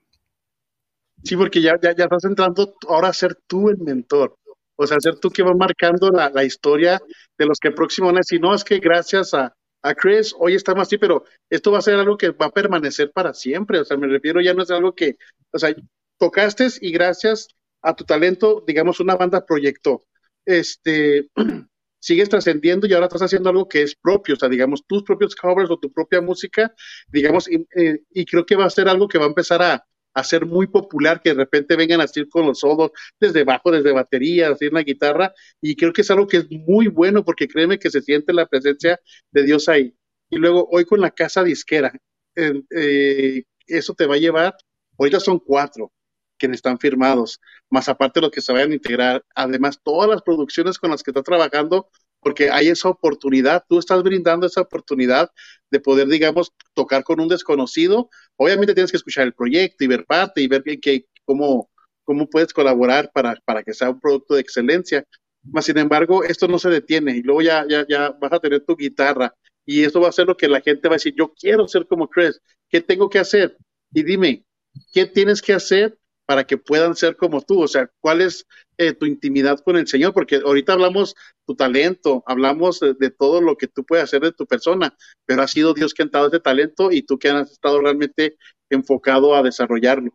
Sí, 1.22 1.36
porque 1.36 1.60
ya, 1.60 1.74
ya, 1.82 1.94
ya 1.94 2.05
estás 2.05 2.24
entrando 2.24 2.74
ahora 2.88 3.09
a 3.09 3.12
ser 3.12 3.36
tú 3.47 3.68
el 3.68 3.78
mentor. 3.78 4.36
O 4.76 4.86
sea, 4.86 5.01
ser 5.01 5.18
tú 5.18 5.30
que 5.30 5.43
va 5.43 5.55
marcando 5.55 6.10
la, 6.10 6.30
la 6.30 6.44
historia 6.44 7.01
de 7.38 7.47
los 7.47 7.59
que 7.59 7.70
próximo 7.70 8.09
van 8.09 8.16
a 8.16 8.20
decir, 8.20 8.40
no, 8.40 8.55
es 8.55 8.62
que 8.62 8.78
gracias 8.78 9.32
a, 9.34 9.55
a 9.82 9.94
Chris, 9.94 10.34
hoy 10.38 10.55
estamos 10.55 10.82
así, 10.82 10.98
pero 10.98 11.24
esto 11.51 11.72
va 11.72 11.78
a 11.78 11.82
ser 11.82 11.94
algo 11.94 12.16
que 12.18 12.30
va 12.30 12.47
a 12.47 12.51
permanecer 12.51 13.10
para 13.12 13.32
siempre. 13.34 13.80
O 13.80 13.84
sea, 13.84 13.97
me 13.97 14.06
refiero, 14.06 14.40
ya 14.40 14.52
no 14.55 14.62
es 14.62 14.70
algo 14.70 14.94
que, 14.94 15.16
o 15.52 15.59
sea, 15.59 15.74
tocaste 16.18 16.68
y 16.80 16.93
gracias 16.93 17.48
a 17.82 17.94
tu 17.94 18.05
talento, 18.05 18.62
digamos, 18.66 19.01
una 19.01 19.16
banda 19.16 19.47
proyectó. 19.47 20.05
Este, 20.44 21.28
sigues 22.01 22.28
trascendiendo 22.28 22.86
y 22.86 22.93
ahora 22.93 23.06
estás 23.06 23.22
haciendo 23.22 23.48
algo 23.51 23.68
que 23.68 23.82
es 23.82 23.94
propio, 23.97 24.34
o 24.34 24.38
sea, 24.38 24.48
digamos, 24.48 24.84
tus 24.86 25.02
propios 25.02 25.34
covers 25.34 25.70
o 25.70 25.78
tu 25.78 25.90
propia 25.93 26.20
música, 26.20 26.74
digamos, 27.09 27.48
y 27.51 27.66
eh, 27.76 28.01
creo 28.28 28.44
que 28.44 28.56
va 28.56 28.66
a 28.66 28.70
ser 28.70 28.88
algo 28.88 29.09
que 29.09 29.18
va 29.18 29.24
a 29.24 29.28
empezar 29.28 29.62
a, 29.62 29.86
a 30.16 30.24
ser 30.24 30.47
muy 30.47 30.66
popular, 30.66 31.20
que 31.22 31.28
de 31.30 31.34
repente 31.34 31.76
vengan 31.76 32.01
a 32.01 32.05
decir 32.05 32.26
con 32.30 32.47
los 32.47 32.60
solos 32.60 32.90
desde 33.20 33.44
bajo, 33.44 33.70
desde 33.70 33.93
batería, 33.93 34.48
así 34.48 34.64
en 34.64 34.72
la 34.72 34.82
guitarra, 34.82 35.34
y 35.60 35.76
creo 35.76 35.93
que 35.93 36.01
es 36.01 36.10
algo 36.10 36.26
que 36.26 36.38
es 36.38 36.51
muy 36.51 36.88
bueno 36.88 37.22
porque 37.22 37.47
créeme 37.47 37.78
que 37.78 37.90
se 37.90 38.01
siente 38.01 38.32
la 38.32 38.47
presencia 38.47 38.98
de 39.30 39.43
Dios 39.44 39.68
ahí. 39.68 39.94
Y 40.30 40.36
luego 40.36 40.66
hoy 40.72 40.86
con 40.86 41.01
la 41.02 41.10
casa 41.10 41.44
disquera, 41.44 41.93
eh, 42.34 43.44
eso 43.66 43.94
te 43.94 44.06
va 44.06 44.14
a 44.14 44.18
llevar, 44.18 44.56
ahorita 44.98 45.20
son 45.20 45.38
cuatro 45.38 45.93
quienes 46.38 46.56
están 46.59 46.78
firmados, 46.78 47.40
más 47.68 47.88
aparte 47.90 48.20
de 48.20 48.26
lo 48.26 48.30
que 48.30 48.40
se 48.40 48.52
vayan 48.55 48.70
a 48.72 48.74
integrar, 48.74 49.24
además 49.34 49.80
todas 49.82 50.09
las 50.09 50.22
producciones 50.22 50.78
con 50.78 50.90
las 50.90 51.02
que 51.02 51.10
está 51.10 51.22
trabajando, 51.22 51.90
porque 52.27 52.51
hay 52.51 52.66
esa 52.66 52.89
oportunidad, 52.89 53.62
tú 53.69 53.78
estás 53.78 54.03
brindando 54.03 54.48
esa 54.48 54.61
oportunidad 54.61 55.31
de 55.70 55.78
poder, 55.78 56.09
digamos, 56.09 56.53
tocar 56.74 57.05
con 57.05 57.20
un 57.20 57.28
desconocido. 57.28 58.11
Obviamente 58.35 58.74
tienes 58.74 58.90
que 58.90 58.97
escuchar 58.97 59.28
el 59.28 59.32
proyecto 59.32 59.85
y 59.85 59.86
ver 59.86 60.05
parte 60.05 60.40
y 60.40 60.48
ver 60.48 60.65
que, 60.65 61.07
cómo, 61.24 61.70
cómo 62.03 62.28
puedes 62.28 62.53
colaborar 62.53 63.12
para, 63.15 63.36
para 63.44 63.62
que 63.62 63.73
sea 63.73 63.90
un 63.90 64.01
producto 64.01 64.35
de 64.35 64.40
excelencia. 64.40 65.05
Mas, 65.44 65.66
sin 65.66 65.78
embargo, 65.78 66.24
esto 66.24 66.48
no 66.48 66.59
se 66.59 66.69
detiene 66.69 67.16
y 67.16 67.23
luego 67.23 67.43
ya, 67.43 67.65
ya, 67.69 67.86
ya 67.89 68.11
vas 68.20 68.32
a 68.32 68.40
tener 68.40 68.65
tu 68.65 68.74
guitarra 68.74 69.32
y 69.65 69.85
eso 69.85 70.01
va 70.01 70.09
a 70.09 70.12
ser 70.12 70.27
lo 70.27 70.36
que 70.36 70.48
la 70.48 70.61
gente 70.61 70.89
va 70.89 70.94
a 70.94 70.98
decir, 70.98 71.15
yo 71.16 71.32
quiero 71.32 71.69
ser 71.69 71.86
como 71.86 72.09
Chris, 72.09 72.40
¿qué 72.69 72.81
tengo 72.81 73.09
que 73.09 73.20
hacer? 73.20 73.57
Y 73.93 74.03
dime, 74.03 74.44
¿qué 74.93 75.07
tienes 75.07 75.40
que 75.40 75.53
hacer 75.53 75.97
para 76.27 76.44
que 76.44 76.59
puedan 76.59 76.94
ser 76.94 77.16
como 77.16 77.40
tú? 77.40 77.62
O 77.62 77.69
sea, 77.69 77.89
¿cuál 78.01 78.20
es 78.20 78.44
eh, 78.77 78.93
tu 78.93 79.07
intimidad 79.07 79.61
con 79.61 79.77
el 79.77 79.86
Señor? 79.86 80.12
Porque 80.12 80.36
ahorita 80.44 80.73
hablamos 80.74 81.15
tu 81.47 81.55
talento, 81.55 82.23
hablamos 82.27 82.81
de, 82.81 83.11
todo 83.11 83.40
lo 83.40 83.57
que 83.57 83.69
tú 83.69 83.85
puedes 83.85 84.05
hacer 84.05 84.20
de 84.20 84.32
tu 84.32 84.47
persona, 84.47 84.94
pero 85.24 85.43
ha 85.43 85.48
sido 85.48 85.73
Dios 85.73 85.94
que 85.94 86.03
ha 86.03 86.07
dado 86.07 86.27
ese 86.27 86.40
talento 86.40 86.90
y 86.90 87.03
tú 87.03 87.19
que 87.19 87.31
has 87.31 87.53
estado 87.53 87.81
realmente 87.81 88.36
enfocado 88.69 89.35
a 89.35 89.43
desarrollarlo. 89.43 90.11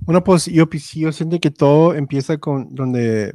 Bueno, 0.00 0.22
pues 0.22 0.46
yo, 0.46 0.68
yo 0.94 1.12
siento 1.12 1.38
que 1.40 1.50
todo 1.50 1.94
empieza 1.94 2.36
con 2.38 2.74
donde, 2.74 3.32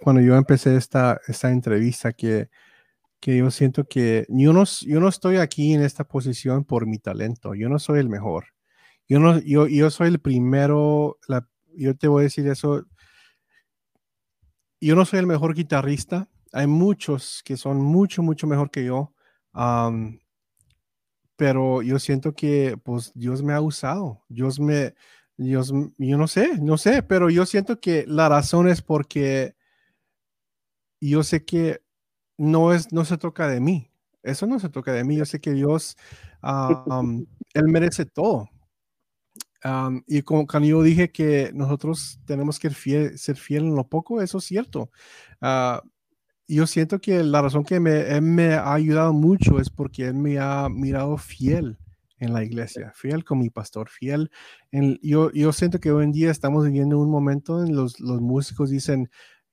cuando 0.00 0.22
yo 0.22 0.34
empecé 0.34 0.74
esta, 0.76 1.20
esta 1.28 1.50
entrevista, 1.50 2.12
que, 2.12 2.48
que 3.20 3.36
yo 3.36 3.50
siento 3.50 3.84
que 3.84 4.24
yo 4.28 4.52
no, 4.52 4.64
yo 4.64 4.98
no 4.98 5.08
estoy 5.08 5.36
aquí 5.36 5.74
en 5.74 5.82
esta 5.82 6.04
posición 6.04 6.64
por 6.64 6.86
mi 6.86 6.98
talento, 6.98 7.54
yo 7.54 7.68
no 7.68 7.78
soy 7.78 8.00
el 8.00 8.08
mejor 8.08 8.46
yo, 9.08 9.20
no, 9.20 9.38
yo, 9.40 9.66
yo 9.66 9.90
soy 9.90 10.08
el 10.08 10.20
primero, 10.20 11.18
yo 11.74 11.96
te 11.96 12.08
voy 12.08 12.22
a 12.22 12.24
decir 12.24 12.46
eso. 12.48 12.86
Yo 14.80 14.96
no 14.96 15.04
soy 15.04 15.20
el 15.20 15.26
mejor 15.26 15.54
guitarrista. 15.54 16.28
Hay 16.52 16.66
muchos 16.66 17.42
que 17.44 17.56
son 17.56 17.78
mucho, 17.78 18.22
mucho 18.22 18.46
mejor 18.46 18.70
que 18.70 18.84
yo. 18.84 19.14
pero 21.36 21.82
yo 21.82 21.98
siento 21.98 22.34
que 22.34 22.76
pues 22.82 23.12
Dios 23.14 23.42
me 23.42 23.52
ha 23.52 23.60
usado. 23.60 24.24
Dios 24.28 24.60
me, 24.60 24.94
Dios, 25.36 25.72
yo 25.98 26.18
no 26.18 26.28
sé, 26.28 26.58
no 26.60 26.78
sé, 26.78 27.02
pero 27.02 27.30
yo 27.30 27.46
siento 27.46 27.80
que 27.80 28.04
la 28.06 28.28
razón 28.28 28.68
es 28.68 28.82
porque 28.82 29.56
yo 31.00 31.22
sé 31.24 31.44
que 31.44 31.82
no 32.38 32.72
es, 32.72 32.92
no 32.92 33.04
se 33.04 33.18
toca 33.18 33.48
de 33.48 33.60
mí. 33.60 33.90
Eso 34.22 34.46
no 34.46 34.60
se 34.60 34.68
toca 34.68 34.92
de 34.92 35.04
mí. 35.04 35.16
Yo 35.16 35.24
sé 35.24 35.40
que 35.40 35.52
Dios, 35.52 35.96
Él 37.54 37.64
merece 37.64 38.06
todo 38.06 38.51
y 40.06 40.22
como 40.22 40.46
cuando 40.46 40.68
yo 40.68 40.82
dije 40.82 41.10
que 41.12 41.52
nosotros 41.54 42.20
tenemos 42.24 42.58
que 42.58 42.70
ser 42.70 43.36
fiel 43.36 43.64
en 43.64 43.76
lo 43.76 43.88
poco, 43.88 44.20
eso 44.20 44.38
es 44.38 44.44
cierto. 44.44 44.90
Ah, 45.40 45.82
yo 46.48 46.66
siento 46.66 47.00
que 47.00 47.22
la 47.22 47.42
razón 47.42 47.64
que 47.64 47.80
me, 47.80 48.00
él 48.00 48.22
me 48.22 48.54
ha 48.54 48.74
ayudado 48.74 49.12
mucho 49.12 49.60
es 49.60 49.70
porque 49.70 50.06
él 50.06 50.14
me 50.14 50.38
ha 50.38 50.68
mirado 50.68 51.16
fiel 51.16 51.78
en 52.18 52.32
la 52.32 52.44
iglesia, 52.44 52.92
fiel 52.94 53.24
con 53.24 53.38
mi 53.38 53.50
pastor, 53.50 53.88
fiel. 53.88 54.30
En, 54.70 54.98
yo, 55.02 55.30
yo 55.32 55.52
siento 55.52 55.80
que 55.80 55.90
hoy 55.90 56.04
en 56.04 56.12
día 56.12 56.30
estamos 56.30 56.64
viviendo 56.64 56.98
un 56.98 57.10
momento 57.10 57.64
en 57.64 57.74
los, 57.74 58.00
los 58.00 58.20
músicos 58.20 58.70
dicen, 58.70 59.10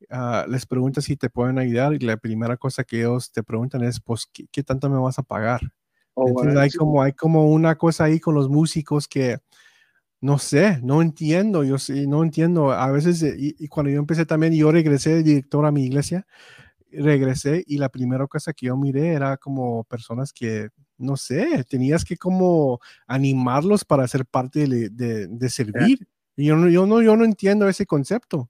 ah, 0.09 0.45
les 0.47 0.65
preguntan 0.65 1.03
si 1.03 1.15
te 1.17 1.29
pueden 1.29 1.57
ayudar 1.57 1.93
y 1.93 1.99
la 1.99 2.17
primera 2.17 2.57
cosa 2.57 2.83
que 2.83 2.99
ellos 2.99 3.31
te 3.31 3.43
preguntan 3.43 3.83
es, 3.83 3.99
pues, 3.99 4.27
¿qué, 4.31 4.47
qué 4.51 4.63
tanto 4.63 4.89
me 4.89 4.99
vas 4.99 5.19
a 5.19 5.23
pagar? 5.23 5.61
Oh, 6.15 6.43
hay, 6.57 6.69
como, 6.71 7.01
hay 7.01 7.13
como 7.13 7.49
una 7.49 7.75
cosa 7.75 8.03
ahí 8.03 8.19
con 8.19 8.35
los 8.35 8.49
músicos 8.49 9.07
que 9.07 9.39
no 10.21 10.37
sé, 10.37 10.79
no 10.83 11.01
entiendo, 11.01 11.63
yo 11.63 11.77
sí, 11.77 12.07
no 12.07 12.23
entiendo. 12.23 12.71
A 12.71 12.91
veces, 12.91 13.23
eh, 13.23 13.35
y, 13.37 13.67
cuando 13.67 13.91
yo 13.91 13.99
empecé 13.99 14.25
también, 14.25 14.53
yo 14.53 14.71
regresé 14.71 15.11
de 15.15 15.23
director 15.23 15.65
a 15.65 15.71
mi 15.71 15.85
iglesia, 15.85 16.27
regresé 16.91 17.63
y 17.67 17.77
la 17.77 17.89
primera 17.89 18.27
cosa 18.27 18.53
que 18.53 18.67
yo 18.67 18.77
miré 18.77 19.13
era 19.13 19.37
como 19.37 19.83
personas 19.85 20.33
que, 20.33 20.69
no 20.97 21.17
sé, 21.17 21.63
tenías 21.69 22.03
que 22.03 22.17
como 22.17 22.79
animarlos 23.07 23.85
para 23.85 24.07
ser 24.07 24.25
parte 24.25 24.67
de, 24.67 25.49
servir. 25.49 26.07
Y 26.35 26.45
yo 26.47 26.67
yo, 26.69 26.85
no, 26.85 27.01
yo 27.01 27.15
no 27.15 27.25
entiendo 27.25 27.67
ese 27.69 27.85
concepto 27.85 28.49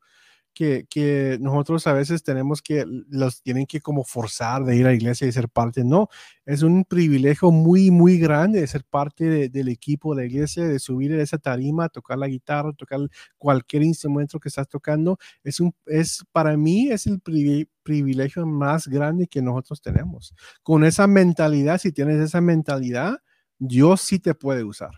que, 0.60 1.38
nosotros 1.40 1.88
a 1.88 1.94
veces 1.94 2.22
tenemos 2.22 2.62
que, 2.62 2.86
los 3.10 3.42
tienen 3.42 3.66
que 3.66 3.80
como 3.80 4.04
forzar 4.04 4.66
de 4.66 4.76
ir 4.76 4.86
a 4.86 4.90
la 4.90 4.96
iglesia 4.96 5.28
y 5.28 5.32
ser 5.32 5.48
parte. 5.48 5.84
No, 5.84 6.10
es 6.46 6.64
un 6.64 6.84
privilegio 6.84 7.52
muy, 7.52 7.92
muy 7.92 8.20
grande 8.20 8.60
de 8.60 8.68
ser 8.68 8.84
parte 8.84 9.50
del 9.50 9.68
equipo 9.70 10.14
de 10.14 10.24
la 10.24 10.28
iglesia, 10.28 10.68
de 10.68 10.80
subir 10.80 11.14
esa 11.14 11.38
tarima, 11.38 11.88
tocar 11.88 12.18
la 12.18 12.28
guitarra, 12.28 12.74
tocar 12.74 13.00
cualquier 13.38 13.84
instrumento 13.84 14.40
que 14.40 14.50
estás 14.50 14.68
tocando. 14.68 15.18
Es 15.44 15.60
un, 15.60 15.74
es, 15.86 16.26
para 16.32 16.58
mí 16.58 16.90
es 16.92 17.08
el 17.08 17.22
privilegio 17.22 18.46
más 18.46 18.88
grande 18.88 19.28
que 19.28 19.42
nosotros 19.42 19.82
tenemos. 19.82 20.34
Con 20.62 20.84
esa 20.84 21.08
mentalidad, 21.08 21.80
si 21.80 21.94
tienes 21.94 22.20
esa 22.20 22.42
mentalidad, 22.42 23.20
Dios 23.58 24.02
sí 24.02 24.20
te 24.20 24.34
puede 24.34 24.64
usar. 24.66 24.92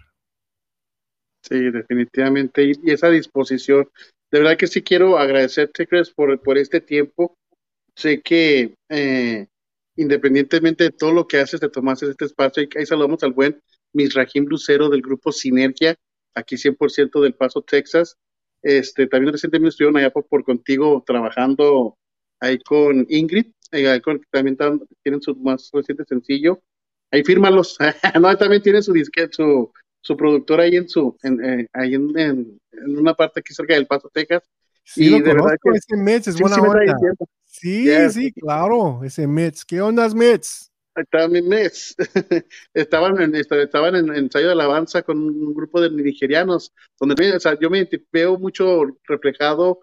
Sí, 1.43 1.71
definitivamente. 1.71 2.63
Y 2.63 2.91
esa 2.91 3.09
disposición 3.09 3.87
de 4.31 4.39
verdad 4.39 4.57
que 4.57 4.67
sí 4.67 4.81
quiero 4.81 5.17
agradecerte, 5.17 5.87
Chris, 5.87 6.09
por, 6.09 6.39
por 6.41 6.57
este 6.57 6.81
tiempo. 6.81 7.37
Sé 7.95 8.21
que 8.21 8.73
eh, 8.89 9.47
independientemente 9.95 10.85
de 10.85 10.91
todo 10.91 11.11
lo 11.11 11.27
que 11.27 11.37
haces, 11.37 11.59
te 11.59 11.69
tomaste 11.69 12.09
este 12.09 12.25
espacio 12.25 12.63
y 12.63 12.69
ahí 12.77 12.85
saludamos 12.85 13.23
al 13.23 13.33
buen 13.33 13.61
Misrajim 13.93 14.45
Lucero 14.45 14.89
del 14.89 15.01
grupo 15.01 15.31
Sinergia, 15.31 15.95
aquí 16.33 16.55
100% 16.55 17.21
del 17.21 17.33
Paso, 17.33 17.61
Texas. 17.61 18.17
Este, 18.61 19.07
también 19.07 19.33
recientemente 19.33 19.69
estuvieron 19.69 19.97
allá 19.97 20.11
por, 20.11 20.43
contigo 20.43 21.03
trabajando 21.05 21.97
ahí 22.39 22.59
con 22.59 23.05
Ingrid, 23.09 23.47
eh, 23.71 23.87
ahí 23.89 24.01
también 24.31 24.57
tienen 25.03 25.21
su 25.21 25.35
más 25.35 25.69
reciente 25.73 26.05
sencillo. 26.05 26.61
Ahí 27.11 27.23
fírmalos. 27.23 27.77
no, 28.21 28.37
también 28.37 28.61
tienen 28.61 28.83
su 28.83 28.93
disquete, 28.93 29.33
su, 29.33 29.71
su 30.01 30.17
productora 30.17 30.63
ahí 30.63 30.75
en 30.75 30.89
su, 30.89 31.15
en, 31.23 31.43
eh, 31.43 31.67
ahí 31.73 31.93
en, 31.95 32.17
en, 32.17 32.59
una 32.97 33.13
parte 33.13 33.39
aquí 33.39 33.53
cerca 33.53 33.75
del 33.75 33.87
Paso, 33.87 34.09
Texas. 34.13 34.43
Sí, 34.83 35.05
y 35.05 35.09
lo 35.09 35.17
de 35.17 35.35
conozco, 35.35 35.71
que, 35.71 35.77
ese 35.77 35.95
Mitch 35.95 36.27
es 36.27 36.39
buena 36.39 36.57
onda. 36.57 36.97
Sí, 37.45 37.87
sí, 38.09 38.31
claro, 38.33 39.03
ese 39.03 39.27
Mitch. 39.27 39.63
¿Qué 39.65 39.79
onda? 39.79 40.07
Estaban 40.95 41.35
en 41.35 41.47
Mets. 41.47 41.95
estaban 42.73 43.21
en, 43.21 43.35
estaban 43.35 43.95
en, 43.95 44.13
ensayo 44.13 44.47
de 44.47 44.51
alabanza 44.51 45.03
con 45.03 45.19
un 45.19 45.53
grupo 45.53 45.79
de 45.79 45.89
nigerianos, 45.89 46.73
donde 46.99 47.33
o 47.33 47.39
sea, 47.39 47.57
yo 47.59 47.69
me 47.69 47.87
veo 48.11 48.37
mucho 48.37 48.83
reflejado 49.05 49.79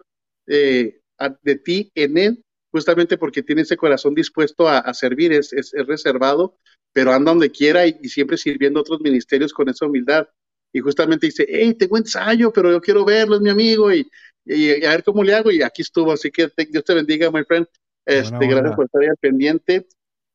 eh, 0.47 0.99
de 1.41 1.55
ti 1.55 1.91
en 1.95 2.17
él, 2.17 2.43
justamente 2.71 3.17
porque 3.17 3.43
tiene 3.43 3.63
ese 3.63 3.77
corazón 3.77 4.13
dispuesto 4.13 4.67
a, 4.67 4.79
a 4.79 4.93
servir, 4.93 5.33
es, 5.33 5.51
es, 5.53 5.73
es, 5.73 5.87
reservado, 5.87 6.57
pero 6.93 7.13
anda 7.13 7.31
donde 7.31 7.51
quiera 7.51 7.85
y, 7.85 7.93
siempre 8.09 8.37
sirviendo 8.37 8.79
a 8.79 8.81
otros 8.81 9.01
ministerios 9.01 9.53
con 9.53 9.69
esa 9.69 9.85
humildad. 9.85 10.27
Y 10.71 10.79
justamente 10.79 11.27
dice, 11.27 11.45
hey, 11.47 11.73
tengo 11.73 11.97
ensayo, 11.97 12.51
pero 12.51 12.71
yo 12.71 12.81
quiero 12.81 13.03
verlo, 13.03 13.35
es 13.35 13.41
mi 13.41 13.49
amigo, 13.49 13.91
y, 13.91 14.09
y, 14.45 14.85
a 14.85 14.91
ver 14.91 15.03
cómo 15.03 15.23
le 15.23 15.33
hago. 15.33 15.51
Y 15.51 15.61
aquí 15.61 15.81
estuvo, 15.81 16.11
así 16.11 16.29
que 16.31 16.49
Dios 16.69 16.83
te 16.83 16.93
bendiga, 16.93 17.31
my 17.31 17.43
friend. 17.43 17.67
Este, 18.05 18.47
gracias 18.47 18.75
por 18.75 18.85
estar 18.85 19.01
ahí 19.01 19.07
al 19.07 19.17
pendiente. 19.17 19.87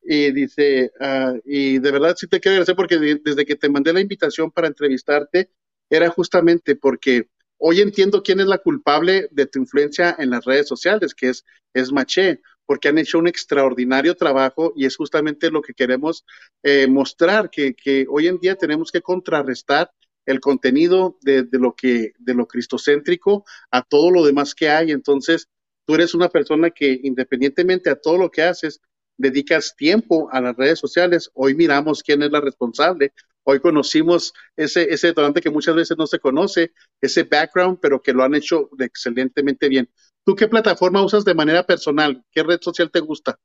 Y 0.06 0.32
dice, 0.32 0.92
uh, 1.00 1.40
y 1.44 1.78
de 1.78 1.90
verdad 1.90 2.14
sí 2.16 2.26
te 2.26 2.38
quiero 2.38 2.54
agradecer 2.54 2.76
porque 2.76 2.98
desde 3.24 3.46
que 3.46 3.56
te 3.56 3.70
mandé 3.70 3.92
la 3.92 4.00
invitación 4.00 4.50
para 4.50 4.66
entrevistarte, 4.66 5.50
era 5.88 6.10
justamente 6.10 6.76
porque 6.76 7.28
hoy 7.56 7.80
entiendo 7.80 8.22
quién 8.22 8.40
es 8.40 8.46
la 8.46 8.58
culpable 8.58 9.28
de 9.30 9.46
tu 9.46 9.58
influencia 9.58 10.14
en 10.18 10.30
las 10.30 10.44
redes 10.44 10.68
sociales, 10.68 11.14
que 11.14 11.30
es, 11.30 11.44
es 11.72 11.90
Maché 11.90 12.40
porque 12.66 12.88
han 12.88 12.98
hecho 12.98 13.18
un 13.18 13.28
extraordinario 13.28 14.14
trabajo 14.14 14.72
y 14.76 14.86
es 14.86 14.96
justamente 14.96 15.50
lo 15.50 15.62
que 15.62 15.74
queremos 15.74 16.24
eh, 16.62 16.86
mostrar, 16.86 17.50
que, 17.50 18.06
hoy 18.08 18.28
en 18.28 18.38
día 18.38 18.56
tenemos 18.56 18.90
que 18.90 19.02
contrarrestar 19.02 19.90
el 20.26 20.40
contenido 20.40 21.18
de, 21.20 21.46
lo 21.52 21.74
que, 21.74 22.12
de 22.18 22.34
lo 22.34 22.46
cristocéntrico 22.46 23.44
a 23.70 23.82
todo 23.82 24.10
lo 24.10 24.24
demás 24.24 24.54
que 24.54 24.70
hay. 24.70 24.90
Entonces, 24.90 25.48
tú 25.86 25.94
eres 25.94 26.14
una 26.14 26.28
persona 26.28 26.70
que 26.70 26.98
independientemente 27.02 27.90
a 27.90 27.96
todo 27.96 28.16
lo 28.16 28.30
que 28.30 28.42
haces, 28.42 28.80
dedicas 29.16 29.76
tiempo 29.76 30.28
a 30.32 30.40
las 30.40 30.56
redes 30.56 30.78
sociales. 30.78 31.30
Hoy 31.34 31.54
miramos 31.54 32.02
quién 32.02 32.22
es 32.22 32.30
la 32.30 32.40
responsable. 32.40 33.12
Hoy 33.44 33.60
conocimos 33.60 34.32
ese, 34.56 34.92
ese 34.92 35.08
detonante 35.08 35.42
que 35.42 35.50
muchas 35.50 35.74
veces 35.74 35.98
no 35.98 36.06
se 36.06 36.18
conoce, 36.18 36.72
ese 37.00 37.24
background, 37.24 37.78
pero 37.80 38.00
que 38.00 38.14
lo 38.14 38.22
han 38.22 38.34
hecho 38.34 38.70
excelentemente 38.78 39.68
bien. 39.68 39.90
¿Tú 40.24 40.34
qué 40.34 40.48
plataforma 40.48 41.02
usas 41.02 41.24
de 41.24 41.34
manera 41.34 41.64
personal? 41.64 42.24
¿Qué 42.30 42.42
red 42.42 42.60
social 42.60 42.90
te 42.90 43.00
gusta? 43.00 43.38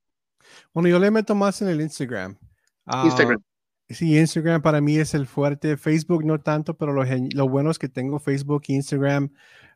Bueno, 0.73 0.89
yo 0.89 0.99
le 0.99 1.11
meto 1.11 1.35
más 1.35 1.61
en 1.61 1.67
el 1.67 1.81
Instagram. 1.81 2.37
Ah, 2.85 3.03
Instagram. 3.05 3.41
sí, 3.89 4.17
Instagram 4.17 4.61
para 4.61 4.81
mí 4.81 4.97
es 4.97 5.13
el 5.13 5.27
fuerte. 5.27 5.77
Facebook 5.77 6.25
no 6.25 6.39
tanto, 6.39 6.77
pero 6.77 6.93
lo, 6.93 7.03
lo 7.03 7.49
bueno 7.49 7.69
es 7.71 7.79
que 7.79 7.89
tengo 7.89 8.19
Facebook 8.19 8.63
e 8.69 8.73
Instagram 8.73 9.31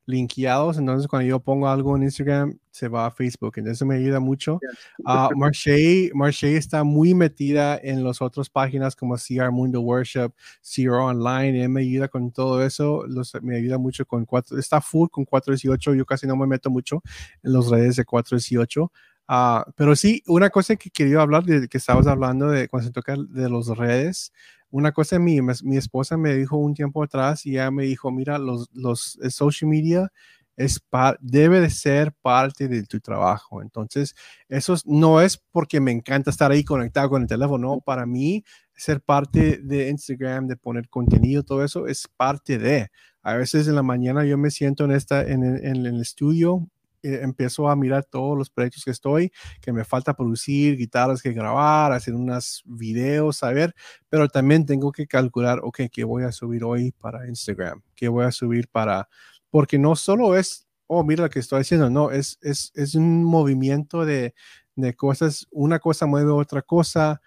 linkeados, 0.06 0.78
entonces 0.78 1.08
cuando 1.08 1.28
yo 1.28 1.40
pongo 1.40 1.68
algo 1.68 1.96
en 1.96 2.04
Instagram, 2.04 2.58
se 2.72 2.88
va 2.88 3.06
a 3.06 3.12
Facebook, 3.12 3.54
entonces 3.56 3.78
eso 3.78 3.86
me 3.86 3.96
ayuda 3.96 4.20
mucho. 4.20 4.60
Uh, 5.00 5.36
Marche, 5.36 6.58
está 6.58 6.84
muy 6.84 7.14
metida 7.14 7.80
en 7.82 8.04
las 8.04 8.22
otras 8.22 8.50
páginas 8.50 8.96
como 8.96 9.16
CR 9.16 9.52
Mundo 9.52 9.82
Worship, 9.82 10.32
CR 10.62 10.90
Online, 10.90 11.68
me 11.68 11.82
ayuda 11.82 12.08
con 12.08 12.32
todo 12.32 12.64
eso, 12.64 13.06
me 13.42 13.58
ayuda 13.58 13.78
mucho 13.78 14.06
con 14.06 14.26
cuatro, 14.26 14.58
está 14.58 14.82
full 14.82 15.10
con 15.10 15.26
418, 15.26 15.94
yo 15.96 16.06
casi 16.06 16.28
no 16.28 16.36
me 16.36 16.48
meto 16.48 16.70
mucho 16.70 17.02
en 17.44 17.54
las 17.54 17.68
redes 17.68 17.96
de 17.96 18.06
418. 18.06 18.92
Ah, 19.28 19.66
pero 19.78 19.96
sí, 19.96 20.22
una 20.28 20.50
cosa 20.50 20.76
que 20.76 20.90
quería 20.90 21.22
hablar, 21.22 21.44
de 21.46 21.68
que 21.68 21.78
estabas 21.78 22.08
hablando 22.08 22.50
de 22.50 22.68
cuando 22.68 22.88
se 22.88 22.94
toca 22.94 23.16
de 23.18 23.50
los 23.50 23.68
redes, 23.78 24.34
una 24.74 24.92
cosa 24.92 25.20
mi, 25.20 25.40
mi 25.40 25.78
esposa 25.78 26.18
me 26.18 26.34
dijo 26.34 26.58
un 26.58 26.74
tiempo 26.74 27.04
atrás 27.04 27.46
y 27.46 27.52
ella 27.52 27.70
me 27.70 27.84
dijo, 27.84 28.12
mira, 28.12 28.40
los, 28.40 28.72
los 28.74 29.20
social 29.30 29.70
media 29.70 30.12
es 30.58 30.80
debe 31.20 31.62
de 31.62 31.70
ser 31.70 32.12
parte 32.24 32.68
de 32.68 32.84
tu 32.84 33.00
trabajo. 33.00 33.62
Entonces, 33.62 34.16
eso 34.50 34.76
no 34.86 35.22
es 35.22 35.38
porque 35.52 35.80
me 35.80 35.92
encanta 35.92 36.32
estar 36.32 36.52
ahí 36.52 36.64
conectado 36.64 37.10
con 37.12 37.22
el 37.22 37.28
teléfono. 37.28 37.82
Para 37.82 38.08
mí, 38.08 38.44
ser 38.76 39.00
parte 39.02 39.60
de 39.62 39.90
Instagram, 39.90 40.48
de 40.48 40.56
poner 40.58 40.90
contenido, 40.90 41.44
todo 41.44 41.64
eso 41.64 41.86
es 41.86 42.08
parte 42.18 42.58
de. 42.58 42.90
A 43.22 43.36
veces 43.36 43.68
en 43.68 43.76
la 43.76 43.84
mañana 43.84 44.26
yo 44.26 44.40
me 44.40 44.50
siento 44.50 44.86
en, 44.86 44.92
esta, 44.92 45.22
en, 45.22 45.44
el 45.44 46.02
estudio, 46.02 46.68
eh, 47.04 47.20
empiezo 47.22 47.70
a 47.70 47.76
mirar 47.76 48.06
todos 48.06 48.38
los 48.38 48.50
proyectos 48.50 48.84
que 48.84 48.92
estoy, 48.92 49.32
que 49.62 49.72
me 49.72 49.84
falta 49.84 50.16
producir, 50.16 50.78
guitarras 50.78 51.22
que 51.22 51.34
grabar, 51.34 51.92
hacer 51.92 52.16
unos 52.16 52.64
videos, 52.66 53.38
saber, 53.38 53.76
pero 54.10 54.28
también 54.28 54.66
tengo 54.66 54.92
que 54.92 55.06
calcular, 55.06 55.60
ok, 55.64 55.82
¿qué 55.92 56.04
voy 56.04 56.24
a 56.24 56.32
subir 56.32 56.64
hoy 56.64 56.92
para 56.92 57.28
Instagram? 57.28 57.82
¿Qué 57.96 58.08
voy 58.08 58.26
a 58.26 58.32
subir 58.32 58.68
para 58.68 59.08
porque 59.54 59.78
no 59.78 59.96
solo 59.96 60.36
es, 60.36 60.68
oh, 60.88 61.04
mira 61.04 61.26
lo 61.26 61.30
que 61.30 61.38
estoy 61.38 61.62
haciendo, 61.62 61.88
no, 61.88 62.10
es, 62.10 62.40
es, 62.42 62.72
es 62.74 62.96
un 62.96 63.24
movimiento 63.24 64.04
de, 64.04 64.34
de, 64.76 64.96
cosas, 64.96 65.46
una 65.52 65.78
cosa 65.78 66.08
mueve 66.08 66.32
otra 66.32 66.64
cosa, 66.64 67.22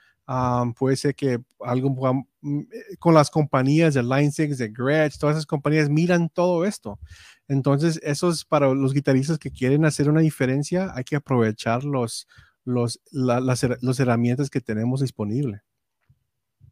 puede 0.76 0.96
ser 0.96 1.14
que 1.14 1.38
algo 1.60 1.90
mm, 2.40 2.60
eh, 2.60 2.96
con 2.98 3.14
las 3.14 3.30
compañías 3.30 3.94
de 3.94 4.02
Line 4.02 4.32
6, 4.32 4.58
de 4.58 4.68
Gretsch, 4.68 5.18
todas 5.18 5.36
esas 5.36 5.46
compañías 5.46 5.88
miran 5.88 6.28
todo 6.28 6.64
esto. 6.64 6.98
Entonces, 7.48 8.00
eso 8.02 8.30
es 8.30 8.44
para 8.44 8.72
los 8.74 8.92
guitarristas 8.92 9.38
que 9.38 9.50
quieren 9.50 9.84
hacer 9.84 10.08
una 10.10 10.20
diferencia, 10.20 10.92
hay 10.94 11.04
que 11.04 11.16
aprovechar 11.16 11.84
los, 11.84 12.26
los, 12.64 13.00
las, 13.10 13.62
las 13.80 14.00
herramientas 14.00 14.50
que 14.50 14.60
tenemos 14.60 15.00
disponibles. 15.00 15.60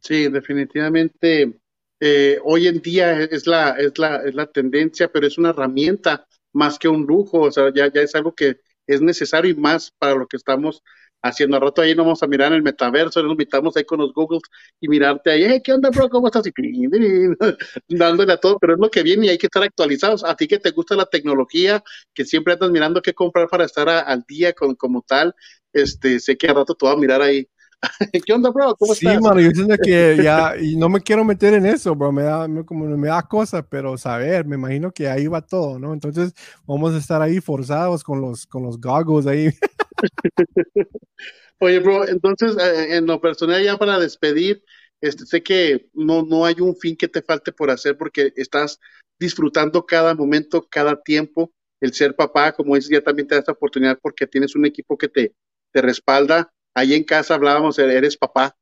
Sí, 0.01 0.27
definitivamente 0.27 1.59
eh, 1.99 2.39
hoy 2.43 2.67
en 2.67 2.81
día 2.81 3.21
es 3.21 3.47
la, 3.47 3.71
es, 3.71 3.97
la, 3.97 4.17
es 4.17 4.35
la 4.35 4.45
tendencia, 4.45 5.11
pero 5.11 5.25
es 5.25 5.37
una 5.37 5.49
herramienta 5.49 6.27
más 6.53 6.77
que 6.77 6.87
un 6.87 7.05
lujo, 7.05 7.41
o 7.41 7.51
sea, 7.51 7.71
ya, 7.73 7.91
ya 7.91 8.01
es 8.01 8.15
algo 8.15 8.33
que 8.33 8.59
es 8.85 9.01
necesario 9.01 9.51
y 9.51 9.55
más 9.55 9.91
para 9.97 10.15
lo 10.15 10.27
que 10.27 10.37
estamos 10.37 10.83
haciendo. 11.27 11.59
Rato 11.59 11.81
ahí 11.81 11.95
nos 11.95 12.05
vamos 12.05 12.23
a 12.23 12.27
mirar 12.27 12.49
en 12.49 12.57
el 12.57 12.63
metaverso, 12.63 13.21
nos 13.21 13.31
invitamos 13.31 13.75
ahí 13.75 13.83
con 13.83 13.99
los 13.99 14.13
Googles 14.13 14.43
y 14.79 14.87
mirarte 14.87 15.31
ahí, 15.31 15.61
¿qué 15.61 15.73
onda, 15.73 15.89
bro? 15.89 16.09
¿Cómo 16.09 16.27
estás? 16.27 16.45
Y 16.47 16.51
dándole 17.89 18.33
a 18.33 18.37
todo, 18.37 18.59
pero 18.59 18.73
es 18.73 18.79
lo 18.79 18.89
que 18.89 19.03
viene 19.03 19.27
y 19.27 19.29
hay 19.29 19.37
que 19.37 19.47
estar 19.47 19.63
actualizados. 19.63 20.23
A 20.23 20.35
ti 20.35 20.47
que 20.47 20.59
te 20.59 20.71
gusta 20.71 20.95
la 20.95 21.05
tecnología, 21.05 21.83
que 22.13 22.25
siempre 22.25 22.53
andas 22.53 22.71
mirando 22.71 23.01
qué 23.01 23.13
comprar 23.13 23.47
para 23.47 23.65
estar 23.65 23.89
al 23.89 24.23
día 24.27 24.53
con, 24.53 24.75
como 24.75 25.01
tal, 25.01 25.33
este, 25.73 26.19
sé 26.19 26.37
que 26.37 26.47
a 26.47 26.53
rato 26.53 26.75
te 26.75 26.85
vas 26.85 26.95
a 26.95 26.99
mirar 26.99 27.21
ahí 27.21 27.47
¿Qué 28.25 28.33
onda, 28.33 28.49
bro? 28.49 28.75
¿Cómo 28.75 28.93
sí, 28.93 29.05
mano, 29.05 29.39
yo 29.39 29.51
siento 29.53 29.75
que 29.83 30.19
ya, 30.21 30.55
y 30.59 30.75
no 30.75 30.89
me 30.89 31.01
quiero 31.01 31.23
meter 31.23 31.53
en 31.53 31.65
eso, 31.65 31.95
bro, 31.95 32.11
me 32.11 32.23
da, 32.23 32.47
como 32.65 32.85
me 32.85 33.07
da 33.07 33.21
cosa, 33.23 33.63
pero 33.63 33.97
saber, 33.97 34.45
me 34.45 34.55
imagino 34.55 34.91
que 34.91 35.07
ahí 35.07 35.27
va 35.27 35.41
todo, 35.41 35.79
¿no? 35.79 35.93
Entonces, 35.93 36.33
vamos 36.65 36.93
a 36.93 36.97
estar 36.97 37.21
ahí 37.21 37.39
forzados 37.41 38.03
con 38.03 38.21
los, 38.21 38.45
con 38.45 38.63
los 38.63 38.79
goggles 38.79 39.27
ahí. 39.27 39.49
Oye, 41.59 41.79
bro, 41.79 42.07
entonces, 42.07 42.55
eh, 42.57 42.97
en 42.97 43.05
lo 43.07 43.21
personal, 43.21 43.63
ya 43.63 43.77
para 43.77 43.99
despedir, 43.99 44.63
este, 45.01 45.25
sé 45.25 45.43
que 45.43 45.89
no, 45.93 46.23
no 46.23 46.45
hay 46.45 46.55
un 46.59 46.75
fin 46.75 46.95
que 46.97 47.07
te 47.07 47.21
falte 47.21 47.51
por 47.51 47.69
hacer 47.69 47.97
porque 47.97 48.33
estás 48.35 48.79
disfrutando 49.19 49.85
cada 49.85 50.13
momento, 50.15 50.67
cada 50.69 51.01
tiempo, 51.01 51.53
el 51.79 51.93
ser 51.93 52.15
papá, 52.15 52.51
como 52.53 52.75
dices, 52.75 52.91
ya 52.91 53.01
también 53.01 53.27
te 53.27 53.35
da 53.35 53.39
esta 53.39 53.51
oportunidad 53.53 53.99
porque 54.01 54.27
tienes 54.27 54.55
un 54.55 54.65
equipo 54.65 54.97
que 54.97 55.07
te, 55.07 55.33
te 55.71 55.81
respalda. 55.81 56.51
Ahí 56.73 56.93
en 56.93 57.03
casa 57.03 57.35
hablábamos, 57.35 57.79
eres 57.79 58.17
papá, 58.17 58.55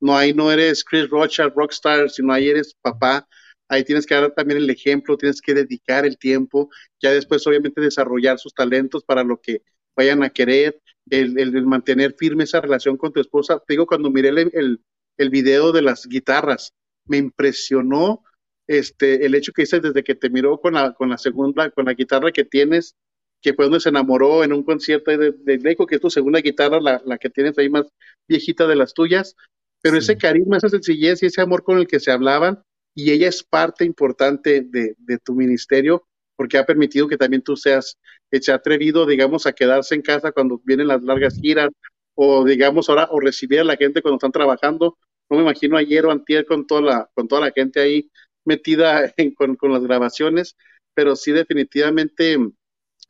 no 0.00 0.16
ahí 0.16 0.32
no 0.34 0.50
eres 0.50 0.84
Chris 0.84 1.08
Rocha, 1.08 1.48
rockstar, 1.48 2.10
sino 2.10 2.32
ahí 2.32 2.48
eres 2.48 2.74
papá, 2.80 3.28
ahí 3.68 3.84
tienes 3.84 4.06
que 4.06 4.14
dar 4.14 4.32
también 4.32 4.58
el 4.60 4.70
ejemplo, 4.70 5.16
tienes 5.16 5.40
que 5.40 5.54
dedicar 5.54 6.04
el 6.06 6.18
tiempo, 6.18 6.68
ya 7.00 7.12
después 7.12 7.46
obviamente 7.46 7.80
desarrollar 7.80 8.38
sus 8.38 8.54
talentos 8.54 9.04
para 9.04 9.22
lo 9.22 9.40
que 9.40 9.62
vayan 10.00 10.22
a 10.22 10.30
querer, 10.30 10.80
el, 11.10 11.66
mantener 11.66 12.14
firme 12.18 12.44
esa 12.44 12.60
relación 12.60 12.96
con 12.96 13.12
tu 13.12 13.20
esposa. 13.20 13.58
Te 13.58 13.74
digo, 13.74 13.86
cuando 13.86 14.10
miré 14.10 14.30
el, 14.30 14.80
el, 15.18 15.30
video 15.30 15.72
de 15.72 15.82
las 15.82 16.06
guitarras, 16.06 16.72
me 17.04 17.18
impresionó 17.18 18.24
este, 18.66 19.26
el 19.26 19.34
hecho 19.34 19.52
que 19.52 19.62
dices 19.62 19.82
desde 19.82 20.02
que 20.02 20.14
te 20.14 20.30
miró 20.30 20.58
con 20.58 20.74
la, 20.74 20.94
con 20.94 21.10
la 21.10 21.18
segunda, 21.18 21.70
con 21.70 21.84
la 21.84 21.92
guitarra 21.92 22.32
que 22.32 22.44
tienes, 22.44 22.96
que 23.42 23.52
fue 23.52 23.66
donde 23.66 23.80
se 23.80 23.90
enamoró 23.90 24.42
en 24.42 24.54
un 24.54 24.62
concierto 24.62 25.10
de, 25.10 25.32
de 25.32 25.76
que 25.76 25.94
es 25.96 26.00
tu 26.00 26.08
segunda 26.08 26.40
guitarra, 26.40 26.80
la, 26.80 27.02
la, 27.04 27.18
que 27.18 27.28
tienes 27.28 27.58
ahí 27.58 27.68
más 27.68 27.86
viejita 28.26 28.66
de 28.66 28.76
las 28.76 28.94
tuyas, 28.94 29.36
pero 29.82 29.98
ese 29.98 30.16
carisma, 30.16 30.56
esa 30.56 30.68
sencillez 30.70 31.22
y 31.22 31.26
ese 31.26 31.42
amor 31.42 31.62
con 31.62 31.78
el 31.78 31.86
que 31.86 32.00
se 32.00 32.10
hablaban, 32.10 32.62
y 32.94 33.10
ella 33.10 33.28
es 33.28 33.42
parte 33.42 33.84
importante 33.84 34.62
de, 34.62 34.94
de 34.98 35.18
tu 35.18 35.34
ministerio, 35.34 36.06
porque 36.40 36.56
ha 36.56 36.64
permitido 36.64 37.06
que 37.06 37.18
también 37.18 37.42
tú 37.42 37.54
seas, 37.54 37.98
se 38.32 38.50
atrevido, 38.50 39.04
digamos, 39.04 39.44
a 39.44 39.52
quedarse 39.52 39.94
en 39.94 40.00
casa 40.00 40.32
cuando 40.32 40.58
vienen 40.64 40.88
las 40.88 41.02
largas 41.02 41.38
giras, 41.38 41.68
o 42.14 42.46
digamos 42.46 42.88
ahora, 42.88 43.08
o 43.10 43.20
recibir 43.20 43.60
a 43.60 43.64
la 43.64 43.76
gente 43.76 44.00
cuando 44.00 44.16
están 44.16 44.32
trabajando. 44.32 44.96
No 45.28 45.36
me 45.36 45.42
imagino 45.42 45.76
ayer 45.76 46.06
o 46.06 46.10
antier 46.10 46.46
con 46.46 46.66
toda 46.66 46.80
la, 46.80 47.10
con 47.12 47.28
toda 47.28 47.42
la 47.42 47.52
gente 47.52 47.78
ahí 47.78 48.10
metida 48.46 49.12
con, 49.36 49.54
con 49.56 49.70
las 49.70 49.82
grabaciones, 49.82 50.56
pero 50.94 51.14
sí 51.14 51.30
definitivamente 51.30 52.38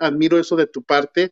admiro 0.01 0.37
eso 0.37 0.57
de 0.57 0.67
tu 0.67 0.83
parte. 0.83 1.31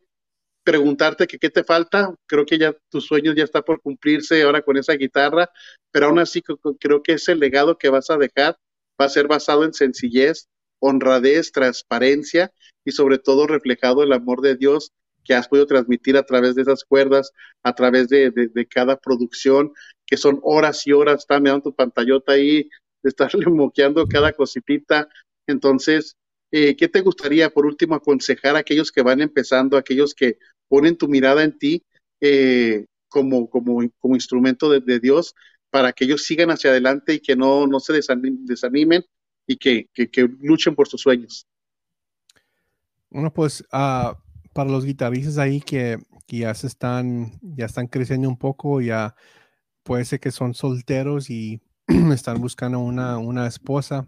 Preguntarte 0.62 1.26
que 1.26 1.40
qué 1.40 1.50
te 1.50 1.64
falta, 1.64 2.14
creo 2.28 2.46
que 2.46 2.58
ya 2.58 2.76
tus 2.92 3.06
sueños 3.06 3.34
ya 3.34 3.42
está 3.42 3.62
por 3.62 3.80
cumplirse 3.80 4.40
ahora 4.44 4.62
con 4.62 4.76
esa 4.76 4.92
guitarra, 4.92 5.50
pero 5.90 6.06
aún 6.06 6.20
así 6.20 6.44
creo 6.78 7.02
que 7.02 7.14
ese 7.14 7.34
legado 7.34 7.76
que 7.76 7.88
vas 7.88 8.08
a 8.08 8.18
dejar 8.18 8.56
va 9.00 9.06
a 9.06 9.08
ser 9.08 9.26
basado 9.26 9.64
en 9.64 9.74
sencillez, 9.74 10.46
honradez, 10.80 11.52
transparencia 11.52 12.52
y 12.84 12.92
sobre 12.92 13.18
todo 13.18 13.46
reflejado 13.46 14.02
el 14.02 14.12
amor 14.12 14.40
de 14.40 14.56
Dios 14.56 14.92
que 15.28 15.34
has 15.34 15.46
podido 15.46 15.66
transmitir 15.66 16.16
a 16.16 16.22
través 16.22 16.54
de 16.54 16.62
esas 16.62 16.84
cuerdas, 16.84 17.32
a 17.62 17.74
través 17.74 18.08
de, 18.08 18.32
cada 18.70 18.96
producción, 18.96 19.72
que 20.06 20.16
son 20.16 20.40
horas 20.42 20.86
y 20.86 20.92
horas, 20.92 21.20
está 21.20 21.38
mirando 21.38 21.64
tu 21.64 21.74
pantallota 21.74 22.32
ahí, 22.32 22.70
de 23.02 23.08
estarle 23.08 23.46
moqueando 23.46 24.06
cada 24.06 24.32
cositita. 24.32 25.06
Entonces, 25.46 26.16
eh, 26.50 26.76
¿qué 26.76 26.88
te 26.88 27.02
gustaría, 27.02 27.50
por 27.50 27.66
último, 27.66 27.94
aconsejar 27.94 28.56
a 28.56 28.60
aquellos 28.60 28.90
que 28.90 29.02
van 29.02 29.20
empezando, 29.20 29.76
a 29.76 29.80
aquellos 29.80 30.14
que 30.14 30.38
ponen 30.66 30.96
tu 30.96 31.08
mirada 31.08 31.44
en 31.44 31.58
ti 31.58 31.84
eh, 32.22 32.86
como, 33.10 33.50
como, 33.50 33.80
como 33.98 34.14
instrumento 34.14 34.70
de, 34.70 34.98
Dios, 34.98 35.34
para 35.70 35.92
que 35.92 36.04
ellos 36.04 36.24
sigan 36.24 36.50
hacia 36.50 36.70
adelante 36.70 37.14
y 37.14 37.20
que 37.20 37.36
no, 37.36 37.66
no 37.66 37.80
se 37.80 37.92
desanimen, 37.92 39.04
y 39.48 39.56
que, 39.56 39.88
que, 39.92 40.28
luchen 40.40 40.76
por 40.76 40.86
sus 40.86 41.00
sueños? 41.00 41.48
Bueno, 43.10 43.32
pues 43.32 43.64
ah, 43.72 44.16
para 44.52 44.70
los 44.70 44.84
guitarristas 44.84 45.38
ahí 45.38 45.60
que, 45.60 45.98
que, 46.28 46.38
ya 46.38 46.54
se 46.54 46.68
están, 46.68 47.32
ya 47.42 47.66
están 47.66 47.88
creciendo 47.88 48.28
un 48.28 48.38
poco, 48.38 48.80
ya 48.80 49.16
puede 49.82 50.04
ser 50.04 50.20
que 50.20 50.30
son 50.30 50.54
solteros 50.54 51.30
y 51.30 51.60
están 52.12 52.40
buscando 52.40 52.78
una, 52.78 53.18
una 53.18 53.48
esposa 53.48 54.06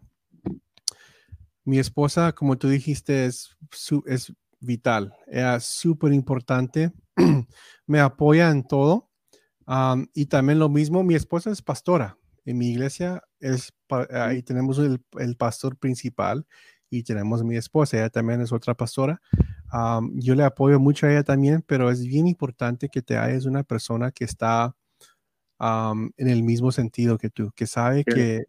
mi 1.65 1.79
esposa, 1.79 2.33
como 2.33 2.59
tú 2.59 2.69
dijiste, 2.69 3.27
es, 3.27 3.57
es 4.07 4.33
vital, 4.61 5.15
es 5.27 5.65
súper 5.65 6.13
importante, 6.13 6.93
me 7.87 8.01
apoya 8.01 8.51
en 8.51 8.65
todo. 8.65 9.11
y 10.15 10.27
también 10.27 10.59
lo 10.59 10.69
mismo, 10.69 11.03
mi 11.05 11.15
esposa 11.15 11.51
es 11.51 11.63
pastora. 11.63 12.19
En 12.45 12.59
mi 12.59 12.71
iglesia 12.71 13.23
es, 13.39 13.73
ahí 14.11 14.43
tenemos 14.43 14.79
el, 14.79 15.37
pastor 15.37 15.77
principal 15.77 16.47
y 16.89 17.03
tenemos 17.03 17.45
mi 17.45 17.57
esposa, 17.57 17.99
ella 17.99 18.11
también 18.11 18.41
es 18.41 18.53
otra 18.53 18.75
pastora. 18.75 19.21
yo 20.15 20.35
le 20.35 20.45
apoyo 20.45 20.81
mucho 20.81 21.07
a 21.07 21.13
ella 21.13 21.23
también, 21.23 21.63
pero 21.67 21.91
es 21.91 22.05
bien 22.05 22.27
importante 22.27 22.89
que 22.89 23.03
te 23.03 23.17
hayas 23.17 23.47
una 23.47 23.63
persona 23.63 24.11
que 24.11 24.25
está 24.25 24.75
en 25.61 26.29
el 26.29 26.43
mismo 26.43 26.73
sentido 26.73 27.19
que 27.19 27.31
tú, 27.31 27.53
que 27.55 27.67
sabe 27.67 28.05
que 28.05 28.45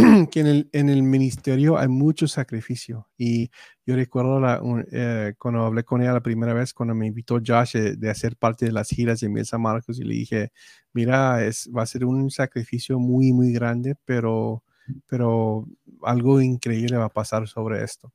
que 0.30 0.40
en 0.40 0.46
el, 0.46 0.70
en 0.72 0.88
el, 0.88 1.02
ministerio 1.02 1.78
hay 1.78 1.88
mucho 1.88 2.26
sacrificio. 2.28 3.08
Y 3.16 3.50
yo 3.86 3.96
recuerdo 3.96 4.40
la, 4.40 4.60
eh, 4.92 5.34
cuando 5.38 5.64
hablé 5.64 5.84
con 5.84 6.00
ella 6.00 6.12
la 6.12 6.22
primera 6.22 6.54
vez, 6.54 6.72
cuando 6.72 6.94
me 6.94 7.06
invitó 7.06 7.40
Josh 7.44 7.76
eh, 7.76 7.96
de 7.96 8.10
hacer 8.10 8.36
parte 8.36 8.66
de 8.66 8.72
las 8.72 8.88
giras 8.88 9.20
de 9.20 9.28
Miel 9.28 9.46
San 9.46 9.62
Marcos, 9.62 9.98
y 9.98 10.04
le 10.04 10.14
dije, 10.14 10.52
mira, 10.92 11.44
es, 11.44 11.70
va 11.76 11.82
a 11.82 11.86
ser 11.86 12.04
un 12.04 12.30
sacrificio 12.30 12.98
muy, 12.98 13.32
muy 13.32 13.52
grande, 13.52 13.96
pero, 14.04 14.62
pero 15.06 15.66
algo 16.02 16.40
increíble 16.40 16.96
va 16.96 17.06
a 17.06 17.10
pasar 17.10 17.48
sobre 17.48 17.82
esto. 17.82 18.12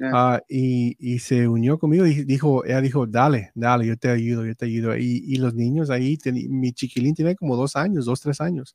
Ah, 0.00 0.40
y, 0.48 0.96
y, 0.98 1.18
se 1.18 1.48
unió 1.48 1.78
conmigo 1.78 2.06
y 2.06 2.24
dijo, 2.24 2.64
ella 2.64 2.80
dijo, 2.80 3.06
dale, 3.06 3.50
dale, 3.54 3.86
yo 3.86 3.96
te 3.96 4.08
ayudo, 4.08 4.46
yo 4.46 4.54
te 4.54 4.64
ayudo. 4.64 4.96
Y, 4.96 5.24
y 5.26 5.36
los 5.36 5.54
niños 5.54 5.90
ahí, 5.90 6.16
mi 6.48 6.72
chiquilín 6.72 7.14
tiene 7.14 7.34
como 7.36 7.56
dos 7.56 7.76
años, 7.76 8.06
dos, 8.06 8.20
tres 8.20 8.40
años. 8.40 8.74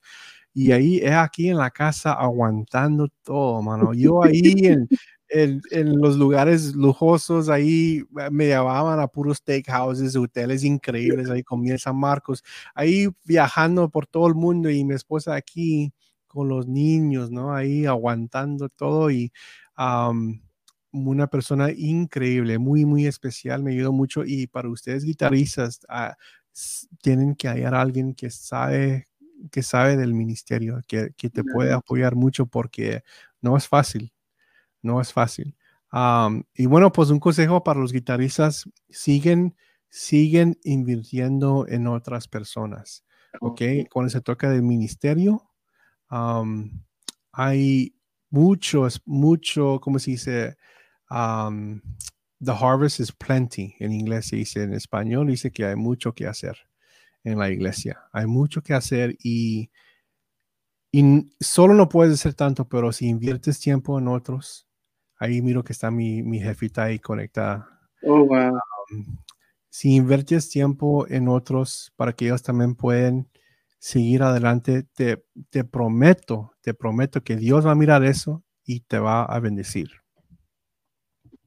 Y 0.54 0.72
ahí 0.72 0.98
es 0.98 1.14
aquí 1.14 1.50
en 1.50 1.58
la 1.58 1.72
casa 1.72 2.14
aguantando 2.14 3.08
todo, 3.24 3.62
mano. 3.62 3.94
Yo 3.94 4.24
ahí 4.24 4.68
en, 4.68 5.62
en, 5.72 5.98
los 6.00 6.18
lugares 6.18 6.76
lujosos, 6.76 7.50
ahí 7.50 8.04
me 8.32 8.46
llevaban 8.48 9.00
a 9.00 9.08
puros 9.08 9.38
steakhouses, 9.38 10.16
hoteles 10.16 10.64
increíbles, 10.64 11.30
ahí 11.30 11.44
comía 11.44 11.74
en 11.74 11.80
San 11.80 11.98
Marcos, 11.98 12.44
ahí 12.76 13.08
viajando 13.26 13.90
por 13.90 14.06
todo 14.06 14.28
el 14.28 14.36
mundo 14.36 14.70
y 14.70 14.84
mi 14.84 14.94
esposa 14.94 15.36
aquí 15.36 15.92
con 16.28 16.50
los 16.50 16.68
niños, 16.68 17.32
¿no? 17.32 17.54
Ahí 17.54 17.86
aguantando 17.86 18.70
todo 18.70 19.10
y 19.12 19.32
una 20.92 21.28
persona 21.28 21.72
increíble, 21.72 22.60
muy, 22.60 22.86
muy 22.86 23.08
especial, 23.08 23.64
me 23.64 23.72
ayudó 23.72 23.92
mucho 23.92 24.24
y 24.26 24.48
para 24.48 24.70
ustedes 24.70 25.04
guitarristas, 25.04 25.80
ah, 25.90 26.16
tienen 27.02 27.36
que 27.36 27.48
hallar 27.48 27.74
a 27.76 27.82
alguien 27.82 28.14
que 28.14 28.30
sabe 28.30 29.08
que 29.52 29.64
sabe 29.64 29.98
del 29.98 30.14
ministerio, 30.14 30.82
que, 30.88 31.12
que 31.18 31.30
te 31.30 31.44
puede 31.44 31.74
apoyar 31.74 32.16
mucho 32.16 32.46
porque 32.46 33.04
no 33.42 33.58
es 33.58 33.68
fácil, 33.68 34.14
no 34.82 35.02
es 35.02 35.14
fácil. 35.14 35.56
y 36.56 36.66
bueno, 36.66 36.92
pues 36.92 37.10
un 37.10 37.20
consejo 37.20 37.64
para 37.64 37.80
los 37.80 37.92
guitarristas, 37.92 38.70
siguen, 38.90 39.56
siguen 39.90 40.58
invirtiendo 40.64 41.66
en 41.68 41.88
otras 41.88 42.28
personas, 42.28 43.04
¿ok? 43.42 43.62
Cuando 43.92 44.10
se 44.10 44.22
toca 44.22 44.50
del 44.50 44.64
ministerio, 44.64 45.50
hay 47.32 47.96
mucho, 48.30 48.88
mucho, 49.06 49.80
¿cómo 49.82 50.00
se 50.00 50.12
dice? 50.12 50.58
the 52.40 52.52
harvest 52.52 53.00
is 53.00 53.12
plenty, 53.12 53.76
en 53.80 53.94
inglés 53.94 54.28
se 54.28 54.38
dice, 54.38 54.64
en 54.64 54.74
español 54.74 55.28
dice 55.28 55.52
que 55.52 55.66
hay 55.66 55.76
mucho 55.76 56.14
que 56.14 56.28
hacer 56.28 56.58
en 57.24 57.40
la 57.40 57.50
iglesia, 57.50 58.04
hay 58.12 58.26
mucho 58.26 58.62
que 58.62 58.74
hacer 58.74 59.16
y 59.24 59.70
y 60.96 61.34
solo 61.40 61.74
no 61.74 61.90
puedes 61.90 62.14
hacer 62.14 62.36
tanto, 62.36 62.70
pero 62.70 62.92
si 62.92 63.08
inviertes 63.08 63.60
tiempo 63.60 63.98
en 63.98 64.08
otros, 64.08 64.68
ahí 65.18 65.42
miro 65.42 65.64
que 65.64 65.74
está 65.74 65.90
mi, 65.90 66.22
mi 66.22 66.40
jefita 66.40 66.84
ahí 66.84 67.00
conectada. 67.00 67.68
Oh, 68.04 68.24
wow. 68.26 68.54
Um, 68.92 69.18
si 69.70 69.96
inviertes 69.96 70.52
tiempo 70.52 71.08
en 71.10 71.28
otros 71.30 71.92
para 71.96 72.14
que 72.14 72.26
ellos 72.26 72.44
también 72.44 72.76
puedan 72.76 73.28
seguir 73.80 74.22
adelante, 74.22 74.84
te, 74.94 75.26
te 75.50 75.64
prometo, 75.64 76.54
te 76.62 76.76
prometo 76.76 77.24
que 77.24 77.38
Dios 77.38 77.66
va 77.66 77.72
a 77.72 77.76
mirar 77.76 78.04
eso 78.04 78.44
y 78.64 78.82
te 78.82 79.00
va 79.00 79.24
a 79.24 79.40
bendecir. 79.40 79.90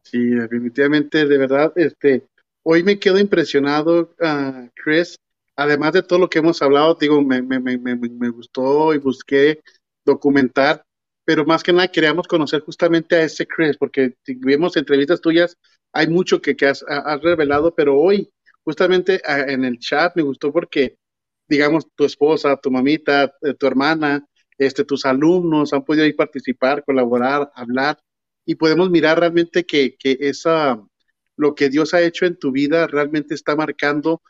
Sí, 0.03 0.31
definitivamente, 0.31 1.25
de 1.25 1.39
verdad, 1.39 1.73
este, 1.77 2.27
hoy 2.65 2.83
me 2.83 2.99
quedo 2.99 3.21
impresionado, 3.21 4.13
uh, 4.21 4.69
Chris, 4.75 5.17
además 5.57 5.93
de 5.93 6.03
todo 6.03 6.19
lo 6.19 6.29
que 6.29 6.39
hemos 6.39 6.61
hablado, 6.63 6.97
digo, 7.01 7.23
me, 7.23 7.43
me, 7.43 7.59
me, 7.59 7.79
me 7.79 8.29
gustó 8.29 8.95
y 8.95 8.99
busqué 8.99 9.63
documentar, 10.05 10.85
pero 11.25 11.45
más 11.45 11.63
que 11.63 11.73
nada 11.73 11.89
queríamos 11.89 12.29
conocer 12.29 12.61
justamente 12.61 13.17
a 13.17 13.23
ese 13.23 13.47
Chris, 13.47 13.77
porque 13.77 14.17
si 14.25 14.35
vemos 14.37 14.77
entrevistas 14.77 15.21
tuyas, 15.21 15.57
hay 15.93 16.09
mucho 16.09 16.41
que, 16.41 16.55
que 16.55 16.67
has, 16.67 16.85
revelado, 17.23 17.75
pero 17.75 17.99
hoy, 17.99 18.31
justamente 18.63 19.21
en 19.27 19.65
el 19.65 19.79
chat, 19.79 20.15
me 20.15 20.23
gustó 20.23 20.53
porque, 20.53 20.99
digamos, 21.49 21.87
tu 21.95 22.05
esposa, 22.05 22.57
tu 22.57 22.71
mamita, 22.71 23.35
eh, 23.43 23.55
tu 23.55 23.67
hermana, 23.67 24.25
este, 24.59 24.85
tus 24.85 25.05
alumnos 25.05 25.73
han 25.73 25.85
podido 25.85 26.07
ir 26.07 26.17
participar, 26.17 26.85
colaborar, 26.85 27.51
hablar, 27.55 27.99
y 28.45 28.55
podemos 28.55 28.91
mirar 28.91 29.19
realmente 29.19 29.65
que, 29.65 29.97
que 29.97 30.17
esa, 30.21 30.81
lo 31.37 31.55
que 31.55 31.69
Dios 31.71 31.95
ha 31.95 32.03
hecho 32.03 32.27
en 32.27 32.39
tu 32.39 32.53
vida 32.53 32.87
realmente 32.87 33.35
está 33.35 33.57
marcando 33.57 34.23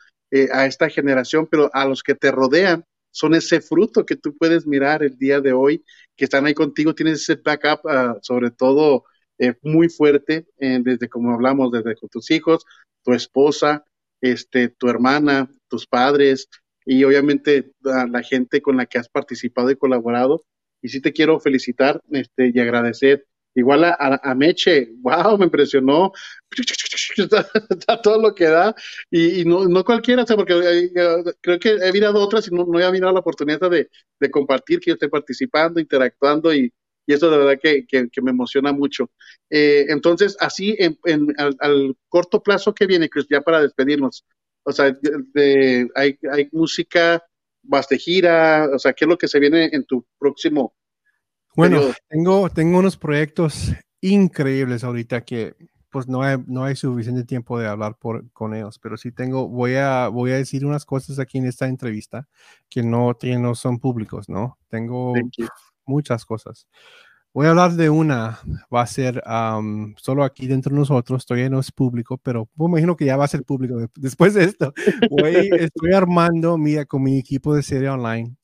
eh, 0.43 0.49
a 0.53 0.67
esta 0.67 0.89
generación, 0.89 1.47
pero 1.51 1.71
a 1.73 1.87
los 1.87 2.03
que 2.03 2.15
te 2.15 2.31
rodean 2.31 2.85
son 3.11 3.35
ese 3.35 3.61
fruto 3.61 4.05
que 4.05 4.17
tú 4.17 4.37
puedes 4.37 4.67
mirar 4.67 5.03
el 5.03 5.17
día 5.17 5.41
de 5.41 5.53
hoy, 5.53 5.85
que 6.17 6.25
están 6.25 6.47
ahí 6.47 6.55
contigo, 6.55 6.95
tienes 6.95 7.23
ese 7.23 7.41
backup, 7.43 7.85
uh, 7.87 8.19
sobre 8.21 8.51
todo 8.51 9.05
eh, 9.39 9.55
muy 9.63 9.89
fuerte, 9.89 10.47
eh, 10.59 10.81
desde 10.83 11.09
como 11.09 11.33
hablamos, 11.33 11.73
desde 11.73 11.95
con 11.97 12.09
tus 12.09 12.31
hijos, 12.31 12.67
tu 13.03 13.15
esposa, 13.15 13.85
este, 14.21 14.69
tu 14.69 14.89
hermana, 14.89 15.51
tus 15.69 15.87
padres 15.87 16.49
y 16.85 17.05
obviamente 17.05 17.73
la 17.83 18.23
gente 18.23 18.63
con 18.63 18.77
la 18.77 18.87
que 18.87 18.99
has 18.99 19.09
participado 19.09 19.71
y 19.71 19.77
colaborado. 19.77 20.45
Y 20.83 20.89
sí 20.89 21.01
te 21.01 21.13
quiero 21.13 21.41
felicitar 21.41 22.01
este, 22.11 22.53
y 22.55 22.61
agradecer 22.61 23.27
Igual 23.57 23.85
a, 23.85 24.21
a, 24.23 24.35
Meche, 24.35 24.91
wow, 25.01 25.39
me 25.39 25.47
impresionó. 25.47 26.13
Está, 27.71 28.03
todo 28.03 28.21
lo 28.21 28.35
que 28.35 28.45
da. 28.45 28.75
Y, 29.11 29.47
no, 29.47 29.67
no, 29.67 29.83
cualquiera, 29.83 30.27
porque 30.27 30.53
eh, 30.53 31.35
creo 31.41 31.59
que 31.59 31.71
he 31.71 31.91
mirado 31.91 32.21
otras 32.21 32.47
y 32.49 32.55
no, 32.55 32.67
no 32.67 32.79
he 32.79 32.93
mirado 32.93 33.15
la 33.15 33.21
oportunidad 33.21 33.71
de, 33.71 33.89
de, 34.21 34.31
compartir, 34.31 34.79
que 34.79 34.91
yo 34.91 34.95
esté 34.95 35.09
participando, 35.09 35.81
interactuando 35.81 36.53
y, 36.55 36.71
y 37.07 37.15
eso 37.15 37.31
de 37.31 37.39
verdad 37.39 37.59
que, 37.59 37.87
que, 37.87 38.23
me 38.23 38.31
emociona 38.31 38.75
mucho. 38.75 39.11
Eh, 39.49 39.87
entonces, 39.89 40.37
así, 40.39 40.77
en, 40.79 40.99
en 41.07 41.29
al, 41.39 41.97
corto 42.11 42.43
plazo 42.43 42.75
que 42.75 42.87
viene, 42.87 43.09
Chris, 43.09 43.27
ya 43.31 43.41
para 43.41 43.63
despedirnos, 43.63 44.27
o 44.65 44.73
sea, 44.73 44.95
de, 45.33 45.89
hay, 45.95 46.19
hay 46.31 46.51
música, 46.53 47.25
vas 47.63 47.89
gira, 47.89 48.69
o 48.75 48.79
sea, 48.79 48.93
¿qué 48.93 49.07
es 49.07 49.09
lo 49.09 49.17
que 49.17 49.29
se 49.29 49.41
viene 49.41 49.71
en 49.73 49.87
tu 49.87 50.05
próximo 50.19 50.75
bueno, 51.57 51.81
tengo, 52.09 52.51
tengo 52.51 52.79
unos 52.79 52.97
proyectos 52.97 53.73
increíbles 54.01 54.85
ahorita 54.85 55.25
que 55.25 55.55
pues 55.91 56.09
no 56.09 56.23
hay, 56.23 56.37
no 56.47 56.65
hay 56.65 56.77
suficiente 56.77 57.25
tiempo 57.25 57.59
de 57.59 57.67
hablar 57.69 57.97
por, 57.99 58.31
con 58.33 58.55
ellos, 58.55 58.79
pero 58.79 58.99
sí 58.99 59.13
tengo, 59.13 59.49
voy 59.49 59.77
a, 59.77 60.09
voy 60.09 60.31
a 60.33 60.37
decir 60.37 60.67
unas 60.67 60.85
cosas 60.85 61.19
aquí 61.19 61.39
en 61.39 61.47
esta 61.47 61.67
entrevista 61.69 62.29
que 62.69 62.83
no, 62.83 63.17
no 63.39 63.55
son 63.55 63.79
públicos, 63.79 64.29
¿no? 64.29 64.59
Tengo 64.69 65.15
muchas 65.87 66.27
cosas. 66.27 66.67
Voy 67.33 67.47
a 67.47 67.51
hablar 67.51 67.73
de 67.73 67.91
una, 67.91 68.41
va 68.75 68.83
a 68.83 68.87
ser 68.87 69.23
solo 69.97 70.25
aquí 70.25 70.47
dentro 70.47 70.73
de 70.75 70.81
nosotros, 70.81 71.25
todavía 71.25 71.51
no 71.51 71.61
es 71.61 71.73
público, 71.73 72.19
pero 72.19 72.49
me 72.57 72.67
imagino 72.67 72.97
que 72.97 73.05
ya 73.05 73.17
va 73.17 73.25
a 73.25 73.29
ser 73.29 73.45
público 73.45 73.79
después 73.95 74.35
de 74.35 74.45
esto. 74.45 74.73
Voy, 75.11 75.35
estoy 75.71 75.93
armando, 75.93 76.59
mira, 76.59 76.85
con 76.85 77.03
mi 77.03 77.19
equipo 77.19 77.55
de 77.55 77.63
serie 77.63 77.89
online, 77.89 78.37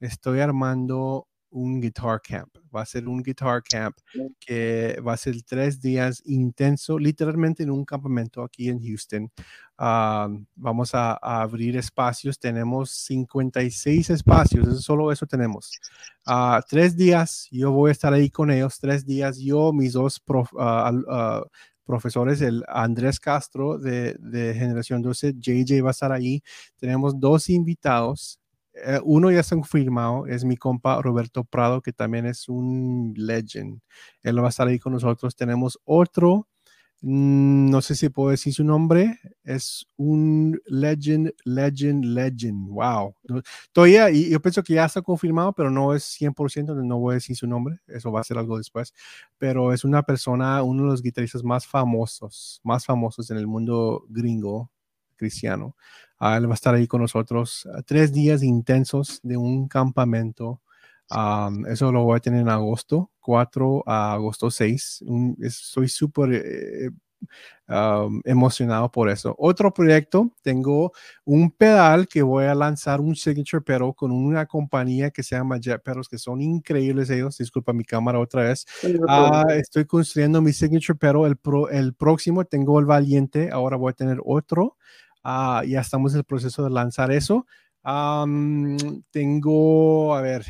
estoy 0.00 0.40
armando 0.40 1.26
un 1.58 1.80
guitar 1.80 2.20
camp. 2.22 2.56
Va 2.74 2.82
a 2.82 2.86
ser 2.86 3.08
un 3.08 3.22
guitar 3.22 3.62
camp 3.62 3.96
que 4.38 4.98
va 5.06 5.14
a 5.14 5.16
ser 5.16 5.42
tres 5.42 5.80
días 5.80 6.22
intenso, 6.26 6.98
literalmente 6.98 7.62
en 7.62 7.70
un 7.70 7.84
campamento 7.84 8.42
aquí 8.42 8.68
en 8.68 8.80
Houston. 8.80 9.30
vamos 9.76 10.94
a, 10.94 11.14
abrir 11.14 11.76
espacios. 11.76 12.38
Tenemos 12.38 12.90
56 12.90 14.10
espacios, 14.10 14.68
eso, 14.68 14.80
solo 14.80 15.12
eso 15.12 15.26
tenemos. 15.26 15.72
Uh, 16.26 16.60
tres 16.68 16.96
días, 16.96 17.48
yo 17.50 17.72
voy 17.72 17.90
a 17.90 17.92
estar 17.92 18.12
ahí 18.12 18.30
con 18.30 18.50
ellos. 18.50 18.78
Tres 18.78 19.04
días, 19.04 19.38
yo, 19.38 19.72
mis 19.72 19.94
dos 19.94 20.22
ah, 20.58 20.92
ah, 21.08 21.44
profesores, 21.84 22.40
el 22.42 22.64
Andrés 22.68 23.18
Castro 23.18 23.78
de, 23.78 24.14
de 24.20 24.54
Generación 24.54 25.02
12, 25.02 25.34
JJ 25.38 25.82
va 25.82 25.90
a 25.90 25.92
estar 25.92 26.12
ahí. 26.12 26.42
Tenemos 26.78 27.18
dos 27.18 27.48
invitados 27.48 28.40
eh, 28.84 29.00
uno 29.04 29.30
ya 29.30 29.40
está 29.40 29.56
confirmado, 29.56 30.26
es 30.26 30.44
mi 30.44 30.56
compa 30.56 31.00
Roberto 31.02 31.44
Prado, 31.44 31.82
que 31.82 31.92
también 31.92 32.26
es 32.26 32.48
un 32.48 33.12
legend. 33.16 33.80
Él 34.22 34.42
va 34.42 34.46
a 34.46 34.50
estar 34.50 34.68
ahí 34.68 34.78
con 34.78 34.92
nosotros. 34.92 35.36
Tenemos 35.36 35.78
otro, 35.84 36.48
mm, 37.00 37.70
no 37.70 37.80
sé 37.82 37.94
si 37.94 38.08
puedo 38.08 38.30
decir 38.30 38.52
su 38.54 38.64
nombre, 38.64 39.18
es 39.44 39.86
un 39.96 40.60
legend, 40.66 41.32
legend, 41.44 42.04
legend. 42.04 42.68
Wow. 42.68 43.14
Todavía, 43.72 44.10
y 44.10 44.30
yo 44.30 44.40
pienso 44.40 44.62
que 44.62 44.74
ya 44.74 44.84
está 44.86 45.02
confirmado, 45.02 45.52
pero 45.52 45.70
no 45.70 45.94
es 45.94 46.04
100%, 46.04 46.74
no 46.74 46.98
voy 46.98 47.12
a 47.12 47.14
decir 47.16 47.36
su 47.36 47.46
nombre, 47.46 47.78
eso 47.88 48.12
va 48.12 48.20
a 48.20 48.24
ser 48.24 48.38
algo 48.38 48.58
después. 48.58 48.92
Pero 49.38 49.72
es 49.72 49.84
una 49.84 50.02
persona, 50.02 50.62
uno 50.62 50.84
de 50.84 50.90
los 50.90 51.02
guitarristas 51.02 51.44
más 51.44 51.66
famosos, 51.66 52.60
más 52.64 52.84
famosos 52.86 53.30
en 53.30 53.38
el 53.38 53.46
mundo 53.46 54.04
gringo 54.08 54.70
cristiano. 55.18 55.76
Ah, 56.18 56.36
él 56.36 56.46
va 56.46 56.52
a 56.52 56.54
estar 56.54 56.74
ahí 56.74 56.86
con 56.86 57.02
nosotros 57.02 57.68
ah, 57.74 57.82
tres 57.84 58.12
días 58.12 58.42
intensos 58.42 59.20
de 59.22 59.36
un 59.36 59.68
campamento. 59.68 60.62
eso 61.68 61.92
lo 61.92 62.04
voy 62.04 62.16
a 62.16 62.20
tener 62.20 62.40
en 62.40 62.48
agosto, 62.48 63.10
4 63.20 63.82
a 63.86 64.14
agosto 64.14 64.50
6. 64.50 65.04
estoy 65.40 65.88
súper 65.88 66.32
eh, 66.34 66.90
emocionado 68.24 68.90
por 68.90 69.10
eso. 69.10 69.34
Otro 69.38 69.72
proyecto, 69.72 70.32
tengo 70.42 70.92
un 71.24 71.50
pedal 71.50 72.08
que 72.08 72.22
voy 72.22 72.46
a 72.46 72.54
lanzar, 72.54 73.00
un 73.00 73.14
signature 73.14 73.62
pedal 73.62 73.94
con 73.94 74.10
una 74.10 74.46
compañía 74.46 75.10
que 75.10 75.22
se 75.22 75.36
llama 75.36 75.58
Jet 75.58 75.82
Pedals, 75.82 76.08
que 76.08 76.18
son 76.18 76.40
increíbles 76.40 77.10
ellos. 77.10 77.36
Disculpa 77.38 77.72
mi 77.72 77.84
cámara 77.84 78.18
otra 78.18 78.44
vez. 78.44 78.66
Ah, 79.06 79.44
estoy 79.56 79.84
construyendo 79.84 80.40
mi 80.40 80.52
signature 80.52 80.98
pedal. 80.98 81.26
El, 81.26 81.38
el 81.76 81.94
próximo 81.94 82.44
tengo 82.44 82.80
el 82.80 82.86
Valiente, 82.86 83.50
ahora 83.50 83.76
voy 83.76 83.90
a 83.90 83.94
tener 83.94 84.18
otro. 84.24 84.76
Ah, 85.30 85.62
ya 85.66 85.82
estamos 85.82 86.14
en 86.14 86.20
el 86.20 86.24
proceso 86.24 86.64
de 86.64 86.70
lanzar 86.70 87.12
eso. 87.12 87.44
tengo, 89.10 90.14
a 90.14 90.22
ver, 90.22 90.42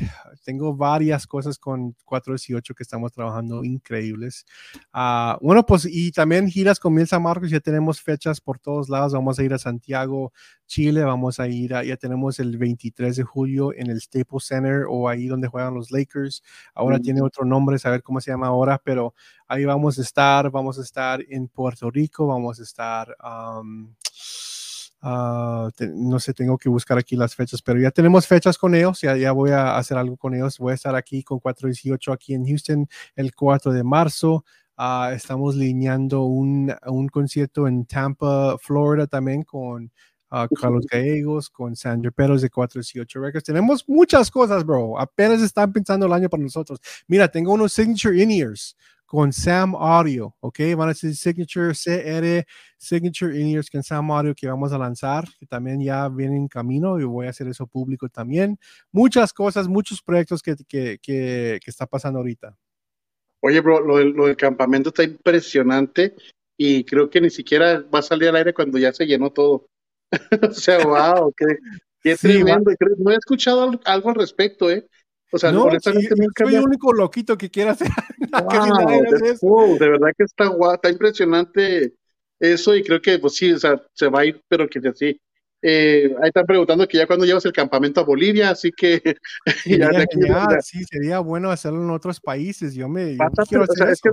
tengo 0.45 0.73
varias 0.73 1.27
cosas 1.27 1.57
con 1.59 1.97
418 2.05 2.73
que 2.73 2.83
estamos 2.83 3.11
trabajando 3.11 3.65
increíbles. 3.65 4.45
Ah, 4.93 5.37
bueno, 5.41 5.65
pues 5.65 5.85
y 5.85 6.13
también 6.13 6.47
giras 6.47 6.79
comienza 6.79 7.19
Marcos, 7.19 7.49
ya 7.49 7.59
tenemos 7.59 8.01
fechas 8.01 8.39
por 8.39 8.57
todos 8.57 8.87
lados. 8.87 9.11
Vamos 9.11 9.37
a 9.37 9.43
ir 9.43 9.53
a 9.53 9.57
Santiago, 9.57 10.31
Chile, 10.65 11.03
vamos 11.03 11.41
a 11.41 11.49
ir, 11.49 11.73
a, 11.75 11.83
ya 11.83 11.97
tenemos 11.97 12.39
el 12.39 12.57
23 12.57 13.17
de 13.17 13.23
julio 13.23 13.73
en 13.73 13.89
el 13.89 13.99
Staples 13.99 14.45
Center 14.45 14.85
o 14.89 15.09
ahí 15.09 15.27
donde 15.27 15.49
juegan 15.49 15.73
los 15.73 15.91
Lakers. 15.91 16.41
Ahora 16.73 16.99
tiene 16.99 17.21
otro 17.21 17.43
nombre, 17.43 17.79
saber 17.79 18.01
cómo 18.01 18.21
se 18.21 18.31
llama 18.31 18.47
ahora, 18.47 18.81
pero 18.81 19.13
ahí 19.45 19.65
vamos 19.65 19.99
a 19.99 20.03
estar. 20.03 20.49
Vamos 20.51 20.79
a 20.79 20.83
estar 20.83 21.21
en 21.27 21.49
Puerto 21.49 21.91
Rico, 21.91 22.27
vamos 22.27 22.61
a 22.61 22.63
estar... 22.63 23.13
Ah, 25.01 25.69
no 25.79 26.19
sé, 26.19 26.33
tengo 26.33 26.57
que 26.57 26.67
buscar 26.67 26.97
aquí 26.97 27.15
las 27.15 27.33
fechas, 27.33 27.61
pero 27.61 27.79
ya 27.79 27.89
tenemos 27.91 28.27
fechas 28.27 28.57
con 28.57 28.75
ellos, 28.75 28.99
ya, 28.99 29.15
ya 29.15 29.31
voy 29.31 29.51
a 29.51 29.77
hacer 29.77 29.97
algo 29.97 30.17
con 30.17 30.33
ellos. 30.35 30.57
Voy 30.57 30.71
a 30.71 30.75
estar 30.75 30.95
aquí 30.95 31.23
con 31.23 31.39
418 31.39 32.11
aquí 32.11 32.33
en 32.33 32.45
Houston 32.45 32.87
el 33.15 33.33
4 33.33 33.71
de 33.71 33.83
marzo. 33.83 34.43
Uh, 34.77 35.11
estamos 35.13 35.55
lineando 35.55 36.23
un, 36.23 36.73
un, 36.87 37.07
concierto 37.09 37.67
en 37.67 37.85
Tampa, 37.85 38.57
Florida 38.59 39.07
también 39.07 39.43
con 39.43 39.91
uh, 40.31 40.47
Carlos 40.55 40.85
Gallegos, 40.89 41.49
con 41.49 41.75
Sandra 41.75 42.11
Peros 42.11 42.41
de 42.41 42.49
418 42.49 43.19
Records. 43.19 43.43
Tenemos 43.45 43.83
muchas 43.87 44.31
cosas, 44.31 44.65
bro. 44.65 44.99
Apenas 44.99 45.41
están 45.41 45.73
pensando 45.73 46.05
el 46.05 46.13
año 46.13 46.29
para 46.29 46.43
nosotros. 46.43 46.79
Mira, 47.07 47.27
tengo 47.29 47.53
unos 47.53 47.73
signature 47.73 48.21
in-ears 48.21 48.75
con 49.09 49.33
Sam 49.33 49.73
Audio, 49.75 50.35
¿ok? 50.39 50.59
Van 50.77 50.89
a 50.89 50.93
ser 50.93 51.15
Signature 51.15 51.73
CR, 51.73 52.45
Signature 52.77 53.39
In-Ears 53.39 53.67
con 53.71 53.81
Sam 53.81 54.11
Audio 54.11 54.35
que 54.35 54.45
vamos 54.45 54.71
a 54.71 54.77
lanzar, 54.77 55.25
que 55.39 55.47
también 55.47 55.81
ya 55.81 56.07
viene 56.09 56.35
en 56.35 56.47
camino 56.47 56.99
y 56.99 57.05
voy 57.05 57.25
a 57.25 57.31
hacer 57.31 57.47
eso 57.47 57.65
público 57.65 58.07
también. 58.07 58.59
Muchas 58.91 59.33
cosas, 59.33 59.67
muchos 59.67 60.03
proyectos 60.03 60.43
que, 60.43 60.55
que, 60.67 60.99
que, 61.01 61.59
está 61.65 61.87
pasando 61.87 62.19
ahorita. 62.19 62.55
Oye, 63.41 63.61
bro, 63.61 63.81
lo 63.81 63.97
del, 63.97 64.09
lo 64.09 64.27
del, 64.27 64.37
campamento 64.37 64.89
está 64.89 65.01
impresionante 65.01 66.13
y 66.55 66.83
creo 66.83 67.09
que 67.09 67.19
ni 67.19 67.31
siquiera 67.31 67.83
va 67.91 67.99
a 67.99 68.03
salir 68.03 68.29
al 68.29 68.35
aire 68.35 68.53
cuando 68.53 68.77
ya 68.77 68.93
se 68.93 69.07
llenó 69.07 69.31
todo. 69.31 69.69
o 70.49 70.51
sea, 70.51 70.77
wow, 70.85 71.33
qué, 71.35 71.47
qué 72.03 72.15
tremendo. 72.15 72.71
No 72.99 73.09
he 73.09 73.15
escuchado 73.15 73.71
algo 73.85 74.09
al 74.09 74.15
respecto, 74.15 74.69
¿eh? 74.69 74.87
O 75.31 75.37
sea, 75.37 75.51
no, 75.51 75.69
soy 75.79 76.55
el 76.55 76.63
único 76.63 76.93
loquito 76.93 77.37
que 77.37 77.49
quiera 77.49 77.71
hacer. 77.71 77.87
de, 78.19 79.89
verdad 79.89 80.09
que 80.17 80.23
está 80.23 80.47
guau, 80.47 80.73
está 80.73 80.89
impresionante 80.89 81.93
eso 82.39 82.75
y 82.75 82.83
creo 82.83 83.01
que 83.01 83.19
pues 83.19 83.35
sí, 83.35 83.51
o 83.51 83.59
sea, 83.59 83.81
se 83.93 84.07
va 84.07 84.21
a 84.21 84.25
ir, 84.25 84.41
pero 84.47 84.67
que 84.67 84.79
sí. 84.95 85.19
Eh, 85.61 86.15
ahí 86.21 86.29
están 86.29 86.45
preguntando 86.45 86.87
que 86.87 86.97
ya 86.97 87.05
cuando 87.05 87.25
llevas 87.25 87.43
el 87.45 87.51
campamento 87.51 87.99
a 87.99 88.05
Bolivia, 88.05 88.49
así 88.49 88.71
que 88.71 89.01
ya 89.65 89.89
sí, 90.61 90.83
sería 90.89 91.19
bueno 91.19 91.51
hacerlo 91.51 91.83
en 91.83 91.89
otros 91.89 92.21
países. 92.21 92.73
Yo 92.73 92.87
me 92.87 93.17
quiero 93.47 93.65
hacer 93.65 93.89
es, 93.89 94.01
que, 94.01 94.09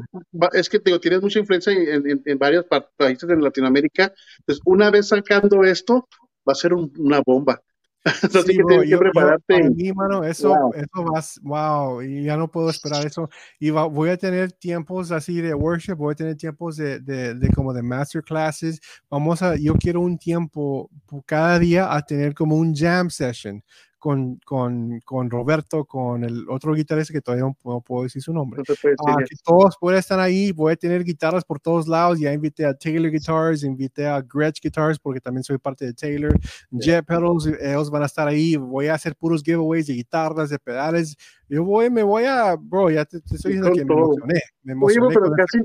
es 0.54 0.68
que 0.68 0.80
digo, 0.84 0.98
tienes 0.98 1.22
mucha 1.22 1.38
influencia 1.38 1.72
en, 1.72 2.22
en, 2.24 2.38
varios 2.38 2.66
países 2.96 3.30
en 3.30 3.42
Latinoamérica. 3.42 4.12
Entonces, 4.40 4.62
una 4.64 4.90
vez 4.90 5.08
sacando 5.08 5.62
esto, 5.62 6.08
va 6.48 6.52
a 6.52 6.56
ser 6.56 6.74
una 6.74 7.22
bomba. 7.24 7.62
Así 8.22 8.56
que 8.56 8.64
tienes 8.64 8.88
que 8.88 8.98
prepararte. 8.98 9.70
mano, 9.94 10.24
eso, 10.24 10.48
wow. 10.48 10.72
eso 10.74 11.42
va, 11.42 11.86
wow, 11.88 12.02
y 12.02 12.24
ya 12.24 12.36
no 12.36 12.48
puedo 12.48 12.70
esperar 12.70 13.04
eso. 13.04 13.28
Y 13.58 13.70
voy 13.70 14.10
a 14.10 14.16
tener 14.16 14.52
tiempos 14.52 15.10
así 15.10 15.40
de 15.40 15.54
worship, 15.54 15.94
voy 15.94 16.12
a 16.12 16.16
tener 16.16 16.36
tiempos 16.36 16.76
de, 16.76 17.00
de, 17.00 17.34
de, 17.34 17.48
como 17.50 17.72
de 17.72 17.82
masterclasses. 17.82 18.80
Vamos 19.10 19.42
a, 19.42 19.56
yo 19.56 19.74
quiero 19.74 20.00
un 20.00 20.18
tiempo 20.18 20.88
cada 21.24 21.58
día 21.58 21.92
a 21.92 22.02
tener 22.02 22.34
como 22.34 22.56
un 22.56 22.74
jam 22.74 23.10
session 23.10 23.62
con, 24.06 24.38
con, 24.44 25.00
con, 25.00 25.28
Roberto, 25.28 25.84
con 25.84 26.22
el 26.22 26.48
otro 26.48 26.74
guitarrista 26.74 27.12
que 27.12 27.20
todavía 27.20 27.52
no 27.64 27.80
puedo, 27.80 28.04
decir 28.04 28.22
su 28.22 28.32
nombre. 28.32 28.62
Ah, 29.04 29.16
que 29.28 29.34
todos 29.44 29.76
pueden 29.80 29.98
estar 29.98 30.20
ahí, 30.20 30.52
voy 30.52 30.74
a 30.74 30.76
tener 30.76 31.02
guitarras 31.02 31.44
por 31.44 31.58
todos 31.58 31.88
lados. 31.88 32.20
Ya 32.20 32.32
invité 32.32 32.64
a 32.64 32.72
Taylor 32.72 33.10
Guitars, 33.10 33.64
invité 33.64 34.06
a 34.06 34.22
Gretsch 34.22 34.62
Guitars 34.62 35.00
porque 35.00 35.20
también 35.20 35.42
soy 35.42 35.58
parte 35.58 35.86
de 35.86 35.92
Taylor. 35.92 36.38
Jet 36.70 37.04
Pedals, 37.04 37.48
ellos 37.60 37.90
van 37.90 38.04
a 38.04 38.06
estar 38.06 38.28
ahí. 38.28 38.54
Voy 38.54 38.86
a 38.86 38.94
hacer 38.94 39.16
puros 39.16 39.42
giveaways 39.42 39.88
de 39.88 39.94
guitarras, 39.94 40.50
de 40.50 40.60
pedales. 40.60 41.16
Yo 41.48 41.64
voy, 41.64 41.90
me 41.90 42.04
voy 42.04 42.26
a, 42.26 42.54
bro, 42.54 42.88
ya 42.90 43.04
te, 43.06 43.16
estoy 43.16 43.54
diciendo 43.54 43.72
que 43.72 43.84
me 43.84 43.92
emocioné. 43.92 44.40
Me 44.62 44.72
emocioné 44.74 45.08
pero 45.08 45.32
casi, 45.32 45.58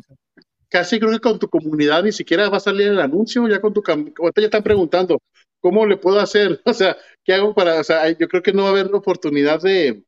casi 0.68 1.00
creo 1.00 1.12
que 1.12 1.20
con 1.20 1.38
tu 1.38 1.48
comunidad 1.48 2.04
ni 2.04 2.12
siquiera 2.12 2.50
va 2.50 2.58
a 2.58 2.60
salir 2.60 2.88
el 2.88 3.00
anuncio, 3.02 3.48
ya 3.48 3.62
con 3.62 3.72
tu, 3.72 3.84
ahorita 3.86 4.42
ya 4.42 4.46
están 4.46 4.64
preguntando, 4.64 5.20
¿cómo 5.60 5.86
le 5.86 5.96
puedo 5.96 6.20
hacer? 6.20 6.60
O 6.66 6.74
sea, 6.74 6.98
¿qué 7.32 7.36
hago 7.36 7.54
para, 7.54 7.80
o 7.80 7.84
sea, 7.84 8.10
yo 8.12 8.28
creo 8.28 8.44
que 8.44 8.52
no 8.52 8.64
va 8.64 8.70
a 8.70 8.72
haber 8.72 8.94
oportunidad 8.94 9.62
de, 9.62 10.04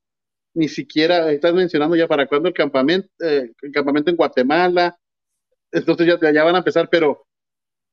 ni 0.54 0.68
siquiera, 0.68 1.32
estás 1.32 1.54
mencionando 1.54 1.95
ya 1.95 2.06
para 2.06 2.28
cuándo 2.28 2.50
el 2.50 2.54
campamento, 2.54 3.08
eh, 3.20 3.50
el 3.62 3.72
campamento 3.72 4.10
en 4.10 4.18
Guatemala, 4.18 5.00
entonces 5.72 6.06
ya, 6.06 6.32
ya 6.34 6.44
van 6.44 6.56
a 6.56 6.58
empezar, 6.58 6.90
pero 6.91 7.26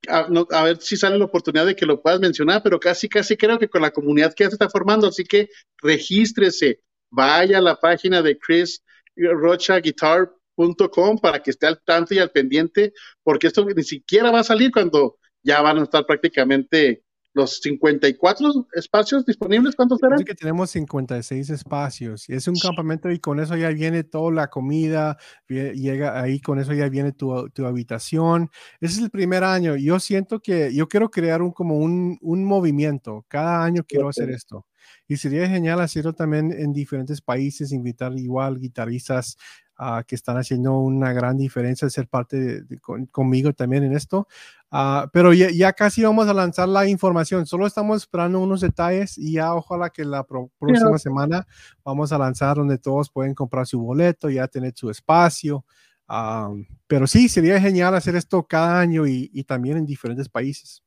a, 0.08 0.64
ver 0.64 0.80
si 0.80 0.96
sale 0.96 1.16
la 1.16 1.26
oportunidad 1.26 1.64
de 1.64 1.76
que 1.76 1.86
lo 1.86 2.02
puedas 2.02 2.18
mencionar, 2.18 2.60
pero 2.64 2.80
casi, 2.80 3.08
casi 3.08 3.36
creo 3.36 3.56
que 3.60 3.68
con 3.68 3.82
la 3.82 3.92
comunidad 3.92 4.34
que 4.34 4.42
ya 4.42 4.50
se 4.50 4.56
está 4.56 4.68
formando, 4.68 5.06
así 5.06 5.22
que 5.22 5.48
regístrese, 5.80 6.80
vaya 7.08 7.58
a 7.58 7.62
la 7.62 7.76
página 7.76 8.22
de 8.22 8.36
Chris 8.36 8.82
Rocha 9.14 9.78
Guitar.com 9.78 11.18
para 11.22 11.40
que 11.40 11.52
esté 11.52 11.68
al 11.68 11.80
tanto 11.84 12.14
y 12.14 12.18
al 12.18 12.32
pendiente, 12.32 12.94
porque 13.22 13.46
esto 13.46 13.64
ni 13.64 13.84
siquiera 13.84 14.32
va 14.32 14.40
a 14.40 14.44
salir 14.44 14.72
cuando 14.72 15.18
ya 15.40 15.62
van 15.62 15.78
a 15.78 15.84
estar 15.84 16.04
prácticamente 16.04 17.04
los 17.32 17.60
54 17.60 18.68
espacios 18.72 19.24
disponibles, 19.24 19.76
¿cuántos 19.76 19.98
serán? 20.00 20.24
que 20.24 20.34
tenemos 20.34 20.70
56 20.70 21.50
espacios 21.50 22.28
y 22.28 22.34
es 22.34 22.48
un 22.48 22.56
campamento 22.56 23.10
y 23.10 23.18
con 23.18 23.38
eso 23.38 23.56
ya 23.56 23.68
viene 23.70 24.02
toda 24.02 24.32
la 24.32 24.48
comida, 24.48 25.16
llega 25.48 26.20
ahí, 26.20 26.40
con 26.40 26.58
eso 26.58 26.72
ya 26.72 26.88
viene 26.88 27.12
tu, 27.12 27.48
tu 27.50 27.66
habitación. 27.66 28.50
Ese 28.80 28.98
es 28.98 29.02
el 29.04 29.10
primer 29.10 29.44
año. 29.44 29.76
Yo 29.76 30.00
siento 30.00 30.40
que 30.40 30.74
yo 30.74 30.88
quiero 30.88 31.10
crear 31.10 31.42
un, 31.42 31.52
como 31.52 31.76
un, 31.76 32.18
un 32.20 32.44
movimiento. 32.44 33.24
Cada 33.28 33.64
año 33.64 33.84
quiero 33.86 34.08
hacer 34.08 34.30
esto. 34.30 34.66
Y 35.06 35.16
sería 35.16 35.48
genial 35.48 35.80
hacerlo 35.80 36.12
también 36.12 36.52
en 36.52 36.72
diferentes 36.72 37.20
países, 37.20 37.72
invitar 37.72 38.16
igual 38.16 38.58
guitarristas 38.58 39.36
uh, 39.78 40.04
que 40.06 40.14
están 40.14 40.36
haciendo 40.36 40.78
una 40.78 41.12
gran 41.12 41.36
diferencia, 41.36 41.90
ser 41.90 42.08
parte 42.08 42.62
de, 42.62 42.78
conmigo 43.10 43.52
también 43.52 43.84
en 43.84 43.92
esto. 43.92 44.28
Uh, 44.72 45.08
pero 45.12 45.32
ya, 45.32 45.50
ya, 45.50 45.72
casi 45.72 46.04
vamos 46.04 46.28
a 46.28 46.34
lanzar 46.34 46.68
la 46.68 46.86
información, 46.86 47.44
solo 47.44 47.66
estamos 47.66 48.02
esperando 48.02 48.38
unos 48.38 48.60
detalles 48.60 49.18
y 49.18 49.32
ya 49.32 49.52
ojalá 49.52 49.90
que 49.90 50.04
la 50.04 50.24
próxima 50.24 50.96
semana 50.96 51.44
vamos 51.84 52.12
a 52.12 52.18
lanzar 52.18 52.56
donde 52.56 52.78
todos 52.78 53.10
pueden 53.10 53.34
comprar 53.34 53.66
su 53.66 53.80
boleto, 53.80 54.30
ya 54.30 54.46
tener 54.46 54.72
su 54.76 54.88
espacio. 54.88 55.64
Uh, 56.08 56.64
pero 56.86 57.06
sí, 57.06 57.28
sería 57.28 57.60
genial 57.60 57.94
hacer 57.94 58.14
esto 58.14 58.44
cada 58.44 58.78
año 58.78 59.06
y, 59.06 59.28
y, 59.32 59.44
también 59.44 59.76
en 59.76 59.86
diferentes 59.86 60.28
países. 60.28 60.84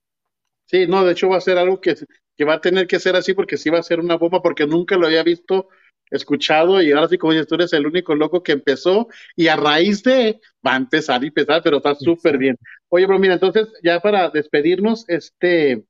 Sí, 0.66 0.88
no, 0.88 1.04
de 1.04 1.12
hecho 1.12 1.30
va 1.30 1.38
a 1.38 1.42
ser 1.42 1.58
algo 1.58 1.82
que, 1.82 1.96
que 2.36 2.46
va 2.46 2.56
a 2.56 2.62
tener 2.62 2.88
que 2.88 3.00
ser 3.00 3.16
así 3.16 3.34
porque 3.34 3.58
sí 3.58 3.70
va 3.70 3.80
a 3.80 3.84
ser 3.84 4.00
una 4.00 4.16
bomba 4.16 4.42
porque 4.42 4.66
nunca 4.66 4.98
lo 4.98 5.08
había 5.08 5.24
visto 5.24 5.68
escuchado 6.10 6.82
y 6.82 6.92
ahora 6.92 7.08
sí, 7.08 7.18
como 7.18 7.34
dices, 7.34 7.48
tú 7.48 7.56
eres 7.56 7.74
el 7.74 7.86
único 7.86 8.16
loco 8.16 8.44
que 8.44 8.52
empezó 8.52 9.08
y 9.36 9.48
a 9.48 9.56
raíz 9.56 10.04
de 10.04 10.40
va 10.66 10.74
a 10.74 10.78
empezar 10.78 11.24
y 11.24 11.28
empezar, 11.28 11.62
pero 11.64 11.78
está 11.78 11.96
súper 11.96 12.38
bien. 12.38 12.58
Oye, 12.90 13.06
bro, 13.06 13.20
mira, 13.20 13.34
entonces 13.34 13.68
ya 13.84 14.00
para 14.00 14.30
despedirnos, 14.30 15.06
este, 15.08 15.84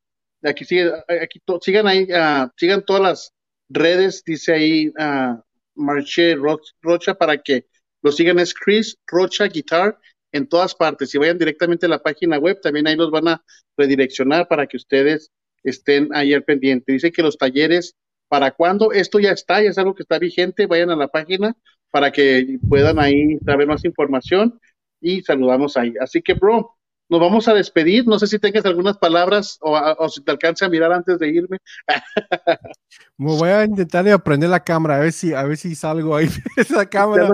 aquí 0.43 0.65
sigue, 0.65 0.91
aquí 1.21 1.41
sigan 1.61 1.87
ahí, 1.87 2.03
uh, 2.03 2.49
sigan 2.57 2.83
todas 2.85 3.01
las 3.01 3.33
redes, 3.69 4.23
dice 4.25 4.53
ahí 4.53 4.87
uh, 4.89 5.41
Marche 5.75 6.35
Rocha 6.35 7.13
para 7.15 7.37
que 7.37 7.67
lo 8.01 8.11
sigan, 8.11 8.39
es 8.39 8.53
Chris 8.53 8.97
Rocha 9.07 9.45
Guitar 9.45 9.97
en 10.31 10.47
todas 10.47 10.75
partes. 10.75 11.09
Si 11.09 11.17
vayan 11.17 11.37
directamente 11.37 11.85
a 11.85 11.89
la 11.89 12.03
página 12.03 12.37
web, 12.37 12.59
también 12.61 12.87
ahí 12.87 12.95
los 12.95 13.11
van 13.11 13.29
a 13.29 13.43
redireccionar 13.77 14.47
para 14.47 14.67
que 14.67 14.77
ustedes 14.77 15.31
estén 15.63 16.09
ahí 16.13 16.33
al 16.33 16.43
pendiente. 16.43 16.91
Dice 16.91 17.11
que 17.11 17.21
los 17.21 17.37
talleres 17.37 17.95
¿Para 18.33 18.49
cuándo? 18.49 18.91
Esto 18.91 19.19
ya 19.19 19.29
está, 19.29 19.61
ya 19.61 19.69
es 19.69 19.77
algo 19.77 19.93
que 19.93 20.01
está 20.01 20.17
vigente. 20.17 20.65
Vayan 20.65 20.89
a 20.89 20.95
la 20.95 21.07
página 21.07 21.55
para 21.91 22.11
que 22.11 22.57
puedan 22.67 22.97
ahí 22.97 23.37
saber 23.45 23.67
más 23.67 23.85
información 23.85 24.59
y 24.99 25.21
saludamos 25.21 25.77
ahí. 25.77 25.93
Así 26.01 26.19
que, 26.23 26.33
bro, 26.33 26.75
nos 27.09 27.19
vamos 27.19 27.47
a 27.47 27.53
despedir. 27.53 28.07
No 28.07 28.17
sé 28.17 28.25
si 28.25 28.39
tengas 28.39 28.65
algunas 28.65 28.97
palabras 28.97 29.59
o, 29.61 30.09
si 30.09 30.23
te 30.23 30.31
alcance 30.31 30.65
a 30.65 30.69
mirar 30.69 30.91
antes 30.91 31.19
de 31.19 31.27
irme. 31.27 31.59
Me 33.19 33.37
voy 33.37 33.49
a 33.49 33.65
intentar 33.65 34.03
de 34.03 34.13
aprender 34.13 34.49
la 34.49 34.63
cámara, 34.63 34.95
a 34.95 35.01
ver 35.01 35.11
si, 35.11 35.31
a 35.35 35.43
ver 35.43 35.57
si 35.57 35.75
salgo 35.75 36.15
ahí 36.15 36.27
esa 36.57 36.89
cámara. 36.89 37.29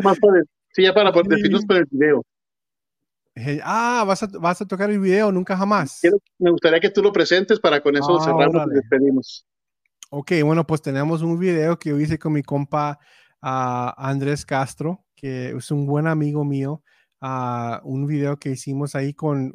sí, 0.73 0.83
ya 0.83 0.93
para 0.93 1.13
despedirnos 1.13 1.63
con 1.65 1.77
el 1.77 1.85
video. 1.89 2.25
Ah, 3.63 4.03
¿vas 4.05 4.21
a, 4.23 4.27
vas 4.37 4.61
a 4.61 4.67
tocar 4.67 4.89
el 4.89 4.99
video, 4.99 5.31
nunca 5.31 5.55
jamás. 5.55 6.01
me 6.39 6.51
gustaría 6.51 6.81
que 6.81 6.89
tú 6.89 7.01
lo 7.01 7.13
presentes 7.13 7.57
para 7.57 7.79
con 7.79 7.95
eso 7.95 8.19
ah, 8.19 8.25
cerramos 8.25 8.67
y 8.69 8.75
despedimos. 8.75 9.45
Ok, 10.11 10.31
bueno, 10.43 10.65
pues 10.65 10.81
tenemos 10.81 11.21
un 11.21 11.37
video 11.37 11.77
que 11.77 11.89
yo 11.89 11.99
hice 11.99 12.17
con 12.17 12.33
mi 12.33 12.41
compa 12.41 12.97
uh, 13.43 13.93
Andrés 13.95 14.43
Castro, 14.43 15.05
que 15.15 15.51
es 15.51 15.69
un 15.69 15.85
buen 15.85 16.07
amigo 16.07 16.43
mío. 16.43 16.83
a 17.21 17.81
un 17.83 18.07
video 18.07 18.37
que 18.39 18.51
hicimos 18.51 18.95
ahí 18.95 19.13
con 19.13 19.51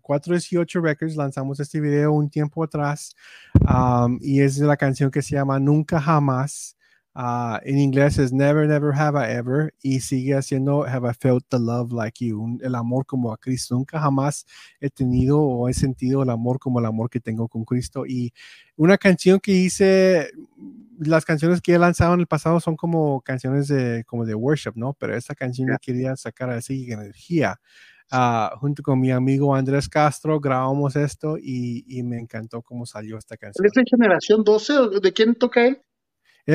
418 0.00 0.80
Records. 0.80 1.16
Lanzamos 1.16 1.60
este 1.60 1.80
video 1.80 2.12
un 2.12 2.30
tiempo 2.30 2.64
atrás 2.64 3.14
y 4.20 4.40
es 4.40 4.58
la 4.58 4.76
canción 4.76 5.10
que 5.10 5.20
se 5.22 5.34
llama 5.34 5.58
Nunca 5.60 6.00
Jamás. 6.00 6.76
Ah, 7.12 7.60
en 7.64 7.78
inglés 7.78 8.18
es 8.18 8.32
Never, 8.32 8.68
Never 8.68 8.94
Have 8.94 9.18
I 9.18 9.32
Ever 9.32 9.74
y 9.82 9.98
sigue 9.98 10.36
haciendo 10.36 10.84
Have 10.84 11.10
I 11.10 11.14
Felt 11.18 11.44
the 11.48 11.58
Love 11.58 11.92
Like 11.92 12.24
You, 12.24 12.58
el 12.62 12.74
amor 12.76 13.04
como 13.04 13.32
a 13.32 13.36
Cristo. 13.36 13.74
Nunca 13.74 13.98
jamás 13.98 14.46
he 14.80 14.90
tenido 14.90 15.40
o 15.40 15.68
he 15.68 15.74
sentido 15.74 16.22
el 16.22 16.30
amor 16.30 16.60
como 16.60 16.78
el 16.78 16.86
amor 16.86 17.10
que 17.10 17.18
tengo 17.18 17.48
con 17.48 17.64
Cristo. 17.64 18.06
Y 18.06 18.32
una 18.76 18.96
canción 18.96 19.40
que 19.40 19.50
hice, 19.52 20.30
las 21.00 21.24
canciones 21.24 21.60
que 21.60 21.74
he 21.74 21.78
lanzado 21.78 22.14
en 22.14 22.20
el 22.20 22.28
pasado 22.28 22.60
son 22.60 22.76
como 22.76 23.20
canciones 23.22 23.66
de, 23.66 24.04
como 24.04 24.24
de 24.24 24.36
worship, 24.36 24.72
¿no? 24.76 24.94
Pero 24.94 25.16
esta 25.16 25.34
canción 25.34 25.66
yeah. 25.66 25.78
quería 25.78 26.16
sacar 26.16 26.50
así 26.50 26.92
energía. 26.92 27.60
Uh, 28.12 28.56
junto 28.58 28.82
con 28.82 28.98
mi 28.98 29.12
amigo 29.12 29.54
Andrés 29.54 29.88
Castro 29.88 30.40
grabamos 30.40 30.96
esto 30.96 31.38
y, 31.38 31.84
y, 31.86 32.02
me 32.02 32.18
encantó 32.18 32.60
cómo 32.60 32.84
salió 32.84 33.16
esta 33.16 33.36
canción. 33.36 33.64
¿Es 33.64 33.72
de 33.72 33.84
generación 33.88 34.42
12? 34.42 35.00
¿De 35.00 35.12
quién 35.12 35.36
toca 35.36 35.64
él? 35.64 35.80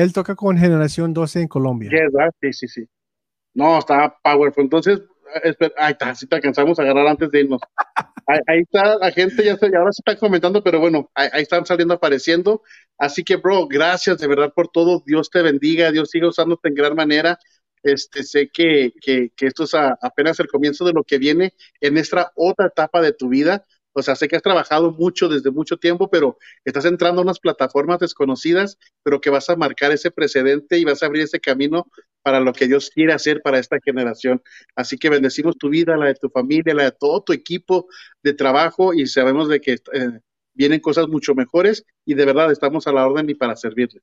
Él 0.02 0.12
toca 0.12 0.34
con 0.34 0.56
Generación 0.58 1.14
12 1.14 1.42
en 1.42 1.48
Colombia. 1.48 1.90
Sí, 2.40 2.52
sí, 2.52 2.68
sí. 2.68 2.88
No, 3.54 3.78
está 3.78 4.16
powerful. 4.22 4.64
Entonces, 4.64 5.00
espera, 5.42 5.74
ahí 5.78 5.92
está, 5.92 6.14
si 6.14 6.26
te 6.26 6.36
alcanzamos 6.36 6.78
a 6.78 6.82
agarrar 6.82 7.06
antes 7.06 7.30
de 7.30 7.40
irnos. 7.40 7.60
ahí, 8.26 8.38
ahí, 8.46 8.60
está, 8.60 8.98
la 8.98 9.10
gente 9.10 9.44
ya 9.44 9.56
se, 9.56 9.66
ahora 9.66 9.92
se 9.92 10.02
está 10.04 10.16
comentando, 10.18 10.62
pero 10.62 10.78
bueno, 10.80 11.10
ahí, 11.14 11.28
ahí, 11.32 11.42
están 11.42 11.64
saliendo, 11.64 11.94
apareciendo. 11.94 12.62
Así 12.98 13.24
que, 13.24 13.36
bro, 13.36 13.66
gracias 13.66 14.18
de 14.18 14.26
verdad 14.26 14.52
por 14.54 14.68
todo. 14.68 15.02
Dios 15.06 15.30
te 15.30 15.42
bendiga, 15.42 15.90
Dios 15.90 16.10
siga 16.10 16.28
usándote 16.28 16.68
en 16.68 16.74
gran 16.74 16.94
manera. 16.94 17.38
Este, 17.82 18.24
sé 18.24 18.48
que, 18.48 18.92
que, 19.00 19.30
que 19.36 19.46
esto 19.46 19.64
es 19.64 19.74
a, 19.74 19.96
apenas 20.02 20.40
el 20.40 20.48
comienzo 20.48 20.84
de 20.84 20.92
lo 20.92 21.04
que 21.04 21.18
viene 21.18 21.54
en 21.80 21.96
esta 21.98 22.32
otra 22.34 22.66
etapa 22.66 23.00
de 23.00 23.12
tu 23.12 23.28
vida. 23.28 23.64
O 23.96 24.02
sea, 24.02 24.14
sé 24.14 24.28
que 24.28 24.36
has 24.36 24.42
trabajado 24.42 24.92
mucho 24.92 25.26
desde 25.26 25.50
mucho 25.50 25.78
tiempo, 25.78 26.10
pero 26.10 26.36
estás 26.66 26.84
entrando 26.84 27.22
a 27.22 27.24
unas 27.24 27.40
plataformas 27.40 27.98
desconocidas, 27.98 28.78
pero 29.02 29.22
que 29.22 29.30
vas 29.30 29.48
a 29.48 29.56
marcar 29.56 29.90
ese 29.90 30.10
precedente 30.10 30.78
y 30.78 30.84
vas 30.84 31.02
a 31.02 31.06
abrir 31.06 31.22
ese 31.22 31.40
camino 31.40 31.86
para 32.22 32.40
lo 32.40 32.52
que 32.52 32.66
Dios 32.66 32.90
quiere 32.90 33.14
hacer 33.14 33.40
para 33.40 33.58
esta 33.58 33.78
generación. 33.82 34.42
Así 34.74 34.98
que 34.98 35.08
bendecimos 35.08 35.56
tu 35.56 35.70
vida, 35.70 35.96
la 35.96 36.06
de 36.06 36.14
tu 36.14 36.28
familia, 36.28 36.74
la 36.74 36.84
de 36.84 36.92
todo 36.92 37.22
tu 37.22 37.32
equipo 37.32 37.86
de 38.22 38.34
trabajo 38.34 38.92
y 38.92 39.06
sabemos 39.06 39.48
de 39.48 39.62
que 39.62 39.72
eh, 39.72 40.20
vienen 40.52 40.80
cosas 40.80 41.08
mucho 41.08 41.34
mejores 41.34 41.82
y 42.04 42.12
de 42.12 42.26
verdad 42.26 42.52
estamos 42.52 42.86
a 42.86 42.92
la 42.92 43.06
orden 43.06 43.30
y 43.30 43.34
para 43.34 43.56
servirles. 43.56 44.02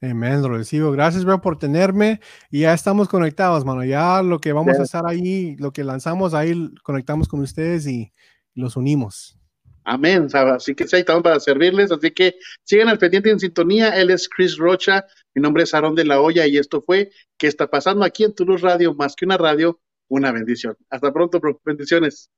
Amén, 0.00 0.40
lo 0.40 0.48
recibo. 0.48 0.92
Gracias, 0.92 1.26
bro, 1.26 1.42
por 1.42 1.58
tenerme. 1.58 2.20
Y 2.50 2.60
ya 2.60 2.72
estamos 2.72 3.08
conectados, 3.08 3.66
mano. 3.66 3.84
Ya 3.84 4.22
lo 4.22 4.40
que 4.40 4.52
vamos 4.52 4.78
a 4.78 4.82
estar 4.82 5.06
ahí, 5.06 5.56
lo 5.56 5.72
que 5.72 5.84
lanzamos 5.84 6.32
ahí, 6.32 6.70
conectamos 6.82 7.28
con 7.28 7.40
ustedes 7.40 7.86
y 7.86 8.12
los 8.56 8.76
unimos. 8.76 9.38
Amén. 9.84 10.26
Así 10.32 10.74
que 10.74 10.88
sí, 10.88 10.96
estamos 10.96 11.22
para 11.22 11.38
servirles. 11.38 11.92
Así 11.92 12.10
que 12.10 12.36
sigan 12.64 12.88
al 12.88 12.98
pendiente 12.98 13.30
en 13.30 13.38
sintonía. 13.38 13.90
Él 13.90 14.10
es 14.10 14.28
Chris 14.28 14.56
Rocha. 14.56 15.06
Mi 15.32 15.40
nombre 15.40 15.62
es 15.62 15.72
Aarón 15.72 15.94
de 15.94 16.04
la 16.04 16.20
Hoya 16.20 16.44
y 16.46 16.58
esto 16.58 16.82
fue 16.82 17.12
¿Qué 17.38 17.46
está 17.46 17.70
pasando 17.70 18.04
aquí 18.04 18.24
en 18.24 18.34
Toulouse 18.34 18.62
Radio? 18.62 18.94
Más 18.94 19.14
que 19.14 19.26
una 19.26 19.36
radio, 19.36 19.80
una 20.08 20.32
bendición. 20.32 20.76
Hasta 20.90 21.12
pronto, 21.12 21.38
bro. 21.38 21.60
bendiciones. 21.64 22.30